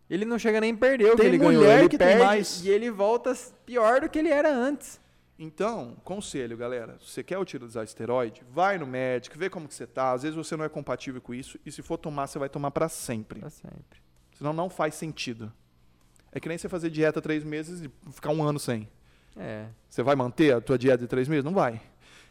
Ele 0.10 0.26
não 0.26 0.38
chega 0.38 0.60
nem 0.60 0.74
a 0.74 0.78
perder 0.78 1.06
o 1.08 1.12
que 1.12 1.18
Tem 1.22 1.28
ele 1.28 1.38
ganhou. 1.38 1.64
Ele 1.64 1.88
que 1.88 1.98
tem 1.98 2.08
perde 2.08 2.24
mais. 2.26 2.62
e 2.66 2.70
ele 2.70 2.92
volta 2.92 3.34
pior 3.66 4.02
do 4.02 4.10
que 4.10 4.20
ele 4.20 4.28
era 4.28 4.54
antes. 4.54 5.00
Então, 5.40 5.96
conselho, 6.04 6.58
galera. 6.58 6.98
Se 7.00 7.12
você 7.12 7.24
quer 7.24 7.40
utilizar 7.40 7.84
esteroide, 7.86 8.44
vai 8.52 8.78
no 8.78 8.86
médico, 8.86 9.40
vê 9.40 9.50
como 9.50 9.68
que 9.70 9.74
você 9.74 9.88
tá. 9.88 10.12
Às 10.12 10.24
vezes 10.24 10.36
você 10.36 10.56
não 10.58 10.66
é 10.66 10.70
compatível 10.70 11.22
com 11.22 11.34
isso. 11.34 11.58
E 11.66 11.72
se 11.72 11.82
for 11.82 11.98
tomar, 11.98 12.28
você 12.28 12.38
vai 12.38 12.50
tomar 12.50 12.72
pra 12.72 12.90
sempre. 12.90 13.40
Pra 13.40 13.50
sempre. 13.50 14.02
Senão 14.38 14.52
não 14.52 14.70
faz 14.70 14.96
sentido. 14.96 15.52
É 16.32 16.40
que 16.40 16.48
nem 16.48 16.58
você 16.58 16.70
fazer 16.70 16.90
dieta 16.90 17.22
três 17.22 17.44
meses 17.44 17.82
e 17.82 18.12
ficar 18.12 18.30
um 18.32 18.44
ano 18.44 18.60
sem. 18.60 18.88
É. 19.36 19.66
Você 19.90 20.02
vai 20.02 20.16
manter 20.16 20.54
a 20.54 20.62
tua 20.62 20.78
dieta 20.78 21.00
de 21.00 21.08
três 21.08 21.28
meses? 21.28 21.44
Não 21.44 21.54
vai. 21.54 21.82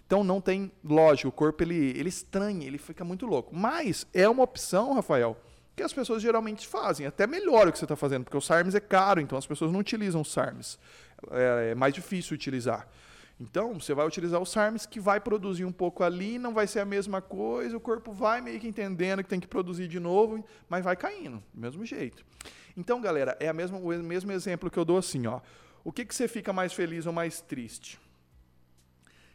Então 0.07 0.25
não 0.25 0.41
tem 0.41 0.73
lógico, 0.83 1.29
o 1.29 1.33
corpo 1.33 1.63
ele, 1.63 1.97
ele 1.97 2.09
estranha, 2.09 2.67
ele 2.67 2.79
fica 2.79 3.05
muito 3.05 3.27
louco. 3.27 3.55
Mas 3.55 4.07
é 4.13 4.29
uma 4.29 4.43
opção, 4.43 4.93
Rafael, 4.95 5.41
que 5.77 5.83
as 5.83 5.93
pessoas 5.93 6.21
geralmente 6.21 6.67
fazem. 6.67 7.07
Até 7.07 7.27
melhor 7.27 7.69
o 7.69 7.73
que 7.73 7.79
você 7.79 7.85
está 7.85 7.95
fazendo, 7.95 8.25
porque 8.25 8.37
o 8.37 8.41
SARMS 8.41 8.75
é 8.75 8.81
caro, 8.81 9.21
então 9.21 9.39
as 9.39 9.47
pessoas 9.47 9.71
não 9.71 9.79
utilizam 9.79 10.21
o 10.23 10.25
SARMS. 10.25 10.79
É, 11.31 11.71
é 11.71 11.75
mais 11.75 11.95
difícil 11.95 12.35
utilizar. 12.35 12.89
Então 13.41 13.81
você 13.81 13.95
vai 13.95 14.07
utilizar 14.07 14.41
o 14.41 14.45
SARMS 14.45 14.85
que 14.85 15.01
vai 15.01 15.21
produzir 15.21 15.65
um 15.65 15.73
pouco 15.73 16.03
ali, 16.03 16.39
não 16.39 16.53
vai 16.53 16.67
ser 16.67 16.81
a 16.81 16.85
mesma 16.85 17.23
coisa, 17.23 17.77
o 17.77 17.81
corpo 17.81 18.13
vai 18.13 18.41
meio 18.41 18.61
que 18.61 18.67
entendendo 18.67 19.23
que 19.23 19.31
tem 19.31 19.41
que 19.41 19.47
produzir 19.47 19.89
de 19.89 20.01
novo, 20.01 20.45
mas 20.69 20.85
vai 20.85 20.97
caindo, 20.97 21.43
do 21.55 21.61
mesmo 21.61 21.87
jeito. 21.87 22.25
Então, 22.81 22.99
galera, 22.99 23.37
é 23.39 23.47
a 23.47 23.53
mesma, 23.53 23.77
o 23.77 23.89
mesmo 24.03 24.33
exemplo 24.33 24.71
que 24.71 24.79
eu 24.79 24.87
dou 24.87 24.97
assim, 24.97 25.27
ó. 25.27 25.43
O 25.85 25.93
que, 25.93 26.03
que 26.03 26.15
você 26.15 26.27
fica 26.27 26.51
mais 26.51 26.73
feliz 26.73 27.05
ou 27.05 27.13
mais 27.13 27.39
triste? 27.43 28.01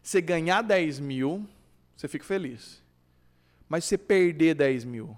Você 0.02 0.20
ganhar 0.20 0.64
10 0.64 1.00
mil, 1.00 1.48
você 1.96 2.08
fica 2.08 2.26
feliz. 2.26 2.82
Mas 3.70 3.86
você 3.86 4.00
perder 4.00 4.56
10 4.56 4.84
mil. 4.84 5.16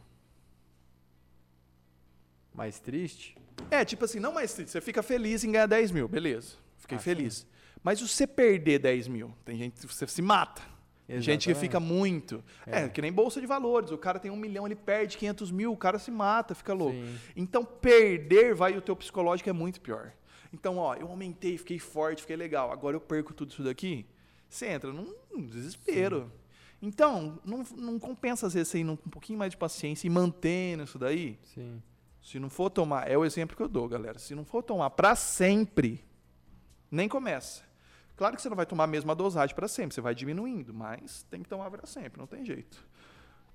Mais 2.54 2.80
triste? 2.80 3.38
É, 3.72 3.86
tipo 3.86 4.04
assim, 4.04 4.20
não 4.20 4.34
mais 4.34 4.54
triste. 4.54 4.72
Você 4.72 4.82
fica 4.82 5.02
feliz 5.02 5.46
em 5.46 5.52
ganhar 5.54 5.68
10 5.68 5.92
mil, 5.92 6.08
beleza. 6.10 6.56
Fiquei 6.78 6.98
Ah, 6.98 7.02
feliz. 7.02 7.48
Mas 7.82 8.00
se 8.00 8.08
você 8.10 8.28
perder 8.28 8.80
10 8.80 9.08
mil, 9.08 9.34
tem 9.46 9.58
gente 9.58 9.80
que 9.80 9.88
você 9.94 10.06
se 10.06 10.22
mata. 10.22 10.62
Tem 11.08 11.22
gente 11.22 11.46
que 11.46 11.52
Exatamente. 11.52 11.60
fica 11.60 11.80
muito. 11.80 12.44
É. 12.66 12.84
É. 12.84 12.90
que 12.90 13.02
nem 13.02 13.12
bolsa 13.12 13.40
de 13.40 13.48
valores. 13.48 13.92
O 13.92 13.98
cara 13.98 14.20
tem 14.20 14.30
um 14.30 14.36
milhão, 14.36 14.66
ele 14.66 14.76
perde 14.76 15.18
500 15.18 15.52
mil, 15.52 15.72
o 15.72 15.78
cara 15.78 15.98
se 15.98 16.12
mata, 16.12 16.54
fica 16.54 16.74
louco. 16.74 16.98
Sim. 16.98 17.18
Então, 17.36 17.64
perder 17.64 18.54
vai 18.54 18.76
o 18.78 18.82
teu 18.82 18.96
psicológico 18.96 19.50
é 19.50 19.54
muito 19.54 19.80
pior. 19.80 20.12
Então, 20.54 20.78
ó, 20.78 20.96
eu 20.96 21.08
aumentei, 21.08 21.58
fiquei 21.58 21.80
forte, 21.80 22.22
fiquei 22.22 22.36
legal. 22.36 22.72
Agora 22.72 22.96
eu 22.96 23.02
perco 23.02 23.34
tudo 23.34 23.52
isso 23.52 23.64
daqui. 23.64 24.06
Você 24.50 24.68
entra 24.68 24.92
num 24.92 25.14
desespero. 25.46 26.32
Então, 26.82 27.40
não, 27.44 27.64
não 27.76 27.98
compensa 27.98 28.48
às 28.48 28.54
vezes 28.54 28.68
você 28.70 28.80
ir 28.80 28.84
num, 28.84 28.94
um 28.94 29.10
pouquinho 29.10 29.40
mais 29.40 29.52
de 29.52 29.58
paciência 29.58 30.08
e 30.08 30.10
mantendo 30.10 30.84
isso 30.84 31.00
daí. 31.00 31.40
Sim. 31.44 31.82
Se 32.22 32.40
não 32.40 32.50
for 32.50 32.70
tomar, 32.70 33.10
é 33.10 33.18
o 33.18 33.24
exemplo 33.24 33.56
que 33.56 33.64
eu 33.64 33.70
dou, 33.70 33.88
galera. 33.88 34.20
Se 34.20 34.36
não 34.36 34.44
for 34.44 34.62
tomar 34.62 34.90
para 34.90 35.16
sempre, 35.16 36.04
nem 36.92 37.08
começa. 37.08 37.64
Claro 38.18 38.36
que 38.36 38.42
você 38.42 38.50
não 38.50 38.56
vai 38.58 38.66
tomar 38.66 38.86
a 38.86 38.88
mesma 38.88 39.14
dosagem 39.16 39.56
para 39.56 39.68
sempre, 39.68 39.94
você 39.96 40.02
vai 40.02 40.14
diminuindo, 40.16 40.74
mas 40.74 41.24
tem 41.30 41.42
que 41.44 41.48
tomar 41.50 41.70
para 41.70 41.86
sempre, 41.86 42.20
não 42.20 42.28
tem 42.28 42.44
jeito. 42.44 42.84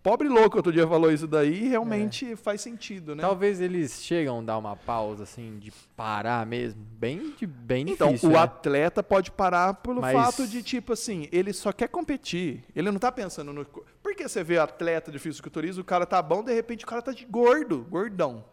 Pobre 0.02 0.28
louco 0.28 0.56
outro 0.56 0.72
dia 0.72 0.86
falou 0.86 1.12
isso 1.12 1.28
daí 1.28 1.64
e 1.64 1.68
realmente 1.68 2.34
faz 2.34 2.60
sentido, 2.60 3.14
né? 3.14 3.22
Talvez 3.22 3.60
eles 3.60 4.02
chegam 4.02 4.40
a 4.40 4.42
dar 4.42 4.58
uma 4.58 4.74
pausa, 4.74 5.22
assim, 5.22 5.58
de 5.60 5.70
parar 5.96 6.44
mesmo. 6.44 6.82
Bem, 6.82 7.32
de, 7.36 7.46
bem 7.46 7.88
Então, 7.90 8.08
difícil. 8.08 8.30
o 8.30 8.32
né? 8.32 8.38
atleta 8.40 9.00
pode 9.00 9.30
parar 9.30 9.74
pelo 9.74 10.00
Mas- 10.00 10.12
fato 10.12 10.48
de, 10.48 10.60
tipo 10.60 10.92
assim, 10.92 11.28
ele 11.30 11.52
só 11.52 11.70
quer 11.72 11.86
competir. 11.88 12.64
Ele 12.74 12.90
não 12.90 12.98
tá 12.98 13.12
pensando 13.12 13.52
no. 13.52 13.64
Por 13.64 14.14
que 14.16 14.26
você 14.28 14.42
vê 14.42 14.58
atleta 14.58 15.12
de 15.12 15.20
fisiculturismo, 15.20 15.82
o 15.82 15.84
cara 15.84 16.04
tá 16.04 16.20
bom, 16.20 16.42
de 16.42 16.52
repente 16.52 16.84
o 16.84 16.88
cara 16.88 17.00
tá 17.00 17.12
de 17.12 17.24
gordo, 17.24 17.86
gordão. 17.88 18.44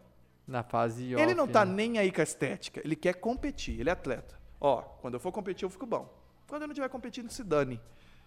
Na 0.46 0.62
fase 0.62 1.12
Ele 1.14 1.24
off, 1.24 1.34
não 1.34 1.48
tá 1.48 1.64
né? 1.64 1.74
nem 1.74 1.98
aí 1.98 2.12
com 2.12 2.20
a 2.20 2.24
estética, 2.24 2.80
ele 2.84 2.94
quer 2.94 3.14
competir, 3.14 3.78
ele 3.80 3.88
é 3.88 3.92
atleta. 3.92 4.38
Ó, 4.60 4.82
quando 4.82 5.14
eu 5.14 5.20
for 5.20 5.32
competir, 5.32 5.64
eu 5.64 5.70
fico 5.70 5.86
bom. 5.86 6.12
Quando 6.46 6.62
eu 6.62 6.68
não 6.68 6.72
estiver 6.72 6.88
competindo, 6.88 7.30
se 7.30 7.42
dane. 7.42 7.80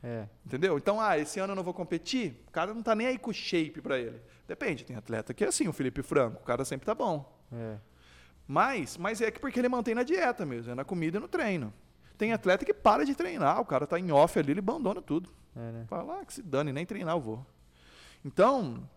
É. 0.04 0.28
Entendeu? 0.46 0.78
Então, 0.78 1.00
ah, 1.00 1.18
esse 1.18 1.40
ano 1.40 1.52
eu 1.52 1.56
não 1.56 1.64
vou 1.64 1.74
competir, 1.74 2.44
o 2.48 2.52
cara 2.52 2.74
não 2.74 2.84
tá 2.84 2.94
nem 2.94 3.08
aí 3.08 3.18
com 3.18 3.32
shape 3.32 3.82
pra 3.82 3.98
ele. 3.98 4.20
Depende, 4.46 4.84
tem 4.84 4.98
atleta 4.98 5.34
que 5.34 5.46
é 5.46 5.48
assim, 5.48 5.68
o 5.68 5.74
Felipe 5.74 6.02
Franco, 6.04 6.42
o 6.42 6.44
cara 6.44 6.66
sempre 6.66 6.86
tá 6.86 6.94
bom. 6.94 7.32
É. 7.52 7.78
Mas, 8.46 8.98
mas 8.98 9.22
é 9.22 9.32
que 9.32 9.40
porque 9.40 9.60
ele 9.60 9.70
mantém 9.70 9.96
na 9.96 10.04
dieta 10.04 10.46
mesmo, 10.46 10.72
é 10.72 10.76
na 10.76 10.84
comida 10.84 11.18
e 11.18 11.22
no 11.22 11.28
treino. 11.30 11.74
Tem 12.18 12.34
atleta 12.34 12.66
que 12.66 12.74
para 12.74 13.06
de 13.06 13.16
treinar, 13.16 13.62
o 13.62 13.66
cara 13.66 13.88
tá 13.88 13.98
em 13.98 14.12
off 14.12 14.38
ali, 14.38 14.52
ele 14.52 14.60
abandona 14.60 15.02
tudo. 15.02 15.30
É, 15.56 15.72
né? 15.72 15.86
Fala, 15.88 16.20
ah, 16.20 16.26
que 16.26 16.34
se 16.34 16.42
dane, 16.42 16.74
nem 16.74 16.86
treinar 16.86 17.16
eu 17.16 17.22
vou. 17.22 17.46
Então, 18.26 18.88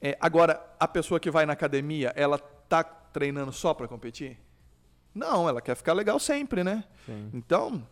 é, 0.00 0.18
agora, 0.20 0.60
a 0.78 0.88
pessoa 0.88 1.20
que 1.20 1.30
vai 1.30 1.46
na 1.46 1.52
academia, 1.52 2.12
ela 2.16 2.36
tá 2.36 2.82
treinando 2.82 3.52
só 3.52 3.72
para 3.72 3.86
competir? 3.86 4.38
Não, 5.14 5.48
ela 5.48 5.60
quer 5.60 5.74
ficar 5.74 5.92
legal 5.92 6.18
sempre, 6.18 6.64
né? 6.64 6.84
Sim. 7.06 7.30
Então, 7.34 7.86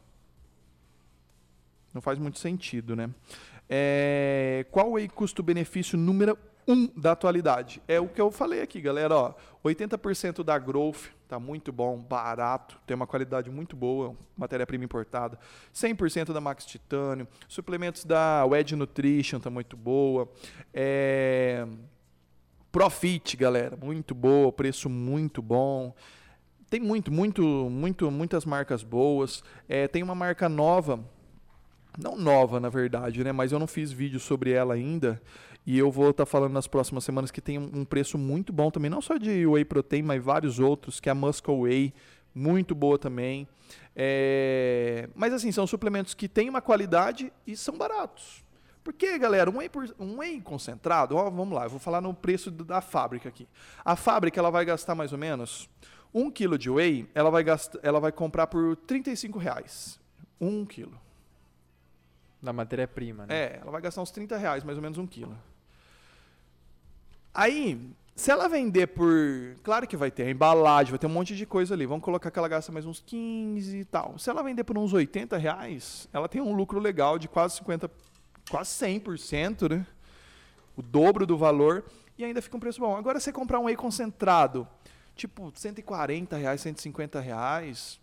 não 1.93 2.01
faz 2.01 2.19
muito 2.19 2.39
sentido, 2.39 2.97
né? 2.97 3.11
É, 3.69 4.67
qual 4.71 4.99
é 4.99 5.05
o 5.05 5.11
custo-benefício 5.11 5.99
número 5.99 6.39
um 6.67 6.87
da 6.97 7.13
atualidade? 7.13 7.83
É 7.87 8.01
o 8.01 8.09
que 8.09 8.21
eu 8.21 8.31
falei 8.31 8.63
aqui, 8.63 8.81
galera. 8.81 9.15
Ó, 9.15 9.35
80% 9.65 10.43
da 10.43 10.59
Growth 10.59 11.09
tá 11.29 11.39
muito 11.39 11.71
bom, 11.71 11.97
barato, 11.97 12.77
tem 12.85 12.95
uma 12.97 13.07
qualidade 13.07 13.49
muito 13.49 13.77
boa, 13.77 14.17
matéria-prima 14.37 14.85
importada. 14.85 15.39
100% 15.73 16.33
da 16.33 16.41
Max 16.41 16.67
Titânio, 16.67 17.29
suplementos 17.47 18.05
da 18.05 18.45
Wedge 18.45 18.75
Nutrition 18.75 19.39
tá 19.39 19.49
muito 19.49 19.77
boa. 19.77 20.29
É, 20.75 21.65
Profit, 22.73 23.37
galera, 23.37 23.77
muito 23.77 24.15
boa, 24.15 24.53
preço 24.53 24.89
muito 24.89 25.43
bom. 25.43 25.95
Tem 26.71 26.79
muito, 26.79 27.11
muito, 27.13 27.43
muito, 27.69 28.11
muitas 28.13 28.45
marcas 28.45 28.85
boas. 28.85 29.43
É, 29.69 29.89
tem 29.89 30.05
uma 30.05 30.15
marca 30.15 30.49
nova, 30.49 31.01
não 32.01 32.17
nova 32.17 32.61
na 32.61 32.69
verdade, 32.69 33.25
né? 33.25 33.33
Mas 33.33 33.51
eu 33.51 33.59
não 33.59 33.67
fiz 33.67 33.91
vídeo 33.91 34.21
sobre 34.21 34.53
ela 34.53 34.75
ainda. 34.75 35.21
E 35.67 35.77
eu 35.77 35.91
vou 35.91 36.11
estar 36.11 36.25
falando 36.25 36.53
nas 36.53 36.69
próximas 36.69 37.03
semanas 37.05 37.31
que 37.33 37.41
tem 37.41 37.59
um, 37.59 37.85
preço 37.85 38.17
muito 38.17 38.53
bom 38.53 38.71
também, 38.71 38.89
não 38.91 39.03
só 39.03 39.17
de 39.19 39.47
whey 39.47 39.65
protein, 39.65 40.03
mas 40.03 40.23
vários 40.23 40.59
outros, 40.61 41.01
que 41.01 41.09
é 41.09 41.13
a 41.13 41.15
Muscle 41.15 41.55
Whey, 41.55 41.93
muito 42.35 42.75
boa 42.75 42.99
também. 42.99 43.47
É, 43.95 45.09
Mas 45.15 45.33
assim, 45.33 45.51
são 45.53 45.67
suplementos 45.67 46.15
que 46.15 46.29
têm 46.29 46.49
uma 46.49 46.63
qualidade 46.63 47.33
e 47.47 47.57
são 47.57 47.77
baratos. 47.77 48.45
Porque, 48.83 49.19
galera, 49.19 49.51
um 49.51 49.59
whey, 49.59 49.69
por- 49.69 49.95
um 49.99 50.19
whey 50.21 50.41
concentrado, 50.41 51.15
ó, 51.17 51.29
vamos 51.29 51.55
lá, 51.55 51.65
eu 51.65 51.71
vou 51.71 51.79
falar 51.79 52.01
no 52.01 52.15
preço 52.15 52.51
da 52.51 52.81
fábrica 52.81 53.29
aqui. 53.29 53.47
A 53.85 53.95
fábrica 53.97 54.41
ela 54.41 54.51
vai 54.51 54.65
gastar 54.65 54.95
mais 54.95 55.13
ou 55.13 55.19
menos 55.19 55.69
um 56.13 56.31
quilo 56.31 56.59
de 56.59 56.69
whey, 56.69 57.09
ela 57.15 57.31
vai, 57.31 57.43
gastar, 57.43 57.79
ela 57.83 58.01
vai 58.01 58.13
comprar 58.13 58.47
por 58.47 58.77
35 58.77 59.39
reais. 59.39 59.99
Um 60.41 60.65
quilo. 60.65 60.99
Da 62.43 62.53
matéria-prima, 62.53 63.27
né? 63.27 63.35
É, 63.35 63.59
ela 63.61 63.71
vai 63.71 63.81
gastar 63.81 64.03
uns 64.03 64.11
30 64.11 64.37
reais, 64.37 64.65
mais 64.65 64.79
ou 64.79 64.83
menos 64.83 64.99
um 64.99 65.07
quilo. 65.07 65.37
Aí, 67.33 67.79
se 68.17 68.31
ela 68.31 68.49
vender 68.49 68.89
por. 68.89 69.09
Claro 69.63 69.87
que 69.87 69.97
vai 69.97 70.11
ter 70.11 70.25
a 70.25 70.31
embalagem, 70.31 70.91
vai 70.91 70.99
ter 70.99 71.07
um 71.07 71.11
monte 71.11 71.37
de 71.37 71.47
coisa 71.47 71.75
ali. 71.75 71.87
Vamos 71.87 72.05
colocar 72.05 72.31
que 72.31 72.39
ela 72.39 72.49
gasta 72.49 72.73
mais 72.73 72.87
uns 72.87 73.01
15 73.01 73.77
e 73.79 73.85
tal. 73.85 74.19
Se 74.19 74.29
ela 74.29 74.43
vender 74.43 74.65
por 74.65 74.77
uns 74.77 74.93
80 74.93 75.37
reais, 75.37 76.09
ela 76.13 76.29
tem 76.29 76.41
um 76.41 76.55
lucro 76.55 76.79
legal 76.79 77.19
de 77.19 77.29
quase 77.29 77.57
50, 77.57 77.91
quase 78.51 78.71
100%, 78.85 79.71
né? 79.71 79.87
O 80.77 80.83
dobro 80.83 81.27
do 81.27 81.37
valor 81.37 81.85
e 82.19 82.25
ainda 82.25 82.43
fica 82.43 82.57
um 82.57 82.61
preço 82.61 82.81
bom. 82.81 82.97
Agora, 82.97 83.19
você 83.19 83.33
comprar 83.33 83.59
um 83.59 83.65
whey 83.65 83.77
concentrado, 83.77 84.69
tipo 85.21 85.53
140 85.55 86.37
reais, 86.37 86.61
150 86.61 87.21
reais, 87.21 88.01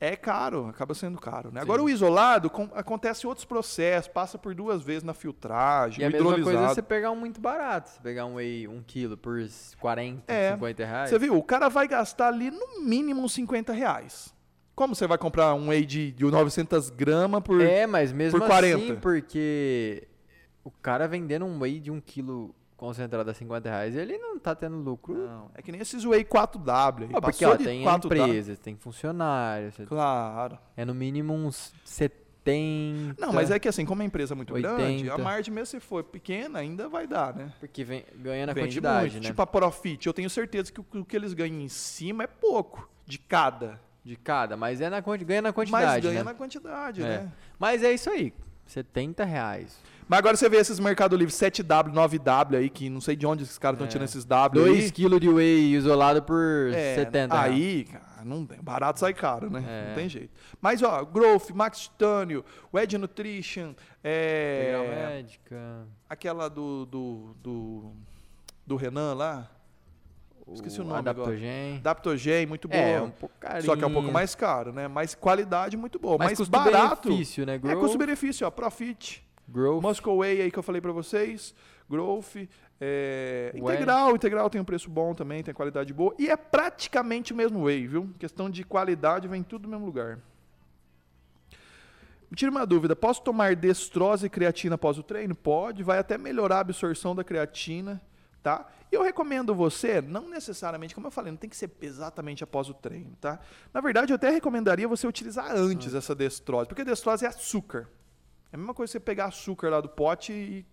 é 0.00 0.16
caro, 0.16 0.66
acaba 0.66 0.94
sendo 0.94 1.18
caro. 1.18 1.50
Né? 1.52 1.60
Agora 1.60 1.82
o 1.82 1.88
isolado 1.88 2.48
com, 2.50 2.68
acontece 2.74 3.26
outros 3.26 3.44
processos, 3.44 4.08
passa 4.08 4.38
por 4.38 4.54
duas 4.54 4.82
vezes 4.82 5.02
na 5.02 5.14
filtragem, 5.14 6.02
e 6.02 6.04
a 6.04 6.10
mesma 6.10 6.42
coisa 6.42 6.60
é 6.60 6.68
você 6.68 6.82
pegar 6.82 7.10
um 7.10 7.16
muito 7.16 7.40
barato, 7.40 7.90
você 7.90 8.00
pegar 8.00 8.26
um 8.26 8.34
whey, 8.34 8.66
um 8.66 8.82
quilo 8.82 9.16
por 9.16 9.38
40, 9.80 10.32
é, 10.32 10.52
50 10.52 10.84
reais. 10.84 11.10
Você 11.10 11.18
viu, 11.18 11.36
o 11.36 11.42
cara 11.42 11.68
vai 11.68 11.86
gastar 11.86 12.28
ali 12.28 12.50
no 12.50 12.82
mínimo 12.82 13.22
uns 13.22 13.32
50 13.32 13.72
reais. 13.72 14.34
Como 14.74 14.94
você 14.94 15.06
vai 15.06 15.18
comprar 15.18 15.54
um 15.54 15.68
whey 15.68 15.84
de, 15.84 16.10
de 16.10 16.24
900 16.24 16.90
gramas 16.90 17.42
por 17.42 17.60
É, 17.60 17.86
mas 17.86 18.12
mesmo 18.12 18.40
por 18.40 18.48
40? 18.48 18.76
assim, 18.76 18.96
porque 18.96 20.08
o 20.64 20.70
cara 20.70 21.06
vendendo 21.06 21.44
um 21.44 21.60
whey 21.60 21.78
de 21.78 21.92
um 21.92 22.00
quilo 22.00 22.52
concentrado 22.84 23.30
a 23.30 23.34
50 23.34 23.68
reais, 23.68 23.96
ele 23.96 24.18
não 24.18 24.38
tá 24.38 24.54
tendo 24.54 24.76
lucro. 24.76 25.14
Não, 25.14 25.50
é 25.54 25.62
que 25.62 25.72
nem 25.72 25.80
esses 25.80 26.04
Whey 26.04 26.24
4W. 26.24 27.10
Ah, 27.14 27.20
porque 27.20 27.44
ó, 27.44 27.56
tem 27.56 27.82
4W. 27.82 28.04
empresas, 28.04 28.58
tem 28.58 28.76
funcionários. 28.76 29.74
Claro. 29.88 30.58
É 30.76 30.84
no 30.84 30.94
mínimo 30.94 31.32
uns 31.32 31.72
70. 31.84 32.24
Não, 33.18 33.32
mas 33.32 33.50
é 33.50 33.58
que 33.58 33.66
assim, 33.66 33.86
como 33.86 34.02
a 34.02 34.04
empresa 34.04 34.34
é 34.34 34.36
muito 34.36 34.52
80. 34.52 34.76
grande, 34.76 35.10
a 35.10 35.16
margem 35.16 35.52
mesmo 35.52 35.66
se 35.66 35.80
for 35.80 36.04
pequena, 36.04 36.58
ainda 36.58 36.88
vai 36.88 37.06
dar, 37.06 37.34
né? 37.34 37.50
Porque 37.58 37.82
vem, 37.82 38.04
ganha 38.16 38.44
na 38.44 38.52
Vende 38.52 38.66
quantidade, 38.66 39.12
muito. 39.12 39.22
né? 39.22 39.30
Tipo 39.30 39.40
a 39.40 39.46
Profit, 39.46 40.06
eu 40.06 40.12
tenho 40.12 40.28
certeza 40.28 40.70
que 40.70 40.80
o, 40.80 40.86
o 40.92 41.04
que 41.06 41.16
eles 41.16 41.32
ganham 41.32 41.58
em 41.58 41.68
cima 41.68 42.24
é 42.24 42.26
pouco, 42.26 42.86
de 43.06 43.18
cada. 43.18 43.80
De 44.04 44.16
cada, 44.16 44.54
mas 44.54 44.82
é 44.82 44.90
na, 44.90 45.00
ganha 45.00 45.40
na 45.40 45.52
quantidade, 45.54 45.86
Mas 45.86 46.02
ganha 46.02 46.18
né? 46.18 46.24
na 46.24 46.34
quantidade, 46.34 47.02
é. 47.02 47.06
né? 47.06 47.32
Mas 47.58 47.82
é 47.82 47.90
isso 47.90 48.10
aí, 48.10 48.34
70 48.66 49.24
reais. 49.24 49.80
Mas 50.08 50.18
agora 50.18 50.36
você 50.36 50.48
vê 50.48 50.58
esses 50.58 50.78
Mercado 50.78 51.16
Livre 51.16 51.32
7W, 51.32 51.92
9W 51.92 52.56
aí, 52.56 52.68
que 52.68 52.90
não 52.90 53.00
sei 53.00 53.16
de 53.16 53.26
onde 53.26 53.42
esses 53.42 53.58
caras 53.58 53.76
estão 53.76 53.86
é. 53.86 53.90
tirando 53.90 54.08
esses 54.08 54.24
W 54.24 54.64
2 54.64 54.90
kg 54.90 55.18
de 55.18 55.28
whey 55.28 55.74
isolado 55.74 56.22
por 56.22 56.70
é, 56.74 56.96
70 56.96 57.40
Aí, 57.40 57.84
cara, 57.84 58.24
não. 58.24 58.46
Barato 58.62 59.00
sai 59.00 59.14
caro, 59.14 59.48
né? 59.48 59.64
É. 59.66 59.88
Não 59.88 59.94
tem 59.94 60.08
jeito. 60.08 60.30
Mas, 60.60 60.82
ó, 60.82 61.04
Growth, 61.04 61.50
Max 61.50 61.80
Titânio, 61.80 62.44
Wedge 62.72 62.98
Nutrition, 62.98 63.74
é... 64.02 65.14
Médica. 65.14 65.86
Aquela 66.08 66.48
do, 66.48 66.84
do, 66.84 67.36
do, 67.42 67.92
do 68.66 68.76
Renan 68.76 69.14
lá. 69.14 69.50
Esqueci 70.52 70.78
o 70.78 70.84
nome 70.84 70.98
Adaptogen. 70.98 71.48
agora. 71.48 71.76
Adaptogen, 71.78 72.46
muito 72.46 72.68
bom. 72.68 72.76
É, 72.76 73.00
um. 73.00 73.10
Só 73.62 73.74
que 73.74 73.82
é 73.82 73.86
um 73.86 73.92
pouco 73.92 74.12
mais 74.12 74.34
caro, 74.34 74.74
né? 74.74 74.86
Mas 74.86 75.14
qualidade 75.14 75.74
muito 75.74 75.98
boa. 75.98 76.18
Mas, 76.18 76.38
mas 76.38 76.48
barato. 76.48 77.08
benefício, 77.08 77.46
né? 77.46 77.56
Growth. 77.56 77.76
É 77.76 77.80
custo-benefício, 77.80 78.46
ó. 78.46 78.50
Profit. 78.50 79.24
Growth. 79.48 79.82
Muscle 79.82 80.16
Way 80.16 80.42
aí 80.42 80.50
que 80.50 80.58
eu 80.58 80.62
falei 80.62 80.80
para 80.80 80.92
vocês. 80.92 81.54
Growth. 81.88 82.36
É, 82.80 83.52
integral, 83.54 84.16
Integral 84.16 84.50
tem 84.50 84.60
um 84.60 84.64
preço 84.64 84.90
bom 84.90 85.14
também, 85.14 85.42
tem 85.42 85.54
qualidade 85.54 85.92
boa. 85.92 86.14
E 86.18 86.28
é 86.28 86.36
praticamente 86.36 87.32
o 87.32 87.36
mesmo 87.36 87.64
whey, 87.64 87.86
viu? 87.86 88.10
Questão 88.18 88.50
de 88.50 88.64
qualidade, 88.64 89.28
vem 89.28 89.42
tudo 89.42 89.64
no 89.64 89.70
mesmo 89.70 89.86
lugar. 89.86 90.18
Me 92.30 92.36
tira 92.36 92.50
uma 92.50 92.66
dúvida, 92.66 92.96
posso 92.96 93.22
tomar 93.22 93.54
destrose 93.54 94.26
e 94.26 94.28
creatina 94.30 94.74
após 94.74 94.98
o 94.98 95.02
treino? 95.02 95.34
Pode, 95.34 95.82
vai 95.82 95.98
até 95.98 96.18
melhorar 96.18 96.56
a 96.56 96.60
absorção 96.60 97.14
da 97.14 97.22
creatina, 97.22 98.02
tá? 98.42 98.66
E 98.90 98.96
eu 98.96 99.02
recomendo 99.02 99.54
você, 99.54 100.00
não 100.00 100.28
necessariamente, 100.28 100.94
como 100.94 101.06
eu 101.06 101.10
falei, 101.10 101.30
não 101.30 101.38
tem 101.38 101.48
que 101.48 101.56
ser 101.56 101.70
exatamente 101.80 102.42
após 102.42 102.68
o 102.68 102.74
treino, 102.74 103.14
tá? 103.20 103.38
Na 103.72 103.80
verdade, 103.80 104.12
eu 104.12 104.16
até 104.16 104.30
recomendaria 104.30 104.88
você 104.88 105.06
utilizar 105.06 105.52
antes 105.54 105.94
ah. 105.94 105.98
essa 105.98 106.14
destrose, 106.14 106.66
porque 106.66 106.82
a 106.82 106.84
destrose 106.84 107.24
é 107.24 107.28
açúcar. 107.28 107.88
É 108.54 108.56
a 108.56 108.58
mesma 108.58 108.72
coisa 108.72 108.88
que 108.88 108.92
você 108.92 109.00
pegar 109.00 109.24
açúcar 109.24 109.68
lá 109.68 109.80
do 109.80 109.88
pote 109.88 110.32
e 110.32 110.64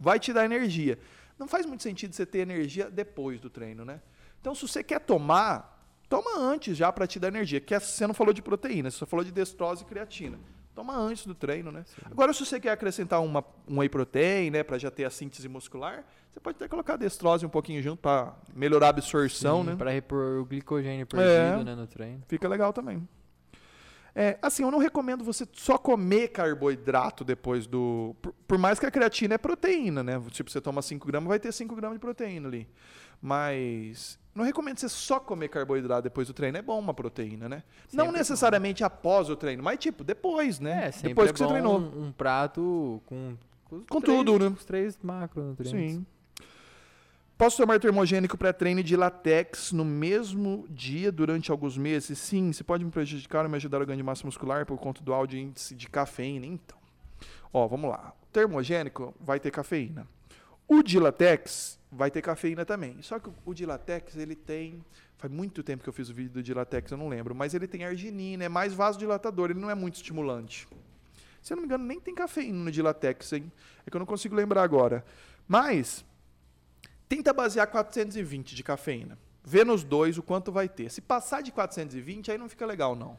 vai 0.00 0.18
te 0.18 0.32
dar 0.32 0.46
energia. 0.46 0.98
Não 1.38 1.46
faz 1.46 1.66
muito 1.66 1.82
sentido 1.82 2.14
você 2.14 2.24
ter 2.24 2.38
energia 2.38 2.90
depois 2.90 3.38
do 3.38 3.50
treino, 3.50 3.84
né? 3.84 4.00
Então, 4.40 4.54
se 4.54 4.66
você 4.66 4.82
quer 4.82 4.98
tomar, 4.98 5.86
toma 6.08 6.38
antes 6.38 6.74
já 6.74 6.90
para 6.90 7.06
te 7.06 7.20
dar 7.20 7.28
energia. 7.28 7.60
Que 7.60 7.78
você 7.78 8.06
não 8.06 8.14
falou 8.14 8.32
de 8.32 8.40
proteína, 8.40 8.90
você 8.90 8.96
só 8.96 9.04
falou 9.04 9.22
de 9.22 9.30
destrose 9.30 9.82
e 9.82 9.84
creatina. 9.84 10.40
Toma 10.74 10.96
antes 10.96 11.26
do 11.26 11.34
treino, 11.34 11.70
né? 11.70 11.84
Sim. 11.84 12.00
Agora, 12.10 12.32
se 12.32 12.46
você 12.46 12.58
quer 12.58 12.70
acrescentar 12.70 13.20
uma, 13.20 13.44
um 13.68 13.80
whey 13.80 13.90
protein, 13.90 14.48
né, 14.48 14.62
para 14.62 14.78
já 14.78 14.90
ter 14.90 15.04
a 15.04 15.10
síntese 15.10 15.46
muscular, 15.50 16.06
você 16.32 16.40
pode 16.40 16.56
até 16.56 16.66
colocar 16.66 16.94
a 16.94 16.96
destrose 16.96 17.44
um 17.44 17.50
pouquinho 17.50 17.82
junto 17.82 18.00
para 18.00 18.34
melhorar 18.54 18.86
a 18.86 18.88
absorção, 18.88 19.60
Sim, 19.60 19.66
né? 19.68 19.76
Para 19.76 19.90
repor 19.90 20.40
o 20.40 20.46
glicogênio 20.46 21.06
perdido, 21.06 21.60
é, 21.60 21.62
né, 21.62 21.74
no 21.74 21.86
treino. 21.86 22.22
Fica 22.26 22.48
legal 22.48 22.72
também. 22.72 23.06
É, 24.14 24.38
assim, 24.42 24.62
eu 24.62 24.70
não 24.70 24.78
recomendo 24.78 25.24
você 25.24 25.46
só 25.52 25.78
comer 25.78 26.28
carboidrato 26.28 27.24
depois 27.24 27.66
do. 27.66 28.14
Por, 28.20 28.34
por, 28.46 28.58
mais 28.58 28.78
que 28.78 28.84
a 28.84 28.90
creatina 28.90 29.34
é 29.34 29.38
proteína, 29.38 30.02
né? 30.02 30.20
Tipo, 30.30 30.50
você 30.50 30.60
toma 30.60 30.82
5 30.82 31.06
gramas, 31.06 31.28
vai 31.28 31.40
ter 31.40 31.50
5 31.50 31.74
gramas 31.74 31.96
de 31.96 32.00
proteína 32.00 32.48
ali. 32.48 32.68
Mas. 33.20 34.20
Não 34.34 34.44
recomendo 34.44 34.78
você 34.78 34.88
só 34.88 35.20
comer 35.20 35.48
carboidrato 35.48 36.02
depois 36.02 36.26
do 36.26 36.34
treino. 36.34 36.58
É 36.58 36.62
bom 36.62 36.78
uma 36.78 36.94
proteína, 36.94 37.48
né? 37.48 37.62
Sempre 37.86 38.06
não 38.06 38.12
necessariamente 38.12 38.82
após 38.82 39.28
o 39.30 39.36
treino, 39.36 39.62
mas 39.62 39.78
tipo, 39.78 40.04
depois, 40.04 40.58
né? 40.58 40.88
É, 40.88 41.08
depois 41.08 41.30
é 41.30 41.32
que 41.32 41.38
você 41.38 41.46
treinou. 41.46 41.78
Um, 41.78 42.06
um 42.06 42.12
prato 42.12 43.02
com. 43.06 43.36
Com, 43.64 43.80
com 43.84 44.00
três, 44.02 44.18
tudo, 44.18 44.38
né? 44.38 44.46
Os 44.48 44.64
três 44.66 44.98
macronutrientes. 45.02 45.94
Sim. 45.96 46.06
Posso 47.42 47.56
tomar 47.56 47.80
termogênico 47.80 48.38
pré-treino 48.38 48.84
de 48.84 48.94
latex 48.94 49.72
no 49.72 49.84
mesmo 49.84 50.64
dia 50.70 51.10
durante 51.10 51.50
alguns 51.50 51.76
meses? 51.76 52.16
Sim, 52.16 52.52
se 52.52 52.62
pode 52.62 52.84
me 52.84 52.90
prejudicar 52.92 53.44
ou 53.44 53.50
me 53.50 53.56
ajudar 53.56 53.82
a 53.82 53.84
ganhar 53.84 53.96
de 53.96 54.02
massa 54.04 54.24
muscular 54.24 54.64
por 54.64 54.78
conta 54.78 55.02
do 55.02 55.12
alto 55.12 55.34
índice 55.34 55.74
de 55.74 55.88
cafeína. 55.88 56.46
Então, 56.46 56.78
ó, 57.52 57.66
vamos 57.66 57.90
lá. 57.90 58.14
O 58.22 58.26
termogênico 58.26 59.12
vai 59.18 59.40
ter 59.40 59.50
cafeína. 59.50 60.06
O 60.68 60.84
de 60.84 61.00
latex 61.00 61.80
vai 61.90 62.12
ter 62.12 62.22
cafeína 62.22 62.64
também. 62.64 63.02
Só 63.02 63.18
que 63.18 63.28
o 63.44 63.52
de 63.52 63.66
latex, 63.66 64.16
ele 64.16 64.36
tem... 64.36 64.80
Faz 65.18 65.32
muito 65.32 65.64
tempo 65.64 65.82
que 65.82 65.88
eu 65.88 65.92
fiz 65.92 66.10
o 66.10 66.14
vídeo 66.14 66.40
de 66.44 66.54
latex, 66.54 66.92
eu 66.92 66.96
não 66.96 67.08
lembro. 67.08 67.34
Mas 67.34 67.54
ele 67.54 67.66
tem 67.66 67.84
arginina, 67.84 68.44
é 68.44 68.48
mais 68.48 68.72
vasodilatador, 68.72 69.50
ele 69.50 69.58
não 69.58 69.68
é 69.68 69.74
muito 69.74 69.96
estimulante. 69.96 70.68
Se 71.42 71.52
eu 71.52 71.56
não 71.56 71.62
me 71.62 71.66
engano, 71.66 71.84
nem 71.84 71.98
tem 71.98 72.14
cafeína 72.14 72.66
no 72.66 72.70
de 72.70 72.80
latex, 72.80 73.32
hein? 73.32 73.50
É 73.84 73.90
que 73.90 73.96
eu 73.96 73.98
não 73.98 74.06
consigo 74.06 74.36
lembrar 74.36 74.62
agora. 74.62 75.04
Mas 75.48 76.04
Tenta 77.12 77.30
basear 77.30 77.66
420 77.66 78.54
de 78.54 78.62
cafeína. 78.62 79.18
Vê 79.44 79.66
nos 79.66 79.84
dois 79.84 80.16
o 80.16 80.22
quanto 80.22 80.50
vai 80.50 80.66
ter. 80.66 80.90
Se 80.90 81.02
passar 81.02 81.42
de 81.42 81.52
420, 81.52 82.30
aí 82.30 82.38
não 82.38 82.48
fica 82.48 82.64
legal, 82.64 82.96
não. 82.96 83.18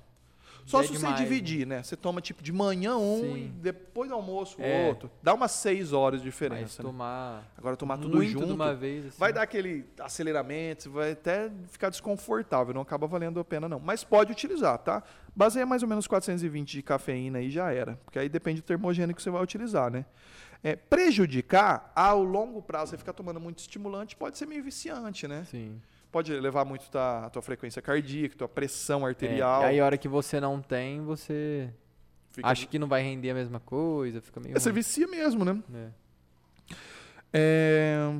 Só 0.65 0.81
é 0.81 0.87
se 0.87 0.93
demais, 0.93 1.15
você 1.15 1.23
dividir, 1.23 1.67
né? 1.67 1.83
Você 1.83 1.95
toma 1.95 2.19
tipo 2.19 2.41
de 2.41 2.51
manhã 2.51 2.97
um 2.97 3.21
Sim. 3.21 3.35
e 3.35 3.47
depois 3.49 4.09
do 4.09 4.15
almoço 4.15 4.59
o 4.59 4.63
é. 4.63 4.87
outro. 4.87 5.11
Dá 5.21 5.35
umas 5.35 5.51
seis 5.51 5.93
horas 5.93 6.21
de 6.21 6.25
diferença. 6.25 6.61
Mas 6.61 6.77
né? 6.79 6.83
tomar. 6.85 7.37
Né? 7.37 7.43
Agora 7.55 7.77
tomar 7.77 7.99
tudo 7.99 8.23
junto. 8.23 8.47
De 8.47 8.51
uma 8.53 8.73
vez, 8.73 9.05
assim. 9.05 9.17
Vai 9.19 9.31
dar 9.31 9.43
aquele 9.43 9.85
aceleramento, 9.99 10.89
vai 10.89 11.11
até 11.11 11.51
ficar 11.67 11.89
desconfortável, 11.89 12.73
não 12.73 12.81
acaba 12.81 13.05
valendo 13.05 13.39
a 13.39 13.45
pena, 13.45 13.69
não. 13.69 13.79
Mas 13.79 14.03
pode 14.03 14.31
utilizar, 14.31 14.79
tá? 14.79 15.03
Baseia 15.35 15.67
mais 15.67 15.83
ou 15.83 15.89
menos 15.89 16.07
420 16.07 16.71
de 16.71 16.81
cafeína 16.81 17.41
e 17.41 17.51
já 17.51 17.71
era. 17.71 17.99
Porque 18.05 18.17
aí 18.17 18.27
depende 18.27 18.59
do 18.59 18.65
termogênico 18.65 19.17
que 19.17 19.23
você 19.23 19.29
vai 19.29 19.43
utilizar, 19.43 19.91
né? 19.91 20.03
É, 20.63 20.77
prejudicar, 20.77 21.91
ao 21.93 22.23
longo 22.23 22.61
prazo, 22.61 22.91
você 22.91 22.97
ficar 22.97 23.11
tomando 23.11 23.39
muito 23.39 23.59
estimulante, 23.59 24.15
pode 24.15 24.37
ser 24.37 24.45
meio 24.45 24.63
viciante, 24.63 25.27
né? 25.27 25.43
Sim. 25.51 25.81
Pode 26.09 26.31
levar 26.39 26.63
muito 26.63 26.95
a 26.97 27.29
tua 27.29 27.41
frequência 27.41 27.81
cardíaca, 27.81 28.37
tua 28.37 28.47
pressão 28.47 29.05
arterial. 29.05 29.63
É, 29.63 29.65
e 29.65 29.69
aí, 29.71 29.79
a 29.81 29.85
hora 29.85 29.97
que 29.97 30.07
você 30.07 30.39
não 30.39 30.61
tem, 30.61 31.01
você 31.01 31.69
fica... 32.31 32.47
acha 32.47 32.65
que 32.65 32.79
não 32.79 32.87
vai 32.87 33.01
render 33.01 33.31
a 33.31 33.33
mesma 33.33 33.59
coisa, 33.59 34.21
fica 34.21 34.39
meio. 34.39 34.55
É, 34.55 34.59
você 34.59 34.71
vicia 34.71 35.07
mesmo, 35.07 35.43
né? 35.43 35.61
É. 35.73 35.89
é... 37.33 38.13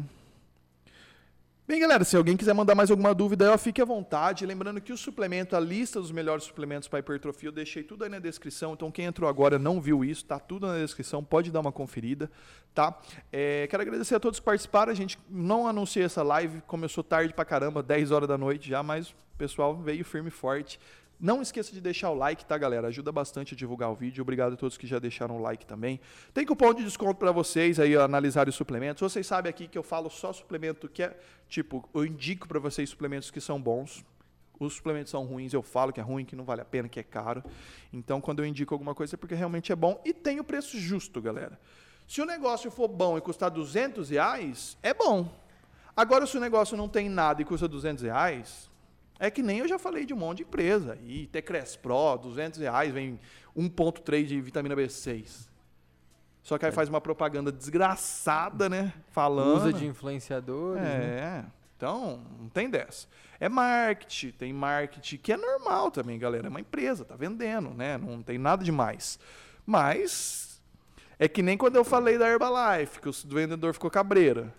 Bem, 1.66 1.80
galera, 1.80 2.04
se 2.04 2.18
alguém 2.18 2.36
quiser 2.36 2.54
mandar 2.54 2.76
mais 2.76 2.92
alguma 2.92 3.16
dúvida, 3.16 3.54
ó, 3.54 3.58
fique 3.58 3.82
à 3.82 3.86
vontade. 3.86 4.46
Lembrando 4.46 4.82
que 4.82 4.92
o 4.92 4.98
suplemento, 4.98 5.56
a 5.56 5.62
lista 5.62 5.98
dos 5.98 6.12
melhores 6.12 6.44
suplementos 6.44 6.90
para 6.90 7.00
hipertrofia, 7.00 7.48
eu 7.48 7.54
deixei 7.54 7.82
tudo 7.82 8.04
aí 8.04 8.10
na 8.10 8.20
descrição. 8.20 8.74
Então, 8.74 8.92
quem 8.92 9.06
entrou 9.06 9.30
agora 9.30 9.58
não 9.58 9.80
viu 9.80 10.04
isso, 10.04 10.26
tá 10.26 10.38
tudo 10.38 10.68
na 10.68 10.78
descrição, 10.80 11.24
pode 11.24 11.52
dar 11.52 11.62
uma 11.62 11.72
conferida, 11.72 12.30
tá? 12.76 13.00
É, 13.32 13.66
quero 13.68 13.82
agradecer 13.82 14.14
a 14.14 14.20
todos 14.20 14.42
que 14.42 14.46
participaram. 14.46 14.92
A 14.92 14.96
gente 14.96 15.18
não 15.30 15.66
anunciou 15.66 16.06
essa 16.06 16.22
live, 16.22 16.60
começou 16.68 17.02
tarde 17.02 17.34
pra 17.34 17.46
caramba, 17.46 17.82
10 17.82 18.12
horas 18.12 18.28
da 18.28 18.38
noite 18.38 18.68
já, 18.68 18.84
mas 18.84 19.12
o 19.12 19.16
pessoal 19.38 19.74
veio 19.74 20.04
firme 20.04 20.28
e 20.28 20.32
forte. 20.32 20.78
Não 21.24 21.42
esqueça 21.42 21.72
de 21.72 21.80
deixar 21.80 22.10
o 22.10 22.16
like, 22.16 22.44
tá, 22.44 22.58
galera? 22.58 22.90
Ajuda 22.90 23.10
bastante 23.10 23.54
a 23.54 23.58
divulgar 23.58 23.90
o 23.90 23.96
vídeo. 23.96 24.22
Obrigado 24.22 24.56
a 24.56 24.58
todos 24.58 24.78
que 24.78 24.86
já 24.86 25.00
deixaram 25.00 25.38
o 25.38 25.42
like 25.42 25.66
também. 25.66 26.02
Tem 26.34 26.46
cupom 26.46 26.74
de 26.74 26.84
desconto 26.84 27.16
para 27.16 27.32
vocês 27.32 27.80
aí 27.80 27.96
analisar 27.96 28.50
os 28.50 28.56
suplementos. 28.56 29.00
Vocês 29.00 29.26
sabem 29.26 29.50
aqui 29.50 29.70
que 29.70 29.78
eu 29.78 29.84
falo 29.84 30.10
só 30.10 30.34
suplemento 30.34 30.90
que 30.90 31.02
é, 31.02 31.18
tipo, 31.48 31.88
eu 31.94 32.06
indico 32.06 32.46
para 32.46 32.60
vocês 32.60 32.90
suplementos 32.90 33.32
que 33.32 33.40
são 33.40 33.62
bons. 33.62 34.04
Os 34.60 34.74
suplementos 34.74 35.12
são 35.12 35.24
ruins, 35.24 35.54
eu 35.54 35.64
falo 35.64 35.94
que 35.94 36.02
é 36.02 36.04
ruim, 36.04 36.26
que 36.26 36.36
não 36.36 36.44
vale 36.44 36.60
a 36.60 36.66
pena, 36.66 36.90
que 36.90 37.00
é 37.00 37.04
caro. 37.04 37.42
Então, 37.94 38.20
quando 38.20 38.40
eu 38.40 38.46
indico 38.46 38.76
alguma 38.76 38.94
coisa 38.94 39.16
é 39.16 39.18
porque 39.18 39.34
realmente 39.34 39.72
é 39.72 39.78
bom 39.78 40.02
e 40.04 40.12
tem 40.12 40.42
o 40.42 40.44
preço 40.44 40.78
justo, 40.78 41.22
galera. 41.22 41.58
Se 42.06 42.22
o 42.22 42.26
negócio 42.26 42.70
for 42.70 42.90
bom 42.90 43.18
e 43.18 43.22
custar 43.22 43.50
200 43.50 44.10
reais, 44.10 44.78
é 44.84 44.94
bom. 44.94 45.34
Agora, 45.96 46.28
se 46.28 46.36
o 46.36 46.42
negócio 46.42 46.76
não 46.76 46.90
tem 46.90 47.08
nada 47.08 47.42
e 47.42 47.46
custa 47.46 47.66
200 47.66 48.04
reais, 48.04 48.70
é 49.24 49.32
que 49.32 49.42
nem 49.42 49.60
eu 49.60 49.68
já 49.70 49.80
falei 49.80 50.06
de 50.06 50.14
um 50.14 50.18
monte 50.18 50.40
de 50.40 50.44
empresa. 50.44 50.98
E 51.06 51.28
Tecres 51.28 51.78
Pro, 51.78 52.18
200 52.18 52.60
reais, 52.60 52.94
vem 52.94 53.18
1.3 53.58 54.26
de 54.26 54.42
vitamina 54.42 54.76
B6. 54.76 55.48
Só 56.42 56.58
que 56.58 56.66
aí 56.66 56.72
é. 56.72 56.74
faz 56.74 56.90
uma 56.90 57.00
propaganda 57.00 57.50
desgraçada, 57.50 58.68
né? 58.68 58.92
Falando. 59.12 59.56
Usa 59.56 59.72
de 59.72 59.86
influenciadores. 59.86 60.84
É. 60.84 60.98
Né? 60.98 61.46
Então, 61.78 62.22
não 62.38 62.50
tem 62.50 62.70
dessa. 62.70 63.08
É 63.40 63.48
marketing, 63.48 64.32
tem 64.32 64.52
marketing 64.52 65.16
que 65.16 65.32
é 65.32 65.38
normal 65.38 65.90
também, 65.90 66.20
galera. 66.20 66.48
É 66.48 66.50
uma 66.50 66.60
empresa, 66.60 67.06
tá 67.06 67.16
vendendo, 67.16 67.70
né? 67.70 67.98
Não 67.98 68.22
tem 68.22 68.38
nada 68.38 68.62
demais. 68.62 69.18
Mas 69.66 70.62
é 71.18 71.30
que 71.30 71.42
nem 71.42 71.58
quando 71.58 71.78
eu 71.78 71.86
falei 71.86 72.18
da 72.18 72.28
Herbalife, 72.28 73.00
que 73.00 73.08
o 73.08 73.14
vendedor 73.30 73.74
ficou 73.74 73.90
cabreira. 73.90 74.54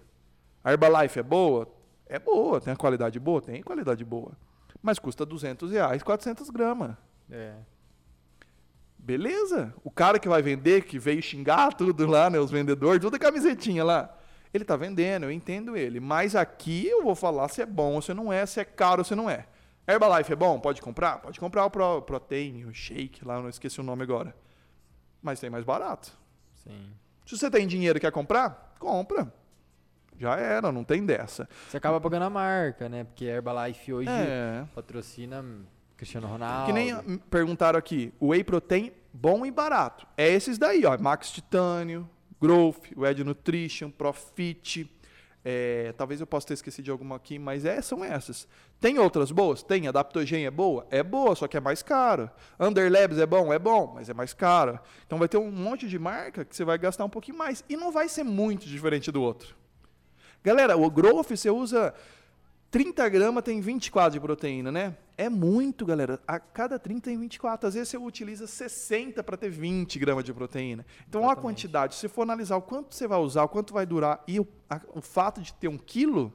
A 0.64 0.72
Herbalife 0.72 1.18
é 1.18 1.22
boa? 1.22 1.68
É 2.06 2.18
boa. 2.18 2.62
Tem 2.62 2.72
a 2.72 2.76
qualidade 2.76 3.20
boa? 3.20 3.42
Tem 3.42 3.62
qualidade 3.62 4.02
boa. 4.06 4.32
Mas 4.84 4.98
custa 4.98 5.24
200 5.24 5.70
reais, 5.70 6.02
400 6.02 6.50
gramas. 6.50 6.94
É. 7.30 7.54
Beleza. 8.98 9.72
O 9.82 9.90
cara 9.90 10.18
que 10.18 10.28
vai 10.28 10.42
vender, 10.42 10.84
que 10.84 10.98
veio 10.98 11.22
xingar 11.22 11.72
tudo 11.72 12.06
lá, 12.06 12.28
né? 12.28 12.38
Os 12.38 12.50
vendedores, 12.50 13.00
tudo 13.00 13.16
é 13.16 13.18
camisetinha 13.18 13.82
lá. 13.82 14.14
Ele 14.52 14.62
está 14.62 14.76
vendendo, 14.76 15.22
eu 15.24 15.32
entendo 15.32 15.74
ele. 15.74 16.00
Mas 16.00 16.36
aqui 16.36 16.86
eu 16.86 17.02
vou 17.02 17.14
falar 17.14 17.48
se 17.48 17.62
é 17.62 17.66
bom 17.66 17.94
ou 17.94 18.02
se 18.02 18.12
não 18.12 18.30
é, 18.30 18.44
se 18.44 18.60
é 18.60 18.64
caro 18.64 19.00
ou 19.00 19.04
se 19.06 19.14
não 19.14 19.30
é. 19.30 19.46
Herbalife 19.88 20.30
é 20.30 20.36
bom? 20.36 20.60
Pode 20.60 20.82
comprar? 20.82 21.16
Pode 21.16 21.40
comprar 21.40 21.64
o 21.64 21.70
Pro, 21.70 22.02
Protein, 22.02 22.66
o 22.66 22.74
Shake 22.74 23.24
lá, 23.24 23.40
não 23.40 23.48
esqueci 23.48 23.80
o 23.80 23.84
nome 23.84 24.02
agora. 24.02 24.36
Mas 25.22 25.40
tem 25.40 25.48
mais 25.48 25.64
barato. 25.64 26.12
Sim. 26.62 26.90
Se 27.24 27.38
você 27.38 27.50
tem 27.50 27.66
dinheiro 27.66 27.96
e 27.96 28.00
quer 28.02 28.12
comprar, 28.12 28.74
compra. 28.78 29.32
Já 30.18 30.36
era, 30.36 30.70
não 30.70 30.84
tem 30.84 31.04
dessa. 31.04 31.48
Você 31.68 31.76
acaba 31.76 32.00
pagando 32.00 32.24
a 32.24 32.30
marca, 32.30 32.88
né? 32.88 33.04
Porque 33.04 33.24
Herbalife 33.24 33.92
hoje 33.92 34.08
é. 34.08 34.64
patrocina 34.74 35.44
Cristiano 35.96 36.26
Ronaldo. 36.26 36.66
Que 36.66 36.72
nem 36.72 37.18
perguntaram 37.30 37.78
aqui, 37.78 38.12
o 38.20 38.28
Whey 38.28 38.44
Protein 38.44 38.92
bom 39.12 39.46
e 39.46 39.50
barato. 39.50 40.06
É 40.16 40.28
esses 40.28 40.58
daí, 40.58 40.84
ó, 40.84 40.98
Max 40.98 41.30
Titânio, 41.30 42.08
Growth, 42.40 42.92
o 42.96 43.06
Ed 43.06 43.22
Nutrition, 43.22 43.90
Profit. 43.90 44.90
É, 45.46 45.92
talvez 45.96 46.20
eu 46.20 46.26
possa 46.26 46.48
ter 46.48 46.54
esquecido 46.54 46.86
de 46.86 46.90
alguma 46.90 47.16
aqui, 47.16 47.38
mas 47.38 47.64
é, 47.64 47.80
são 47.80 48.02
essas. 48.02 48.48
Tem 48.80 48.98
outras 48.98 49.30
boas? 49.30 49.62
Tem. 49.62 49.86
Adaptogen 49.86 50.46
é 50.46 50.50
boa? 50.50 50.86
É 50.90 51.02
boa, 51.02 51.34
só 51.34 51.46
que 51.46 51.56
é 51.56 51.60
mais 51.60 51.82
cara. 51.82 52.32
Underlabs 52.58 53.18
é 53.18 53.26
bom? 53.26 53.52
É 53.52 53.58
bom, 53.58 53.92
mas 53.94 54.08
é 54.08 54.14
mais 54.14 54.32
cara. 54.32 54.82
Então 55.06 55.18
vai 55.18 55.28
ter 55.28 55.36
um 55.36 55.50
monte 55.50 55.86
de 55.86 55.98
marca 55.98 56.44
que 56.44 56.56
você 56.56 56.64
vai 56.64 56.78
gastar 56.78 57.04
um 57.04 57.10
pouquinho 57.10 57.36
mais. 57.36 57.62
E 57.68 57.76
não 57.76 57.92
vai 57.92 58.08
ser 58.08 58.24
muito 58.24 58.66
diferente 58.66 59.12
do 59.12 59.22
outro. 59.22 59.54
Galera, 60.44 60.76
o 60.76 60.90
Growth 60.90 61.30
você 61.30 61.48
usa 61.48 61.94
30 62.70 63.08
gramas 63.08 63.42
tem 63.42 63.60
24 63.62 64.12
de 64.12 64.20
proteína, 64.20 64.70
né? 64.70 64.94
É 65.16 65.28
muito, 65.28 65.86
galera. 65.86 66.20
A 66.26 66.38
cada 66.38 66.78
30 66.78 67.02
tem 67.02 67.16
24. 67.16 67.68
Às 67.68 67.74
vezes 67.74 67.88
você 67.88 67.96
utiliza 67.96 68.46
60 68.46 69.22
para 69.22 69.36
ter 69.38 69.48
20 69.48 69.98
gramas 69.98 70.24
de 70.24 70.34
proteína. 70.34 70.84
Então, 71.08 71.22
olha 71.22 71.32
a 71.32 71.36
quantidade. 71.36 71.94
Se 71.94 72.00
você 72.00 72.08
for 72.08 72.22
analisar 72.22 72.56
o 72.56 72.62
quanto 72.62 72.94
você 72.94 73.06
vai 73.06 73.18
usar, 73.20 73.44
o 73.44 73.48
quanto 73.48 73.72
vai 73.72 73.86
durar 73.86 74.22
e 74.26 74.38
o, 74.38 74.46
a, 74.68 74.80
o 74.92 75.00
fato 75.00 75.40
de 75.40 75.54
ter 75.54 75.68
um 75.68 75.78
quilo, 75.78 76.30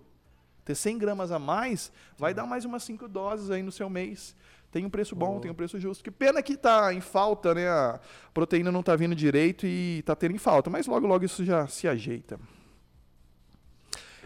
ter 0.66 0.74
100 0.76 0.98
gramas 0.98 1.32
a 1.32 1.38
mais, 1.38 1.92
vai 2.18 2.34
dar 2.34 2.48
mais 2.48 2.66
umas 2.66 2.84
5 2.84 3.08
doses 3.08 3.52
aí 3.52 3.62
no 3.62 3.72
seu 3.72 3.90
mês. 3.90 4.36
Tem 4.72 4.86
um 4.86 4.90
preço 4.90 5.16
bom, 5.16 5.38
oh. 5.38 5.40
tem 5.40 5.52
um 5.52 5.56
preço 5.56 5.80
justo. 5.80 6.04
Que 6.04 6.10
pena 6.10 6.42
que 6.42 6.54
está 6.54 6.94
em 6.94 7.02
falta, 7.02 7.54
né? 7.54 7.68
A 7.68 8.00
proteína 8.34 8.72
não 8.72 8.80
está 8.80 8.96
vindo 8.96 9.14
direito 9.14 9.68
e 9.68 10.00
está 10.00 10.16
tendo 10.16 10.34
em 10.34 10.40
falta. 10.40 10.70
Mas 10.70 10.88
logo, 10.88 11.06
logo 11.06 11.26
isso 11.26 11.44
já 11.44 11.68
se 11.68 11.88
ajeita. 11.88 12.40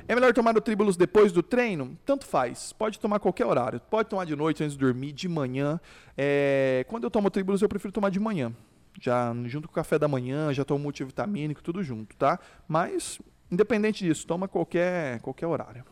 É 0.08 0.16
melhor 0.16 0.34
tomar 0.34 0.56
o 0.58 0.62
Tribulus 0.62 0.97
depois 0.97 1.32
do 1.32 1.41
treino? 1.41 1.97
Tanto 2.06 2.26
faz. 2.26 2.74
Pode 2.74 2.99
tomar 2.99 3.20
qualquer 3.20 3.45
horário. 3.45 3.80
Pode 3.80 4.10
tomar 4.10 4.26
de 4.26 4.36
noite 4.36 4.64
antes 4.64 4.76
de 4.76 4.80
dormir, 4.80 5.14
de 5.14 5.30
manhã. 5.30 5.80
É... 6.18 6.86
Quando 6.89 7.06
eu 7.06 7.12
tomo 7.12 7.28
o 7.28 7.32
Tribulus, 7.32 7.62
eu 7.62 7.70
prefiro 7.70 7.93
tomar 7.93 8.10
de 8.10 8.20
manhã. 8.20 8.54
Já 9.01 9.34
junto 9.45 9.68
com 9.68 9.72
o 9.72 9.76
café 9.76 9.97
da 9.97 10.08
manhã, 10.08 10.54
já 10.54 10.66
tomo 10.66 10.84
multivitamínico, 10.84 11.64
tudo 11.64 11.82
junto, 11.82 12.16
tá? 12.16 12.39
Mas, 12.68 13.20
independente 13.49 14.04
disso, 14.04 14.28
toma 14.28 14.47
qualquer, 14.47 15.20
qualquer 15.22 15.47
horário. 15.47 15.86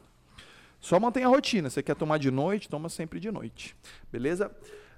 Só 0.80 1.00
mantenha 1.00 1.28
a 1.28 1.30
rotina. 1.30 1.70
Você 1.70 1.82
quer 1.82 1.96
tomar 1.96 2.18
de 2.18 2.30
noite, 2.30 2.68
toma 2.68 2.90
sempre 2.90 3.20
de 3.20 3.32
noite. 3.32 3.76
Beleza? 4.12 4.52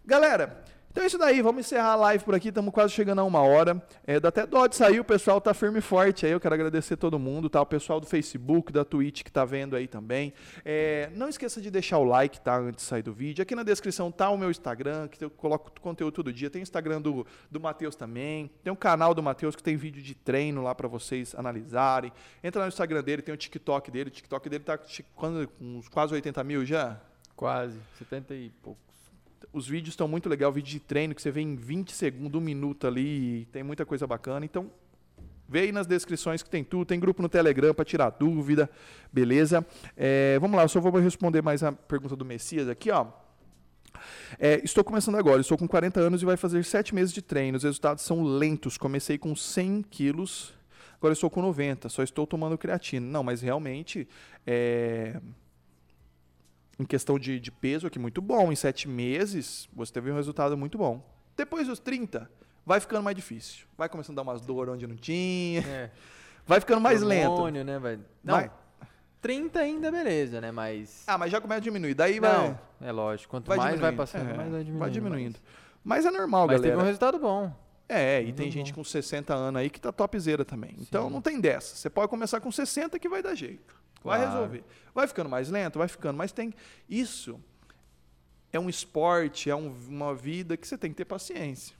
Galera, 0.06 0.64
então 0.94 1.04
é 1.04 1.08
isso 1.08 1.18
daí, 1.18 1.42
vamos 1.42 1.66
encerrar 1.66 1.94
a 1.94 1.96
live 1.96 2.24
por 2.24 2.36
aqui, 2.36 2.50
estamos 2.50 2.72
quase 2.72 2.94
chegando 2.94 3.18
a 3.18 3.24
uma 3.24 3.42
hora. 3.42 3.84
É, 4.06 4.20
dá 4.20 4.30
até 4.30 4.46
dó 4.46 4.68
de 4.68 4.76
sair, 4.76 5.00
o 5.00 5.04
pessoal 5.04 5.42
tá 5.42 5.52
firme 5.52 5.80
e 5.80 5.82
forte 5.82 6.24
aí, 6.24 6.32
eu 6.32 6.40
quero 6.40 6.54
agradecer 6.54 6.96
todo 6.98 7.18
mundo, 7.18 7.50
tá? 7.50 7.60
O 7.60 7.66
pessoal 7.66 8.00
do 8.00 8.06
Facebook, 8.06 8.72
da 8.72 8.86
Twitch 8.86 9.24
que 9.24 9.32
tá 9.32 9.44
vendo 9.44 9.76
aí 9.76 9.88
também. 9.88 10.36
É, 10.64 11.10
não 11.16 11.28
esqueça 11.28 11.60
de 11.60 11.72
deixar 11.72 11.98
o 11.98 12.04
like, 12.04 12.40
tá? 12.40 12.60
Antes 12.60 12.84
de 12.86 12.90
sair 12.90 13.02
do 13.02 13.12
vídeo. 13.12 13.42
Aqui 13.42 13.56
na 13.56 13.64
descrição 13.64 14.12
tá 14.12 14.30
o 14.30 14.38
meu 14.38 14.52
Instagram, 14.52 15.08
que 15.08 15.26
eu 15.26 15.32
coloco 15.32 15.72
conteúdo 15.82 16.14
todo 16.14 16.32
dia. 16.32 16.48
Tem 16.48 16.62
o 16.62 16.62
Instagram 16.62 17.02
do, 17.02 17.26
do 17.50 17.60
Matheus 17.60 17.96
também. 17.96 18.52
Tem 18.64 18.72
o 18.72 18.76
canal 18.76 19.16
do 19.16 19.24
Matheus 19.24 19.56
que 19.56 19.64
tem 19.64 19.76
vídeo 19.76 20.04
de 20.04 20.14
treino 20.14 20.62
lá 20.62 20.76
para 20.76 20.88
vocês 20.88 21.34
analisarem. 21.34 22.14
Entra 22.44 22.62
no 22.62 22.68
Instagram 22.68 23.02
dele, 23.02 23.24
tem 23.24 23.34
o 23.34 23.38
TikTok 23.38 23.90
dele. 23.90 24.10
O 24.10 24.14
TikTok 24.14 24.48
dele 24.48 24.64
tá 24.64 24.78
com 25.16 25.48
uns 25.60 25.90
quase 25.90 26.14
80 26.14 26.44
mil 26.44 26.64
já. 26.64 27.02
Quase, 27.36 27.80
70 27.98 28.36
e 28.36 28.52
pouco. 28.62 28.93
Os 29.54 29.68
vídeos 29.68 29.94
estão 29.94 30.08
muito 30.08 30.28
legal, 30.28 30.52
vídeo 30.52 30.72
de 30.72 30.80
treino 30.80 31.14
que 31.14 31.22
você 31.22 31.30
vê 31.30 31.42
em 31.42 31.56
20 31.56 31.92
segundos, 31.92 32.42
um 32.42 32.44
minuto 32.44 32.88
ali, 32.88 33.48
tem 33.52 33.62
muita 33.62 33.86
coisa 33.86 34.08
bacana. 34.08 34.44
Então, 34.44 34.72
vê 35.48 35.60
aí 35.60 35.72
nas 35.72 35.86
descrições 35.86 36.42
que 36.42 36.50
tem 36.50 36.64
tudo, 36.64 36.86
tem 36.86 37.00
grupo 37.00 37.22
no 37.22 37.30
Telegram 37.30 37.72
para 37.72 37.86
tirar 37.86 38.10
dúvida, 38.10 38.68
beleza? 39.12 39.64
É, 39.96 40.40
vamos 40.40 40.58
lá, 40.58 40.64
eu 40.64 40.70
só 40.70 40.82
vou 40.82 40.92
responder 40.94 41.44
mais 41.44 41.62
a 41.62 41.72
pergunta 41.72 42.16
do 42.16 42.26
Messias 42.26 42.68
aqui, 42.68 42.90
ó. 42.90 43.06
É, 44.40 44.60
estou 44.64 44.84
começando 44.84 45.18
agora, 45.18 45.40
estou 45.40 45.56
com 45.56 45.68
40 45.68 46.00
anos 46.00 46.24
e 46.24 46.26
vai 46.26 46.36
fazer 46.36 46.66
7 46.66 46.96
meses 46.96 47.14
de 47.14 47.22
treino. 47.22 47.56
Os 47.56 47.64
resultados 47.64 48.04
são 48.04 48.24
lentos. 48.24 48.76
Comecei 48.76 49.20
com 49.20 49.36
100 49.36 49.84
quilos, 49.84 50.52
agora 50.98 51.14
estou 51.14 51.30
com 51.30 51.44
90, 51.44 51.90
só 51.90 52.02
estou 52.02 52.26
tomando 52.26 52.58
creatina. 52.58 53.06
Não, 53.06 53.24
mas 53.24 53.42
realmente 53.42 54.08
é, 54.48 55.22
em 56.84 56.86
questão 56.86 57.18
de, 57.18 57.40
de 57.40 57.52
peso 57.52 57.88
aqui 57.88 57.98
muito 57.98 58.22
bom. 58.22 58.52
Em 58.52 58.56
sete 58.56 58.88
meses, 58.88 59.68
você 59.74 59.92
teve 59.92 60.12
um 60.12 60.16
resultado 60.16 60.56
muito 60.58 60.78
bom. 60.78 61.02
Depois 61.36 61.68
dos 61.68 61.80
30, 61.80 62.30
vai 62.66 62.80
ficando 62.80 63.02
mais 63.02 63.16
difícil. 63.16 63.66
Vai 63.78 63.90
começando 63.90 64.20
a 64.20 64.24
dar 64.24 64.30
umas 64.30 64.42
dores 64.42 64.74
onde 64.74 64.86
não 64.86 64.96
tinha. 64.96 65.62
É. 65.62 65.92
Vai 66.46 66.60
ficando 66.60 66.82
mais 66.82 67.02
Hormônio, 67.02 67.64
lento. 67.64 67.66
né? 67.66 67.80
Vai... 67.80 68.00
Não, 68.22 68.36
vai. 68.36 68.52
30 69.22 69.60
ainda 69.62 69.90
beleza, 69.90 70.42
né? 70.42 70.52
Mas. 70.52 71.06
Ah, 71.08 71.18
mas 71.18 71.32
já 71.32 71.40
começa 71.40 71.60
a 71.60 71.64
diminuir. 71.64 71.94
Daí 71.94 72.20
vai. 72.20 72.50
Não, 72.50 72.60
é 72.82 72.92
lógico. 72.92 73.32
Quanto 73.32 73.48
vai 73.48 73.58
mais 73.58 73.80
vai 73.80 73.94
passando, 73.94 74.30
é, 74.30 74.34
mais 74.34 74.52
vai 74.52 74.62
diminuindo. 74.62 74.80
Vai 74.80 74.90
diminuindo. 74.90 75.40
Mas, 75.82 76.04
mas 76.04 76.14
é 76.14 76.18
normal, 76.18 76.46
mas 76.48 76.58
galera. 76.58 76.62
Mas 76.62 76.72
teve 76.72 76.84
um 76.84 76.86
resultado 76.86 77.18
bom. 77.18 77.63
É, 77.88 78.22
e 78.22 78.32
tem 78.32 78.50
gente 78.50 78.74
com 78.74 78.84
60 78.84 79.34
anos 79.34 79.60
aí 79.60 79.70
que 79.70 79.80
tá 79.80 79.92
topzera 79.92 80.46
também. 80.46 80.72
Sim. 80.72 80.86
Então 80.88 81.10
não 81.10 81.22
tem 81.22 81.40
dessa. 81.40 81.76
Você 81.76 81.90
pode 81.90 82.10
começar 82.10 82.40
com 82.40 82.52
60 82.52 82.98
que 82.98 83.10
vai 83.10 83.22
dar 83.22 83.36
jeito. 83.36 83.76
Vai 84.04 84.20
claro. 84.20 84.34
resolver. 84.34 84.64
Vai 84.94 85.08
ficando 85.08 85.30
mais 85.30 85.50
lento, 85.50 85.80
vai 85.80 85.88
ficando, 85.88 86.18
mas 86.18 86.32
tem 86.32 86.54
isso 86.90 87.40
é 88.52 88.60
um 88.60 88.70
esporte, 88.70 89.50
é 89.50 89.56
um, 89.56 89.74
uma 89.90 90.14
vida 90.14 90.56
que 90.56 90.68
você 90.68 90.78
tem 90.78 90.92
que 90.92 90.98
ter 90.98 91.06
paciência. 91.06 91.76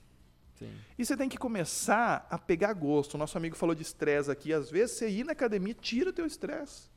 Sim. 0.58 0.70
E 0.98 1.04
você 1.04 1.16
tem 1.16 1.28
que 1.28 1.38
começar 1.38 2.26
a 2.28 2.36
pegar 2.36 2.72
gosto. 2.72 3.14
O 3.14 3.18
nosso 3.18 3.36
amigo 3.38 3.56
falou 3.56 3.74
de 3.74 3.82
estresse 3.82 4.30
aqui. 4.30 4.52
Às 4.52 4.70
vezes 4.70 4.96
você 4.96 5.08
ir 5.08 5.24
na 5.24 5.32
academia 5.32 5.74
tira 5.74 6.10
o 6.10 6.12
teu 6.12 6.26
estresse. 6.26 6.92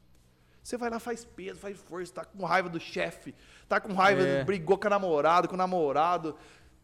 Você 0.64 0.78
vai 0.78 0.90
lá, 0.90 1.00
faz 1.00 1.24
peso, 1.24 1.60
faz 1.60 1.78
força, 1.78 2.14
tá 2.14 2.26
com 2.26 2.44
raiva 2.44 2.68
do 2.68 2.80
chefe, 2.80 3.34
tá 3.70 3.80
com 3.80 3.94
raiva, 3.94 4.22
é. 4.22 4.44
brigou 4.44 4.78
com 4.78 4.88
a 4.88 4.90
namorada, 4.90 5.48
com 5.48 5.54
o 5.54 5.58
namorado. 5.58 6.36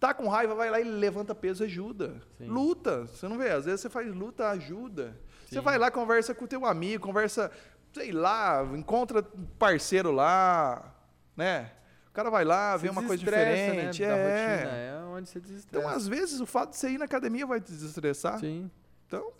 Tá 0.03 0.13
com 0.13 0.27
raiva, 0.27 0.53
vai 0.53 0.69
lá 0.69 0.81
e 0.81 0.83
levanta 0.83 1.33
peso, 1.33 1.63
ajuda. 1.63 2.21
Sim. 2.37 2.47
Luta. 2.47 3.05
Você 3.05 3.25
não 3.25 3.37
vê? 3.37 3.51
Às 3.51 3.63
vezes 3.63 3.79
você 3.79 3.89
faz 3.89 4.13
luta, 4.13 4.49
ajuda. 4.49 5.17
Sim. 5.45 5.55
Você 5.55 5.61
vai 5.61 5.77
lá, 5.77 5.89
conversa 5.89 6.35
com 6.35 6.43
o 6.43 6.47
teu 6.47 6.65
amigo, 6.65 7.05
conversa 7.05 7.49
sei 7.93 8.11
lá, 8.11 8.67
encontra 8.75 9.23
parceiro 9.57 10.11
lá, 10.11 10.93
né? 11.37 11.71
O 12.09 12.11
cara 12.11 12.29
vai 12.29 12.43
lá, 12.43 12.75
vê 12.75 12.89
uma 12.89 13.01
coisa 13.01 13.23
né, 13.23 13.29
diferente. 13.29 14.01
Né? 14.01 14.07
É. 14.09 14.55
Rotina, 14.55 14.71
é 14.75 15.05
onde 15.05 15.29
você 15.29 15.39
desestressa. 15.39 15.85
Então, 15.85 15.89
às 15.89 16.05
vezes, 16.05 16.41
o 16.41 16.45
fato 16.45 16.71
de 16.71 16.75
você 16.75 16.89
ir 16.89 16.97
na 16.97 17.05
academia 17.05 17.47
vai 17.47 17.61
te 17.61 17.71
desestressar. 17.71 18.41
Sim. 18.41 18.69
Então, 19.07 19.31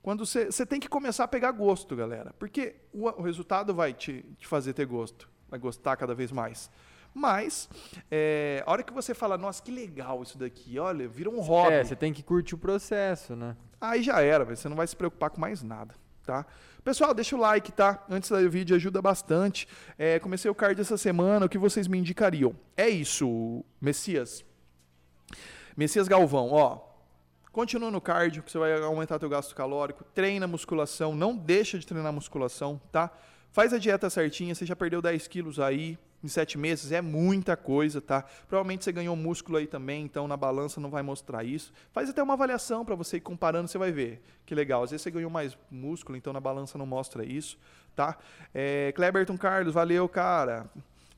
quando 0.00 0.24
você, 0.24 0.44
você 0.44 0.64
tem 0.64 0.78
que 0.78 0.88
começar 0.88 1.24
a 1.24 1.28
pegar 1.28 1.50
gosto, 1.50 1.96
galera. 1.96 2.32
Porque 2.38 2.76
o, 2.92 3.08
o 3.08 3.22
resultado 3.22 3.74
vai 3.74 3.92
te, 3.92 4.24
te 4.38 4.46
fazer 4.46 4.74
ter 4.74 4.86
gosto. 4.86 5.28
Vai 5.48 5.58
gostar 5.58 5.96
cada 5.96 6.14
vez 6.14 6.30
mais. 6.30 6.70
Mas, 7.14 7.68
é, 8.10 8.62
a 8.66 8.70
hora 8.70 8.82
que 8.82 8.92
você 8.92 9.14
fala, 9.14 9.36
nossa, 9.36 9.62
que 9.62 9.70
legal 9.70 10.22
isso 10.22 10.38
daqui, 10.38 10.78
olha, 10.78 11.06
vira 11.06 11.28
um 11.28 11.40
hobby. 11.40 11.74
É, 11.74 11.84
você 11.84 11.94
tem 11.94 12.12
que 12.12 12.22
curtir 12.22 12.54
o 12.54 12.58
processo, 12.58 13.36
né? 13.36 13.56
Aí 13.80 14.02
já 14.02 14.20
era, 14.20 14.44
você 14.44 14.68
não 14.68 14.76
vai 14.76 14.86
se 14.86 14.96
preocupar 14.96 15.30
com 15.30 15.40
mais 15.40 15.62
nada, 15.62 15.94
tá? 16.24 16.46
Pessoal, 16.82 17.12
deixa 17.14 17.36
o 17.36 17.38
like, 17.38 17.70
tá? 17.70 18.04
Antes 18.10 18.30
do 18.30 18.50
vídeo 18.50 18.74
ajuda 18.74 19.00
bastante. 19.02 19.68
É, 19.98 20.18
comecei 20.18 20.50
o 20.50 20.54
card 20.54 20.80
essa 20.80 20.96
semana, 20.96 21.46
o 21.46 21.48
que 21.48 21.58
vocês 21.58 21.86
me 21.86 21.98
indicariam? 21.98 22.56
É 22.76 22.88
isso, 22.88 23.64
Messias. 23.80 24.44
Messias 25.76 26.08
Galvão, 26.08 26.50
ó. 26.50 26.92
Continua 27.52 27.90
no 27.90 28.00
cardio, 28.00 28.42
que 28.42 28.50
você 28.50 28.58
vai 28.58 28.72
aumentar 28.80 29.18
teu 29.18 29.28
gasto 29.28 29.54
calórico. 29.54 30.04
Treina 30.14 30.46
musculação, 30.46 31.14
não 31.14 31.36
deixa 31.36 31.78
de 31.78 31.86
treinar 31.86 32.12
musculação, 32.12 32.80
tá? 32.90 33.10
Faz 33.50 33.74
a 33.74 33.78
dieta 33.78 34.08
certinha, 34.08 34.54
você 34.54 34.64
já 34.64 34.74
perdeu 34.74 35.02
10 35.02 35.28
quilos 35.28 35.60
aí, 35.60 35.98
em 36.22 36.28
sete 36.28 36.56
meses 36.56 36.92
é 36.92 37.00
muita 37.00 37.56
coisa, 37.56 38.00
tá? 38.00 38.24
Provavelmente 38.48 38.84
você 38.84 38.92
ganhou 38.92 39.16
músculo 39.16 39.58
aí 39.58 39.66
também, 39.66 40.04
então 40.04 40.28
na 40.28 40.36
balança 40.36 40.80
não 40.80 40.90
vai 40.90 41.02
mostrar 41.02 41.44
isso. 41.44 41.72
Faz 41.92 42.08
até 42.08 42.22
uma 42.22 42.34
avaliação 42.34 42.84
para 42.84 42.94
você 42.94 43.16
ir 43.16 43.20
comparando, 43.20 43.68
você 43.68 43.78
vai 43.78 43.90
ver. 43.90 44.22
Que 44.46 44.54
legal. 44.54 44.82
Às 44.82 44.90
vezes 44.90 45.02
você 45.02 45.10
ganhou 45.10 45.30
mais 45.30 45.56
músculo, 45.70 46.16
então 46.16 46.32
na 46.32 46.40
balança 46.40 46.78
não 46.78 46.86
mostra 46.86 47.24
isso, 47.24 47.58
tá? 47.94 48.16
É, 48.54 48.92
Cleberton 48.92 49.36
Carlos, 49.36 49.74
valeu, 49.74 50.08
cara. 50.08 50.70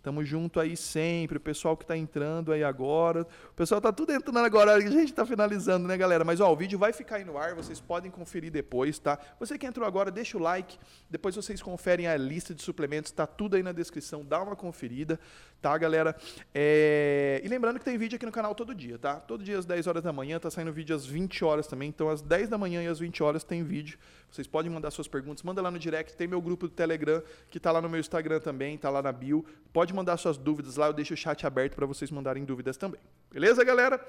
Tamo 0.05 0.23
junto 0.23 0.61
aí 0.61 0.77
sempre. 0.77 1.39
O 1.39 1.41
pessoal 1.41 1.75
que 1.79 1.87
tá 1.87 1.97
entrando 1.97 2.53
aí 2.53 2.63
agora. 2.63 3.23
O 3.23 3.55
pessoal 3.55 3.81
tá 3.81 3.91
tudo 3.91 4.13
entrando 4.13 4.39
agora. 4.39 4.75
A 4.75 4.81
gente 4.81 5.15
tá 5.15 5.25
finalizando, 5.25 5.89
né, 5.89 5.97
galera? 5.97 6.23
Mas 6.25 6.41
ó, 6.41 6.53
o 6.53 6.55
vídeo 6.55 6.79
vai 6.79 6.93
ficar 6.93 7.17
aí 7.17 7.25
no 7.25 7.39
ar. 7.39 7.55
Vocês 7.55 7.81
podem 7.81 8.11
conferir 8.11 8.53
depois, 8.53 8.99
tá? 8.99 9.19
Você 9.41 9.57
que 9.57 9.65
entrou 9.67 9.87
agora, 9.87 10.11
deixa 10.11 10.37
o 10.37 10.41
like. 10.41 10.77
Depois 11.09 11.35
vocês 11.35 11.63
conferem 11.63 12.07
a 12.07 12.19
lista 12.19 12.55
de 12.55 12.63
suplementos. 12.63 13.13
Tá 13.13 13.27
tudo 13.27 13.57
aí 13.57 13.63
na 13.63 13.73
descrição. 13.73 14.23
Dá 14.23 14.43
uma 14.43 14.55
conferida, 14.55 15.19
tá, 15.63 15.77
galera? 15.79 16.15
É... 16.55 17.41
E 17.43 17.49
lembrando 17.49 17.79
que 17.79 17.85
tem 17.87 17.97
vídeo 17.97 18.17
aqui 18.17 18.27
no 18.27 18.33
canal 18.33 18.55
todo 18.55 18.75
dia, 18.75 18.99
tá? 18.99 19.15
Todo 19.15 19.43
dia 19.43 19.59
às 19.59 19.65
10 19.65 19.87
horas 19.87 20.03
da 20.03 20.13
manhã. 20.13 20.39
Tá 20.39 20.51
saindo 20.51 20.71
vídeo 20.71 20.95
às 20.95 21.07
20 21.07 21.43
horas 21.47 21.67
também. 21.67 21.89
Então, 21.89 22.11
às 22.11 22.21
10 22.21 22.51
da 22.51 22.59
manhã 22.59 22.83
e 22.83 22.89
às 22.89 22.99
20 22.99 23.23
horas 23.23 23.43
tem 23.43 23.65
vídeo. 23.65 23.99
Vocês 24.35 24.49
podem 24.49 24.68
mandar 24.68 24.91
suas 24.91 25.07
perguntas. 25.07 25.45
Manda 25.45 25.62
lá 25.62 25.70
no 25.70 25.78
direct. 25.78 26.16
Tem 26.16 26.26
meu 26.26 26.43
grupo 26.43 26.66
do 26.66 26.74
Telegram, 26.74 27.22
que 27.49 27.61
tá 27.61 27.70
lá 27.70 27.80
no 27.80 27.89
meu 27.89 28.01
Instagram 28.01 28.41
também. 28.41 28.76
Tá 28.76 28.91
lá 28.91 29.01
na 29.01 29.12
bio. 29.12 29.47
Pode 29.72 29.95
mandar 29.95 30.16
suas 30.16 30.37
dúvidas 30.37 30.74
lá, 30.74 30.89
eu 30.89 30.93
deixo 30.93 31.14
o 31.14 31.16
chat 31.16 31.47
aberto 31.47 31.76
para 31.76 31.87
vocês 31.87 32.11
mandarem 32.11 32.45
dúvidas 32.45 32.76
também. 32.76 33.01
Beleza, 33.30 33.62
galera? 33.62 34.05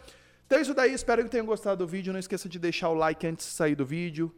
Então 0.47 0.57
é 0.57 0.61
isso 0.63 0.73
daí, 0.73 0.95
espero 0.95 1.23
que 1.23 1.29
tenham 1.29 1.45
gostado 1.45 1.85
do 1.85 1.87
vídeo. 1.87 2.11
Não 2.11 2.19
esqueça 2.19 2.49
de 2.49 2.57
deixar 2.57 2.89
o 2.89 2.95
like 2.95 3.27
antes 3.27 3.45
de 3.45 3.51
sair 3.51 3.75
do 3.75 3.85
vídeo. 3.85 4.33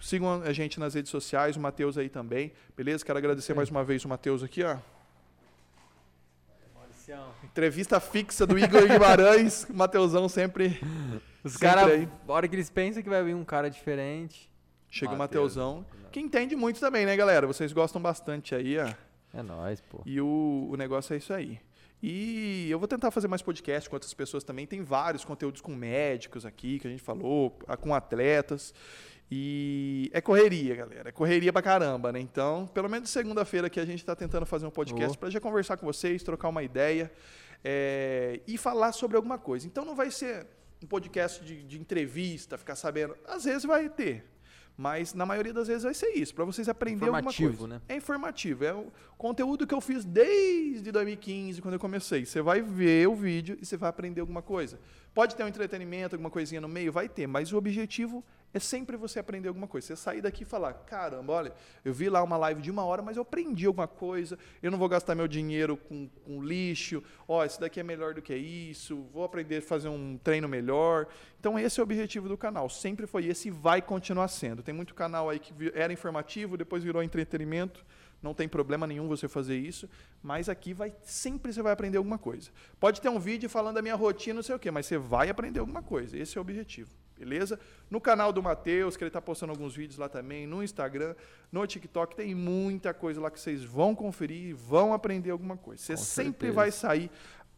Sigam 0.00 0.42
a 0.42 0.52
gente 0.52 0.78
nas 0.78 0.94
redes 0.94 1.10
sociais, 1.10 1.56
o 1.56 1.60
Matheus 1.60 1.98
aí 1.98 2.08
também. 2.08 2.52
Beleza? 2.76 3.04
Quero 3.04 3.18
agradecer 3.18 3.52
mais 3.52 3.68
uma 3.68 3.82
vez 3.82 4.04
o 4.04 4.08
Matheus 4.08 4.44
aqui, 4.44 4.62
ó. 4.62 4.76
Entrevista 7.42 7.98
fixa 7.98 8.46
do 8.46 8.56
Igor 8.56 8.86
Guimarães. 8.86 9.64
o 9.64 9.74
Mateusão 9.74 10.28
sempre. 10.28 10.80
Os 11.42 11.56
caras, 11.56 12.08
a 12.28 12.32
hora 12.32 12.46
que 12.46 12.54
eles 12.54 12.70
pensam 12.70 13.02
que 13.02 13.08
vai 13.08 13.24
vir 13.24 13.34
um 13.34 13.44
cara 13.44 13.68
diferente. 13.68 14.54
Chega 14.96 15.12
o 15.12 15.18
Mateusão. 15.18 15.84
Que 16.10 16.20
entende 16.20 16.56
muito 16.56 16.80
também, 16.80 17.04
né, 17.04 17.14
galera? 17.16 17.46
Vocês 17.46 17.72
gostam 17.72 18.00
bastante 18.00 18.54
aí, 18.54 18.78
ó. 18.78 18.92
É 19.34 19.42
nóis, 19.42 19.80
pô. 19.80 20.00
E 20.06 20.20
o, 20.20 20.68
o 20.70 20.76
negócio 20.76 21.12
é 21.12 21.18
isso 21.18 21.32
aí. 21.34 21.60
E 22.02 22.68
eu 22.70 22.78
vou 22.78 22.88
tentar 22.88 23.10
fazer 23.10 23.28
mais 23.28 23.42
podcast 23.42 23.88
com 23.88 23.96
outras 23.96 24.14
pessoas 24.14 24.42
também. 24.42 24.66
Tem 24.66 24.82
vários 24.82 25.24
conteúdos 25.24 25.60
com 25.60 25.74
médicos 25.74 26.46
aqui, 26.46 26.78
que 26.78 26.86
a 26.86 26.90
gente 26.90 27.02
falou, 27.02 27.50
com 27.80 27.94
atletas. 27.94 28.72
E 29.30 30.10
é 30.14 30.20
correria, 30.20 30.76
galera. 30.76 31.08
É 31.08 31.12
correria 31.12 31.52
pra 31.52 31.60
caramba, 31.60 32.12
né? 32.12 32.20
Então, 32.20 32.66
pelo 32.68 32.88
menos 32.88 33.10
segunda-feira 33.10 33.66
aqui 33.66 33.80
a 33.80 33.84
gente 33.84 33.98
está 33.98 34.14
tentando 34.14 34.46
fazer 34.46 34.66
um 34.66 34.70
podcast 34.70 35.16
oh. 35.16 35.20
para 35.20 35.30
já 35.30 35.40
conversar 35.40 35.76
com 35.76 35.84
vocês, 35.84 36.22
trocar 36.22 36.48
uma 36.48 36.62
ideia 36.62 37.12
é, 37.64 38.40
e 38.46 38.56
falar 38.56 38.92
sobre 38.92 39.16
alguma 39.16 39.36
coisa. 39.36 39.66
Então 39.66 39.84
não 39.84 39.94
vai 39.94 40.10
ser 40.10 40.46
um 40.82 40.86
podcast 40.86 41.44
de, 41.44 41.62
de 41.64 41.78
entrevista, 41.78 42.56
ficar 42.56 42.76
sabendo. 42.76 43.16
Às 43.26 43.44
vezes 43.44 43.64
vai 43.64 43.88
ter, 43.88 44.24
mas 44.76 45.14
na 45.14 45.24
maioria 45.24 45.52
das 45.52 45.68
vezes 45.68 45.84
vai 45.84 45.94
ser 45.94 46.10
isso, 46.10 46.34
para 46.34 46.44
vocês 46.44 46.68
aprenderem 46.68 47.14
alguma 47.14 47.32
coisa. 47.32 47.66
Né? 47.66 47.80
É 47.88 47.96
informativo, 47.96 48.64
é 48.64 48.74
o 48.74 48.92
conteúdo 49.16 49.66
que 49.66 49.74
eu 49.74 49.80
fiz 49.80 50.04
desde 50.04 50.92
2015, 50.92 51.62
quando 51.62 51.74
eu 51.74 51.80
comecei. 51.80 52.26
Você 52.26 52.42
vai 52.42 52.60
ver 52.60 53.08
o 53.08 53.14
vídeo 53.14 53.56
e 53.60 53.64
você 53.64 53.76
vai 53.76 53.88
aprender 53.88 54.20
alguma 54.20 54.42
coisa. 54.42 54.78
Pode 55.16 55.34
ter 55.34 55.42
um 55.42 55.48
entretenimento, 55.48 56.14
alguma 56.14 56.28
coisinha 56.28 56.60
no 56.60 56.68
meio, 56.68 56.92
vai 56.92 57.08
ter, 57.08 57.26
mas 57.26 57.50
o 57.50 57.56
objetivo 57.56 58.22
é 58.52 58.58
sempre 58.58 58.98
você 58.98 59.18
aprender 59.18 59.48
alguma 59.48 59.66
coisa. 59.66 59.86
Você 59.86 59.96
sair 59.96 60.20
daqui 60.20 60.42
e 60.42 60.44
falar: 60.44 60.74
caramba, 60.74 61.32
olha, 61.32 61.52
eu 61.82 61.94
vi 61.94 62.10
lá 62.10 62.22
uma 62.22 62.36
live 62.36 62.60
de 62.60 62.70
uma 62.70 62.84
hora, 62.84 63.00
mas 63.00 63.16
eu 63.16 63.22
aprendi 63.22 63.64
alguma 63.64 63.88
coisa. 63.88 64.38
Eu 64.62 64.70
não 64.70 64.76
vou 64.76 64.90
gastar 64.90 65.14
meu 65.14 65.26
dinheiro 65.26 65.78
com, 65.78 66.06
com 66.22 66.44
lixo. 66.44 67.02
Ó, 67.26 67.42
esse 67.42 67.58
daqui 67.58 67.80
é 67.80 67.82
melhor 67.82 68.12
do 68.12 68.20
que 68.20 68.36
isso. 68.36 69.06
Vou 69.10 69.24
aprender 69.24 69.56
a 69.56 69.62
fazer 69.62 69.88
um 69.88 70.18
treino 70.22 70.50
melhor. 70.50 71.06
Então, 71.40 71.58
esse 71.58 71.80
é 71.80 71.82
o 71.82 71.84
objetivo 71.84 72.28
do 72.28 72.36
canal. 72.36 72.68
Sempre 72.68 73.06
foi 73.06 73.24
esse 73.24 73.48
e 73.48 73.50
vai 73.50 73.80
continuar 73.80 74.28
sendo. 74.28 74.62
Tem 74.62 74.74
muito 74.74 74.94
canal 74.94 75.30
aí 75.30 75.38
que 75.38 75.54
era 75.74 75.94
informativo, 75.94 76.58
depois 76.58 76.84
virou 76.84 77.02
entretenimento. 77.02 77.82
Não 78.26 78.34
tem 78.34 78.48
problema 78.48 78.88
nenhum 78.88 79.06
você 79.06 79.28
fazer 79.28 79.56
isso, 79.56 79.88
mas 80.20 80.48
aqui 80.48 80.74
vai 80.74 80.92
sempre 81.04 81.52
você 81.52 81.62
vai 81.62 81.72
aprender 81.72 81.96
alguma 81.96 82.18
coisa. 82.18 82.50
Pode 82.80 83.00
ter 83.00 83.08
um 83.08 83.20
vídeo 83.20 83.48
falando 83.48 83.76
da 83.76 83.82
minha 83.82 83.94
rotina, 83.94 84.34
não 84.34 84.42
sei 84.42 84.56
o 84.56 84.58
quê, 84.58 84.68
mas 84.68 84.84
você 84.86 84.98
vai 84.98 85.28
aprender 85.28 85.60
alguma 85.60 85.80
coisa. 85.80 86.18
Esse 86.18 86.36
é 86.36 86.40
o 86.40 86.42
objetivo. 86.42 86.90
Beleza? 87.16 87.58
No 87.88 88.00
canal 88.00 88.32
do 88.32 88.42
Matheus, 88.42 88.96
que 88.96 89.04
ele 89.04 89.10
está 89.10 89.22
postando 89.22 89.52
alguns 89.52 89.76
vídeos 89.76 89.96
lá 89.96 90.08
também, 90.08 90.44
no 90.44 90.60
Instagram, 90.60 91.14
no 91.52 91.64
TikTok, 91.64 92.16
tem 92.16 92.34
muita 92.34 92.92
coisa 92.92 93.20
lá 93.20 93.30
que 93.30 93.38
vocês 93.38 93.62
vão 93.62 93.94
conferir 93.94 94.48
e 94.48 94.52
vão 94.52 94.92
aprender 94.92 95.30
alguma 95.30 95.56
coisa. 95.56 95.80
Você 95.80 95.94
Com 95.94 96.02
sempre 96.02 96.48
certeza. 96.48 96.52
vai 96.52 96.72
sair 96.72 97.10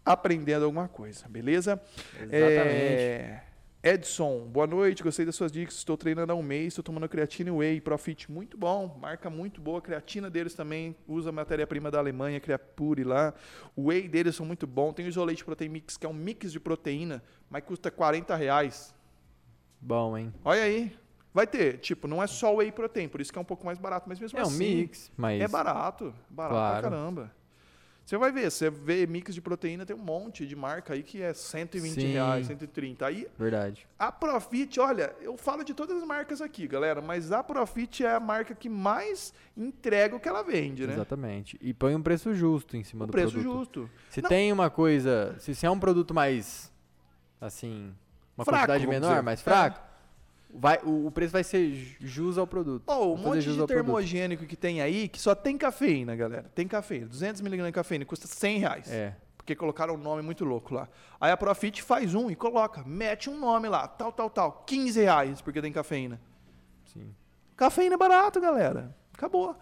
aprendendo 0.05 0.67
alguma 0.67 0.87
coisa, 0.87 1.27
beleza? 1.29 1.81
Exatamente. 2.15 2.33
É... 2.37 3.48
Edson, 3.89 4.41
boa 4.41 4.67
noite, 4.67 5.03
gostei 5.03 5.25
das 5.25 5.35
suas 5.35 5.51
dicas. 5.51 5.77
Estou 5.77 5.97
treinando 5.97 6.31
há 6.31 6.35
um 6.35 6.43
mês, 6.43 6.69
estou 6.69 6.85
tomando 6.85 7.09
creatina 7.09 7.49
e 7.49 7.53
whey, 7.53 7.81
Profit 7.81 8.31
muito 8.31 8.55
bom, 8.55 8.99
marca 9.01 9.31
muito 9.31 9.63
boa. 9.63 9.79
A 9.79 9.81
creatina 9.81 10.29
deles 10.29 10.53
também 10.53 10.95
usa 11.07 11.33
matéria-prima 11.33 11.91
da 11.91 11.99
Alemanha, 11.99 12.39
Creapure 12.39 13.03
lá. 13.03 13.33
O 13.75 13.87
whey 13.87 14.07
deles 14.07 14.37
são 14.37 14.45
muito 14.45 14.67
bom. 14.67 14.93
Tem 14.93 15.07
o 15.07 15.09
Isolate 15.09 15.43
Protein 15.43 15.71
Mix, 15.71 15.97
que 15.97 16.05
é 16.05 16.09
um 16.09 16.13
mix 16.13 16.53
de 16.53 16.61
proteína, 16.61 17.23
mas 17.49 17.65
custa 17.65 17.91
40 17.91 18.37
reais. 18.37 18.95
Bom, 19.81 20.19
hein? 20.19 20.35
Olha 20.45 20.65
aí. 20.65 20.95
Vai 21.33 21.47
ter, 21.47 21.79
tipo, 21.79 22.07
não 22.07 22.23
é 22.23 22.27
só 22.27 22.55
whey 22.57 22.71
protein, 22.71 23.09
por 23.09 23.23
isso 23.23 23.33
que 23.33 23.39
é 23.39 23.41
um 23.41 23.45
pouco 23.45 23.65
mais 23.65 23.79
barato, 23.79 24.07
mas 24.07 24.21
mesmo 24.21 24.39
é 24.39 24.43
assim. 24.43 24.53
É 24.53 24.55
um 24.55 24.59
mix, 24.59 25.11
mas. 25.17 25.41
É 25.41 25.49
barato. 25.49 26.15
Barato 26.29 26.55
claro. 26.55 26.81
pra 26.81 26.91
caramba. 26.91 27.38
Você 28.09 28.17
vai 28.17 28.33
ver, 28.33 28.51
você 28.51 28.71
vê 28.71 29.07
mix 29.07 29.35
de 29.35 29.41
proteína, 29.43 29.85
tem 29.85 29.95
um 29.95 29.99
monte 29.99 30.47
de 30.47 30.57
marca 30.57 30.95
aí 30.95 31.03
que 31.03 31.21
é 31.21 31.35
120 31.35 31.93
Sim, 31.93 32.07
reais, 32.13 32.47
130. 32.47 33.05
Aí, 33.05 33.29
verdade. 33.39 33.87
A 33.99 34.11
Profit, 34.11 34.81
olha, 34.81 35.15
eu 35.21 35.37
falo 35.37 35.63
de 35.63 35.75
todas 35.75 35.99
as 35.99 36.05
marcas 36.05 36.41
aqui, 36.41 36.67
galera, 36.67 37.03
mas 37.03 37.33
a 37.33 37.45
Profit 37.45 38.07
é 38.07 38.15
a 38.15 38.19
marca 38.19 38.55
que 38.55 38.67
mais 38.67 39.35
entrega 39.55 40.17
o 40.17 40.21
que 40.21 40.27
ela 40.27 40.43
vende, 40.43 40.87
né? 40.87 40.95
Exatamente. 40.95 41.59
E 41.61 41.75
põe 41.75 41.95
um 41.95 42.01
preço 42.01 42.33
justo 42.33 42.79
em 42.79 42.83
cima 42.83 43.05
um 43.05 43.09
do 43.09 43.11
preço 43.11 43.33
produto. 43.33 43.59
justo. 43.59 43.91
Se 44.09 44.23
Não. 44.23 44.29
tem 44.31 44.51
uma 44.55 44.71
coisa, 44.71 45.37
se, 45.39 45.55
se 45.55 45.67
é 45.67 45.71
um 45.71 45.79
produto 45.79 46.15
mais, 46.15 46.73
assim, 47.39 47.95
uma 48.39 48.45
fraco, 48.47 48.69
quantidade 48.69 48.87
menor, 48.87 49.23
mais 49.23 49.43
fraco. 49.43 49.87
Vai, 50.51 50.79
o, 50.83 51.07
o, 51.07 51.11
preço 51.11 51.33
vai 51.33 51.45
ser 51.45 51.97
jus 52.01 52.39
ao 52.39 52.47
produto. 52.47 52.85
Oh, 52.87 53.15
um 53.15 53.17
monte 53.19 53.53
de 53.53 53.67
termogênico 53.67 54.47
que 54.47 54.57
tem 54.57 54.81
aí 54.81 55.09
que 55.09 55.21
só 55.21 55.35
tem 55.35 55.59
cafeína, 55.59 56.17
galera. 56.17 56.51
Tem 56.55 56.67
cafeína. 56.67 57.07
200mg 57.09 57.67
de 57.67 57.73
cafeína 57.73 58.05
custa 58.05 58.27
100 58.27 58.59
reais. 58.59 58.91
É. 58.91 59.15
Porque 59.37 59.55
colocaram 59.55 59.95
um 59.95 59.99
nome 59.99 60.23
muito 60.23 60.45
louco 60.45 60.75
lá. 60.75 60.89
Aí 61.21 61.31
a 61.31 61.37
Profit 61.37 61.83
faz 61.83 62.15
um 62.15 62.31
e 62.31 62.37
coloca, 62.37 62.83
mete 62.85 63.29
um 63.29 63.39
nome 63.39 63.69
lá, 63.69 63.87
tal, 63.87 64.11
tal, 64.11 64.31
tal. 64.31 64.65
15 64.67 65.01
reais 65.01 65.41
porque 65.43 65.61
tem 65.61 65.73
cafeína. 65.73 66.21
Sim. 66.87 67.15
Cafeína 67.57 67.95
é 67.95 67.99
barato, 67.99 68.41
galera. 68.41 68.97
Acabou. 69.13 69.57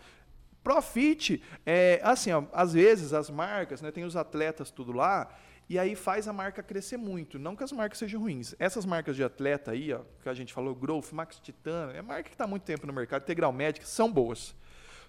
Profit, 0.63 1.43
é, 1.65 2.01
assim, 2.03 2.33
ó, 2.33 2.45
às 2.53 2.73
vezes 2.73 3.13
as 3.13 3.31
marcas, 3.31 3.81
né, 3.81 3.93
tem 3.93 4.05
os 4.05 4.17
atletas 4.17 4.71
tudo 4.71 4.93
lá, 4.93 5.29
e 5.69 5.79
aí 5.79 5.97
faz 5.97 6.29
a 6.29 6.33
marca 6.33 6.63
crescer 6.63 6.97
muito. 6.97 7.39
Não 7.39 7.57
que 7.57 7.65
as 7.65 7.73
marcas 7.73 7.99
sejam 7.99 8.21
ruins. 8.21 8.55
Essas 8.59 8.85
marcas 8.87 9.17
de 9.17 9.25
atleta 9.25 9.73
aí, 9.73 9.93
ó, 9.93 10.01
que 10.23 10.29
a 10.29 10.35
gente 10.35 10.53
falou, 10.53 10.75
Growth, 10.75 11.13
Max 11.13 11.41
Titan, 11.41 11.91
é 11.93 12.01
marca 12.01 12.25
que 12.25 12.35
está 12.35 12.45
há 12.45 12.49
muito 12.49 12.63
tempo 12.63 12.87
no 12.87 12.93
mercado, 12.93 13.23
Integral 13.23 13.53
Médica, 13.53 13.85
são 13.85 14.11
boas. 14.13 14.55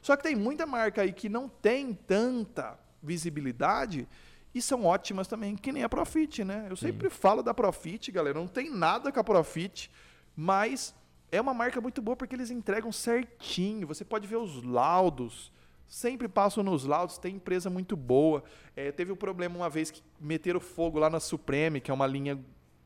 Só 0.02 0.16
que 0.16 0.24
tem 0.24 0.36
muita 0.36 0.66
marca 0.66 1.02
aí 1.02 1.14
que 1.14 1.30
não 1.30 1.48
tem 1.48 1.94
tanta 1.94 2.78
visibilidade 3.02 4.08
e 4.54 4.62
são 4.62 4.86
ótimas 4.86 5.28
também, 5.28 5.56
que 5.56 5.72
nem 5.72 5.84
a 5.84 5.90
Profit, 5.90 6.44
né? 6.44 6.68
Eu 6.70 6.76
Sim. 6.76 6.88
sempre 6.88 7.10
falo 7.10 7.44
da 7.44 7.54
Profit, 7.54 8.12
galera, 8.12 8.40
não 8.40 8.48
tem 8.48 8.72
nada 8.72 9.12
com 9.12 9.20
a 9.20 9.24
Profit, 9.24 9.92
mas 10.36 10.96
é 11.32 11.40
uma 11.40 11.54
marca 11.54 11.80
muito 11.80 12.02
boa 12.02 12.16
porque 12.16 12.36
eles 12.36 12.50
entregam 12.50 12.92
certinho. 12.92 13.88
Você 13.88 14.04
pode 14.04 14.26
ver 14.26 14.38
os 14.38 14.64
laudos, 14.64 15.52
Sempre 15.88 16.28
passam 16.28 16.64
nos 16.64 16.84
laudos, 16.84 17.18
tem 17.18 17.36
empresa 17.36 17.70
muito 17.70 17.96
boa. 17.96 18.44
É, 18.76 18.92
teve 18.92 19.12
um 19.12 19.16
problema 19.16 19.56
uma 19.56 19.70
vez 19.70 19.90
que 19.90 20.04
meteram 20.20 20.60
fogo 20.60 21.00
lá 21.00 21.10
na 21.10 21.20
Supreme, 21.20 21.80
que 21.80 21.90
é 21.90 21.94
uma 21.94 22.06
linha 22.06 22.38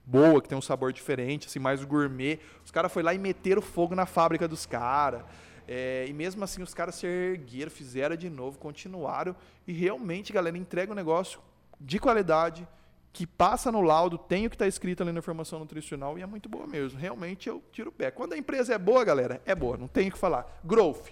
boa, 0.06 0.42
que 0.42 0.48
tem 0.48 0.58
um 0.58 0.62
sabor 0.62 0.94
diferente, 0.94 1.48
assim, 1.48 1.60
mais 1.60 1.84
gourmet. 1.84 2.40
Os 2.64 2.72
caras 2.72 2.92
foram 2.92 3.06
lá 3.06 3.14
e 3.14 3.18
meteram 3.18 3.62
fogo 3.62 3.96
na 3.96 4.06
fábrica 4.06 4.48
dos 4.48 4.66
caras. 4.66 5.24
É, 5.68 6.06
e 6.08 6.14
mesmo 6.14 6.44
assim 6.44 6.62
os 6.62 6.74
caras 6.74 6.96
se 6.96 7.08
ergueram, 7.08 7.72
fizeram 7.72 8.16
de 8.16 8.30
novo, 8.30 8.60
continuaram. 8.60 9.36
E 9.66 9.74
realmente, 9.74 10.32
galera, 10.34 10.58
entrega 10.58 10.92
um 10.92 10.96
negócio 10.96 11.40
de 11.80 11.98
qualidade, 11.98 12.68
que 13.14 13.26
passa 13.26 13.72
no 13.72 13.82
laudo, 13.82 14.18
tem 14.18 14.46
o 14.46 14.50
que 14.50 14.56
está 14.56 14.68
escrito 14.68 15.02
ali 15.04 15.12
na 15.12 15.20
informação 15.20 15.60
nutricional 15.60 16.18
e 16.18 16.22
é 16.22 16.26
muito 16.26 16.48
boa 16.48 16.66
mesmo. 16.68 17.00
Realmente 17.00 17.50
eu 17.50 17.62
tiro 17.72 17.90
o 17.90 17.92
pé. 17.92 18.10
Quando 18.12 18.34
a 18.34 18.38
empresa 18.38 18.74
é 18.74 18.78
boa, 18.78 19.04
galera, 19.04 19.42
é 19.46 19.54
boa, 19.54 19.76
não 19.76 19.88
tem 19.88 20.08
o 20.08 20.12
que 20.12 20.18
falar. 20.18 20.60
Growth. 20.64 21.10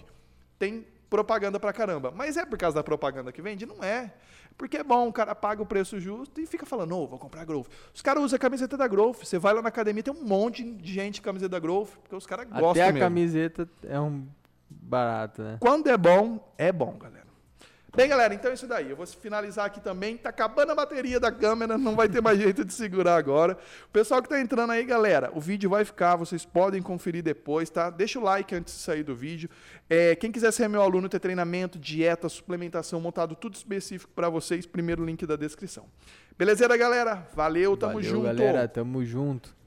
Tem 0.58 0.86
propaganda 1.10 1.58
pra 1.58 1.72
caramba. 1.72 2.12
Mas 2.14 2.36
é 2.36 2.46
por 2.46 2.56
causa 2.56 2.76
da 2.76 2.84
propaganda 2.84 3.32
que 3.32 3.42
vende? 3.42 3.66
Não 3.66 3.82
é. 3.82 4.14
Porque 4.56 4.76
é 4.78 4.84
bom, 4.84 5.08
o 5.08 5.12
cara 5.12 5.34
paga 5.34 5.62
o 5.62 5.66
preço 5.66 5.98
justo 5.98 6.40
e 6.40 6.46
fica 6.46 6.64
falando, 6.64 6.94
ô, 6.96 7.02
oh, 7.02 7.06
vou 7.06 7.18
comprar 7.18 7.44
Growth. 7.44 7.66
Os 7.94 8.00
caras 8.00 8.22
usam 8.22 8.36
a 8.36 8.38
camiseta 8.38 8.76
da 8.76 8.86
Growth. 8.86 9.24
Você 9.24 9.38
vai 9.38 9.52
lá 9.52 9.60
na 9.60 9.68
academia, 9.68 10.02
tem 10.02 10.14
um 10.14 10.24
monte 10.24 10.62
de 10.62 10.92
gente 10.92 11.20
com 11.20 11.26
camiseta 11.26 11.50
da 11.50 11.58
Growth, 11.58 11.90
porque 12.02 12.14
os 12.14 12.26
caras 12.26 12.46
gostam 12.46 12.70
Até 12.70 12.84
a 12.84 12.86
mesmo. 12.86 13.00
camiseta 13.00 13.68
é 13.84 13.98
um 13.98 14.26
barato, 14.68 15.42
né? 15.42 15.56
Quando 15.60 15.88
é 15.88 15.96
bom, 15.96 16.52
é 16.56 16.70
bom, 16.70 16.96
galera. 16.98 17.29
Bem, 17.94 18.08
galera, 18.08 18.32
então 18.32 18.50
é 18.50 18.54
isso 18.54 18.66
daí. 18.66 18.90
Eu 18.90 18.96
vou 18.96 19.06
finalizar 19.06 19.66
aqui 19.66 19.80
também. 19.80 20.16
Tá 20.16 20.28
acabando 20.28 20.70
a 20.70 20.74
bateria 20.74 21.18
da 21.18 21.32
câmera, 21.32 21.76
não 21.76 21.96
vai 21.96 22.08
ter 22.08 22.22
mais 22.22 22.38
jeito 22.40 22.64
de 22.64 22.72
segurar 22.72 23.16
agora. 23.16 23.58
O 23.86 23.90
pessoal 23.90 24.22
que 24.22 24.28
tá 24.28 24.40
entrando 24.40 24.70
aí, 24.70 24.84
galera, 24.84 25.30
o 25.34 25.40
vídeo 25.40 25.68
vai 25.68 25.84
ficar, 25.84 26.14
vocês 26.16 26.44
podem 26.44 26.80
conferir 26.80 27.22
depois, 27.22 27.68
tá? 27.68 27.90
Deixa 27.90 28.18
o 28.18 28.22
like 28.22 28.54
antes 28.54 28.74
de 28.74 28.80
sair 28.80 29.02
do 29.02 29.14
vídeo. 29.14 29.50
É, 29.88 30.14
quem 30.14 30.30
quiser 30.30 30.52
ser 30.52 30.68
meu 30.68 30.82
aluno, 30.82 31.08
ter 31.08 31.18
treinamento, 31.18 31.78
dieta, 31.78 32.28
suplementação, 32.28 33.00
montado 33.00 33.34
tudo 33.34 33.54
específico 33.54 34.12
para 34.14 34.28
vocês, 34.28 34.66
primeiro 34.66 35.04
link 35.04 35.26
da 35.26 35.36
descrição. 35.36 35.86
Beleza, 36.38 36.66
galera? 36.76 37.26
Valeu, 37.34 37.76
tamo 37.76 37.94
Valeu, 37.94 38.10
junto. 38.10 38.22
galera, 38.22 38.68
tamo 38.68 39.04
junto. 39.04 39.59